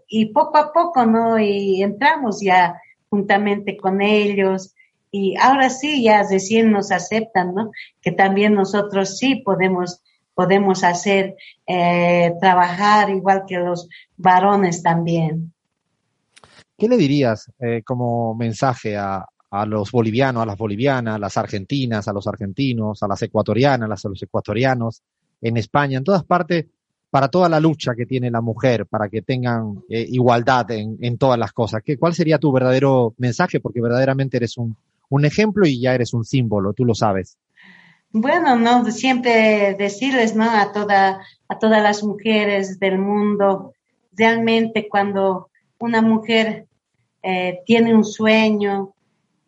y 0.07 0.25
poco 0.27 0.57
a 0.57 0.71
poco, 0.71 1.05
¿no? 1.05 1.39
Y 1.39 1.81
entramos 1.81 2.41
ya 2.41 2.79
juntamente 3.09 3.77
con 3.77 4.01
ellos, 4.01 4.73
y 5.11 5.35
ahora 5.35 5.69
sí, 5.69 6.03
ya 6.03 6.23
recién 6.23 6.71
nos 6.71 6.91
aceptan, 6.91 7.53
¿no? 7.53 7.71
Que 8.01 8.13
también 8.13 8.53
nosotros 8.53 9.17
sí 9.17 9.35
podemos, 9.35 10.01
podemos 10.33 10.85
hacer, 10.85 11.35
eh, 11.67 12.33
trabajar 12.39 13.09
igual 13.09 13.43
que 13.45 13.57
los 13.57 13.89
varones 14.15 14.81
también. 14.81 15.53
¿Qué 16.77 16.87
le 16.87 16.95
dirías 16.95 17.51
eh, 17.59 17.83
como 17.83 18.33
mensaje 18.35 18.95
a, 18.95 19.25
a 19.51 19.65
los 19.65 19.91
bolivianos, 19.91 20.43
a 20.43 20.45
las 20.45 20.57
bolivianas, 20.57 21.15
a 21.15 21.19
las 21.19 21.35
argentinas, 21.37 22.07
a 22.07 22.13
los 22.13 22.25
argentinos, 22.25 23.03
a 23.03 23.07
las 23.07 23.21
ecuatorianas, 23.21 24.05
a 24.05 24.09
los 24.09 24.23
ecuatorianos, 24.23 25.03
en 25.41 25.57
España, 25.57 25.97
en 25.97 26.05
todas 26.05 26.23
partes, 26.23 26.67
para 27.11 27.27
toda 27.27 27.49
la 27.49 27.59
lucha 27.59 27.93
que 27.93 28.05
tiene 28.05 28.31
la 28.31 28.41
mujer, 28.41 28.87
para 28.87 29.09
que 29.09 29.21
tengan 29.21 29.83
eh, 29.89 30.05
igualdad 30.09 30.71
en, 30.71 31.17
todas 31.17 31.37
las 31.37 31.51
cosas? 31.51 31.83
¿Qué, 31.83 31.97
¿Cuál 31.97 32.15
sería 32.15 32.39
tu 32.39 32.51
verdadero 32.51 33.13
mensaje? 33.17 33.59
Porque 33.59 33.81
verdaderamente 33.81 34.37
eres 34.37 34.57
un, 34.57 34.75
un 35.09 35.25
ejemplo 35.25 35.67
y 35.67 35.79
ya 35.79 35.93
eres 35.93 36.13
un 36.13 36.23
símbolo, 36.23 36.73
tú 36.73 36.85
lo 36.85 36.95
sabes. 36.95 37.37
Bueno, 38.13 38.55
no, 38.55 38.89
siempre 38.91 39.75
decirles, 39.77 40.35
¿no? 40.35 40.49
A 40.49 40.71
toda, 40.71 41.21
a 41.47 41.59
todas 41.59 41.83
las 41.83 42.03
mujeres 42.03 42.79
del 42.79 42.97
mundo, 42.97 43.73
realmente 44.13 44.87
cuando 44.89 45.49
una 45.79 46.01
mujer 46.01 46.65
eh, 47.23 47.59
tiene 47.65 47.95
un 47.95 48.03
sueño, 48.03 48.93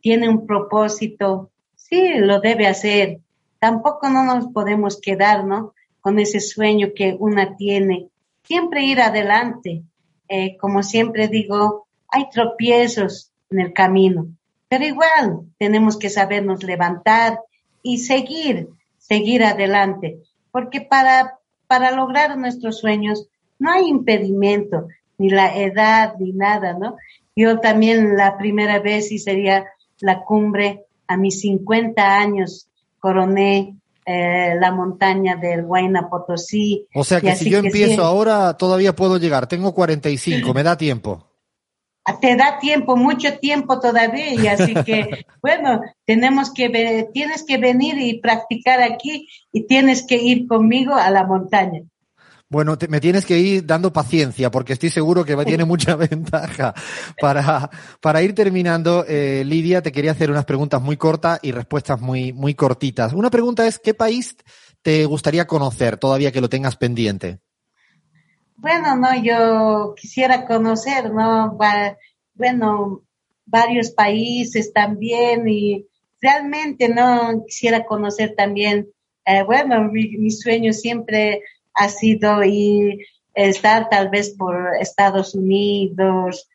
tiene 0.01 0.29
un 0.29 0.45
propósito, 0.45 1.49
sí, 1.75 2.13
lo 2.17 2.39
debe 2.39 2.67
hacer. 2.67 3.19
Tampoco 3.59 4.09
no 4.09 4.23
nos 4.23 4.47
podemos 4.47 4.99
quedar, 4.99 5.45
¿no? 5.45 5.73
Con 6.03 6.19
ese 6.19 6.39
sueño 6.39 6.89
que 6.95 7.17
una 7.19 7.57
tiene. 7.57 8.09
Siempre 8.43 8.83
ir 8.83 9.01
adelante. 9.01 9.81
Eh, 10.29 10.57
como 10.57 10.83
siempre 10.83 11.27
digo, 11.27 11.87
hay 12.07 12.29
tropiezos 12.29 13.31
en 13.49 13.59
el 13.59 13.73
camino, 13.73 14.27
pero 14.69 14.85
igual 14.85 15.41
tenemos 15.57 15.97
que 15.97 16.09
sabernos 16.09 16.63
levantar 16.63 17.39
y 17.81 17.99
seguir, 17.99 18.69
seguir 18.97 19.43
adelante, 19.43 20.19
porque 20.51 20.81
para, 20.81 21.39
para 21.67 21.91
lograr 21.91 22.37
nuestros 22.37 22.79
sueños 22.79 23.27
no 23.59 23.71
hay 23.71 23.87
impedimento, 23.87 24.87
ni 25.17 25.29
la 25.29 25.57
edad, 25.57 26.15
ni 26.19 26.33
nada, 26.33 26.73
¿no? 26.77 26.97
Yo 27.35 27.59
también 27.59 28.15
la 28.15 28.37
primera 28.37 28.79
vez 28.79 29.11
y 29.11 29.19
sería 29.19 29.65
la 29.99 30.23
cumbre 30.23 30.85
a 31.07 31.17
mis 31.17 31.41
50 31.41 32.17
años, 32.17 32.67
coroné 32.99 33.75
eh, 34.05 34.55
la 34.59 34.71
montaña 34.71 35.35
del 35.35 35.65
Huayna 35.65 36.09
Potosí. 36.09 36.87
O 36.93 37.03
sea 37.03 37.21
que 37.21 37.35
si 37.35 37.49
yo 37.49 37.61
que 37.61 37.67
empiezo 37.67 37.95
sí, 37.95 38.01
ahora, 38.01 38.55
todavía 38.55 38.95
puedo 38.95 39.17
llegar. 39.17 39.47
Tengo 39.47 39.73
45, 39.73 40.53
me 40.53 40.63
da 40.63 40.77
tiempo. 40.77 41.27
te 42.19 42.35
da 42.35 42.59
tiempo, 42.59 42.97
mucho 42.97 43.37
tiempo 43.39 43.79
todavía, 43.79 44.33
y 44.33 44.47
así 44.47 44.73
que, 44.85 45.25
bueno, 45.41 45.81
tenemos 46.05 46.53
que 46.53 47.09
tienes 47.13 47.43
que 47.43 47.57
venir 47.57 47.97
y 47.97 48.19
practicar 48.19 48.81
aquí 48.81 49.27
y 49.51 49.67
tienes 49.67 50.05
que 50.05 50.15
ir 50.15 50.47
conmigo 50.47 50.95
a 50.95 51.09
la 51.09 51.25
montaña. 51.25 51.83
Bueno, 52.53 52.77
te- 52.77 52.87
me 52.87 53.01
tienes 53.01 53.25
que 53.25 53.39
ir 53.39 53.65
dando 53.65 53.91
paciencia 53.91 54.51
porque 54.51 54.73
estoy 54.73 54.91
seguro 54.91 55.25
que 55.25 55.35
tiene 55.43 55.65
mucha 55.65 55.95
ventaja. 55.95 56.71
Para, 57.19 57.67
para 57.99 58.21
ir 58.21 58.35
terminando, 58.35 59.03
eh, 59.07 59.43
Lidia, 59.43 59.81
te 59.81 59.91
quería 59.91 60.11
hacer 60.11 60.29
unas 60.29 60.45
preguntas 60.45 60.79
muy 60.79 60.95
cortas 60.95 61.39
y 61.41 61.51
respuestas 61.51 61.99
muy, 61.99 62.31
muy 62.31 62.53
cortitas. 62.53 63.11
Una 63.13 63.31
pregunta 63.31 63.65
es, 63.65 63.79
¿qué 63.79 63.95
país 63.95 64.35
te 64.83 65.03
gustaría 65.05 65.47
conocer 65.47 65.97
todavía 65.97 66.31
que 66.31 66.41
lo 66.41 66.47
tengas 66.49 66.75
pendiente? 66.75 67.39
Bueno, 68.57 68.95
no, 68.97 69.09
yo 69.23 69.95
quisiera 69.99 70.45
conocer, 70.45 71.11
¿no? 71.11 71.57
Va- 71.57 71.97
bueno, 72.35 73.01
varios 73.47 73.89
países 73.89 74.71
también 74.71 75.47
y 75.49 75.87
realmente, 76.21 76.87
¿no? 76.87 77.43
Quisiera 77.47 77.83
conocer 77.83 78.35
también, 78.37 78.89
eh, 79.25 79.41
bueno, 79.43 79.85
mi, 79.91 80.09
mi 80.19 80.29
sueño 80.29 80.71
siempre 80.71 81.41
ha 81.73 81.89
sido 81.89 82.43
ir, 82.43 82.99
estar 83.33 83.89
tal 83.89 84.09
vez 84.09 84.35
por 84.37 84.55
Estados 84.79 85.35
Unidos 85.35 86.49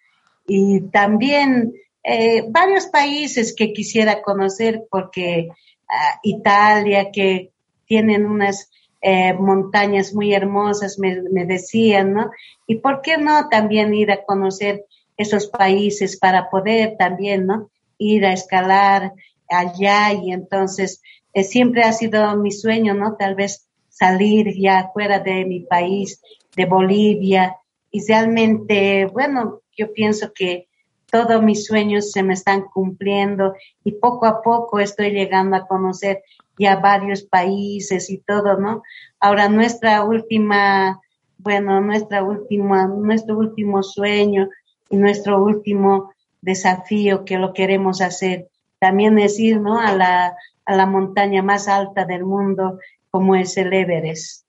y 0.47 0.81
también 0.91 1.75
eh, 2.05 2.45
varios 2.49 2.87
países 2.87 3.55
que 3.55 3.73
quisiera 3.73 4.23
conocer 4.23 4.85
porque 4.91 5.49
ah, 5.89 6.21
Italia, 6.23 7.11
que 7.13 7.51
tienen 7.87 8.27
unas 8.27 8.71
eh, 9.01 9.35
montañas 9.35 10.15
muy 10.15 10.33
hermosas, 10.35 10.99
me, 10.99 11.23
me 11.31 11.45
decían, 11.45 12.15
¿no? 12.15 12.31
Y 12.67 12.77
por 12.77 13.03
qué 13.03 13.17
no 13.17 13.49
también 13.49 13.95
ir 13.95 14.11
a 14.11 14.25
conocer 14.25 14.85
esos 15.17 15.49
países 15.49 16.17
para 16.17 16.49
poder 16.49 16.97
también, 16.97 17.47
¿no? 17.47 17.71
Ir 17.99 18.25
a 18.25 18.33
escalar 18.33 19.13
allá 19.49 20.13
y 20.13 20.33
entonces 20.33 21.03
eh, 21.33 21.45
siempre 21.45 21.83
ha 21.83 21.93
sido 21.93 22.37
mi 22.37 22.53
sueño, 22.53 22.95
¿no? 22.95 23.17
Tal 23.17 23.35
vez 23.35 23.68
salir 23.99 24.55
ya 24.57 24.91
fuera 24.93 25.19
de 25.19 25.45
mi 25.45 25.61
país, 25.61 26.21
de 26.55 26.65
Bolivia 26.65 27.57
y 27.91 28.07
realmente, 28.07 29.07
bueno, 29.07 29.63
yo 29.77 29.93
pienso 29.93 30.33
que 30.35 30.69
todos 31.11 31.43
mis 31.43 31.65
sueños 31.67 32.13
se 32.13 32.23
me 32.23 32.35
están 32.35 32.63
cumpliendo 32.63 33.55
y 33.83 33.93
poco 33.93 34.27
a 34.27 34.43
poco 34.43 34.79
estoy 34.79 35.11
llegando 35.11 35.57
a 35.57 35.67
conocer 35.67 36.23
ya 36.59 36.77
varios 36.77 37.23
países 37.23 38.11
y 38.11 38.19
todo, 38.19 38.59
¿no? 38.59 38.83
Ahora 39.21 39.49
nuestra 39.49 40.05
última 40.05 41.01
bueno, 41.39 41.81
nuestra 41.81 42.23
última, 42.23 42.87
nuestro 42.87 43.39
último 43.39 43.83
sueño 43.83 44.51
y 44.91 44.97
nuestro 44.97 45.43
último 45.43 46.13
desafío 46.43 47.25
que 47.25 47.39
lo 47.39 47.53
queremos 47.53 48.01
hacer. 48.01 48.49
También 48.81 49.19
es 49.19 49.39
ir, 49.39 49.61
¿no? 49.61 49.81
A 49.81 49.93
la, 49.95 50.37
a 50.65 50.77
la 50.77 50.87
montaña 50.87 51.43
más 51.43 51.69
alta 51.69 52.05
del 52.05 52.25
mundo, 52.25 52.81
como 53.11 53.35
es 53.37 53.57
el 53.57 53.73
Everest. 53.73 54.45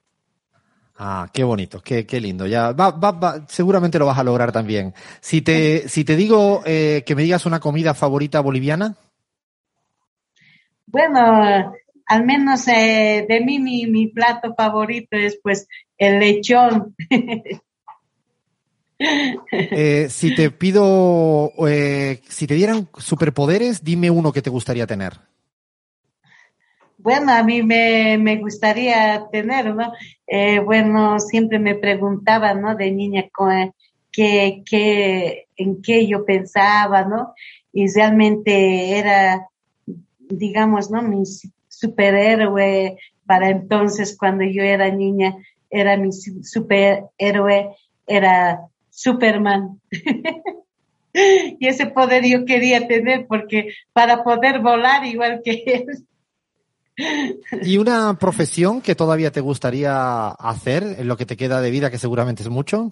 Ah, 0.98 1.30
qué 1.34 1.46
bonito, 1.46 1.82
qué, 1.82 2.06
qué 2.06 2.20
lindo. 2.20 2.46
Ya, 2.46 2.74
va, 2.74 2.92
va, 2.92 3.12
va, 3.12 3.46
seguramente 3.48 3.98
lo 3.98 4.06
vas 4.06 4.18
a 4.18 4.24
lograr 4.24 4.52
también. 4.52 4.94
Si 5.22 5.42
te, 5.42 5.88
si 5.88 6.04
te 6.04 6.18
digo 6.18 6.62
eh, 6.66 7.04
que 7.06 7.16
me 7.16 7.24
digas 7.24 7.46
una 7.46 7.62
comida 7.62 7.94
favorita 7.94 8.42
boliviana. 8.42 8.98
Bueno, 10.86 11.74
al 12.06 12.26
menos 12.26 12.68
eh, 12.68 13.26
de 13.30 13.40
mí 13.42 13.60
mi, 13.60 13.86
mi 13.86 14.08
plato 14.08 14.54
favorito 14.56 15.16
es 15.16 15.40
pues 15.42 15.68
el 15.98 16.20
lechón. 16.20 16.96
Eh, 19.02 20.08
si 20.10 20.36
te 20.36 20.52
pido, 20.52 21.54
eh, 21.66 22.20
si 22.28 22.48
te 22.48 22.56
dieran 22.56 22.90
superpoderes, 22.98 23.82
dime 23.82 24.12
uno 24.12 24.34
que 24.34 24.42
te 24.42 24.50
gustaría 24.50 24.86
tener. 24.86 25.14
Bueno, 27.02 27.32
a 27.32 27.44
mí 27.44 27.64
me, 27.64 28.18
me 28.18 28.38
gustaría 28.38 29.26
tener, 29.32 29.74
¿no? 29.74 29.94
Eh, 30.28 30.60
bueno, 30.60 31.18
siempre 31.20 31.58
me 31.58 31.76
preguntaban, 31.76 32.62
¿no? 32.62 32.76
De 32.76 32.92
niña, 32.92 33.26
qué, 34.12 34.64
qué, 34.70 35.46
en 35.56 35.82
qué 35.82 36.08
yo 36.08 36.26
pensaba, 36.26 37.06
¿no? 37.06 37.34
Y 37.72 37.88
realmente 37.94 38.98
era, 39.00 39.48
digamos, 40.30 40.92
¿no? 40.92 41.02
Mi 41.02 41.26
su- 41.26 41.50
superhéroe 41.70 42.98
para 43.26 43.50
entonces, 43.50 44.18
cuando 44.18 44.44
yo 44.44 44.64
era 44.64 44.90
niña, 44.92 45.38
era 45.70 45.96
mi 45.98 46.12
su- 46.12 46.44
superhéroe, 46.44 47.70
era 48.08 48.60
Superman. 48.90 49.80
y 51.14 51.68
ese 51.68 51.88
poder 51.88 52.26
yo 52.26 52.46
quería 52.46 52.88
tener 52.88 53.26
porque 53.28 53.70
para 53.94 54.24
poder 54.24 54.60
volar 54.60 55.06
igual 55.06 55.42
que 55.44 55.64
él. 55.66 55.86
¿Y 57.64 57.78
una 57.78 58.18
profesión 58.18 58.82
que 58.82 58.96
todavía 58.96 59.32
te 59.32 59.42
gustaría 59.42 60.28
hacer 60.30 60.84
en 61.00 61.08
lo 61.08 61.18
que 61.18 61.26
te 61.26 61.38
queda 61.38 61.62
de 61.62 61.72
vida, 61.72 61.90
que 61.90 61.98
seguramente 61.98 62.44
es 62.44 62.50
mucho? 62.50 62.92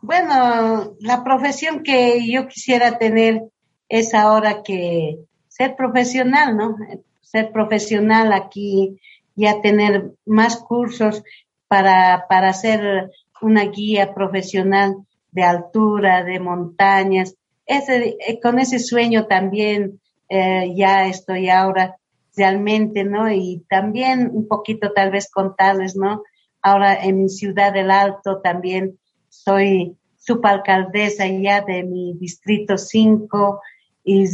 Bueno, 0.00 0.94
la 1.00 1.24
profesión 1.24 1.82
que 1.82 2.30
yo 2.30 2.46
quisiera 2.46 2.98
tener 2.98 3.42
es 3.88 4.14
ahora 4.14 4.62
que 4.62 5.18
ser 5.48 5.74
profesional, 5.74 6.56
¿no? 6.56 6.76
Ser 7.22 7.50
profesional 7.50 8.32
aquí, 8.32 9.00
ya 9.34 9.60
tener 9.60 10.12
más 10.24 10.56
cursos 10.56 11.24
para, 11.66 12.26
para 12.28 12.52
ser 12.52 13.10
una 13.40 13.64
guía 13.64 14.14
profesional 14.14 14.96
de 15.32 15.42
altura, 15.42 16.24
de 16.24 16.38
montañas. 16.38 17.34
Ese, 17.66 18.16
eh, 18.26 18.40
con 18.40 18.58
ese 18.58 18.78
sueño 18.78 19.26
también 19.26 20.00
eh, 20.28 20.72
ya 20.76 21.06
estoy 21.08 21.48
ahora 21.50 21.96
realmente, 22.36 23.04
¿no? 23.04 23.30
Y 23.30 23.64
también 23.68 24.30
un 24.32 24.46
poquito 24.46 24.92
tal 24.92 25.10
vez 25.10 25.30
contarles, 25.30 25.96
¿no? 25.96 26.22
Ahora 26.62 27.02
en 27.02 27.22
mi 27.22 27.28
ciudad 27.28 27.72
del 27.72 27.90
Alto 27.90 28.40
también 28.40 28.98
soy 29.28 29.96
subalcaldesa 30.18 31.26
ya 31.26 31.60
de 31.62 31.84
mi 31.84 32.14
distrito 32.14 32.76
5 32.76 33.60
y, 34.04 34.24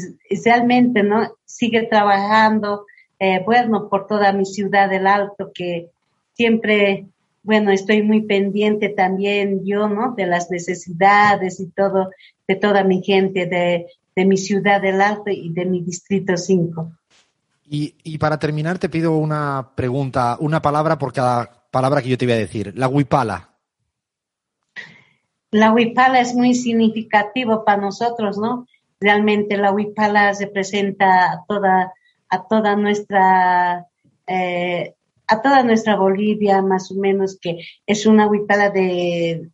realmente, 0.44 1.02
¿no? 1.02 1.34
Sigue 1.44 1.82
trabajando, 1.82 2.86
eh, 3.18 3.42
bueno, 3.44 3.88
por 3.88 4.06
toda 4.06 4.32
mi 4.32 4.46
ciudad 4.46 4.88
del 4.88 5.06
Alto 5.06 5.52
que 5.54 5.90
siempre, 6.32 7.06
bueno, 7.42 7.70
estoy 7.70 8.02
muy 8.02 8.22
pendiente 8.22 8.88
también 8.88 9.64
yo, 9.64 9.88
¿no? 9.88 10.14
De 10.14 10.26
las 10.26 10.50
necesidades 10.50 11.60
y 11.60 11.68
todo, 11.68 12.10
de 12.48 12.56
toda 12.56 12.84
mi 12.84 13.02
gente 13.02 13.46
de, 13.46 13.86
de 14.16 14.24
mi 14.24 14.36
ciudad 14.36 14.80
del 14.80 15.00
Alto 15.00 15.30
y 15.30 15.52
de 15.52 15.66
mi 15.66 15.82
distrito 15.82 16.36
5. 16.36 16.90
Y, 17.64 17.96
y 18.02 18.18
para 18.18 18.38
terminar 18.38 18.78
te 18.78 18.88
pido 18.88 19.16
una 19.16 19.70
pregunta, 19.74 20.36
una 20.40 20.60
palabra 20.60 20.98
por 20.98 21.12
cada 21.12 21.68
palabra 21.70 22.02
que 22.02 22.08
yo 22.08 22.18
te 22.18 22.26
voy 22.26 22.34
a 22.34 22.38
decir. 22.38 22.72
La 22.76 22.88
huipala. 22.88 23.50
La 25.50 25.72
huipala 25.72 26.20
es 26.20 26.34
muy 26.34 26.54
significativo 26.54 27.64
para 27.64 27.80
nosotros, 27.80 28.38
¿no? 28.38 28.66
Realmente 29.00 29.56
la 29.56 29.72
huipala 29.72 30.32
representa 30.32 31.32
a 31.32 31.44
toda, 31.46 31.92
a 32.28 32.42
toda 32.44 32.76
nuestra, 32.76 33.86
eh, 34.26 34.94
a 35.26 35.42
toda 35.42 35.62
nuestra 35.62 35.96
Bolivia, 35.96 36.62
más 36.62 36.90
o 36.90 36.94
menos, 36.94 37.38
que 37.40 37.58
es 37.86 38.06
una 38.06 38.26
huipala 38.26 38.70
de, 38.70 39.50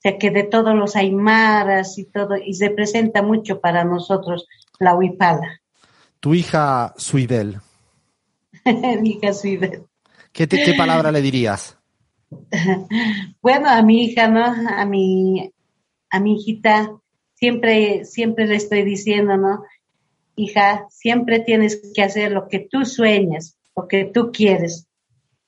sea, 0.00 0.18
que 0.18 0.30
de 0.30 0.44
todos 0.44 0.74
los 0.74 0.96
aymaras 0.96 1.98
y 1.98 2.04
todo, 2.04 2.36
y 2.36 2.58
representa 2.58 3.22
mucho 3.22 3.60
para 3.60 3.84
nosotros 3.84 4.46
la 4.78 4.94
huipala. 4.94 5.59
Tu 6.20 6.34
hija 6.34 6.94
Suibel, 6.98 7.60
Mi 9.00 9.10
hija 9.12 9.32
Suibel. 9.32 9.84
¿qué, 10.32 10.46
te- 10.46 10.62
qué 10.62 10.74
palabra 10.74 11.10
le 11.12 11.22
dirías? 11.22 11.76
Bueno, 13.42 13.68
a 13.68 13.82
mi 13.82 14.04
hija, 14.04 14.28
¿no? 14.28 14.44
A 14.44 14.84
mi, 14.84 15.52
a 16.10 16.20
mi 16.20 16.34
hijita, 16.36 16.92
siempre, 17.34 18.04
siempre 18.04 18.46
le 18.46 18.56
estoy 18.56 18.82
diciendo, 18.84 19.36
¿no? 19.36 19.64
Hija, 20.36 20.86
siempre 20.90 21.40
tienes 21.40 21.80
que 21.94 22.02
hacer 22.02 22.30
lo 22.32 22.48
que 22.48 22.60
tú 22.60 22.84
sueñas, 22.84 23.56
lo 23.74 23.88
que 23.88 24.04
tú 24.04 24.30
quieres. 24.32 24.86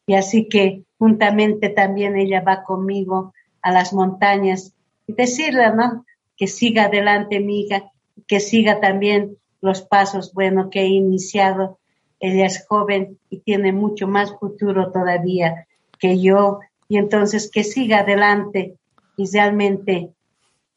Y 0.06 0.14
así 0.14 0.48
que 0.48 0.82
juntamente 0.98 1.68
también 1.68 2.16
ella 2.16 2.40
va 2.40 2.64
conmigo 2.64 3.32
a 3.60 3.70
las 3.70 3.92
montañas 3.92 4.74
y 5.06 5.12
decirle, 5.12 5.72
¿no? 5.74 6.04
Que 6.36 6.46
siga 6.48 6.84
adelante 6.86 7.38
mi 7.40 7.60
hija, 7.60 7.92
que 8.26 8.40
siga 8.40 8.80
también 8.80 9.36
los 9.62 9.80
pasos, 9.80 10.34
bueno, 10.34 10.68
que 10.68 10.82
he 10.82 10.88
iniciado. 10.88 11.78
Ella 12.20 12.46
es 12.46 12.66
joven 12.66 13.18
y 13.30 13.38
tiene 13.38 13.72
mucho 13.72 14.06
más 14.06 14.34
futuro 14.38 14.92
todavía 14.92 15.66
que 15.98 16.20
yo. 16.20 16.60
Y 16.88 16.98
entonces 16.98 17.50
que 17.50 17.64
siga 17.64 18.00
adelante. 18.00 18.76
Y 19.16 19.30
realmente 19.32 20.10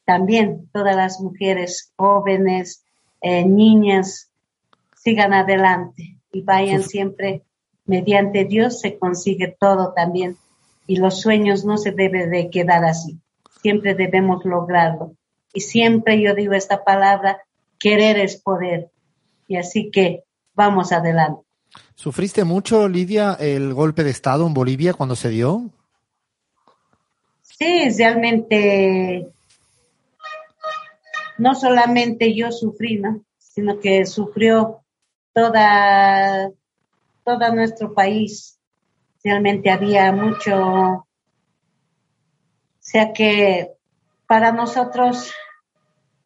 también 0.04 0.68
todas 0.72 0.96
las 0.96 1.20
mujeres 1.20 1.92
jóvenes, 1.96 2.84
eh, 3.20 3.44
niñas, 3.44 4.30
sigan 4.94 5.34
adelante 5.34 6.16
y 6.32 6.42
vayan 6.42 6.82
siempre 6.82 7.42
mediante 7.86 8.44
Dios 8.44 8.80
se 8.80 8.98
consigue 8.98 9.56
todo 9.58 9.92
también. 9.94 10.36
Y 10.86 10.96
los 10.96 11.20
sueños 11.20 11.64
no 11.64 11.78
se 11.78 11.92
deben 11.92 12.30
de 12.30 12.50
quedar 12.50 12.84
así, 12.84 13.18
siempre 13.62 13.94
debemos 13.94 14.44
lograrlo. 14.44 15.16
Y 15.52 15.60
siempre 15.60 16.20
yo 16.20 16.34
digo 16.34 16.52
esta 16.52 16.84
palabra, 16.84 17.45
querer 17.78 18.18
es 18.18 18.36
poder 18.40 18.90
y 19.48 19.56
así 19.56 19.90
que 19.90 20.24
vamos 20.54 20.92
adelante. 20.92 21.42
¿Sufriste 21.94 22.44
mucho, 22.44 22.88
Lidia, 22.88 23.34
el 23.34 23.74
golpe 23.74 24.04
de 24.04 24.10
Estado 24.10 24.46
en 24.46 24.54
Bolivia 24.54 24.94
cuando 24.94 25.16
se 25.16 25.28
dio? 25.28 25.70
Sí, 27.42 27.88
realmente 27.96 29.28
no 31.38 31.54
solamente 31.54 32.34
yo 32.34 32.50
sufrí, 32.52 32.98
¿no? 32.98 33.22
sino 33.56 33.80
que 33.80 34.04
sufrió 34.04 34.84
toda, 35.32 36.50
todo 37.24 37.54
nuestro 37.54 37.94
país. 37.94 38.58
Realmente 39.24 39.70
había 39.70 40.12
mucho, 40.12 40.54
o 40.54 41.06
sea 42.78 43.14
que 43.14 43.72
para 44.26 44.52
nosotros 44.52 45.32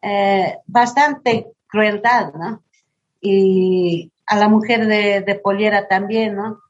eh, 0.03 0.59
bastante 0.67 1.49
crueldad, 1.67 2.33
¿no? 2.35 2.63
Y 3.21 4.11
a 4.27 4.37
la 4.37 4.49
mujer 4.49 4.87
de, 4.87 5.21
de 5.21 5.35
Poliera 5.35 5.89
también, 5.89 6.37
¿no? 6.37 6.61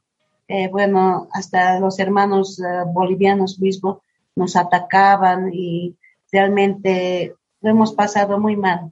Eh, 0.53 0.67
bueno, 0.69 1.29
hasta 1.31 1.79
los 1.79 1.97
hermanos 1.99 2.59
eh, 2.59 2.83
bolivianos 2.85 3.59
mismos 3.59 3.99
nos 4.35 4.57
atacaban 4.57 5.49
y 5.53 5.95
realmente 6.29 7.35
lo 7.61 7.69
hemos 7.69 7.93
pasado 7.93 8.37
muy 8.37 8.57
mal. 8.57 8.91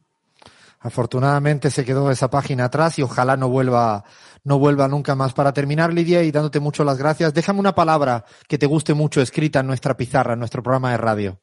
Afortunadamente 0.80 1.70
se 1.70 1.84
quedó 1.84 2.12
esa 2.12 2.30
página 2.30 2.66
atrás 2.66 2.98
y 2.98 3.02
ojalá 3.02 3.36
no 3.36 3.50
vuelva, 3.50 4.06
no 4.46 4.58
vuelva 4.58 4.88
nunca 4.88 5.16
más. 5.16 5.34
Para 5.34 5.52
terminar, 5.52 5.92
Lidia, 5.92 6.24
y 6.24 6.32
dándote 6.32 6.62
mucho 6.62 6.86
las 6.86 6.98
gracias, 6.98 7.34
déjame 7.34 7.60
una 7.60 7.76
palabra 7.76 8.24
que 8.48 8.58
te 8.58 8.66
guste 8.66 8.94
mucho 8.94 9.20
escrita 9.20 9.60
en 9.60 9.68
nuestra 9.68 9.98
pizarra, 9.98 10.34
en 10.34 10.40
nuestro 10.40 10.64
programa 10.64 10.92
de 10.92 10.98
radio. 10.98 11.42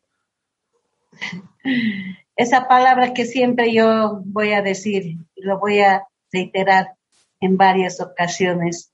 Esa 2.36 2.68
palabra 2.68 3.14
que 3.14 3.24
siempre 3.24 3.72
yo 3.72 4.20
voy 4.24 4.52
a 4.52 4.62
decir 4.62 5.16
y 5.34 5.42
lo 5.42 5.58
voy 5.58 5.80
a 5.80 6.04
reiterar 6.30 6.94
en 7.40 7.56
varias 7.56 8.00
ocasiones. 8.00 8.92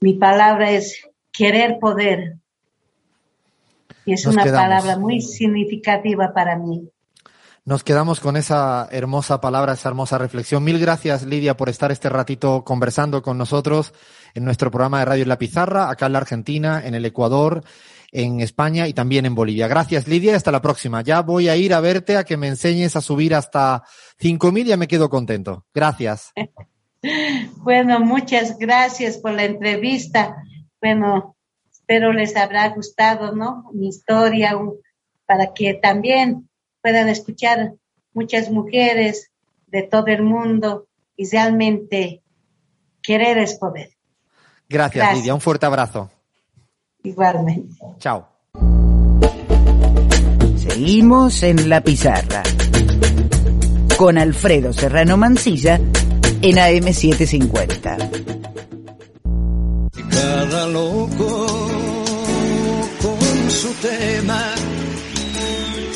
Mi 0.00 0.14
palabra 0.14 0.70
es 0.72 1.08
querer 1.32 1.78
poder. 1.78 2.36
Y 4.04 4.14
es 4.14 4.26
Nos 4.26 4.34
una 4.34 4.44
quedamos. 4.44 4.68
palabra 4.68 4.98
muy 4.98 5.20
significativa 5.20 6.32
para 6.34 6.58
mí. 6.58 6.90
Nos 7.66 7.82
quedamos 7.82 8.20
con 8.20 8.36
esa 8.36 8.86
hermosa 8.90 9.40
palabra, 9.40 9.72
esa 9.72 9.88
hermosa 9.88 10.18
reflexión. 10.18 10.62
Mil 10.62 10.78
gracias, 10.78 11.24
Lidia, 11.24 11.56
por 11.56 11.70
estar 11.70 11.90
este 11.90 12.10
ratito 12.10 12.62
conversando 12.62 13.22
con 13.22 13.38
nosotros 13.38 13.94
en 14.34 14.44
nuestro 14.44 14.70
programa 14.70 14.98
de 14.98 15.04
Radio 15.06 15.22
en 15.22 15.30
la 15.30 15.38
Pizarra, 15.38 15.88
acá 15.88 16.06
en 16.06 16.12
la 16.12 16.18
Argentina, 16.18 16.82
en 16.84 16.94
el 16.94 17.06
Ecuador, 17.06 17.64
en 18.14 18.40
España 18.40 18.86
y 18.86 18.94
también 18.94 19.26
en 19.26 19.34
Bolivia. 19.34 19.66
Gracias, 19.66 20.06
Lidia, 20.06 20.32
y 20.32 20.34
hasta 20.36 20.52
la 20.52 20.62
próxima. 20.62 21.02
Ya 21.02 21.20
voy 21.20 21.48
a 21.48 21.56
ir 21.56 21.74
a 21.74 21.80
verte 21.80 22.16
a 22.16 22.22
que 22.22 22.36
me 22.36 22.46
enseñes 22.46 22.94
a 22.94 23.00
subir 23.00 23.34
hasta 23.34 23.82
5.000 24.22 24.60
y 24.60 24.64
ya 24.64 24.76
me 24.76 24.86
quedo 24.86 25.10
contento. 25.10 25.66
Gracias. 25.74 26.32
Bueno, 27.58 28.00
muchas 28.00 28.56
gracias 28.56 29.18
por 29.18 29.32
la 29.32 29.44
entrevista. 29.44 30.36
Bueno, 30.80 31.36
espero 31.70 32.14
les 32.14 32.34
habrá 32.34 32.66
gustado, 32.70 33.32
¿no? 33.36 33.70
Mi 33.74 33.88
historia, 33.88 34.58
para 35.26 35.52
que 35.52 35.74
también 35.74 36.48
puedan 36.80 37.10
escuchar 37.10 37.74
muchas 38.14 38.50
mujeres 38.50 39.30
de 39.66 39.82
todo 39.82 40.06
el 40.06 40.22
mundo 40.22 40.86
y 41.14 41.28
realmente 41.28 42.22
querer 43.02 43.36
es 43.36 43.56
poder. 43.56 43.90
Gracias, 44.70 45.14
Lidia. 45.14 45.34
Un 45.34 45.42
fuerte 45.42 45.66
abrazo. 45.66 46.10
Igualmente. 47.04 47.76
Chao. 47.98 48.26
Seguimos 50.56 51.42
en 51.42 51.68
la 51.68 51.82
pizarra 51.82 52.42
con 53.96 54.18
Alfredo 54.18 54.72
Serrano 54.72 55.16
Mancilla 55.16 55.76
en 55.76 56.56
AM750. 56.56 58.10
Cada 60.10 60.66
loco 60.68 61.46
con 63.02 63.50
su 63.50 63.68
tema, 63.74 64.42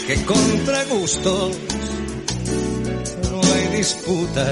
que 0.06 0.24
contra 0.26 0.84
gustos 0.84 1.58
disputa. 3.78 4.44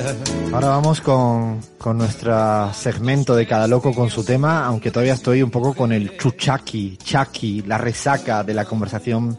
Ahora 0.53 0.69
vamos 0.69 1.01
con, 1.01 1.61
con 1.79 1.99
nuestro 1.99 2.73
segmento 2.73 3.35
de 3.35 3.45
cada 3.45 3.67
loco 3.67 3.93
con 3.93 4.09
su 4.09 4.23
tema, 4.23 4.65
aunque 4.65 4.93
todavía 4.93 5.15
estoy 5.15 5.43
un 5.43 5.51
poco 5.51 5.75
con 5.75 5.91
el 5.91 6.17
chuchaki, 6.17 6.97
chaki, 6.97 7.63
la 7.63 7.77
resaca 7.77 8.45
de 8.45 8.55
la 8.55 8.65
conversación 8.65 9.37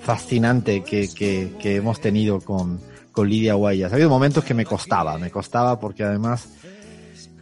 fascinante 0.00 0.82
que, 0.82 1.10
que, 1.12 1.52
que 1.60 1.76
hemos 1.76 2.00
tenido 2.00 2.40
con, 2.40 2.80
con 3.12 3.28
Lidia 3.28 3.52
Guayas. 3.52 3.92
Ha 3.92 3.96
habido 3.96 4.08
momentos 4.08 4.44
que 4.44 4.54
me 4.54 4.64
costaba, 4.64 5.18
me 5.18 5.30
costaba 5.30 5.78
porque 5.78 6.04
además, 6.04 6.48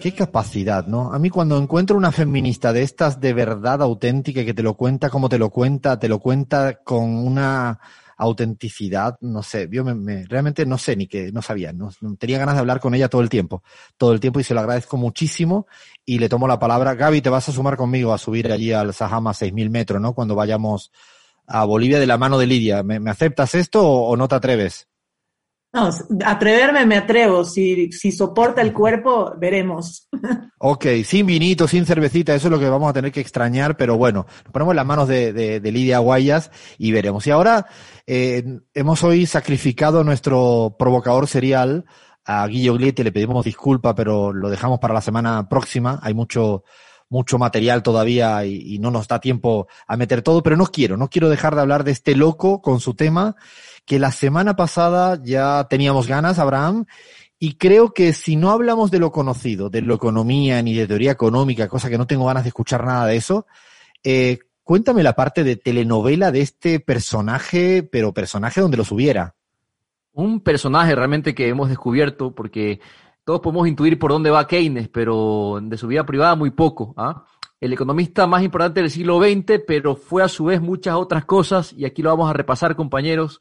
qué 0.01 0.13
capacidad, 0.13 0.89
¿no? 0.89 1.13
A 1.13 1.21
mí 1.21 1.31
cuando 1.31 1.57
encuentro 1.57 1.97
una 1.97 2.11
feminista 2.11 2.73
de 2.73 2.83
estas 2.83 3.21
de 3.21 3.33
verdad 3.33 3.81
auténtica 3.81 4.45
que 4.45 4.55
te 4.55 4.65
lo 4.65 4.75
cuenta 4.75 5.09
como 5.09 5.29
te 5.29 5.39
lo 5.39 5.51
cuenta, 5.51 6.01
te 6.01 6.09
lo 6.09 6.19
cuenta 6.19 6.81
con 6.83 7.15
una 7.15 7.79
autenticidad, 8.17 9.19
no 9.21 9.43
sé, 9.43 9.69
yo 9.71 9.85
me, 9.85 10.25
realmente 10.27 10.65
no 10.65 10.79
sé 10.79 10.97
ni 10.97 11.07
qué, 11.07 11.31
no 11.33 11.43
sabía, 11.43 11.73
no, 11.73 11.91
tenía 12.19 12.39
ganas 12.39 12.55
de 12.55 12.61
hablar 12.61 12.81
con 12.81 12.95
ella 12.95 13.09
todo 13.09 13.21
el 13.21 13.29
tiempo, 13.29 13.63
todo 13.99 14.13
el 14.13 14.21
tiempo 14.21 14.41
y 14.41 14.45
se 14.45 14.55
lo 14.55 14.61
agradezco 14.61 14.97
muchísimo 14.97 15.67
y 16.05 16.19
le 16.19 16.29
tomo 16.29 16.49
la 16.49 16.59
palabra. 16.59 16.95
Gaby, 16.95 17.21
te 17.21 17.31
vas 17.31 17.49
a 17.49 17.53
sumar 17.53 17.77
conmigo 17.77 18.13
a 18.13 18.19
subir 18.19 18.51
allí 18.51 18.73
al 18.73 18.95
Sahama 18.95 19.33
6.000 19.33 19.71
metros, 19.71 20.01
¿no? 20.01 20.15
Cuando 20.15 20.35
vayamos 20.35 20.91
a 21.47 21.65
Bolivia 21.65 21.99
de 21.99 22.07
la 22.07 22.19
mano 22.19 22.39
de 22.39 22.47
Lidia. 22.47 22.83
¿Me, 22.83 23.11
aceptas 23.11 23.55
esto 23.55 23.87
o 23.87 24.17
no 24.17 24.29
te 24.29 24.35
atreves? 24.35 24.89
No, 25.73 25.91
atreverme 26.25 26.87
me 26.87 26.97
atrevo. 26.97 27.45
Si, 27.45 27.93
si 27.93 28.11
soporta 28.13 28.63
el 28.63 28.73
cuerpo, 28.73 29.35
veremos. 29.39 30.09
Ok, 30.59 30.87
sin 31.05 31.27
vinito, 31.27 31.69
sin 31.69 31.85
cervecita, 31.85 32.35
eso 32.35 32.47
es 32.47 32.51
lo 32.51 32.59
que 32.59 32.71
vamos 32.71 32.89
a 32.89 32.95
tener 32.95 33.13
que 33.13 33.21
extrañar, 33.21 33.77
pero 33.77 33.99
bueno, 33.99 34.25
nos 34.43 34.53
ponemos 34.53 34.75
las 34.75 34.87
manos 34.87 35.07
de, 35.07 35.31
de, 35.35 35.71
Lidia 35.71 35.99
Guayas 35.99 36.51
y 36.79 36.93
veremos. 36.93 37.27
Y 37.27 37.31
ahora 37.31 37.67
eh, 38.07 38.61
hemos 38.75 39.03
hoy 39.03 39.27
sacrificado 39.27 40.05
nuestro 40.05 40.77
provocador 40.79 41.27
serial, 41.27 41.85
a 42.25 42.47
Guillo 42.47 42.75
Glietti, 42.75 43.05
le 43.05 43.13
pedimos 43.13 43.45
disculpa, 43.45 43.95
pero 43.95 44.33
lo 44.33 44.51
dejamos 44.51 44.81
para 44.81 44.95
la 44.95 45.01
semana 45.01 45.49
próxima. 45.49 46.01
Hay 46.03 46.13
mucho, 46.13 46.65
mucho 47.09 47.39
material 47.39 47.83
todavía 47.83 48.45
y, 48.45 48.79
no 48.79 48.91
nos 48.91 49.07
da 49.07 49.21
tiempo 49.21 49.69
a 49.87 49.97
meter 49.97 50.23
todo, 50.23 50.43
pero 50.43 50.57
no 50.57 50.67
quiero, 50.67 50.97
no 50.97 51.09
quiero 51.09 51.29
dejar 51.29 51.55
de 51.55 51.61
hablar 51.61 51.85
de 51.85 51.93
este 51.93 52.17
loco 52.17 52.61
con 52.61 52.81
su 52.81 52.95
tema 52.95 53.37
que 53.85 54.01
la 54.01 54.11
semana 54.11 54.57
pasada 54.57 55.21
ya 55.23 55.69
teníamos 55.71 56.09
ganas, 56.09 56.41
Abraham, 56.41 56.87
y 57.39 57.55
creo 57.55 57.95
que 57.95 58.13
si 58.13 58.35
no 58.35 58.51
hablamos 58.51 58.91
de 58.91 58.99
lo 58.99 59.13
conocido, 59.13 59.71
de 59.71 59.83
lo 59.83 59.95
economía 59.95 60.61
ni 60.63 60.75
de 60.75 60.89
teoría 60.89 61.13
económica, 61.13 61.69
cosa 61.69 61.89
que 61.89 61.99
no 61.99 62.07
tengo 62.09 62.27
ganas 62.27 62.43
de 62.43 62.49
escuchar 62.49 62.85
nada 62.85 63.07
de 63.07 63.17
eso, 63.17 63.47
eh, 64.03 64.39
cuéntame 64.67 65.05
la 65.05 65.13
parte 65.13 65.45
de 65.45 65.55
telenovela 65.55 66.33
de 66.33 66.41
este 66.41 66.81
personaje, 66.81 67.85
pero 67.85 68.13
personaje 68.13 68.61
donde 68.61 68.77
los 68.77 68.91
hubiera. 68.91 69.37
Un 70.13 70.41
personaje 70.41 70.93
realmente 70.93 71.37
que 71.37 71.47
hemos 71.47 71.69
descubierto, 71.69 72.35
porque 72.35 72.81
todos 73.23 73.39
podemos 73.41 73.69
intuir 73.69 73.97
por 73.97 74.11
dónde 74.11 74.31
va 74.31 74.49
Keynes, 74.49 74.89
pero 74.89 75.61
de 75.63 75.79
su 75.79 75.87
vida 75.87 76.05
privada 76.05 76.35
muy 76.35 76.51
poco. 76.51 76.95
¿ah? 76.97 77.25
El 77.61 77.75
economista 77.75 78.27
más 78.27 78.43
importante 78.43 78.81
del 78.81 78.91
siglo 78.91 79.21
XX, 79.23 79.63
pero 79.65 79.95
fue 79.95 80.25
a 80.25 80.29
su 80.29 80.47
vez 80.47 80.61
muchas 80.61 80.97
otras 80.97 81.25
cosas, 81.25 81.73
y 81.73 81.85
aquí 81.85 82.03
lo 82.03 82.11
vamos 82.11 82.29
a 82.29 82.33
repasar, 82.33 82.75
compañeros. 82.75 83.41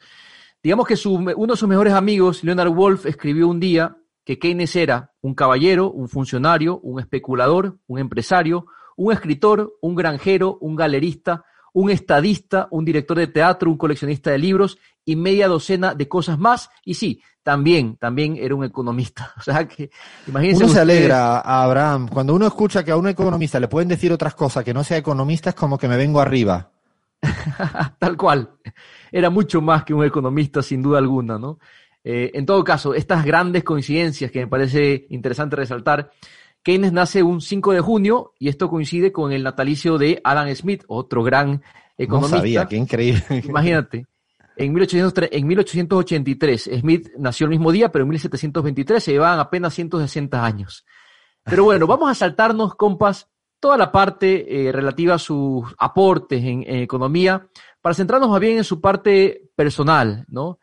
Digamos 0.62 0.86
que 0.86 0.96
uno 1.08 1.54
de 1.54 1.58
sus 1.58 1.68
mejores 1.68 1.94
amigos, 1.94 2.44
Leonard 2.44 2.70
Wolf, 2.70 3.08
escribió 3.08 3.48
un 3.48 3.60
día 3.60 3.98
que 4.24 4.38
Keynes 4.38 4.76
era 4.76 5.12
un 5.22 5.34
caballero, 5.34 5.90
un 5.90 6.08
funcionario, 6.08 6.80
un 6.84 7.00
especulador, 7.00 7.80
un 7.88 7.98
empresario, 7.98 8.68
un 8.96 9.14
escritor, 9.14 9.78
un 9.82 9.96
granjero, 9.96 10.58
un 10.62 10.76
galerista, 10.76 11.44
un 11.74 11.90
estadista, 11.90 12.68
un 12.72 12.86
director 12.86 13.18
de 13.18 13.28
teatro, 13.28 13.70
un 13.70 13.78
coleccionista 13.78 14.32
de 14.32 14.38
libros 14.38 14.78
y 15.04 15.16
media 15.16 15.48
docena 15.48 15.94
de 15.94 16.08
cosas 16.08 16.40
más. 16.40 16.70
Y 16.86 16.94
sí, 16.94 17.22
también, 17.44 17.98
también 17.98 18.38
era 18.38 18.56
un 18.56 18.64
economista. 18.64 19.34
O 19.38 19.42
sea 19.42 19.68
que, 19.68 19.90
imagínense. 20.28 20.64
Uno 20.64 20.74
se 20.74 20.80
alegra, 20.80 21.40
Abraham, 21.40 22.08
cuando 22.08 22.34
uno 22.34 22.48
escucha 22.48 22.84
que 22.84 22.92
a 22.92 22.98
un 22.98 23.08
economista 23.08 23.60
le 23.60 23.68
pueden 23.68 23.90
decir 23.90 24.12
otras 24.12 24.36
cosas 24.36 24.64
que 24.64 24.74
no 24.74 24.84
sea 24.84 24.98
economista, 24.98 25.50
es 25.50 25.56
como 25.56 25.78
que 25.78 25.88
me 25.88 25.98
vengo 25.98 26.22
arriba. 26.22 26.72
Tal 28.00 28.18
cual. 28.18 28.50
Era 29.12 29.30
mucho 29.30 29.62
más 29.62 29.84
que 29.84 29.94
un 29.94 30.04
economista, 30.04 30.62
sin 30.62 30.82
duda 30.82 31.00
alguna, 31.00 31.38
¿no? 31.38 31.60
Eh, 32.04 32.32
en 32.36 32.46
todo 32.46 32.64
caso, 32.64 32.94
estas 32.94 33.26
grandes 33.26 33.64
coincidencias 33.64 34.32
que 34.32 34.40
me 34.40 34.48
parece 34.48 35.08
interesante 35.10 35.56
resaltar, 35.56 36.12
Keynes 36.66 36.92
nace 36.92 37.22
un 37.22 37.42
5 37.42 37.74
de 37.74 37.80
junio 37.80 38.34
y 38.40 38.50
esto 38.50 38.68
coincide 38.72 39.12
con 39.12 39.32
el 39.32 39.44
natalicio 39.44 40.00
de 40.00 40.20
Adam 40.24 40.54
Smith, 40.56 40.84
otro 40.88 41.22
gran 41.22 41.62
economista. 41.96 42.38
No 42.38 42.42
sabía, 42.42 42.66
qué 42.66 42.76
increíble. 42.76 43.24
Imagínate. 43.48 44.08
En, 44.58 44.74
1803, 44.74 45.30
en 45.32 45.46
1883, 45.46 46.70
Smith 46.80 47.10
nació 47.20 47.46
el 47.46 47.52
mismo 47.52 47.72
día, 47.72 47.92
pero 47.92 48.02
en 48.02 48.10
1723 48.10 49.04
se 49.04 49.12
llevaban 49.12 49.40
apenas 49.40 49.76
160 49.76 50.44
años. 50.44 50.84
Pero 51.44 51.66
bueno, 51.66 51.86
vamos 51.86 52.10
a 52.10 52.16
saltarnos, 52.16 52.74
compas, 52.74 53.30
toda 53.60 53.78
la 53.78 53.92
parte 53.92 54.68
eh, 54.68 54.72
relativa 54.72 55.14
a 55.14 55.20
sus 55.20 55.72
aportes 55.78 56.44
en, 56.44 56.64
economía, 56.68 57.48
para 57.80 57.94
centrarnos 57.94 58.32
más 58.32 58.40
bien 58.40 58.58
en 58.58 58.64
su 58.64 58.82
parte 58.82 59.52
personal, 59.56 60.26
¿no? 60.30 60.58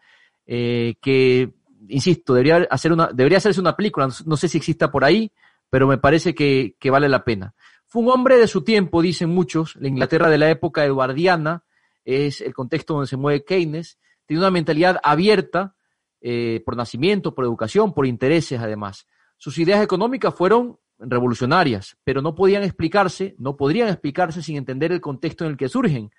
Eh, 0.47 0.97
que, 1.01 1.53
insisto, 1.87 2.35
debería, 2.35 2.67
hacer 2.69 2.93
una, 2.93 3.07
debería 3.13 3.39
hacerse 3.39 3.61
una 3.61 3.77
película, 3.77 4.09
no 4.27 4.37
sé 4.37 4.49
si 4.49 4.59
exista 4.59 4.91
por 4.91 5.05
ahí, 5.05 5.31
pero 5.73 5.87
me 5.87 5.97
parece 5.97 6.35
que, 6.35 6.77
vale 6.91 7.09
la 7.09 7.25
pena. 7.25 7.55
Fue 7.87 8.03
un 8.03 8.11
hombre 8.11 8.37
de 8.37 8.47
su 8.47 8.63
tiempo, 8.63 9.01
dicen 9.01 9.31
muchos, 9.31 9.75
la 9.77 9.89
Inglaterra 9.89 10.29
de 10.29 10.37
la 10.37 10.51
época 10.51 10.85
eduardiana 10.85 11.65
es 12.05 12.43
el 12.43 12.53
contexto 12.53 12.93
donde 12.93 13.07
se 13.07 13.17
mueve 13.17 13.43
Keynes, 13.43 13.99
tiene 14.27 14.43
una 14.43 14.51
mentalidad 14.51 15.01
abierta 15.03 15.75
eh, 16.21 16.63
por 16.67 16.77
nacimiento, 16.77 17.35
por 17.35 17.47
educación, 17.47 17.95
por 17.95 18.07
intereses 18.07 18.61
además. 18.61 19.07
Sus 19.39 19.57
ideas 19.57 19.83
económicas 19.83 20.35
fueron 20.35 20.79
revolucionarias, 20.99 21.97
pero 22.05 22.21
no 22.21 22.35
podían 22.35 22.65
explicarse, 22.65 23.35
no 23.39 23.57
podrían 23.57 23.89
explicarse 23.89 24.43
sin 24.43 24.59
entender 24.59 24.93
el 24.93 25.01
contexto 25.01 25.47
en 25.47 25.53
el 25.53 25.57
que 25.57 25.71
surgen, 25.71 26.11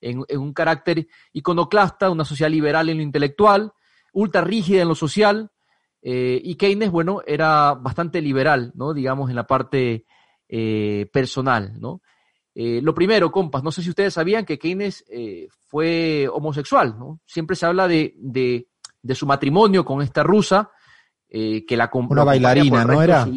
en, 0.00 0.22
un 0.38 0.52
carácter 0.52 1.08
iconoclasta, 1.32 2.10
una 2.10 2.24
sociedad 2.24 2.50
liberal 2.50 2.88
en 2.88 2.98
lo 2.98 3.02
intelectual, 3.02 3.72
ultra 4.12 4.42
rígida 4.42 4.82
en 4.82 4.88
lo 4.88 4.94
social, 4.94 5.50
eh, 6.02 6.40
y 6.42 6.54
Keynes, 6.54 6.90
bueno, 6.90 7.22
era 7.26 7.74
bastante 7.74 8.20
liberal, 8.20 8.72
¿no? 8.74 8.94
Digamos, 8.94 9.28
en 9.28 9.36
la 9.36 9.46
parte 9.46 10.06
eh, 10.48 11.08
personal, 11.12 11.78
¿no? 11.78 12.00
Eh, 12.54 12.80
lo 12.82 12.94
primero, 12.94 13.30
compas, 13.30 13.62
no 13.62 13.70
sé 13.70 13.82
si 13.82 13.90
ustedes 13.90 14.14
sabían 14.14 14.44
que 14.44 14.58
Keynes 14.58 15.04
fue 15.68 16.28
homosexual, 16.32 16.98
¿no? 16.98 17.20
Siempre 17.24 17.54
se 17.54 17.66
habla 17.66 17.86
de, 17.86 18.14
de, 18.18 19.14
su 19.14 19.26
matrimonio 19.26 19.84
con 19.84 20.02
esta 20.02 20.22
rusa, 20.22 20.70
que 21.28 21.64
la 21.76 21.88
Una 21.92 22.24
bailarina, 22.24 22.84
¿no 22.84 23.02
era? 23.02 23.28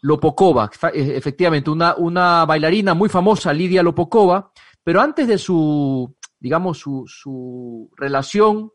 Lopokova, 0.00 0.70
efectivamente, 0.94 1.70
una, 1.70 1.96
una 1.96 2.44
bailarina 2.44 2.94
muy 2.94 3.08
famosa, 3.08 3.52
Lidia 3.52 3.82
Lopokova, 3.82 4.52
pero 4.84 5.00
antes 5.00 5.26
de 5.26 5.36
su, 5.36 6.14
digamos, 6.38 6.78
su, 6.78 7.04
su 7.08 7.90
relación 7.96 8.70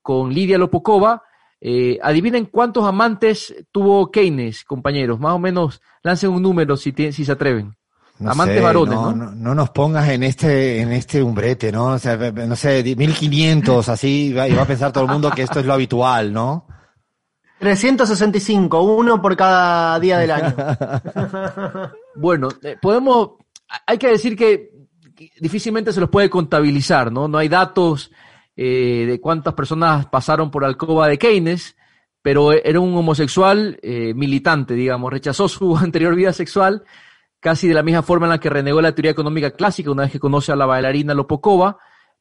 con 0.00 0.32
Lidia 0.32 0.56
Lopokova, 0.56 1.24
eh, 1.60 1.98
adivinen 2.02 2.46
cuántos 2.46 2.84
amantes 2.84 3.54
tuvo 3.70 4.10
Keynes, 4.10 4.64
compañeros. 4.64 5.20
Más 5.20 5.34
o 5.34 5.38
menos 5.38 5.80
lancen 6.02 6.30
un 6.30 6.42
número 6.42 6.76
si, 6.76 6.92
si 7.12 7.24
se 7.24 7.32
atreven. 7.32 7.76
No 8.18 8.32
Amantes 8.32 8.58
sé, 8.58 8.62
varones, 8.62 8.94
no, 8.94 9.12
¿no? 9.12 9.16
no, 9.16 9.32
no 9.32 9.54
nos 9.54 9.70
pongas 9.70 10.08
en 10.10 10.22
este, 10.22 10.82
en 10.82 10.92
este 10.92 11.22
umbrete, 11.22 11.72
¿no? 11.72 11.86
O 11.86 11.98
sea, 11.98 12.16
no 12.18 12.54
sé, 12.54 12.82
1500, 12.82 13.88
así, 13.88 14.26
y 14.26 14.32
va 14.34 14.46
y 14.46 14.52
va 14.52 14.62
a 14.62 14.66
pensar 14.66 14.92
todo 14.92 15.04
el 15.04 15.10
mundo 15.10 15.30
que 15.30 15.40
esto 15.40 15.60
es 15.60 15.64
lo 15.64 15.72
habitual, 15.72 16.30
¿no? 16.30 16.66
365, 17.60 18.82
uno 18.82 19.22
por 19.22 19.36
cada 19.36 19.98
día 20.00 20.18
del 20.18 20.30
año. 20.30 20.54
Bueno, 22.16 22.48
eh, 22.62 22.76
podemos, 22.82 23.30
hay 23.86 23.96
que 23.96 24.08
decir 24.08 24.36
que 24.36 24.70
difícilmente 25.40 25.92
se 25.92 26.00
los 26.00 26.10
puede 26.10 26.28
contabilizar, 26.28 27.10
¿no? 27.10 27.28
No 27.28 27.38
hay 27.38 27.48
datos 27.48 28.10
eh, 28.62 29.06
de 29.06 29.20
cuántas 29.22 29.54
personas 29.54 30.04
pasaron 30.04 30.50
por 30.50 30.66
alcoba 30.66 31.08
de 31.08 31.16
Keynes, 31.16 31.78
pero 32.20 32.52
era 32.52 32.78
un 32.78 32.94
homosexual 32.94 33.78
eh, 33.80 34.12
militante, 34.12 34.74
digamos, 34.74 35.10
rechazó 35.10 35.48
su 35.48 35.74
anterior 35.78 36.14
vida 36.14 36.34
sexual 36.34 36.84
casi 37.40 37.68
de 37.68 37.72
la 37.72 37.82
misma 37.82 38.02
forma 38.02 38.26
en 38.26 38.32
la 38.32 38.38
que 38.38 38.50
renegó 38.50 38.82
la 38.82 38.94
teoría 38.94 39.12
económica 39.12 39.52
clásica 39.52 39.90
una 39.90 40.02
vez 40.02 40.12
que 40.12 40.20
conoce 40.20 40.52
a 40.52 40.56
la 40.56 40.66
bailarina 40.66 41.14
Lopokova, 41.14 41.78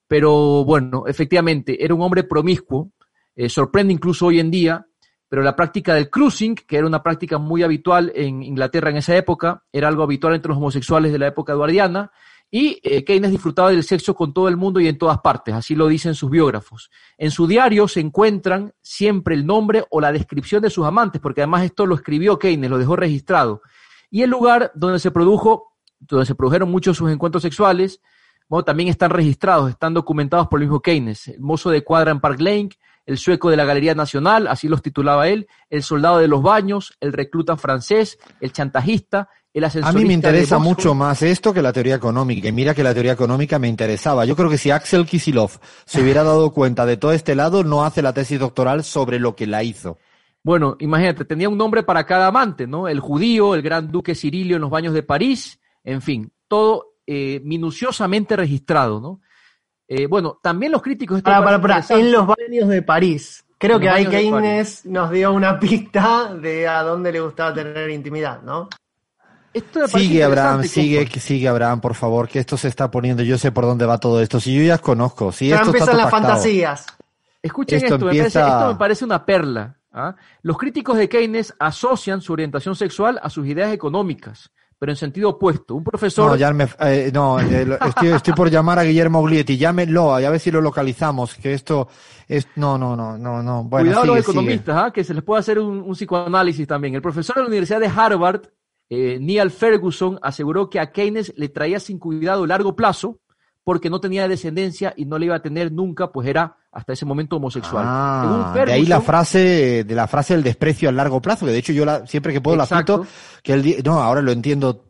pero 0.08 0.64
bueno, 0.64 1.04
efectivamente, 1.08 1.84
era 1.84 1.94
un 1.94 2.02
hombre 2.04 2.24
promiscuo, 2.24 2.90
eh, 3.36 3.50
sorprende 3.50 3.92
incluso 3.92 4.28
hoy 4.28 4.40
en 4.40 4.50
día, 4.50 4.88
pero 5.28 5.44
la 5.44 5.58
práctica 5.58 5.94
del 5.94 6.10
cruising, 6.10 6.56
que 6.56 6.78
era 6.78 6.88
una 6.88 7.04
práctica 7.04 7.38
muy 7.38 7.64
habitual 7.64 8.14
en 8.16 8.44
Inglaterra 8.44 8.92
en 8.92 8.96
esa 8.96 9.14
época, 9.14 9.66
era 9.74 9.90
algo 9.90 10.04
habitual 10.04 10.36
entre 10.36 10.48
los 10.48 10.58
homosexuales 10.58 11.12
de 11.12 11.20
la 11.20 11.28
época 11.28 11.52
eduardiana, 11.52 12.14
y 12.52 12.80
eh, 12.84 13.04
Keynes 13.04 13.32
disfrutaba 13.32 13.70
del 13.70 13.84
sexo 13.84 14.16
con 14.16 14.34
todo 14.34 14.48
el 14.48 14.58
mundo 14.58 14.80
y 14.80 14.88
en 14.88 14.98
todas 14.98 15.20
partes, 15.20 15.54
así 15.54 15.76
lo 15.76 15.88
dicen 15.88 16.16
sus 16.16 16.32
biógrafos. 16.32 16.90
En 17.18 17.32
su 17.32 17.46
diario 17.46 17.88
se 17.88 18.00
encuentran 18.00 18.74
siempre 18.82 19.36
el 19.36 19.46
nombre 19.46 19.86
o 19.92 20.02
la 20.02 20.12
descripción 20.12 20.62
de 20.62 20.70
sus 20.70 20.86
amantes, 20.86 21.22
porque 21.22 21.42
además 21.42 21.64
esto 21.64 21.86
lo 21.86 21.96
escribió 21.96 22.40
Keynes, 22.40 22.70
lo 22.70 22.78
dejó 22.78 22.96
registrado. 22.96 23.62
Y 24.10 24.24
el 24.24 24.30
lugar 24.32 24.72
donde 24.74 25.00
se 25.00 25.12
produjo, 25.12 25.76
donde 26.00 26.26
se 26.26 26.36
produjeron 26.36 26.72
muchos 26.72 26.98
sus 26.98 27.12
encuentros 27.12 27.44
sexuales, 27.44 28.02
bueno, 28.48 28.66
también 28.66 28.90
están 28.90 29.12
registrados, 29.12 29.70
están 29.70 29.94
documentados 29.94 30.48
por 30.48 30.60
el 30.60 30.66
mismo 30.66 30.82
Keynes. 30.82 31.28
El 31.28 31.40
mozo 31.40 31.70
de 31.70 31.84
cuadra 31.84 32.10
en 32.10 32.20
Park 32.20 32.40
Lane, 32.40 32.70
el 33.06 33.20
sueco 33.20 33.52
de 33.52 33.58
la 33.58 33.66
Galería 33.66 33.94
Nacional, 33.94 34.48
así 34.48 34.68
los 34.68 34.82
titulaba 34.82 35.28
él, 35.28 35.48
el 35.70 35.84
soldado 35.84 36.18
de 36.18 36.28
los 36.28 36.42
baños, 36.42 36.98
el 37.00 37.14
recluta 37.14 37.58
francés, 37.58 38.18
el 38.42 38.52
chantajista, 38.52 39.30
el 39.54 39.64
A 39.84 39.92
mí 39.92 40.06
me 40.06 40.14
interesa 40.14 40.60
mucho 40.60 40.94
más 40.94 41.22
esto 41.24 41.54
que 41.54 41.62
la 41.62 41.74
teoría 41.74 41.96
económica. 41.96 42.48
Y 42.48 42.52
mira 42.52 42.76
que 42.76 42.84
la 42.84 42.94
teoría 42.94 43.14
económica 43.14 43.58
me 43.58 43.68
interesaba. 43.68 44.26
Yo 44.26 44.36
creo 44.36 44.50
que 44.50 44.58
si 44.58 44.70
Axel 44.70 45.06
Kisilov 45.06 45.52
se 45.86 46.02
hubiera 46.02 46.24
dado 46.24 46.52
cuenta 46.54 46.86
de 46.86 46.98
todo 46.98 47.14
este 47.14 47.36
lado, 47.36 47.64
no 47.64 47.84
hace 47.84 48.02
la 48.02 48.14
tesis 48.14 48.40
doctoral 48.40 48.84
sobre 48.84 49.20
lo 49.20 49.36
que 49.36 49.48
la 49.48 49.64
hizo. 49.64 49.98
Bueno, 50.44 50.78
imagínate, 50.80 51.26
tenía 51.26 51.50
un 51.50 51.58
nombre 51.58 51.84
para 51.84 52.06
cada 52.06 52.28
amante, 52.28 52.68
¿no? 52.68 52.88
El 52.88 53.00
judío, 53.00 53.56
el 53.56 53.62
gran 53.62 53.92
duque 53.92 54.16
Cirilio 54.16 54.56
en 54.56 54.62
los 54.62 54.70
baños 54.70 54.94
de 54.94 55.04
París, 55.04 55.60
en 55.84 56.02
fin, 56.02 56.32
todo 56.48 56.94
eh, 57.06 57.42
minuciosamente 57.44 58.36
registrado, 58.36 59.02
¿no? 59.02 59.20
Eh, 59.88 60.06
bueno, 60.06 60.40
también 60.42 60.72
los 60.72 60.82
críticos... 60.82 61.22
Para, 61.22 61.44
para, 61.44 61.60
para, 61.60 61.84
en 61.90 62.12
los 62.12 62.26
baños 62.26 62.70
de 62.70 62.84
París. 62.84 63.44
Creo 63.58 63.76
En 63.78 63.82
que 63.82 63.90
ahí 63.90 64.06
Keynes 64.06 64.86
nos 64.86 65.12
dio 65.12 65.34
una 65.34 65.60
pista 65.60 66.34
de 66.36 66.68
a 66.68 66.84
dónde 66.84 67.12
le 67.12 67.20
gustaba 67.20 67.54
tener 67.54 67.90
intimidad, 67.90 68.42
¿no? 68.44 68.70
Esto 69.54 69.88
Sigue 69.88 70.24
Abraham, 70.24 70.64
sigue, 70.64 71.06
compa. 71.06 71.20
sigue 71.20 71.48
Abraham, 71.48 71.82
por 71.82 71.96
favor, 71.96 72.28
que 72.28 72.40
esto 72.40 72.56
se 72.58 72.68
está 72.68 72.92
poniendo. 72.92 73.24
Yo 73.24 73.38
sé 73.38 73.52
por 73.52 73.66
dónde 73.66 73.86
va 73.86 73.98
todo 73.98 74.22
esto. 74.22 74.40
Si 74.40 74.56
yo 74.56 74.62
ya 74.64 74.78
conozco, 74.78 75.32
si 75.32 75.48
ya 75.48 75.56
esto 75.56 75.70
está 75.70 75.78
empiezan 75.80 75.94
todo 75.96 75.98
las 76.04 76.12
pactado. 76.12 76.34
fantasías. 76.34 76.86
Escuchen 77.42 77.78
Esto 77.78 77.96
esto, 77.96 78.06
me 78.06 78.12
parece, 78.12 78.20
empieza- 78.26 78.48
esto 78.60 78.68
me 78.74 78.76
parece 78.80 79.06
una 79.06 79.26
perla. 79.26 79.76
¿ah? 79.92 80.16
Los 80.44 80.58
críticos 80.58 80.98
de 80.98 81.10
Keynes 81.10 81.54
asocian 81.58 82.22
su 82.22 82.34
orientación 82.34 82.76
sexual 82.76 83.20
a 83.24 83.30
sus 83.30 83.48
ideas 83.48 83.72
económicas, 83.74 84.52
pero 84.78 84.92
en 84.92 84.96
sentido 84.98 85.30
opuesto. 85.30 85.74
Un 85.76 85.84
profesor... 85.84 86.30
No, 86.30 86.36
ya 86.36 86.52
me, 86.54 86.68
eh, 86.82 87.10
no, 87.14 87.40
eh, 87.40 87.66
estoy, 87.88 88.10
estoy 88.10 88.34
por 88.34 88.50
llamar 88.52 88.78
a 88.78 88.84
Guillermo 88.84 89.24
Glietti. 89.24 89.58
Llámenlo, 89.58 90.14
a 90.14 90.20
ver 90.20 90.40
si 90.40 90.52
lo 90.52 90.62
localizamos. 90.62 91.34
Que 91.36 91.54
esto 91.54 91.88
es, 92.28 92.48
no, 92.56 92.78
no, 92.78 92.96
no, 92.96 93.18
no, 93.18 93.42
no. 93.42 93.64
Bueno, 93.64 93.86
Cuidado 93.88 94.04
sigue, 94.04 94.16
los 94.18 94.24
economistas, 94.30 94.78
¿ah? 94.78 94.92
que 94.92 95.04
se 95.04 95.14
les 95.16 95.24
puede 95.24 95.40
hacer 95.40 95.58
un, 95.60 95.80
un 95.82 95.94
psicoanálisis 95.96 96.68
también. 96.68 96.94
El 96.94 97.02
profesor 97.02 97.36
de 97.38 97.42
la 97.42 97.48
Universidad 97.48 97.80
de 97.80 97.88
Harvard, 97.88 98.42
eh, 98.90 99.18
Neil 99.22 99.52
Ferguson, 99.52 100.20
aseguró 100.22 100.70
que 100.70 100.80
a 100.80 100.92
Keynes 100.92 101.34
le 101.38 101.50
traía 101.50 101.80
sin 101.80 102.00
cuidado 102.00 102.46
largo 102.48 102.76
plazo 102.76 103.20
porque 103.64 103.90
no 103.90 104.00
tenía 104.00 104.28
descendencia 104.28 104.94
y 104.98 105.06
no 105.06 105.20
le 105.20 105.28
iba 105.28 105.36
a 105.36 105.42
tener 105.42 105.72
nunca, 105.72 106.12
pues 106.12 106.28
era 106.28 106.56
hasta 106.72 106.94
ese 106.94 107.06
momento 107.06 107.36
homosexual. 107.36 107.84
Ah, 107.88 108.52
Según 108.54 108.66
de 108.66 108.74
ahí 108.74 108.86
la 108.86 109.02
frase, 109.02 109.84
de 109.84 109.96
la 109.96 110.08
frase 110.08 110.34
del 110.34 110.44
desprecio 110.44 110.90
al 110.90 110.96
largo 110.96 111.22
plazo, 111.22 111.46
que 111.46 111.52
de 111.52 111.60
hecho 111.60 111.74
yo 111.74 111.86
la, 111.86 112.08
siempre 112.08 112.34
que 112.34 112.42
puedo 112.42 112.60
Exacto. 112.60 112.98
la 113.00 113.04
cito, 113.04 113.16
que 113.44 113.54
él, 113.54 113.62
di- 113.62 113.78
no, 113.84 114.02
ahora 114.02 114.22
lo 114.22 114.32
entiendo 114.32 114.86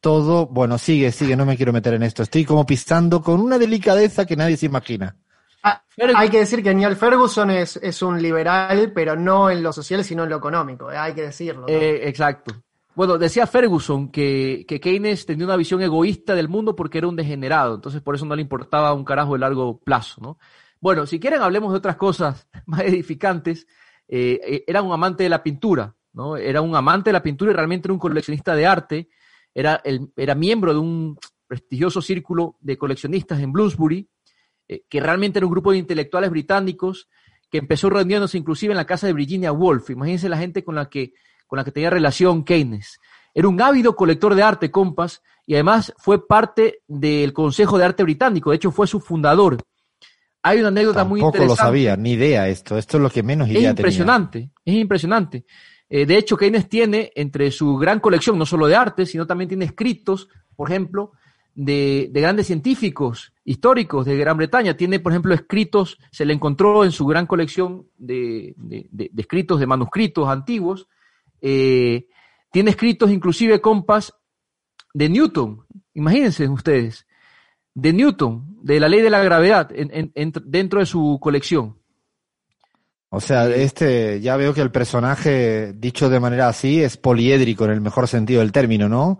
todo, 0.00 0.46
bueno, 0.46 0.76
sigue, 0.78 1.10
sigue, 1.12 1.36
no 1.36 1.46
me 1.46 1.56
quiero 1.56 1.72
meter 1.72 1.94
en 1.94 2.02
esto, 2.02 2.22
estoy 2.22 2.44
como 2.44 2.66
pisando 2.66 3.22
con 3.22 3.40
una 3.40 3.58
delicadeza 3.58 4.26
que 4.26 4.36
nadie 4.36 4.56
se 4.56 4.66
imagina. 4.66 5.16
Ah, 5.62 5.80
hay 6.16 6.28
que 6.28 6.40
decir 6.40 6.60
que 6.62 6.74
Neil 6.74 6.96
Ferguson 6.96 7.50
es, 7.50 7.76
es 7.76 8.02
un 8.02 8.20
liberal, 8.20 8.90
pero 8.92 9.14
no 9.14 9.48
en 9.48 9.62
lo 9.62 9.72
social, 9.72 10.02
sino 10.04 10.24
en 10.24 10.30
lo 10.30 10.36
económico. 10.36 10.90
eh, 10.90 10.96
hay 10.98 11.14
que 11.14 11.22
decirlo. 11.22 11.62
¿no? 11.62 11.68
Eh, 11.68 12.08
exacto. 12.08 12.52
Bueno, 12.94 13.16
decía 13.18 13.46
Ferguson 13.46 14.10
que, 14.10 14.64
que 14.68 14.80
Keynes 14.80 15.24
tenía 15.24 15.46
una 15.46 15.56
visión 15.56 15.80
egoísta 15.80 16.34
del 16.34 16.48
mundo 16.48 16.76
porque 16.76 16.98
era 16.98 17.08
un 17.08 17.16
degenerado, 17.16 17.76
entonces 17.76 18.02
por 18.02 18.14
eso 18.14 18.26
no 18.26 18.36
le 18.36 18.42
importaba 18.42 18.92
un 18.92 19.04
carajo 19.04 19.32
de 19.32 19.38
largo 19.38 19.78
plazo, 19.78 20.20
¿no? 20.20 20.38
Bueno, 20.82 21.06
si 21.06 21.20
quieren 21.20 21.42
hablemos 21.42 21.72
de 21.72 21.78
otras 21.78 21.96
cosas 21.96 22.48
más 22.66 22.80
edificantes. 22.80 23.66
Eh, 24.08 24.40
eh, 24.44 24.64
era 24.66 24.82
un 24.82 24.92
amante 24.92 25.22
de 25.22 25.30
la 25.30 25.42
pintura, 25.42 25.94
¿no? 26.12 26.36
Era 26.36 26.60
un 26.60 26.74
amante 26.74 27.08
de 27.08 27.14
la 27.14 27.22
pintura 27.22 27.52
y 27.52 27.54
realmente 27.54 27.86
era 27.86 27.94
un 27.94 28.00
coleccionista 28.00 28.54
de 28.54 28.66
arte. 28.66 29.08
Era, 29.54 29.80
el, 29.84 30.12
era 30.16 30.34
miembro 30.34 30.74
de 30.74 30.80
un 30.80 31.16
prestigioso 31.46 32.02
círculo 32.02 32.56
de 32.60 32.76
coleccionistas 32.76 33.40
en 33.40 33.52
Bloomsbury, 33.52 34.08
eh, 34.68 34.82
que 34.88 35.00
realmente 35.00 35.38
era 35.38 35.46
un 35.46 35.52
grupo 35.52 35.70
de 35.70 35.78
intelectuales 35.78 36.30
británicos 36.30 37.08
que 37.48 37.58
empezó 37.58 37.88
reuniéndose 37.88 38.38
inclusive 38.38 38.72
en 38.72 38.78
la 38.78 38.86
casa 38.86 39.06
de 39.06 39.12
Virginia 39.12 39.52
Woolf. 39.52 39.90
Imagínense 39.90 40.28
la 40.28 40.38
gente 40.38 40.64
con 40.64 40.74
la 40.74 40.88
que, 40.88 41.12
con 41.52 41.58
la 41.58 41.64
que 41.64 41.70
tenía 41.70 41.90
relación 41.90 42.44
Keynes. 42.44 42.98
Era 43.34 43.46
un 43.46 43.60
ávido 43.60 43.94
colector 43.94 44.34
de 44.34 44.42
arte, 44.42 44.70
compas, 44.70 45.20
y 45.46 45.52
además 45.52 45.92
fue 45.98 46.26
parte 46.26 46.78
del 46.88 47.34
Consejo 47.34 47.76
de 47.76 47.84
Arte 47.84 48.02
Británico, 48.04 48.48
de 48.48 48.56
hecho 48.56 48.70
fue 48.70 48.86
su 48.86 49.00
fundador. 49.00 49.58
Hay 50.42 50.60
una 50.60 50.68
anécdota 50.68 51.04
muy 51.04 51.20
Tampoco 51.20 51.36
interesante. 51.36 51.60
lo 51.62 51.66
sabía, 51.66 51.96
ni 51.98 52.12
idea 52.12 52.48
esto, 52.48 52.78
esto 52.78 52.96
es 52.96 53.02
lo 53.02 53.10
que 53.10 53.22
menos 53.22 53.48
Es 53.48 53.52
idea 53.52 53.60
tenía. 53.60 53.70
impresionante, 53.82 54.50
es 54.64 54.74
impresionante. 54.76 55.44
Eh, 55.90 56.06
de 56.06 56.16
hecho, 56.16 56.38
Keynes 56.38 56.70
tiene 56.70 57.12
entre 57.14 57.50
su 57.50 57.76
gran 57.76 58.00
colección, 58.00 58.38
no 58.38 58.46
solo 58.46 58.66
de 58.66 58.74
arte, 58.76 59.04
sino 59.04 59.26
también 59.26 59.48
tiene 59.48 59.66
escritos, 59.66 60.30
por 60.56 60.70
ejemplo, 60.70 61.12
de, 61.54 62.08
de 62.10 62.20
grandes 62.22 62.46
científicos 62.46 63.34
históricos 63.44 64.06
de 64.06 64.16
Gran 64.16 64.38
Bretaña. 64.38 64.74
Tiene, 64.74 65.00
por 65.00 65.12
ejemplo, 65.12 65.34
escritos, 65.34 65.98
se 66.10 66.24
le 66.24 66.32
encontró 66.32 66.82
en 66.86 66.92
su 66.92 67.04
gran 67.04 67.26
colección 67.26 67.88
de, 67.98 68.54
de- 68.56 68.86
de- 68.90 69.10
de 69.12 69.20
escritos, 69.20 69.60
de 69.60 69.66
manuscritos 69.66 70.26
antiguos. 70.30 70.88
Eh, 71.42 72.06
tiene 72.50 72.70
escritos, 72.70 73.10
inclusive, 73.10 73.60
compas, 73.60 74.14
de 74.94 75.08
Newton. 75.08 75.66
Imagínense 75.94 76.48
ustedes, 76.48 77.06
de 77.74 77.92
Newton, 77.92 78.56
de 78.62 78.80
la 78.80 78.88
ley 78.88 79.00
de 79.02 79.10
la 79.10 79.22
gravedad, 79.22 79.70
en- 79.74 79.90
en- 79.92 80.12
en- 80.14 80.32
dentro 80.46 80.80
de 80.80 80.86
su 80.86 81.18
colección. 81.20 81.76
O 83.10 83.20
sea, 83.20 83.46
este, 83.48 84.20
ya 84.22 84.36
veo 84.36 84.54
que 84.54 84.62
el 84.62 84.70
personaje, 84.70 85.74
dicho 85.74 86.08
de 86.08 86.20
manera 86.20 86.48
así, 86.48 86.82
es 86.82 86.96
poliédrico 86.96 87.66
en 87.66 87.72
el 87.72 87.80
mejor 87.82 88.08
sentido 88.08 88.40
del 88.40 88.52
término, 88.52 88.88
¿no? 88.88 89.18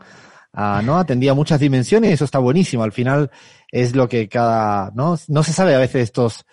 Ah, 0.54 0.80
¿no? 0.84 0.98
Atendía 0.98 1.34
muchas 1.34 1.60
dimensiones 1.60 2.10
y 2.10 2.12
eso 2.14 2.24
está 2.24 2.38
buenísimo. 2.38 2.82
Al 2.82 2.92
final 2.92 3.30
es 3.70 3.94
lo 3.94 4.08
que 4.08 4.28
cada, 4.28 4.90
¿no? 4.94 5.18
No 5.28 5.42
se 5.42 5.52
sabe 5.52 5.74
a 5.74 5.78
veces 5.78 6.04
estos 6.04 6.44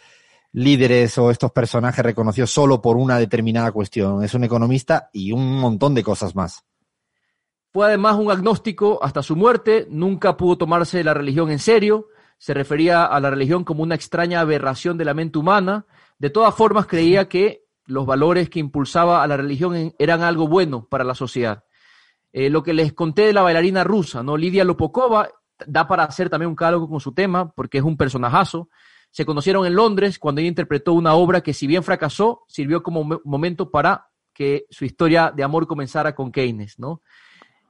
líderes 0.51 1.17
o 1.17 1.31
estos 1.31 1.51
personajes 1.51 2.03
reconocidos 2.03 2.51
solo 2.51 2.81
por 2.81 2.97
una 2.97 3.17
determinada 3.17 3.71
cuestión. 3.71 4.23
Es 4.23 4.33
un 4.33 4.43
economista 4.43 5.09
y 5.13 5.31
un 5.31 5.59
montón 5.59 5.93
de 5.93 6.03
cosas 6.03 6.35
más. 6.35 6.63
Fue 7.71 7.85
además 7.85 8.15
un 8.15 8.31
agnóstico 8.31 8.99
hasta 9.03 9.21
su 9.21 9.35
muerte, 9.35 9.87
nunca 9.91 10.37
pudo 10.37 10.57
tomarse 10.57 11.03
la 11.03 11.13
religión 11.13 11.51
en 11.51 11.59
serio, 11.59 12.07
se 12.39 12.53
refería 12.53 13.05
a 13.05 13.19
la 13.19 13.29
religión 13.29 13.63
como 13.63 13.83
una 13.83 13.95
extraña 13.95 14.39
aberración 14.39 14.97
de 14.97 15.05
la 15.05 15.13
mente 15.13 15.37
humana, 15.37 15.85
de 16.17 16.31
todas 16.31 16.55
formas 16.55 16.87
creía 16.87 17.29
que 17.29 17.65
los 17.85 18.05
valores 18.05 18.49
que 18.49 18.59
impulsaba 18.59 19.21
a 19.21 19.27
la 19.27 19.37
religión 19.37 19.93
eran 19.99 20.21
algo 20.21 20.47
bueno 20.47 20.87
para 20.89 21.03
la 21.03 21.13
sociedad. 21.13 21.63
Eh, 22.31 22.49
lo 22.49 22.63
que 22.63 22.73
les 22.73 22.93
conté 22.93 23.23
de 23.23 23.33
la 23.33 23.41
bailarina 23.41 23.83
rusa, 23.83 24.23
¿no? 24.23 24.37
Lidia 24.37 24.63
Lopokova, 24.63 25.29
da 25.65 25.87
para 25.87 26.03
hacer 26.03 26.29
también 26.29 26.49
un 26.49 26.55
catálogo 26.55 26.87
con 26.87 26.99
su 26.99 27.13
tema, 27.13 27.51
porque 27.51 27.79
es 27.79 27.83
un 27.83 27.97
personajazo. 27.97 28.69
Se 29.11 29.25
conocieron 29.25 29.65
en 29.65 29.75
Londres 29.75 30.19
cuando 30.19 30.41
ella 30.41 30.49
interpretó 30.49 30.93
una 30.93 31.13
obra 31.15 31.41
que 31.41 31.53
si 31.53 31.67
bien 31.67 31.83
fracasó, 31.83 32.43
sirvió 32.47 32.83
como 32.83 33.03
mo- 33.03 33.21
momento 33.25 33.71
para 33.71 34.07
que 34.33 34.65
su 34.69 34.85
historia 34.85 35.33
de 35.35 35.43
amor 35.43 35.67
comenzara 35.67 36.15
con 36.15 36.31
Keynes, 36.31 36.79
¿no? 36.79 37.01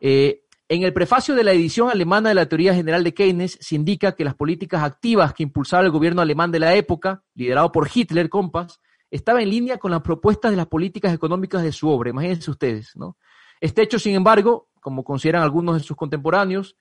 Eh, 0.02 0.44
en 0.68 0.84
el 0.84 0.94
prefacio 0.94 1.34
de 1.34 1.44
la 1.44 1.52
edición 1.52 1.90
alemana 1.90 2.30
de 2.30 2.36
la 2.36 2.46
teoría 2.48 2.76
general 2.76 3.04
de 3.04 3.14
Keynes 3.14 3.58
se 3.60 3.76
indica 3.76 4.12
que 4.12 4.24
las 4.24 4.36
políticas 4.36 4.84
activas 4.84 5.34
que 5.34 5.42
impulsaba 5.42 5.84
el 5.84 5.90
gobierno 5.90 6.22
alemán 6.22 6.52
de 6.52 6.60
la 6.60 6.76
época, 6.76 7.24
liderado 7.34 7.72
por 7.72 7.90
Hitler, 7.92 8.30
compas, 8.30 8.80
estaba 9.10 9.42
en 9.42 9.50
línea 9.50 9.80
con 9.80 9.90
las 9.90 10.02
propuestas 10.02 10.52
de 10.52 10.58
las 10.58 10.68
políticas 10.68 11.12
económicas 11.12 11.64
de 11.64 11.72
su 11.72 11.90
obra. 11.90 12.12
Imagínense 12.12 12.52
ustedes. 12.52 12.94
Este 13.60 13.82
hecho, 13.82 13.98
sin 13.98 14.14
embargo, 14.14 14.70
como 14.80 15.04
consideran 15.04 15.42
algunos 15.42 15.76
de 15.76 15.82
sus 15.82 15.98
contemporáneos, 15.98 16.78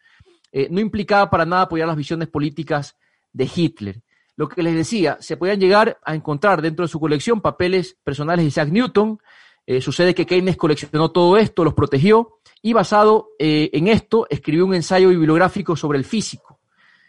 eh, 0.52 0.68
no 0.70 0.80
implicaba 0.80 1.30
para 1.30 1.46
nada 1.46 1.62
apoyar 1.62 1.88
las 1.88 1.96
visiones 1.96 2.28
políticas 2.28 2.94
de 3.32 3.50
Hitler. 3.54 4.02
Lo 4.38 4.48
que 4.48 4.62
les 4.62 4.76
decía, 4.76 5.18
se 5.20 5.36
podían 5.36 5.58
llegar 5.58 5.98
a 6.04 6.14
encontrar 6.14 6.62
dentro 6.62 6.84
de 6.84 6.88
su 6.88 7.00
colección 7.00 7.40
papeles 7.40 7.98
personales 8.04 8.44
de 8.44 8.48
Isaac 8.50 8.68
Newton. 8.68 9.18
Eh, 9.66 9.80
sucede 9.80 10.14
que 10.14 10.26
Keynes 10.26 10.56
coleccionó 10.56 11.10
todo 11.10 11.36
esto, 11.36 11.64
los 11.64 11.74
protegió 11.74 12.38
y 12.62 12.72
basado 12.72 13.30
eh, 13.40 13.68
en 13.72 13.88
esto 13.88 14.28
escribió 14.30 14.64
un 14.64 14.74
ensayo 14.74 15.08
bibliográfico 15.08 15.74
sobre 15.74 15.98
el 15.98 16.04
físico. 16.04 16.60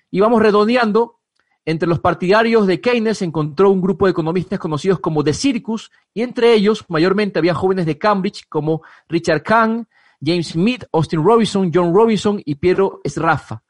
Y 0.10 0.22
vamos 0.22 0.42
redondeando 0.42 1.20
entre 1.66 1.88
los 1.88 2.00
partidarios 2.00 2.66
de 2.66 2.82
Keynes 2.82 3.20
se 3.20 3.26
encontró 3.26 3.70
un 3.70 3.80
grupo 3.80 4.08
de 4.08 4.12
economistas 4.12 4.58
conocidos 4.58 5.00
como 5.00 5.24
The 5.24 5.36
Circus, 5.36 5.92
y 6.16 6.24
entre 6.24 6.56
ellos 6.56 6.84
mayormente 6.88 7.38
había 7.38 7.54
jóvenes 7.54 7.86
de 7.86 8.00
Cambridge 8.00 8.48
como 8.50 8.82
Richard 9.08 9.44
Kahn, 9.44 9.88
James 10.20 10.48
Smith, 10.48 10.86
Austin 10.92 11.24
Robinson, 11.24 11.70
John 11.72 11.94
Robinson 11.94 12.42
y 12.44 12.56
Piero 12.56 13.02
Sraffa. 13.06 13.62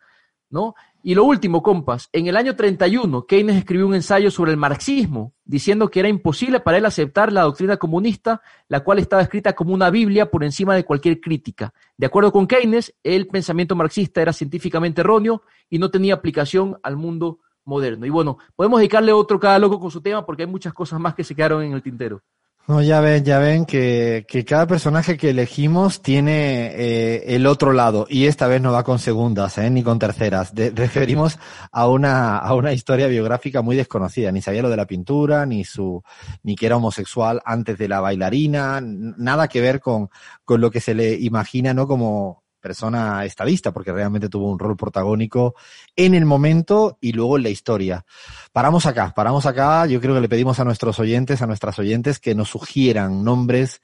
¿no? 0.49 0.76
Y 1.02 1.16
lo 1.16 1.24
último, 1.24 1.64
compas, 1.64 2.10
en 2.12 2.28
el 2.28 2.36
año 2.36 2.58
31 2.58 3.26
Keynes 3.26 3.56
escribió 3.56 3.88
un 3.88 3.96
ensayo 3.96 4.30
sobre 4.32 4.52
el 4.52 4.58
marxismo, 4.58 5.34
diciendo 5.46 5.90
que 5.90 6.02
era 6.02 6.10
imposible 6.10 6.60
para 6.60 6.78
él 6.78 6.86
aceptar 6.86 7.32
la 7.32 7.44
doctrina 7.44 7.78
comunista, 7.78 8.42
la 8.68 8.82
cual 8.82 9.00
estaba 9.00 9.22
escrita 9.22 9.54
como 9.54 9.74
una 9.74 9.90
Biblia 9.90 10.30
por 10.30 10.44
encima 10.44 10.76
de 10.76 10.84
cualquier 10.84 11.22
crítica. 11.22 11.74
De 11.98 12.06
acuerdo 12.06 12.34
con 12.34 12.48
Keynes, 12.48 12.94
el 13.02 13.28
pensamiento 13.28 13.76
marxista 13.76 14.22
era 14.22 14.34
científicamente 14.34 15.00
erróneo 15.00 15.44
y 15.70 15.80
no 15.80 15.90
tenía 15.90 16.16
aplicación 16.16 16.78
al 16.84 16.98
mundo 16.98 17.40
moderno. 17.64 18.06
Y 18.06 18.10
bueno, 18.10 18.38
podemos 18.58 18.80
dedicarle 18.80 19.14
otro 19.14 19.40
cada 19.40 19.58
loco 19.58 19.80
con 19.80 19.92
su 19.92 20.02
tema 20.02 20.26
porque 20.26 20.44
hay 20.44 20.50
muchas 20.50 20.74
cosas 20.74 21.00
más 21.00 21.16
que 21.16 21.24
se 21.24 21.34
quedaron 21.34 21.64
en 21.64 21.72
el 21.72 21.82
tintero. 21.82 22.22
No, 22.68 22.84
ya 22.84 23.02
ven, 23.02 23.26
ya 23.26 23.40
ven 23.40 23.65
que, 23.65 24.26
que 24.27 24.45
cada 24.45 24.68
personaje 24.68 25.18
que 25.18 25.31
elegimos 25.31 26.03
tiene 26.03 26.68
eh, 26.76 27.36
el 27.36 27.48
otro 27.48 27.73
lado 27.73 28.06
y 28.07 28.27
esta 28.27 28.45
vez 28.45 28.61
no 28.61 28.72
va 28.72 28.84
con 28.84 28.99
segundas, 28.99 29.57
¿eh? 29.57 29.72
ni 29.72 29.81
con 29.81 29.98
terceras. 29.98 30.53
De, 30.53 30.69
referimos 30.76 31.40
a 31.72 31.88
una, 31.88 32.38
a 32.38 32.53
una 32.53 32.72
historia 32.72 33.07
biográfica 33.07 33.64
muy 33.64 33.76
desconocida. 33.76 34.31
Ni 34.31 34.44
sabía 34.44 34.61
lo 34.61 34.69
de 34.69 34.77
la 34.77 34.86
pintura, 34.86 35.48
ni 35.48 35.64
su, 35.64 36.03
ni 36.44 36.56
que 36.56 36.68
era 36.68 36.77
homosexual 36.77 37.41
antes 37.44 37.76
de 37.80 37.88
la 37.88 38.02
bailarina, 38.02 38.80
nada 38.84 39.48
que 39.48 39.61
ver 39.61 39.80
con, 39.80 40.10
con 40.45 40.61
lo 40.61 40.69
que 40.69 40.80
se 40.80 40.94
le 40.94 41.15
imagina, 41.15 41.73
¿no? 41.73 41.88
Como, 41.88 42.44
persona 42.60 43.26
estadista, 43.26 43.72
porque 43.72 43.91
realmente 43.91 44.30
tuvo 44.30 44.52
un 44.52 44.60
rol 44.60 44.76
protagónico 44.76 45.56
en 45.95 46.14
el 46.14 46.26
momento 46.26 46.98
y 47.02 47.11
luego 47.14 47.38
en 47.38 47.44
la 47.44 47.49
historia. 47.49 48.06
Paramos 48.52 48.86
acá, 48.86 49.14
paramos 49.15 49.45
acá. 49.45 49.86
Yo 49.86 49.99
creo 50.02 50.15
que 50.15 50.22
le 50.22 50.30
pedimos 50.30 50.60
a 50.60 50.65
nuestros 50.65 50.99
oyentes, 50.99 51.41
a 51.41 51.48
nuestras 51.48 51.80
oyentes, 51.80 52.19
que 52.19 52.36
nos 52.36 52.49
sugieran 52.49 53.23
nombres 53.23 53.81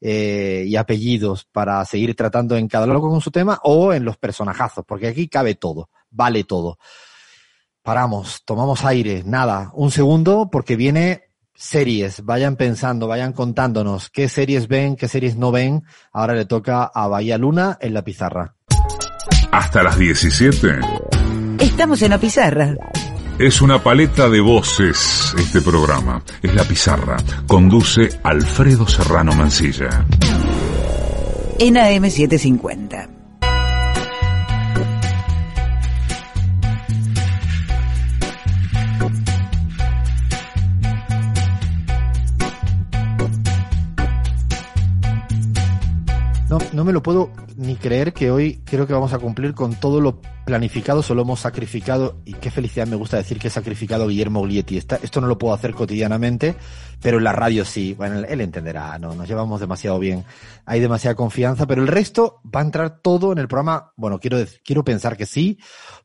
eh, 0.00 0.64
y 0.66 0.74
apellidos 0.76 1.44
para 1.44 1.84
seguir 1.84 2.16
tratando 2.16 2.56
en 2.56 2.66
cada 2.66 2.86
loco 2.86 3.08
con 3.08 3.20
su 3.20 3.30
tema 3.30 3.60
o 3.62 3.92
en 3.92 4.04
los 4.04 4.16
personajazos, 4.16 4.84
porque 4.84 5.06
aquí 5.06 5.28
cabe 5.28 5.54
todo, 5.54 5.90
vale 6.10 6.44
todo. 6.44 6.78
Paramos, 7.82 8.42
tomamos 8.44 8.84
aire, 8.84 9.22
nada, 9.24 9.70
un 9.74 9.90
segundo, 9.90 10.48
porque 10.50 10.76
viene 10.76 11.31
series, 11.62 12.24
vayan 12.24 12.56
pensando, 12.56 13.06
vayan 13.06 13.32
contándonos 13.32 14.10
qué 14.10 14.28
series 14.28 14.68
ven, 14.68 14.96
qué 14.96 15.08
series 15.08 15.36
no 15.36 15.52
ven. 15.52 15.84
Ahora 16.12 16.34
le 16.34 16.44
toca 16.44 16.84
a 16.84 17.06
Bahía 17.06 17.38
Luna 17.38 17.78
en 17.80 17.94
la 17.94 18.02
pizarra. 18.02 18.54
Hasta 19.52 19.82
las 19.82 19.96
17. 19.98 20.80
Estamos 21.60 22.02
en 22.02 22.10
la 22.10 22.18
pizarra. 22.18 22.74
Es 23.38 23.62
una 23.62 23.82
paleta 23.82 24.28
de 24.28 24.40
voces 24.40 25.34
este 25.38 25.60
programa. 25.62 26.22
Es 26.42 26.54
la 26.54 26.64
pizarra. 26.64 27.16
Conduce 27.46 28.20
Alfredo 28.22 28.86
Serrano 28.86 29.32
Mancilla. 29.32 30.04
En 31.58 31.74
AM750. 31.76 33.21
No, 46.52 46.58
no 46.74 46.84
me 46.84 46.92
lo 46.92 47.02
puedo 47.02 47.30
ni 47.56 47.76
creer 47.76 48.12
que 48.12 48.30
hoy 48.30 48.60
creo 48.66 48.86
que 48.86 48.92
vamos 48.92 49.14
a 49.14 49.18
cumplir 49.18 49.54
con 49.54 49.74
todo 49.74 50.02
lo 50.02 50.20
planificado, 50.44 51.02
solo 51.02 51.22
hemos 51.22 51.40
sacrificado, 51.40 52.20
y 52.26 52.34
qué 52.34 52.50
felicidad 52.50 52.86
me 52.86 52.96
gusta 52.96 53.16
decir 53.16 53.38
que 53.38 53.48
he 53.48 53.50
sacrificado 53.50 54.06
Guillermo 54.06 54.42
Glietti. 54.42 54.76
esto 54.76 55.20
no 55.22 55.28
lo 55.28 55.38
puedo 55.38 55.54
hacer 55.54 55.72
cotidianamente, 55.72 56.54
pero 57.00 57.16
en 57.16 57.24
la 57.24 57.32
radio 57.32 57.64
sí. 57.64 57.94
Bueno, 57.94 58.18
él 58.18 58.40
entenderá, 58.42 58.98
no, 58.98 59.14
nos 59.14 59.26
llevamos 59.26 59.60
demasiado 59.60 59.98
bien. 59.98 60.26
Hay 60.66 60.80
demasiada 60.80 61.14
confianza, 61.14 61.66
pero 61.66 61.80
el 61.80 61.88
resto 61.88 62.42
va 62.54 62.60
a 62.60 62.64
entrar 62.64 63.00
todo 63.00 63.32
en 63.32 63.38
el 63.38 63.48
programa. 63.48 63.94
Bueno, 63.96 64.18
quiero, 64.18 64.36
quiero 64.62 64.84
pensar 64.84 65.16
que 65.16 65.24
sí, 65.24 65.58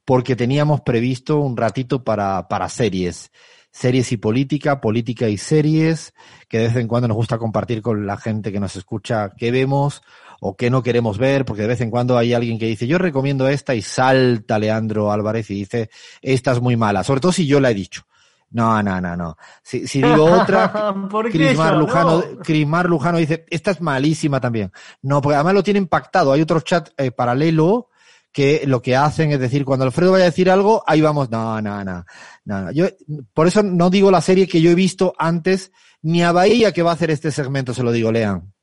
porque 0.05 0.37
teníamos 0.37 0.79
previsto 0.79 1.39
un 1.39 1.57
ratito 1.57 2.05
para, 2.05 2.47
para 2.47 2.69
series 2.69 3.31
series 3.69 4.11
y 4.11 4.17
política, 4.17 4.81
política 4.81 5.29
y 5.29 5.37
series, 5.37 6.13
que 6.47 6.57
de 6.57 6.67
vez 6.67 6.75
en 6.77 6.87
cuando 6.87 7.07
nos 7.07 7.17
gusta 7.17 7.37
compartir 7.37 7.83
con 7.83 8.07
la 8.07 8.17
gente 8.17 8.51
que 8.51 8.59
nos 8.59 8.75
escucha 8.75 9.33
qué 9.37 9.51
vemos, 9.51 10.01
o 10.39 10.55
que 10.55 10.69
no 10.69 10.83
queremos 10.83 11.17
ver, 11.17 11.45
porque 11.45 11.63
de 11.63 11.69
vez 11.69 11.81
en 11.81 11.91
cuando 11.91 12.17
hay 12.17 12.33
alguien 12.33 12.59
que 12.59 12.67
dice, 12.67 12.87
yo 12.87 12.97
recomiendo 12.97 13.47
esta 13.47 13.75
y 13.75 13.81
salta 13.81 14.59
Leandro 14.59 15.11
Álvarez 15.11 15.49
y 15.51 15.55
dice, 15.55 15.89
esta 16.21 16.51
es 16.51 16.61
muy 16.61 16.75
mala, 16.75 17.03
sobre 17.03 17.21
todo 17.21 17.31
si 17.31 17.47
yo 17.47 17.59
la 17.59 17.71
he 17.71 17.75
dicho. 17.75 18.03
No, 18.49 18.81
no, 18.81 19.01
no, 19.01 19.17
no. 19.17 19.37
Si, 19.61 19.81
digo 19.81 20.23
otra, 20.41 20.95
Crismar 21.31 21.75
Lujano, 21.75 22.23
Crismar 22.43 22.87
Lujano 22.89 23.17
dice, 23.17 23.45
esta 23.49 23.71
es 23.71 23.81
malísima 23.81 24.39
también. 24.39 24.71
No, 25.01 25.21
porque 25.21 25.35
además 25.35 25.53
lo 25.53 25.63
tienen 25.63 25.87
pactado. 25.87 26.31
Hay 26.31 26.41
otro 26.41 26.61
chat 26.61 26.89
eh, 26.97 27.11
paralelo 27.11 27.89
que 28.31 28.63
lo 28.65 28.81
que 28.81 28.95
hacen 28.95 29.31
es 29.31 29.39
decir, 29.39 29.65
cuando 29.65 29.83
Alfredo 29.83 30.11
vaya 30.11 30.25
a 30.25 30.29
decir 30.29 30.49
algo, 30.49 30.83
ahí 30.85 31.01
vamos, 31.01 31.29
no, 31.29 31.61
no, 31.61 31.83
no, 31.83 32.05
no. 32.45 32.71
Yo, 32.71 32.85
por 33.33 33.47
eso 33.47 33.63
no 33.63 33.89
digo 33.89 34.11
la 34.11 34.21
serie 34.21 34.47
que 34.47 34.61
yo 34.61 34.69
he 34.69 34.75
visto 34.75 35.13
antes, 35.17 35.71
ni 36.01 36.23
a 36.23 36.31
Bahía 36.31 36.71
que 36.71 36.83
va 36.83 36.91
a 36.91 36.93
hacer 36.93 37.09
este 37.09 37.31
segmento, 37.31 37.73
se 37.73 37.83
lo 37.83 37.91
digo, 37.91 38.11
lean. 38.11 38.53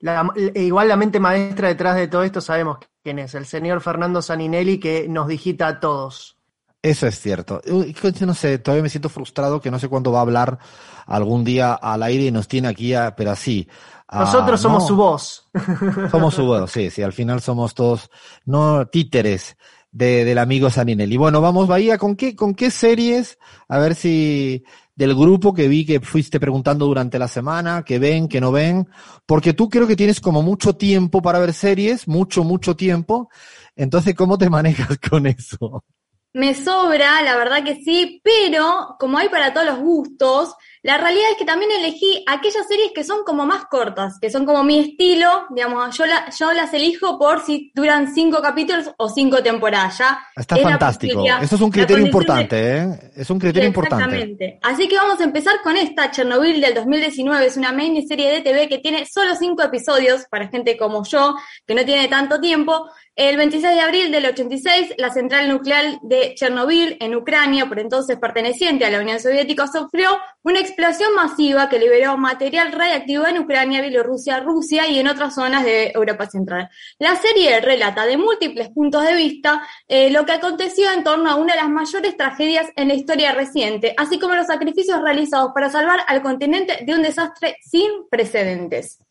E 0.00 0.62
igual 0.62 0.88
la 0.88 0.96
mente 0.96 1.18
maestra 1.18 1.68
detrás 1.68 1.96
de 1.96 2.08
todo 2.08 2.22
esto 2.22 2.40
sabemos 2.40 2.78
quién 3.02 3.18
es, 3.18 3.34
el 3.34 3.46
señor 3.46 3.80
Fernando 3.80 4.20
Saninelli 4.20 4.78
que 4.78 5.08
nos 5.08 5.28
digita 5.28 5.68
a 5.68 5.80
todos. 5.80 6.36
Eso 6.82 7.06
es 7.06 7.18
cierto. 7.18 7.60
Yo 7.64 8.26
no 8.26 8.34
sé, 8.34 8.58
todavía 8.58 8.82
me 8.82 8.88
siento 8.88 9.08
frustrado 9.08 9.60
que 9.60 9.70
no 9.70 9.78
sé 9.78 9.88
cuándo 9.88 10.12
va 10.12 10.18
a 10.18 10.22
hablar 10.22 10.58
algún 11.06 11.42
día 11.42 11.74
al 11.74 12.02
aire 12.02 12.26
y 12.26 12.30
nos 12.30 12.46
tiene 12.46 12.68
aquí, 12.68 12.94
pero 13.16 13.32
así. 13.32 13.68
Nosotros 14.12 14.60
somos 14.60 14.86
su 14.86 14.94
voz. 14.94 15.50
Somos 16.12 16.34
su 16.34 16.44
voz, 16.44 16.70
sí, 16.70 16.90
sí, 16.90 17.02
al 17.02 17.12
final 17.12 17.40
somos 17.40 17.74
todos, 17.74 18.08
no 18.44 18.86
títeres 18.86 19.56
de, 19.90 20.24
del 20.24 20.38
amigo 20.38 20.70
Saninelli. 20.70 21.16
Bueno, 21.16 21.40
vamos, 21.40 21.66
Bahía, 21.66 21.98
¿con 21.98 22.14
qué, 22.14 22.36
con 22.36 22.54
qué 22.54 22.70
series? 22.70 23.36
A 23.66 23.78
ver 23.78 23.96
si, 23.96 24.62
del 24.96 25.14
grupo 25.14 25.52
que 25.52 25.68
vi 25.68 25.84
que 25.84 26.00
fuiste 26.00 26.40
preguntando 26.40 26.86
durante 26.86 27.18
la 27.18 27.28
semana, 27.28 27.84
que 27.84 27.98
ven, 27.98 28.28
que 28.28 28.40
no 28.40 28.50
ven, 28.50 28.88
porque 29.26 29.52
tú 29.52 29.68
creo 29.68 29.86
que 29.86 29.94
tienes 29.94 30.20
como 30.20 30.42
mucho 30.42 30.74
tiempo 30.74 31.20
para 31.20 31.38
ver 31.38 31.52
series, 31.52 32.08
mucho, 32.08 32.42
mucho 32.42 32.74
tiempo. 32.74 33.28
Entonces, 33.76 34.14
¿cómo 34.14 34.38
te 34.38 34.48
manejas 34.50 34.98
con 34.98 35.26
eso? 35.26 35.84
Me 36.32 36.54
sobra, 36.54 37.22
la 37.22 37.36
verdad 37.36 37.62
que 37.62 37.76
sí, 37.76 38.20
pero 38.24 38.96
como 38.98 39.18
hay 39.18 39.28
para 39.28 39.54
todos 39.54 39.66
los 39.66 39.78
gustos, 39.78 40.54
la 40.86 40.98
realidad 40.98 41.32
es 41.32 41.36
que 41.36 41.44
también 41.44 41.72
elegí 41.72 42.22
aquellas 42.28 42.64
series 42.68 42.92
que 42.94 43.02
son 43.02 43.24
como 43.24 43.44
más 43.44 43.64
cortas, 43.64 44.20
que 44.20 44.30
son 44.30 44.46
como 44.46 44.62
mi 44.62 44.78
estilo, 44.78 45.46
digamos, 45.50 45.98
yo, 45.98 46.04
yo 46.38 46.52
las 46.52 46.72
elijo 46.74 47.18
por 47.18 47.44
si 47.44 47.72
duran 47.74 48.14
cinco 48.14 48.40
capítulos 48.40 48.92
o 48.96 49.08
cinco 49.08 49.42
temporadas, 49.42 49.98
¿ya? 49.98 50.20
Está 50.36 50.56
fantástico. 50.56 51.24
Eso 51.42 51.56
es 51.56 51.60
un 51.60 51.72
criterio 51.72 52.06
importante, 52.06 52.76
¿eh? 52.78 53.10
Es 53.16 53.28
un 53.30 53.40
criterio 53.40 53.66
importante. 53.66 54.04
Exactamente. 54.04 54.60
Así 54.62 54.86
que 54.86 54.94
vamos 54.94 55.18
a 55.20 55.24
empezar 55.24 55.56
con 55.64 55.76
esta, 55.76 56.12
Chernobyl 56.12 56.60
del 56.60 56.74
2019, 56.74 57.46
es 57.46 57.56
una 57.56 57.72
miniserie 57.72 58.30
de 58.30 58.42
TV 58.42 58.68
que 58.68 58.78
tiene 58.78 59.06
solo 59.06 59.34
cinco 59.34 59.64
episodios 59.64 60.26
para 60.30 60.46
gente 60.46 60.76
como 60.76 61.02
yo, 61.02 61.34
que 61.66 61.74
no 61.74 61.84
tiene 61.84 62.06
tanto 62.06 62.40
tiempo, 62.40 62.88
el 63.16 63.38
26 63.38 63.74
de 63.74 63.80
abril 63.80 64.12
del 64.12 64.26
86, 64.26 64.94
la 64.98 65.10
central 65.10 65.48
nuclear 65.48 65.98
de 66.02 66.34
Chernobyl, 66.36 66.96
en 67.00 67.16
Ucrania, 67.16 67.66
por 67.66 67.80
entonces 67.80 68.18
perteneciente 68.18 68.84
a 68.84 68.90
la 68.90 69.00
Unión 69.00 69.18
Soviética, 69.18 69.66
sufrió 69.66 70.10
una 70.42 70.60
explosión 70.60 70.75
masiva 71.14 71.68
que 71.68 71.78
liberó 71.78 72.16
material 72.16 72.72
radiactivo 72.72 73.26
en 73.26 73.38
Ucrania, 73.38 73.80
Bielorrusia, 73.80 74.40
Rusia 74.40 74.86
y 74.88 74.98
en 74.98 75.08
otras 75.08 75.34
zonas 75.34 75.64
de 75.64 75.92
Europa 75.94 76.26
Central. 76.26 76.68
La 76.98 77.16
serie 77.16 77.60
relata 77.60 78.06
de 78.06 78.16
múltiples 78.16 78.70
puntos 78.70 79.04
de 79.04 79.14
vista 79.14 79.62
eh, 79.88 80.10
lo 80.10 80.24
que 80.24 80.32
aconteció 80.32 80.92
en 80.92 81.04
torno 81.04 81.30
a 81.30 81.36
una 81.36 81.54
de 81.54 81.60
las 81.60 81.70
mayores 81.70 82.16
tragedias 82.16 82.66
en 82.76 82.88
la 82.88 82.94
historia 82.94 83.32
reciente, 83.32 83.94
así 83.96 84.18
como 84.18 84.34
los 84.34 84.46
sacrificios 84.46 85.00
realizados 85.00 85.52
para 85.54 85.70
salvar 85.70 86.00
al 86.06 86.22
continente 86.22 86.84
de 86.84 86.94
un 86.94 87.02
desastre 87.02 87.56
sin 87.62 88.08
precedentes. 88.10 89.05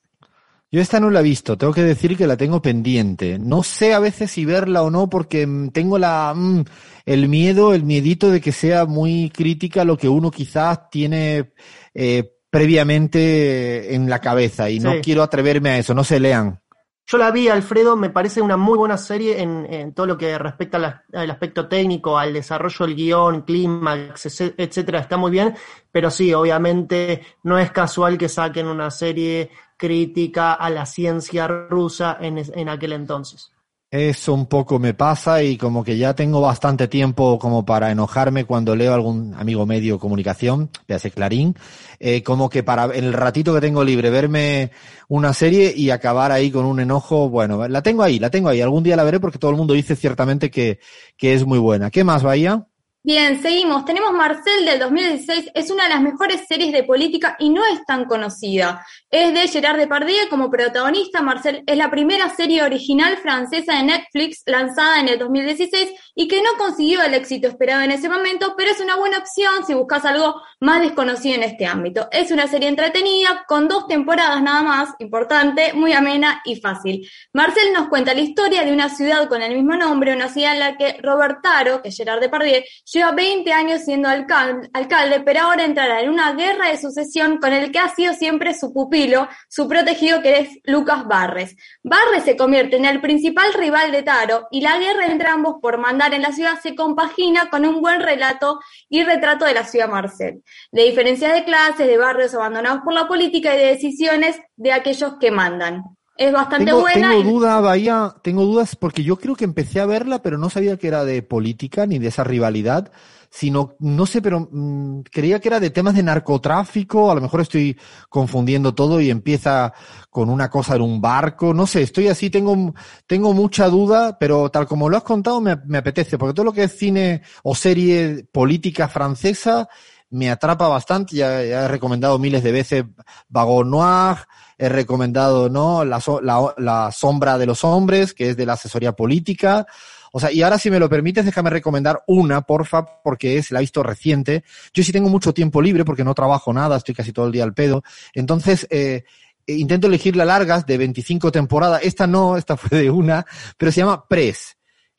Yo 0.76 0.82
esta 0.82 1.00
no 1.00 1.10
la 1.10 1.22
he 1.22 1.24
visto, 1.24 1.58
tengo 1.58 1.72
que 1.72 1.84
decir 1.84 2.18
que 2.18 2.28
la 2.28 2.36
tengo 2.36 2.62
pendiente. 2.62 3.40
No 3.40 3.64
sé 3.64 3.94
a 3.94 4.00
veces 4.00 4.30
si 4.30 4.44
verla 4.44 4.84
o 4.84 4.92
no 4.92 5.10
porque 5.10 5.48
mm, 5.48 5.70
tengo 5.70 5.98
la 5.98 6.34
mm, 6.36 6.66
el 7.06 7.30
miedo, 7.30 7.74
el 7.74 7.86
miedito 7.86 8.30
de 8.30 8.42
que 8.42 8.52
sea 8.52 8.84
muy 8.84 9.30
crítica 9.30 9.86
lo 9.86 9.98
que 9.98 10.10
uno 10.10 10.32
quizás 10.32 10.90
tiene 10.90 11.54
eh, 11.94 12.30
previamente 12.50 13.96
en 13.96 14.10
la 14.10 14.20
cabeza 14.20 14.70
y 14.70 14.82
no 14.82 14.96
quiero 15.02 15.24
atreverme 15.24 15.70
a 15.70 15.78
eso, 15.78 15.94
no 15.94 16.04
se 16.04 16.20
lean. 16.20 16.60
Yo 17.08 17.20
la 17.20 17.30
vi, 17.30 17.48
Alfredo, 17.50 17.96
me 17.96 18.10
parece 18.10 18.42
una 18.42 18.58
muy 18.58 18.80
buena 18.80 18.98
serie 18.98 19.40
en, 19.40 19.94
todo 19.94 20.08
lo 20.08 20.18
que 20.18 20.38
respecta 20.40 21.04
al, 21.14 21.30
aspecto 21.30 21.68
técnico, 21.68 22.18
al 22.18 22.34
desarrollo 22.34 22.86
del 22.86 22.96
guion, 22.96 23.42
clímax, 23.44 24.42
etcétera, 24.58 25.02
está 25.02 25.16
muy 25.16 25.30
bien, 25.30 25.56
pero 25.92 26.10
sí, 26.10 26.34
obviamente 26.34 27.24
no 27.44 27.60
es 27.60 27.72
casual 27.72 28.18
que 28.18 28.28
saquen 28.28 28.68
una 28.68 28.90
serie 28.90 29.52
crítica 29.78 30.54
a 30.54 30.70
la 30.72 30.88
ciencia 30.88 31.48
rusa 31.48 32.18
en 32.20 32.70
aquel 32.70 32.94
entonces. 32.94 33.55
Eso 33.92 34.34
un 34.34 34.48
poco 34.48 34.78
me 34.78 34.94
pasa 34.94 35.42
y 35.44 35.58
como 35.58 35.84
que 35.84 35.98
ya 35.98 36.14
tengo 36.16 36.42
bastante 36.42 36.88
tiempo 36.90 37.40
como 37.40 37.66
para 37.66 37.92
enojarme 37.92 38.44
cuando 38.44 38.76
leo 38.76 38.94
algún 38.94 39.34
amigo 39.36 39.66
medio 39.66 40.00
comunicación, 40.00 40.70
ya 40.88 41.00
sé 41.00 41.12
Clarín, 41.12 41.56
eh, 42.00 42.22
como 42.22 42.50
que 42.50 42.62
para 42.64 42.86
el 42.86 43.14
ratito 43.14 43.54
que 43.54 43.62
tengo 43.62 43.84
libre 43.86 44.10
verme 44.10 44.72
una 45.08 45.34
serie 45.34 45.74
y 45.74 45.92
acabar 45.92 46.32
ahí 46.34 46.52
con 46.52 46.66
un 46.66 46.82
enojo, 46.82 47.30
bueno, 47.30 47.68
la 47.70 47.84
tengo 47.84 48.04
ahí, 48.04 48.20
la 48.20 48.30
tengo 48.32 48.50
ahí, 48.50 48.60
algún 48.60 48.84
día 48.84 48.98
la 48.98 49.04
veré 49.06 49.20
porque 49.22 49.40
todo 49.40 49.52
el 49.52 49.58
mundo 49.58 49.74
dice 49.74 49.96
ciertamente 49.96 50.52
que, 50.52 50.80
que 51.16 51.34
es 51.34 51.46
muy 51.46 51.60
buena. 51.60 51.90
¿Qué 51.90 52.04
más, 52.04 52.22
Bahía? 52.24 52.68
Bien, 53.06 53.40
seguimos. 53.40 53.86
Tenemos 53.86 54.14
Marcel 54.14 54.66
del 54.66 54.80
2016. 54.80 55.52
Es 55.54 55.70
una 55.70 55.84
de 55.84 55.90
las 55.90 56.02
mejores 56.02 56.48
series 56.48 56.74
de 56.74 56.82
política 56.82 57.36
y 57.38 57.50
no 57.50 57.64
es 57.64 57.86
tan 57.86 58.06
conocida. 58.06 58.84
Es 59.12 59.32
de 59.32 59.48
Gerard 59.48 59.78
Depardieu 59.78 60.28
como 60.28 60.50
protagonista. 60.50 61.22
Marcel 61.22 61.62
es 61.68 61.78
la 61.78 61.92
primera 61.92 62.32
serie 62.32 62.64
original 62.64 63.18
francesa 63.18 63.74
de 63.76 63.84
Netflix 63.84 64.42
lanzada 64.48 65.02
en 65.02 65.10
el 65.10 65.20
2016 65.20 65.92
y 66.16 66.28
que 66.28 66.42
no 66.42 66.58
consiguió 66.58 67.04
el 67.04 67.14
éxito 67.14 67.48
esperado 67.48 67.84
en 67.84 67.92
ese 67.92 68.10
momento, 68.10 68.56
pero 68.58 68.72
es 68.72 68.80
una 68.80 68.96
buena 68.96 69.20
opción 69.20 69.64
si 69.68 69.76
buscas 69.76 70.04
algo 70.04 70.42
más 70.60 70.82
desconocido 70.82 71.36
en 71.36 71.44
este 71.44 71.68
ámbito. 71.68 72.08
Es 72.12 72.32
una 72.32 72.48
serie 72.48 72.70
entretenida 72.70 73.46
con 73.48 73.68
dos 73.68 73.86
temporadas 73.88 74.42
nada 74.42 74.64
más, 74.64 74.90
importante, 74.98 75.74
muy 75.74 75.94
amena 75.94 76.42
y 76.44 76.56
fácil. 76.56 77.08
Marcel 77.34 77.72
nos 77.72 77.88
cuenta 77.88 78.16
la 78.16 78.22
historia 78.22 78.64
de 78.64 78.74
una 78.74 78.90
ciudad 78.90 79.30
con 79.30 79.44
el 79.44 79.54
mismo 79.54 79.76
nombre, 79.76 80.16
una 80.16 80.30
ciudad 80.30 80.54
en 80.54 80.60
la 80.60 80.76
que 80.76 80.98
Robert 81.04 81.44
Taro, 81.44 81.84
que 81.84 81.90
es 81.90 81.96
Gerard 81.96 82.20
Depardieu, 82.20 82.64
Lleva 82.96 83.12
20 83.12 83.52
años 83.52 83.82
siendo 83.82 84.08
alcalde, 84.08 85.20
pero 85.26 85.42
ahora 85.42 85.66
entrará 85.66 86.00
en 86.00 86.10
una 86.10 86.32
guerra 86.32 86.70
de 86.70 86.78
sucesión 86.78 87.40
con 87.40 87.52
el 87.52 87.70
que 87.70 87.80
ha 87.80 87.90
sido 87.90 88.14
siempre 88.14 88.54
su 88.54 88.72
pupilo, 88.72 89.28
su 89.50 89.68
protegido 89.68 90.22
que 90.22 90.40
es 90.40 90.60
Lucas 90.64 91.06
Barres. 91.06 91.58
Barres 91.84 92.24
se 92.24 92.38
convierte 92.38 92.78
en 92.78 92.86
el 92.86 93.02
principal 93.02 93.52
rival 93.54 93.92
de 93.92 94.04
Taro 94.04 94.48
y 94.50 94.62
la 94.62 94.78
guerra 94.78 95.08
entre 95.08 95.28
ambos 95.28 95.56
por 95.62 95.78
mandar 95.78 96.14
en 96.14 96.22
la 96.22 96.32
ciudad 96.32 96.58
se 96.64 96.74
compagina 96.74 97.50
con 97.50 97.66
un 97.66 97.82
buen 97.82 98.00
relato 98.00 98.62
y 98.88 99.04
retrato 99.04 99.44
de 99.44 99.56
la 99.56 99.66
ciudad 99.66 99.90
Marcel, 99.90 100.42
de 100.72 100.84
diferencias 100.84 101.34
de 101.34 101.44
clases, 101.44 101.88
de 101.88 101.98
barrios 101.98 102.34
abandonados 102.34 102.80
por 102.86 102.94
la 102.94 103.10
política 103.10 103.54
y 103.54 103.58
de 103.58 103.72
decisiones 103.72 104.40
de 104.56 104.72
aquellos 104.72 105.16
que 105.20 105.32
mandan. 105.32 105.95
Es 106.18 106.32
bastante 106.32 106.66
tengo, 106.66 106.80
buena. 106.80 107.10
Tengo 107.10 107.24
duda, 107.24 107.60
Bahía, 107.60 108.16
tengo 108.22 108.44
dudas 108.44 108.76
porque 108.76 109.04
yo 109.04 109.18
creo 109.18 109.36
que 109.36 109.44
empecé 109.44 109.82
a 109.82 109.86
verla, 109.86 110.22
pero 110.22 110.38
no 110.38 110.50
sabía 110.50 110.78
que 110.78 110.88
era 110.88 111.04
de 111.04 111.22
política 111.24 111.86
ni 111.86 112.00
de 112.00 112.08
esa 112.08 112.24
rivalidad, 112.24 112.90
sino, 113.30 113.76
no 113.80 114.06
sé, 114.06 114.22
pero 114.22 114.48
mmm, 114.50 115.02
creía 115.12 115.42
que 115.42 115.50
era 115.50 115.60
de 115.60 115.72
temas 115.72 115.94
de 115.94 116.04
narcotráfico, 116.04 117.12
a 117.12 117.16
lo 117.16 117.20
mejor 117.20 117.42
estoy 117.42 117.78
confundiendo 118.08 118.74
todo 118.74 119.02
y 119.02 119.10
empieza 119.10 119.74
con 120.10 120.30
una 120.30 120.50
cosa 120.50 120.78
en 120.78 120.84
un 120.84 121.02
barco, 121.02 121.54
no 121.54 121.68
sé, 121.68 121.82
estoy 121.82 122.08
así, 122.08 122.30
tengo, 122.30 122.74
tengo 123.06 123.34
mucha 123.34 123.68
duda, 123.68 124.18
pero 124.18 124.50
tal 124.50 124.68
como 124.68 124.88
lo 124.88 124.96
has 124.96 125.04
contado 125.04 125.42
me, 125.42 125.58
me 125.66 125.80
apetece, 125.80 126.18
porque 126.18 126.34
todo 126.34 126.46
lo 126.46 126.54
que 126.54 126.64
es 126.64 126.78
cine 126.78 127.24
o 127.44 127.54
serie 127.54 128.26
política 128.32 128.88
francesa, 128.88 129.68
me 130.10 130.30
atrapa 130.30 130.68
bastante, 130.68 131.16
ya, 131.16 131.44
ya, 131.44 131.66
he 131.66 131.68
recomendado 131.68 132.20
miles 132.20 132.44
de 132.44 132.52
veces 132.52 132.86
Vagon 133.28 133.70
Noir, 133.70 134.18
he 134.58 134.70
recomendado 134.70 135.50
¿no? 135.50 135.84
La, 135.84 136.02
la, 136.22 136.54
la, 136.58 136.92
sombra 136.92 137.38
de 137.38 137.46
los 137.46 137.64
hombres, 137.64 138.14
que 138.14 138.30
es 138.30 138.38
de 138.38 138.46
la 138.46 138.54
asesoría 138.54 138.94
política. 138.94 139.66
O 140.14 140.20
sea, 140.20 140.32
y 140.32 140.42
ahora 140.44 140.58
si 140.58 140.72
me 140.72 140.80
lo 140.80 140.90
permites, 140.90 141.26
déjame 141.26 141.50
recomendar 141.50 142.04
una, 142.08 142.42
porfa, 142.42 142.86
porque 143.04 143.38
es, 143.38 143.52
la 143.52 143.60
he 143.60 143.64
visto 143.64 143.84
reciente. 143.84 144.46
Yo 144.74 144.84
sí 144.84 144.94
tengo 144.94 145.10
mucho 145.10 145.34
tiempo 145.34 145.62
libre 145.62 145.84
porque 145.84 146.06
no 146.06 146.14
trabajo 146.14 146.54
nada, 146.54 146.78
estoy 146.78 146.96
casi 146.96 147.12
todo 147.12 147.26
el 147.26 147.34
día 147.34 147.44
al 147.44 147.54
pedo. 147.54 147.84
Entonces, 148.14 148.66
eh, 148.70 149.04
intento 149.48 149.88
elegir 149.88 150.16
las 150.16 150.28
largas 150.28 150.66
de 150.66 150.78
25 150.78 151.32
temporadas. 151.32 151.82
Esta 151.84 152.08
no, 152.08 152.38
esta 152.38 152.56
fue 152.56 152.78
de 152.80 152.90
una, 152.90 153.26
pero 153.58 153.72
se 153.72 153.82
llama 153.82 154.08
Press 154.08 154.55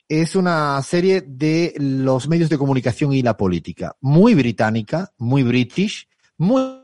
es 0.09 0.35
una 0.35 0.81
serie 0.81 1.21
de 1.21 1.73
los 1.77 2.27
medios 2.27 2.49
de 2.49 2.57
comunicación 2.57 3.13
y 3.13 3.21
la 3.21 3.35
política. 3.35 3.95
Muy 4.01 4.35
británica, 4.35 5.13
muy 5.17 5.43
british, 5.43 6.07
muy 6.37 6.76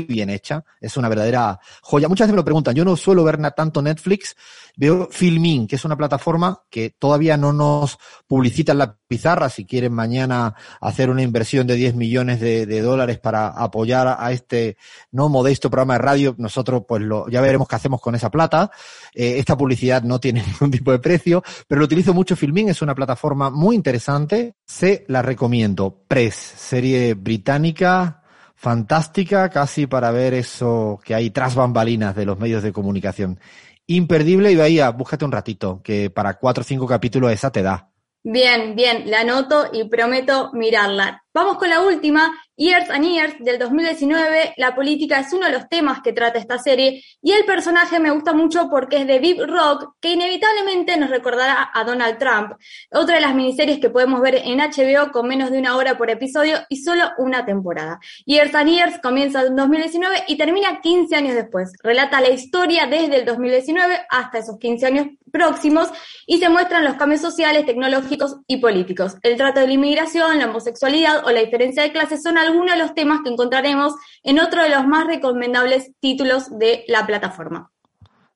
bien 0.00 0.30
hecha. 0.30 0.64
Es 0.80 0.96
una 0.96 1.08
verdadera 1.08 1.58
joya. 1.82 2.08
Muchas 2.08 2.26
veces 2.26 2.34
me 2.34 2.40
lo 2.40 2.44
preguntan. 2.44 2.74
Yo 2.74 2.84
no 2.84 2.96
suelo 2.96 3.24
ver 3.24 3.38
tanto 3.52 3.82
Netflix. 3.82 4.36
Veo 4.76 5.08
Filmin, 5.10 5.66
que 5.66 5.76
es 5.76 5.84
una 5.84 5.96
plataforma 5.96 6.62
que 6.68 6.90
todavía 6.90 7.36
no 7.36 7.52
nos 7.52 7.98
publicita 8.26 8.72
en 8.72 8.78
la 8.78 8.96
pizarra. 9.06 9.48
Si 9.48 9.64
quieren 9.64 9.92
mañana 9.92 10.54
hacer 10.80 11.10
una 11.10 11.22
inversión 11.22 11.66
de 11.66 11.76
10 11.76 11.94
millones 11.94 12.40
de, 12.40 12.66
de 12.66 12.80
dólares 12.80 13.18
para 13.18 13.48
apoyar 13.48 14.16
a 14.18 14.32
este 14.32 14.76
no 15.12 15.28
modesto 15.28 15.70
programa 15.70 15.94
de 15.94 15.98
radio, 15.98 16.34
nosotros 16.38 16.82
pues 16.88 17.02
lo, 17.02 17.28
ya 17.28 17.40
veremos 17.40 17.68
qué 17.68 17.76
hacemos 17.76 18.00
con 18.00 18.14
esa 18.14 18.30
plata. 18.30 18.70
Eh, 19.14 19.38
esta 19.38 19.56
publicidad 19.56 20.02
no 20.02 20.18
tiene 20.18 20.42
ningún 20.46 20.70
tipo 20.70 20.90
de 20.90 20.98
precio, 20.98 21.42
pero 21.68 21.78
lo 21.78 21.84
utilizo 21.84 22.12
mucho 22.14 22.36
Filmin. 22.36 22.68
Es 22.68 22.82
una 22.82 22.94
plataforma 22.94 23.50
muy 23.50 23.76
interesante. 23.76 24.54
Se 24.66 25.04
la 25.08 25.22
recomiendo. 25.22 26.04
Press, 26.08 26.34
serie 26.34 27.14
británica 27.14 28.23
fantástica 28.64 29.50
casi 29.50 29.86
para 29.86 30.10
ver 30.10 30.32
eso 30.32 30.98
que 31.04 31.14
hay 31.14 31.28
tras 31.28 31.54
bambalinas 31.54 32.16
de 32.16 32.24
los 32.24 32.38
medios 32.38 32.62
de 32.62 32.72
comunicación. 32.72 33.38
Imperdible 33.86 34.50
y 34.50 34.56
Bahía, 34.56 34.88
búscate 34.88 35.26
un 35.26 35.32
ratito, 35.32 35.82
que 35.84 36.08
para 36.08 36.38
cuatro 36.38 36.62
o 36.62 36.64
cinco 36.64 36.86
capítulos 36.86 37.30
esa 37.30 37.52
te 37.52 37.62
da. 37.62 37.90
Bien, 38.22 38.74
bien, 38.74 39.10
la 39.10 39.20
anoto 39.20 39.68
y 39.70 39.84
prometo 39.84 40.50
mirarla. 40.54 41.22
Vamos 41.34 41.58
con 41.58 41.68
la 41.68 41.82
última, 41.82 42.32
Years 42.56 42.88
and 42.90 43.04
Years 43.04 43.34
del 43.40 43.58
2019. 43.58 44.54
La 44.56 44.74
política 44.74 45.18
es 45.18 45.32
uno 45.32 45.46
de 45.46 45.52
los 45.52 45.68
temas 45.68 46.00
que 46.02 46.12
trata 46.12 46.38
esta 46.38 46.58
serie 46.58 47.02
y 47.20 47.32
el 47.32 47.44
personaje 47.44 47.98
me 47.98 48.10
gusta 48.10 48.32
mucho 48.32 48.68
porque 48.70 48.98
es 48.98 49.06
de 49.06 49.18
Big 49.18 49.40
Rock, 49.40 49.96
que 50.00 50.12
inevitablemente 50.12 50.96
nos 50.96 51.10
recordará 51.10 51.70
a 51.74 51.84
Donald 51.84 52.18
Trump. 52.18 52.52
Otra 52.92 53.16
de 53.16 53.22
las 53.22 53.34
miniseries 53.34 53.80
que 53.80 53.90
podemos 53.90 54.20
ver 54.20 54.36
en 54.36 54.58
HBO 54.58 55.10
con 55.10 55.26
menos 55.26 55.50
de 55.50 55.58
una 55.58 55.76
hora 55.76 55.98
por 55.98 56.10
episodio 56.10 56.58
y 56.68 56.76
solo 56.76 57.10
una 57.18 57.44
temporada. 57.44 57.98
Years 58.24 58.54
and 58.54 58.70
Years 58.70 58.98
comienza 59.02 59.42
en 59.42 59.56
2019 59.56 60.24
y 60.28 60.36
termina 60.36 60.80
15 60.80 61.16
años 61.16 61.34
después. 61.34 61.72
Relata 61.82 62.20
la 62.20 62.30
historia 62.30 62.86
desde 62.86 63.16
el 63.16 63.24
2019 63.24 64.06
hasta 64.08 64.38
esos 64.38 64.58
15 64.58 64.86
años 64.86 65.06
próximos 65.34 65.88
y 66.26 66.38
se 66.38 66.48
muestran 66.48 66.84
los 66.84 66.94
cambios 66.94 67.20
sociales, 67.20 67.66
tecnológicos 67.66 68.36
y 68.46 68.58
políticos. 68.58 69.16
El 69.22 69.36
trato 69.36 69.60
de 69.60 69.66
la 69.66 69.72
inmigración, 69.72 70.38
la 70.38 70.46
homosexualidad 70.46 71.26
o 71.26 71.30
la 71.32 71.40
diferencia 71.40 71.82
de 71.82 71.90
clases 71.90 72.22
son 72.22 72.38
algunos 72.44 72.72
de 72.72 72.78
los 72.78 72.94
temas 72.94 73.20
que 73.22 73.30
encontraremos 73.30 73.94
en 74.22 74.38
otro 74.38 74.62
de 74.62 74.70
los 74.70 74.86
más 74.86 75.06
recomendables 75.06 75.92
títulos 76.00 76.56
de 76.58 76.84
la 76.88 77.06
plataforma. 77.06 77.70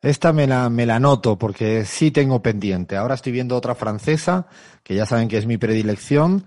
Esta 0.01 0.33
me 0.33 0.47
la, 0.47 0.71
me 0.71 0.87
la 0.87 1.01
noto 1.01 1.37
porque 1.37 1.85
sí 1.85 2.11
tengo 2.11 2.41
pendiente. 2.41 2.97
Ahora 2.97 3.15
estoy 3.15 3.33
viendo 3.33 3.57
otra 3.57 3.75
francesa, 3.75 4.47
que 4.85 4.95
ya 4.95 5.07
saben 5.07 5.29
que 5.29 5.39
es 5.39 5.47
mi 5.47 5.59
predilección, 5.59 6.45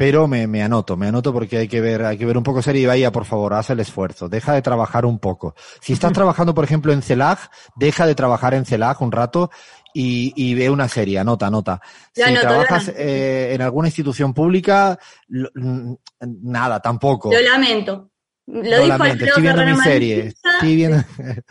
pero 0.00 0.26
me, 0.26 0.46
me 0.46 0.62
anoto, 0.62 0.96
me 0.96 1.08
anoto 1.08 1.30
porque 1.30 1.58
hay 1.58 1.68
que 1.68 1.82
ver, 1.82 2.04
hay 2.06 2.16
que 2.16 2.24
ver 2.24 2.38
un 2.38 2.42
poco 2.42 2.62
serie 2.62 2.80
y 2.80 2.86
vaya, 2.86 3.12
por 3.12 3.26
favor, 3.26 3.52
haz 3.52 3.68
el 3.68 3.80
esfuerzo, 3.80 4.30
deja 4.30 4.54
de 4.54 4.62
trabajar 4.62 5.04
un 5.04 5.18
poco. 5.18 5.54
Si 5.82 5.92
estás 5.92 6.12
trabajando, 6.14 6.54
por 6.54 6.64
ejemplo, 6.64 6.92
en 6.92 7.02
CELAG, 7.02 7.38
deja 7.76 8.06
de 8.06 8.14
trabajar 8.14 8.54
en 8.54 8.64
CELAG 8.64 9.02
un 9.02 9.12
rato 9.12 9.50
y, 9.94 10.32
y 10.36 10.54
ve 10.54 10.70
una 10.70 10.88
serie, 10.88 11.18
anota, 11.18 11.46
anota. 11.46 11.80
Ya 12.14 12.26
si 12.28 12.34
trabajas 12.34 12.92
eh, 12.96 13.52
en 13.54 13.62
alguna 13.62 13.88
institución 13.88 14.32
pública, 14.34 14.98
lo- 15.28 15.50
mm, 15.54 15.94
nada, 16.42 16.80
tampoco. 16.80 17.32
Lo 17.32 17.40
lamento. 17.40 18.10
Lo 18.46 18.62
Lo 18.62 18.76
dijo 18.78 18.86
lamento, 18.88 19.24
estoy 19.24 19.42
viendo 19.42 19.64
mi 19.64 19.76
serie. 19.76 20.32
Estoy 20.52 20.76
viendo... 20.76 21.02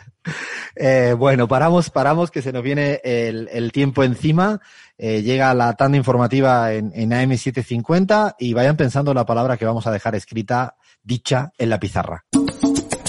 Eh, 0.76 1.14
bueno, 1.18 1.48
paramos, 1.48 1.88
paramos, 1.90 2.30
que 2.30 2.42
se 2.42 2.52
nos 2.52 2.62
viene 2.62 3.00
el, 3.02 3.48
el 3.50 3.72
tiempo 3.72 4.04
encima. 4.04 4.60
Eh, 4.98 5.22
llega 5.22 5.52
la 5.54 5.72
tanda 5.74 5.96
informativa 5.96 6.72
en, 6.74 6.92
en 6.94 7.10
AM750 7.10 8.36
y 8.38 8.52
vayan 8.52 8.76
pensando 8.76 9.14
la 9.14 9.24
palabra 9.24 9.56
que 9.56 9.64
vamos 9.64 9.86
a 9.86 9.90
dejar 9.90 10.14
escrita, 10.14 10.76
dicha 11.02 11.52
en 11.58 11.70
la 11.70 11.80
pizarra. 11.80 12.24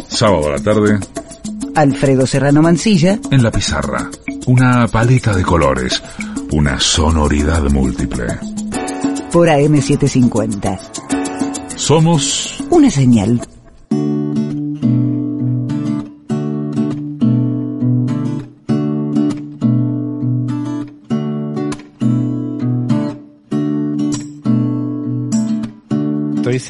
Sábado 0.07 0.47
a 0.47 0.51
la 0.53 0.59
tarde, 0.59 0.99
Alfredo 1.75 2.25
Serrano 2.25 2.61
Mancilla, 2.61 3.19
en 3.29 3.43
la 3.43 3.51
pizarra. 3.51 4.09
Una 4.47 4.87
paleta 4.87 5.33
de 5.35 5.43
colores, 5.43 6.01
una 6.51 6.79
sonoridad 6.79 7.63
múltiple. 7.69 8.25
por 9.31 9.47
AM750. 9.47 10.79
Somos 11.75 12.63
Una 12.69 12.89
señal. 12.89 13.41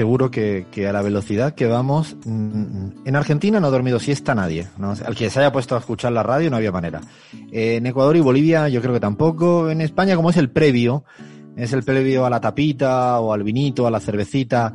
Seguro 0.02 0.32
que, 0.32 0.66
a 0.90 0.92
la 0.92 1.04
velocidad 1.04 1.54
que 1.54 1.68
vamos, 1.68 2.16
mm, 2.26 3.06
en 3.06 3.16
Argentina 3.16 3.60
no 3.60 3.68
ha 3.68 3.70
dormido 3.70 4.00
siesta 4.00 4.34
nadie. 4.34 4.68
Al 5.06 5.16
que 5.16 5.30
se 5.30 5.40
haya 5.40 5.52
puesto 5.52 5.76
a 5.76 5.78
escuchar 5.78 6.12
la 6.12 6.24
radio 6.24 6.50
no 6.50 6.58
había 6.58 6.72
manera. 6.72 7.02
En 7.52 7.86
Ecuador 7.86 8.18
y 8.18 8.20
Bolivia 8.20 8.68
yo 8.68 8.82
creo 8.82 8.96
que 8.96 9.00
tampoco. 9.00 9.70
En 9.70 9.80
España 9.80 10.16
como 10.16 10.32
es 10.32 10.38
el 10.38 10.50
previo, 10.50 11.04
es 11.56 11.72
el 11.72 11.84
previo 11.84 12.26
a 12.26 12.32
la 12.32 12.42
tapita 12.42 13.20
o 13.20 13.32
al 13.32 13.44
vinito, 13.44 13.86
a 13.86 13.92
la 13.92 14.00
cervecita. 14.00 14.74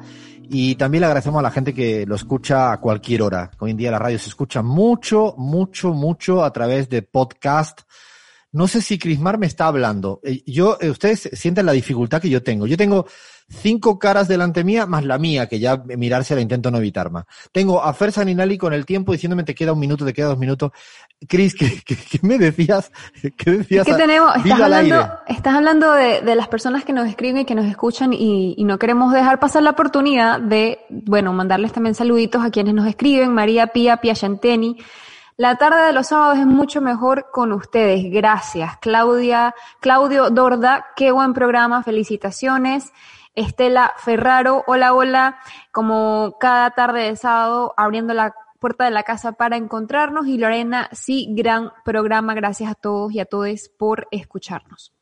Y 0.49 0.77
también 0.77 1.01
le 1.01 1.07
agradecemos 1.07 1.41
a 1.41 1.43
la 1.43 1.51
gente 1.51 1.75
que 1.75 2.07
lo 2.07 2.15
escucha 2.15 2.71
a 2.71 2.79
cualquier 2.79 3.23
hora. 3.23 3.51
Hoy 3.59 3.73
en 3.73 3.79
día 3.79 3.91
la 3.91 3.99
radio 3.99 4.21
se 4.21 4.29
escucha 4.29 4.63
mucho, 4.63 5.35
mucho, 5.39 5.93
mucho 5.93 6.45
a 6.45 6.53
través 6.53 6.89
de 6.89 7.03
podcast. 7.03 7.81
No 8.53 8.69
sé 8.69 8.81
si 8.81 8.99
Crismar 8.99 9.39
me 9.39 9.47
está 9.47 9.67
hablando. 9.67 10.21
Eh, 10.23 10.43
Yo, 10.47 10.79
eh, 10.81 10.91
ustedes 10.91 11.29
sienten 11.33 11.67
la 11.67 11.73
dificultad 11.73 12.23
que 12.23 12.31
yo 12.31 12.43
tengo. 12.43 12.67
Yo 12.67 12.77
tengo 12.77 13.07
cinco 13.49 13.99
caras 13.99 14.29
delante 14.29 14.65
mía, 14.65 14.87
más 14.87 15.05
la 15.05 15.19
mía, 15.19 15.47
que 15.47 15.59
ya 15.59 15.77
mirarse 15.77 16.35
la 16.35 16.41
intento 16.41 16.71
no 16.71 16.79
evitar 16.79 17.11
más. 17.11 17.25
Tengo 17.53 17.83
a 17.83 17.93
Fer 17.95 18.13
Saninali 18.13 18.59
con 18.59 18.73
el 18.73 18.85
tiempo 18.87 19.13
diciéndome 19.13 19.45
te 19.45 19.55
queda 19.55 19.73
un 19.73 19.79
minuto, 19.79 20.05
te 20.05 20.13
queda 20.13 20.29
dos 20.29 20.39
minutos. 20.39 20.73
Cris, 21.29 21.55
¿qué, 21.55 21.81
qué, 21.85 21.97
qué 21.97 22.19
me 22.23 22.39
decías? 22.39 22.91
¿Qué 23.37 23.51
decías? 23.51 23.87
Es 23.87 23.95
que 23.95 24.01
tenemos, 24.01 24.35
estás 24.37 24.61
hablando, 24.61 25.09
estás 25.29 25.55
hablando 25.55 25.93
de, 25.93 26.21
de 26.23 26.35
las 26.35 26.49
personas 26.49 26.85
que 26.85 26.93
nos 26.93 27.09
escriben 27.09 27.43
y 27.43 27.45
que 27.45 27.55
nos 27.55 27.67
escuchan 27.67 28.13
y, 28.13 28.55
y 28.57 28.65
no 28.65 28.79
queremos 28.79 29.13
dejar 29.13 29.39
pasar 29.39 29.63
la 29.63 29.71
oportunidad 29.71 30.41
de, 30.41 30.81
bueno, 30.89 31.33
mandarles 31.33 31.73
también 31.73 31.95
saluditos 31.95 32.45
a 32.45 32.51
quienes 32.51 32.75
nos 32.75 32.87
escriben, 32.87 33.33
María 33.33 33.69
Pía 33.69 33.99
Piachanteni. 33.99 34.77
La 35.39 35.57
tarde 35.57 35.83
de 35.85 35.93
los 35.93 36.07
sábados 36.07 36.39
es 36.39 36.47
mucho 36.47 36.81
mejor 36.81 37.31
con 37.31 37.53
ustedes. 37.53 38.11
Gracias. 38.11 38.79
Claudia, 38.79 39.55
Claudio 39.81 40.31
Dorda, 40.31 40.87
qué 40.97 41.13
buen 41.13 41.35
programa, 41.35 41.83
felicitaciones. 41.83 42.91
Estela 43.35 43.93
Ferraro, 43.99 44.65
hola, 44.67 44.95
hola, 44.95 45.39
como 45.73 46.39
cada 46.41 46.71
tarde 46.71 47.03
de 47.03 47.17
sábado, 47.17 47.75
abriendo 47.77 48.15
la 48.15 48.35
puerta 48.61 48.87
de 48.87 48.93
la 48.93 49.03
casa 49.03 49.33
para 49.33 49.59
encontrarnos. 49.59 50.27
Y 50.27 50.39
Lorena, 50.39 50.89
sí, 50.93 51.29
gran 51.37 51.71
programa. 51.85 52.33
Gracias 52.33 52.71
a 52.71 52.75
todos 52.75 53.13
y 53.13 53.21
a 53.21 53.27
todos 53.27 53.69
por 53.79 54.09
escucharnos. 54.13 54.96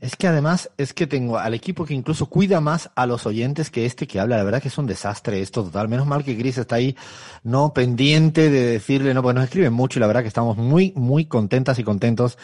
Es 0.00 0.14
que 0.14 0.28
además 0.28 0.70
es 0.78 0.92
que 0.94 1.08
tengo 1.08 1.38
al 1.38 1.54
equipo 1.54 1.84
que 1.84 1.92
incluso 1.92 2.26
cuida 2.26 2.60
más 2.60 2.88
a 2.94 3.04
los 3.04 3.26
oyentes 3.26 3.68
que 3.68 3.84
este 3.84 4.06
que 4.06 4.20
habla. 4.20 4.36
La 4.36 4.44
verdad 4.44 4.62
que 4.62 4.68
es 4.68 4.78
un 4.78 4.86
desastre 4.86 5.40
esto 5.40 5.64
total. 5.64 5.88
Menos 5.88 6.06
mal 6.06 6.22
que 6.22 6.34
Gris 6.34 6.58
está 6.58 6.76
ahí, 6.76 6.96
no 7.42 7.74
pendiente 7.74 8.48
de 8.48 8.64
decirle, 8.64 9.12
no, 9.12 9.22
pues 9.22 9.34
nos 9.34 9.44
escriben 9.44 9.72
mucho 9.72 9.98
y 9.98 10.00
la 10.00 10.06
verdad 10.06 10.22
que 10.22 10.28
estamos 10.28 10.56
muy, 10.56 10.92
muy 10.94 11.24
contentas 11.24 11.80
y 11.80 11.84
contentos 11.84 12.38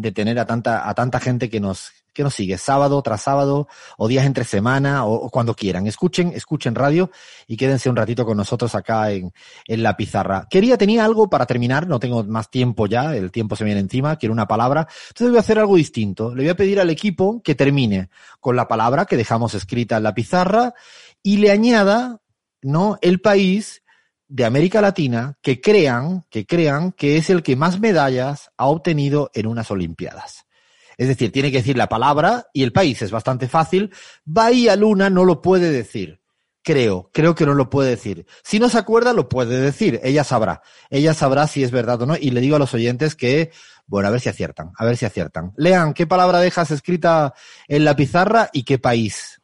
de 0.00 0.12
tener 0.12 0.38
a 0.38 0.46
tanta, 0.46 0.88
a 0.88 0.94
tanta 0.94 1.20
gente 1.20 1.50
que 1.50 1.60
nos, 1.60 1.92
que 2.14 2.22
nos 2.22 2.34
sigue 2.34 2.56
sábado 2.56 3.00
tras 3.02 3.22
sábado 3.22 3.68
o 3.98 4.08
días 4.08 4.24
entre 4.24 4.44
semana 4.44 5.04
o, 5.04 5.28
cuando 5.30 5.54
quieran. 5.54 5.86
Escuchen, 5.86 6.32
escuchen 6.34 6.74
radio 6.74 7.10
y 7.46 7.56
quédense 7.56 7.90
un 7.90 7.96
ratito 7.96 8.24
con 8.24 8.36
nosotros 8.36 8.74
acá 8.74 9.10
en, 9.12 9.32
en 9.66 9.82
la 9.82 9.96
pizarra. 9.96 10.46
Quería, 10.50 10.78
tenía 10.78 11.04
algo 11.04 11.28
para 11.28 11.46
terminar, 11.46 11.86
no 11.86 12.00
tengo 12.00 12.24
más 12.24 12.50
tiempo 12.50 12.86
ya, 12.86 13.14
el 13.14 13.30
tiempo 13.30 13.56
se 13.56 13.64
viene 13.64 13.80
encima, 13.80 14.16
quiero 14.16 14.32
una 14.32 14.48
palabra. 14.48 14.88
Entonces 15.08 15.28
voy 15.28 15.36
a 15.36 15.40
hacer 15.40 15.58
algo 15.58 15.76
distinto. 15.76 16.34
Le 16.34 16.44
voy 16.44 16.50
a 16.50 16.56
pedir 16.56 16.80
al 16.80 16.90
equipo 16.90 17.42
que 17.42 17.54
termine 17.54 18.08
con 18.40 18.56
la 18.56 18.68
palabra 18.68 19.04
que 19.04 19.16
dejamos 19.16 19.54
escrita 19.54 19.98
en 19.98 20.02
la 20.02 20.14
pizarra 20.14 20.74
y 21.22 21.36
le 21.36 21.50
añada, 21.50 22.20
¿no? 22.62 22.98
El 23.02 23.20
país 23.20 23.82
de 24.30 24.44
América 24.44 24.80
Latina 24.80 25.36
que 25.42 25.60
crean, 25.60 26.24
que 26.30 26.46
crean 26.46 26.92
que 26.92 27.16
es 27.16 27.30
el 27.30 27.42
que 27.42 27.56
más 27.56 27.80
medallas 27.80 28.50
ha 28.56 28.66
obtenido 28.66 29.30
en 29.34 29.46
unas 29.46 29.70
Olimpiadas. 29.70 30.46
Es 30.96 31.08
decir, 31.08 31.32
tiene 31.32 31.50
que 31.50 31.58
decir 31.58 31.76
la 31.76 31.88
palabra 31.88 32.46
y 32.52 32.62
el 32.62 32.72
país 32.72 33.02
es 33.02 33.10
bastante 33.10 33.48
fácil. 33.48 33.90
Bahía 34.24 34.76
Luna 34.76 35.10
no 35.10 35.24
lo 35.24 35.42
puede 35.42 35.72
decir. 35.72 36.20
Creo, 36.62 37.10
creo 37.12 37.34
que 37.34 37.46
no 37.46 37.54
lo 37.54 37.70
puede 37.70 37.90
decir. 37.90 38.26
Si 38.44 38.60
no 38.60 38.68
se 38.68 38.78
acuerda, 38.78 39.12
lo 39.12 39.28
puede 39.28 39.60
decir. 39.60 39.98
Ella 40.04 40.24
sabrá. 40.24 40.62
Ella 40.90 41.14
sabrá 41.14 41.46
si 41.46 41.64
es 41.64 41.70
verdad 41.70 42.02
o 42.02 42.06
no. 42.06 42.16
Y 42.16 42.30
le 42.30 42.40
digo 42.40 42.56
a 42.56 42.58
los 42.58 42.74
oyentes 42.74 43.16
que, 43.16 43.50
bueno, 43.86 44.08
a 44.08 44.10
ver 44.10 44.20
si 44.20 44.28
aciertan, 44.28 44.72
a 44.76 44.84
ver 44.84 44.96
si 44.96 45.06
aciertan. 45.06 45.52
Lean, 45.56 45.94
¿qué 45.94 46.06
palabra 46.06 46.38
dejas 46.38 46.70
escrita 46.70 47.34
en 47.66 47.84
la 47.84 47.96
pizarra 47.96 48.50
y 48.52 48.62
qué 48.62 48.78
país? 48.78 49.40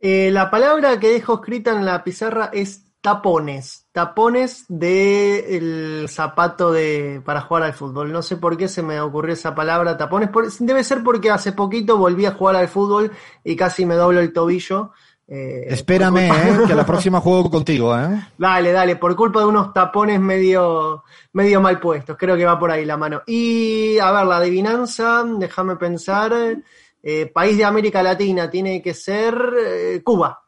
Eh, 0.00 0.30
la 0.32 0.50
palabra 0.50 0.98
que 0.98 1.12
dejo 1.12 1.34
escrita 1.34 1.70
en 1.70 1.86
la 1.86 2.02
pizarra 2.02 2.50
es 2.52 2.91
tapones. 3.02 3.86
Tapones 3.92 4.64
de 4.68 5.56
el 5.56 6.06
zapato 6.08 6.72
de 6.72 7.20
para 7.24 7.42
jugar 7.42 7.64
al 7.64 7.74
fútbol. 7.74 8.10
No 8.12 8.22
sé 8.22 8.36
por 8.38 8.56
qué 8.56 8.68
se 8.68 8.82
me 8.82 9.00
ocurrió 9.00 9.34
esa 9.34 9.54
palabra 9.54 9.98
tapones. 9.98 10.30
Por- 10.30 10.50
debe 10.50 10.82
ser 10.84 11.02
porque 11.02 11.30
hace 11.30 11.52
poquito 11.52 11.98
volví 11.98 12.24
a 12.24 12.32
jugar 12.32 12.56
al 12.56 12.68
fútbol 12.68 13.10
y 13.44 13.54
casi 13.56 13.84
me 13.84 13.96
doblo 13.96 14.20
el 14.20 14.32
tobillo. 14.32 14.92
eh, 15.28 15.64
Espérame, 15.68 16.30
eh, 16.30 16.60
que 16.66 16.74
la 16.74 16.86
próxima 16.86 17.20
juego 17.20 17.50
contigo, 17.50 17.96
¿eh? 17.98 18.28
Dale, 18.38 18.72
dale, 18.72 18.96
por 18.96 19.14
culpa 19.16 19.40
de 19.40 19.46
unos 19.46 19.72
tapones 19.72 20.20
medio, 20.20 21.04
medio 21.32 21.60
mal 21.60 21.78
puestos, 21.80 22.16
creo 22.18 22.36
que 22.36 22.44
va 22.44 22.58
por 22.58 22.70
ahí 22.70 22.84
la 22.84 22.96
mano. 22.96 23.22
Y 23.26 23.98
a 23.98 24.10
ver, 24.12 24.26
la 24.26 24.36
adivinanza, 24.38 25.24
déjame 25.38 25.76
pensar, 25.76 26.32
eh, 27.02 27.26
país 27.26 27.56
de 27.56 27.64
América 27.64 28.02
Latina 28.02 28.48
tiene 28.50 28.80
que 28.82 28.94
ser 28.94 29.34
eh, 29.58 30.02
Cuba. 30.04 30.38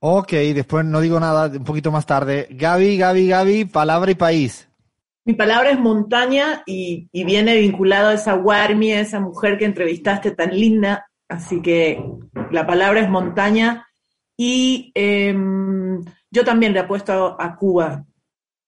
Ok, 0.00 0.30
después 0.30 0.84
no 0.84 1.00
digo 1.00 1.18
nada, 1.18 1.46
un 1.48 1.64
poquito 1.64 1.90
más 1.90 2.06
tarde. 2.06 2.46
Gaby, 2.50 2.96
Gaby, 2.98 3.28
Gaby, 3.28 3.64
palabra 3.64 4.10
y 4.10 4.14
país. 4.14 4.68
Mi 5.24 5.34
palabra 5.34 5.70
es 5.70 5.78
montaña 5.78 6.62
y, 6.66 7.08
y 7.12 7.24
viene 7.24 7.56
vinculado 7.56 8.08
a 8.08 8.14
esa 8.14 8.34
Warmi, 8.34 8.92
a 8.92 9.00
esa 9.00 9.20
mujer 9.20 9.58
que 9.58 9.64
entrevistaste 9.64 10.30
tan 10.30 10.50
linda. 10.50 11.06
Así 11.28 11.60
que 11.60 12.02
la 12.50 12.66
palabra 12.66 13.00
es 13.00 13.10
montaña. 13.10 13.86
Y 14.36 14.92
em, 14.94 16.02
yo 16.30 16.44
también 16.44 16.72
le 16.72 16.80
apuesto 16.80 17.36
a, 17.38 17.56
Cuba. 17.56 18.04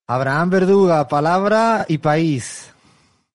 Abraham 0.08 0.50
Verduga, 0.50 1.06
palabra 1.06 1.86
y 1.88 1.98
país. 1.98 2.74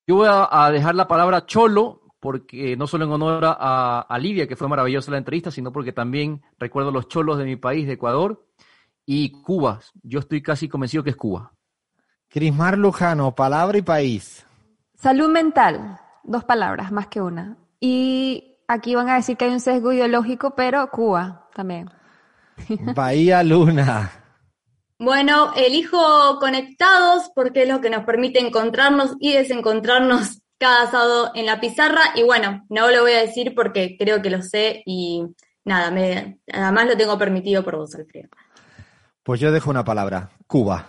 Yo 0.06 0.18
voy 0.18 0.28
a 0.30 0.70
dejar 0.70 0.96
la 0.96 1.08
palabra 1.08 1.46
cholo, 1.46 2.02
porque 2.26 2.76
no 2.76 2.88
solo 2.88 3.06
en 3.06 3.12
honor 3.12 3.46
a, 3.46 4.02
a 4.02 4.18
Lidia, 4.18 4.48
que 4.48 4.56
fue 4.56 4.68
maravillosa 4.68 5.12
la 5.12 5.20
entrevista, 5.20 5.52
sino 5.52 5.72
porque 5.72 5.94
también 5.94 6.42
recuerdo 6.58 6.90
los 6.90 7.08
cholos 7.08 7.38
de 7.38 7.46
mi 7.46 7.56
país, 7.56 7.86
de 7.86 7.94
Ecuador, 7.94 8.44
y 9.06 9.44
Cuba. 9.44 9.80
Yo 10.02 10.18
estoy 10.18 10.42
casi 10.42 10.68
convencido 10.68 11.04
que 11.04 11.12
es 11.12 11.16
Cuba. 11.16 11.54
Crismar 12.28 12.80
Lujano, 12.80 13.36
palabra 13.36 13.78
y 13.78 13.84
país. 13.84 14.44
Salud 14.96 15.30
mental, 15.30 16.00
dos 16.24 16.44
palabras 16.46 16.92
más 16.92 17.06
que 17.10 17.22
una. 17.22 17.58
Y 17.80 18.58
aquí 18.68 18.96
van 18.96 19.08
a 19.10 19.18
decir 19.18 19.38
que 19.38 19.46
hay 19.46 19.52
un 19.52 19.60
sesgo 19.60 19.94
ideológico, 19.94 20.56
pero 20.56 20.90
Cuba 20.90 21.48
también. 21.54 21.92
Bahía 22.96 23.44
Luna. 23.44 24.12
Bueno, 24.98 25.54
elijo 25.56 26.40
conectados 26.40 27.30
porque 27.36 27.62
es 27.62 27.70
lo 27.70 27.82
que 27.82 27.92
nos 27.92 28.04
permite 28.04 28.40
encontrarnos 28.40 29.16
y 29.20 29.34
desencontrarnos 29.34 30.42
cada 30.58 30.90
sábado 30.90 31.32
en 31.36 31.46
la 31.46 31.60
pizarra. 31.60 32.02
Y 32.16 32.24
bueno, 32.24 32.66
no 32.70 32.90
lo 32.90 33.02
voy 33.02 33.14
a 33.14 33.22
decir 33.22 33.54
porque 33.56 33.98
creo 33.98 34.22
que 34.22 34.30
lo 34.30 34.42
sé 34.42 34.84
y 34.86 35.24
nada, 35.64 35.92
me, 35.92 36.40
además 36.52 36.88
lo 36.88 36.98
tengo 36.98 37.18
permitido 37.18 37.64
por 37.64 37.78
vos, 37.78 37.96
Alfredo. 37.96 38.30
Pues 39.24 39.40
yo 39.40 39.52
dejo 39.52 39.70
una 39.70 39.84
palabra, 39.84 40.30
Cuba. 40.48 40.88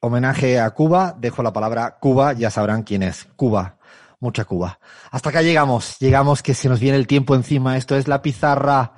Homenaje 0.00 0.60
a 0.60 0.70
Cuba, 0.70 1.14
dejo 1.18 1.42
la 1.42 1.52
palabra 1.52 1.98
Cuba, 2.00 2.32
ya 2.32 2.50
sabrán 2.50 2.82
quién 2.82 3.02
es. 3.02 3.26
Cuba, 3.36 3.78
mucha 4.20 4.44
Cuba. 4.44 4.78
Hasta 5.10 5.30
acá 5.30 5.42
llegamos, 5.42 5.98
llegamos 5.98 6.42
que 6.42 6.54
se 6.54 6.68
nos 6.68 6.80
viene 6.80 6.96
el 6.96 7.06
tiempo 7.06 7.34
encima. 7.34 7.76
Esto 7.76 7.96
es 7.96 8.08
la 8.08 8.22
pizarra. 8.22 8.94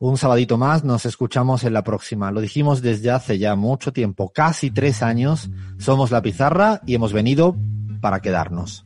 Un 0.00 0.16
sabadito 0.16 0.58
más, 0.58 0.84
nos 0.84 1.06
escuchamos 1.06 1.64
en 1.64 1.72
la 1.72 1.82
próxima. 1.82 2.30
Lo 2.30 2.40
dijimos 2.40 2.82
desde 2.82 3.10
hace 3.10 3.38
ya 3.38 3.56
mucho 3.56 3.92
tiempo, 3.92 4.30
casi 4.32 4.70
tres 4.70 5.02
años. 5.02 5.50
Somos 5.78 6.12
la 6.12 6.22
pizarra 6.22 6.80
y 6.86 6.94
hemos 6.94 7.12
venido 7.12 7.56
para 8.00 8.20
quedarnos. 8.20 8.84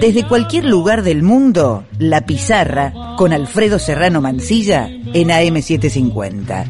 Desde 0.00 0.26
cualquier 0.26 0.64
lugar 0.64 1.02
del 1.02 1.22
mundo, 1.22 1.84
La 1.98 2.22
Pizarra 2.22 2.92
con 3.16 3.32
Alfredo 3.32 3.78
Serrano 3.78 4.20
Mancilla 4.20 4.88
en 4.88 5.28
AM750. 5.28 6.66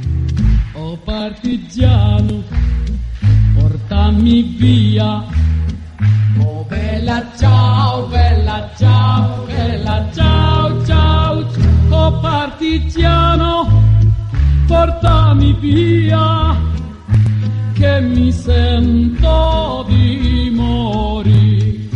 Oh 0.74 0.96
partigiano, 1.04 2.42
portami 3.54 4.42
via. 4.42 5.24
Oh 6.38 6.64
bella 6.68 7.26
ciao, 7.36 8.06
bella 8.06 8.70
ciao, 8.76 9.44
bella 9.46 10.08
ciao, 10.12 10.84
ciao, 10.84 11.46
oh 11.88 12.12
partigiano, 12.20 13.68
portami 14.66 15.52
via, 15.54 16.56
che 17.72 18.00
mi 18.00 18.30
sento 18.30 19.84
di 19.88 20.50
morire. 20.54 21.88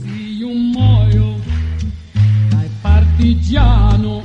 Sì, 0.00 0.36
io 0.38 0.48
muoio 0.48 1.40
dai 2.50 2.70
partigiano, 2.80 4.22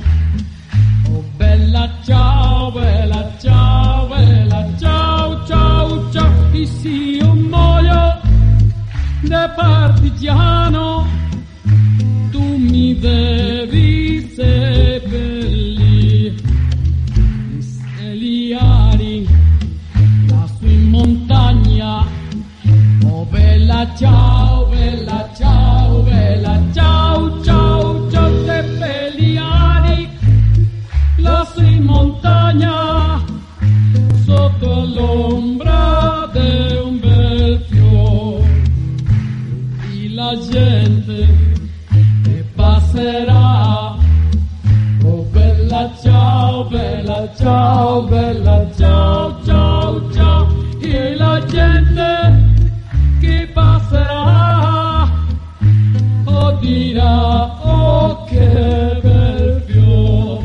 oh 1.10 1.24
bella 1.36 1.90
ciao, 2.04 2.70
bella 2.70 3.32
ciao, 3.40 4.06
bella 4.06 4.66
ciao, 4.78 5.46
ciao, 5.46 6.10
ciao, 6.12 6.64
sì, 6.64 7.16
io 7.16 7.34
muoio 7.34 8.07
partigiano, 9.54 11.06
tu 12.30 12.56
mi 12.56 12.98
devi 12.98 14.30
seppellire. 14.34 16.34
Eliari, 18.00 19.28
lassù 20.28 20.66
in 20.66 20.88
montagna, 20.88 22.06
oh 23.06 23.24
bella 23.24 23.92
ciao, 23.96 24.66
bella 24.66 25.28
ciao, 25.36 26.02
bella 26.02 26.62
ciao, 26.72 27.42
ciao, 27.42 28.10
ciao, 28.10 28.44
seppelliari, 28.44 30.08
lassù 31.16 31.62
in 31.62 31.82
montagna, 31.82 33.22
sotto 34.24 34.84
l'ombra 34.94 36.30
di 36.32 36.38
la 40.28 40.36
gente 40.50 41.26
che 42.22 42.44
passerà, 42.54 43.96
oh 45.04 45.22
bella 45.32 45.90
ciao, 46.02 46.64
bella 46.64 47.32
ciao, 47.34 48.02
bella 48.02 48.70
ciao, 48.76 49.42
ciao, 49.46 50.12
ciao, 50.12 50.46
e 50.80 51.16
la 51.16 51.42
gente 51.46 52.44
che 53.20 53.48
passerà, 53.54 55.08
oh 56.24 56.52
dirà, 56.60 57.64
oh 57.64 58.24
che 58.24 59.00
bel 59.02 59.62
fiore, 59.66 60.44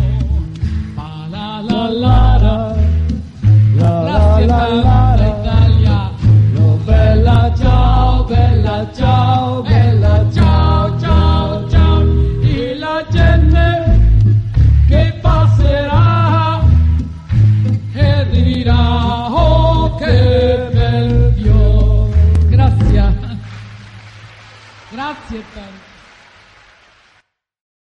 Ah, 0.95 1.27
la 1.30 1.61
la 1.68 1.89
la 1.89 2.38
la. 2.39 2.76
Grazie 3.76 4.45
tanta 4.45 5.26
Italia, 5.41 6.11
oh 6.61 6.76
bella 6.85 7.53
ciao, 7.57 8.23
bella 8.23 8.88
ciao, 8.95 9.53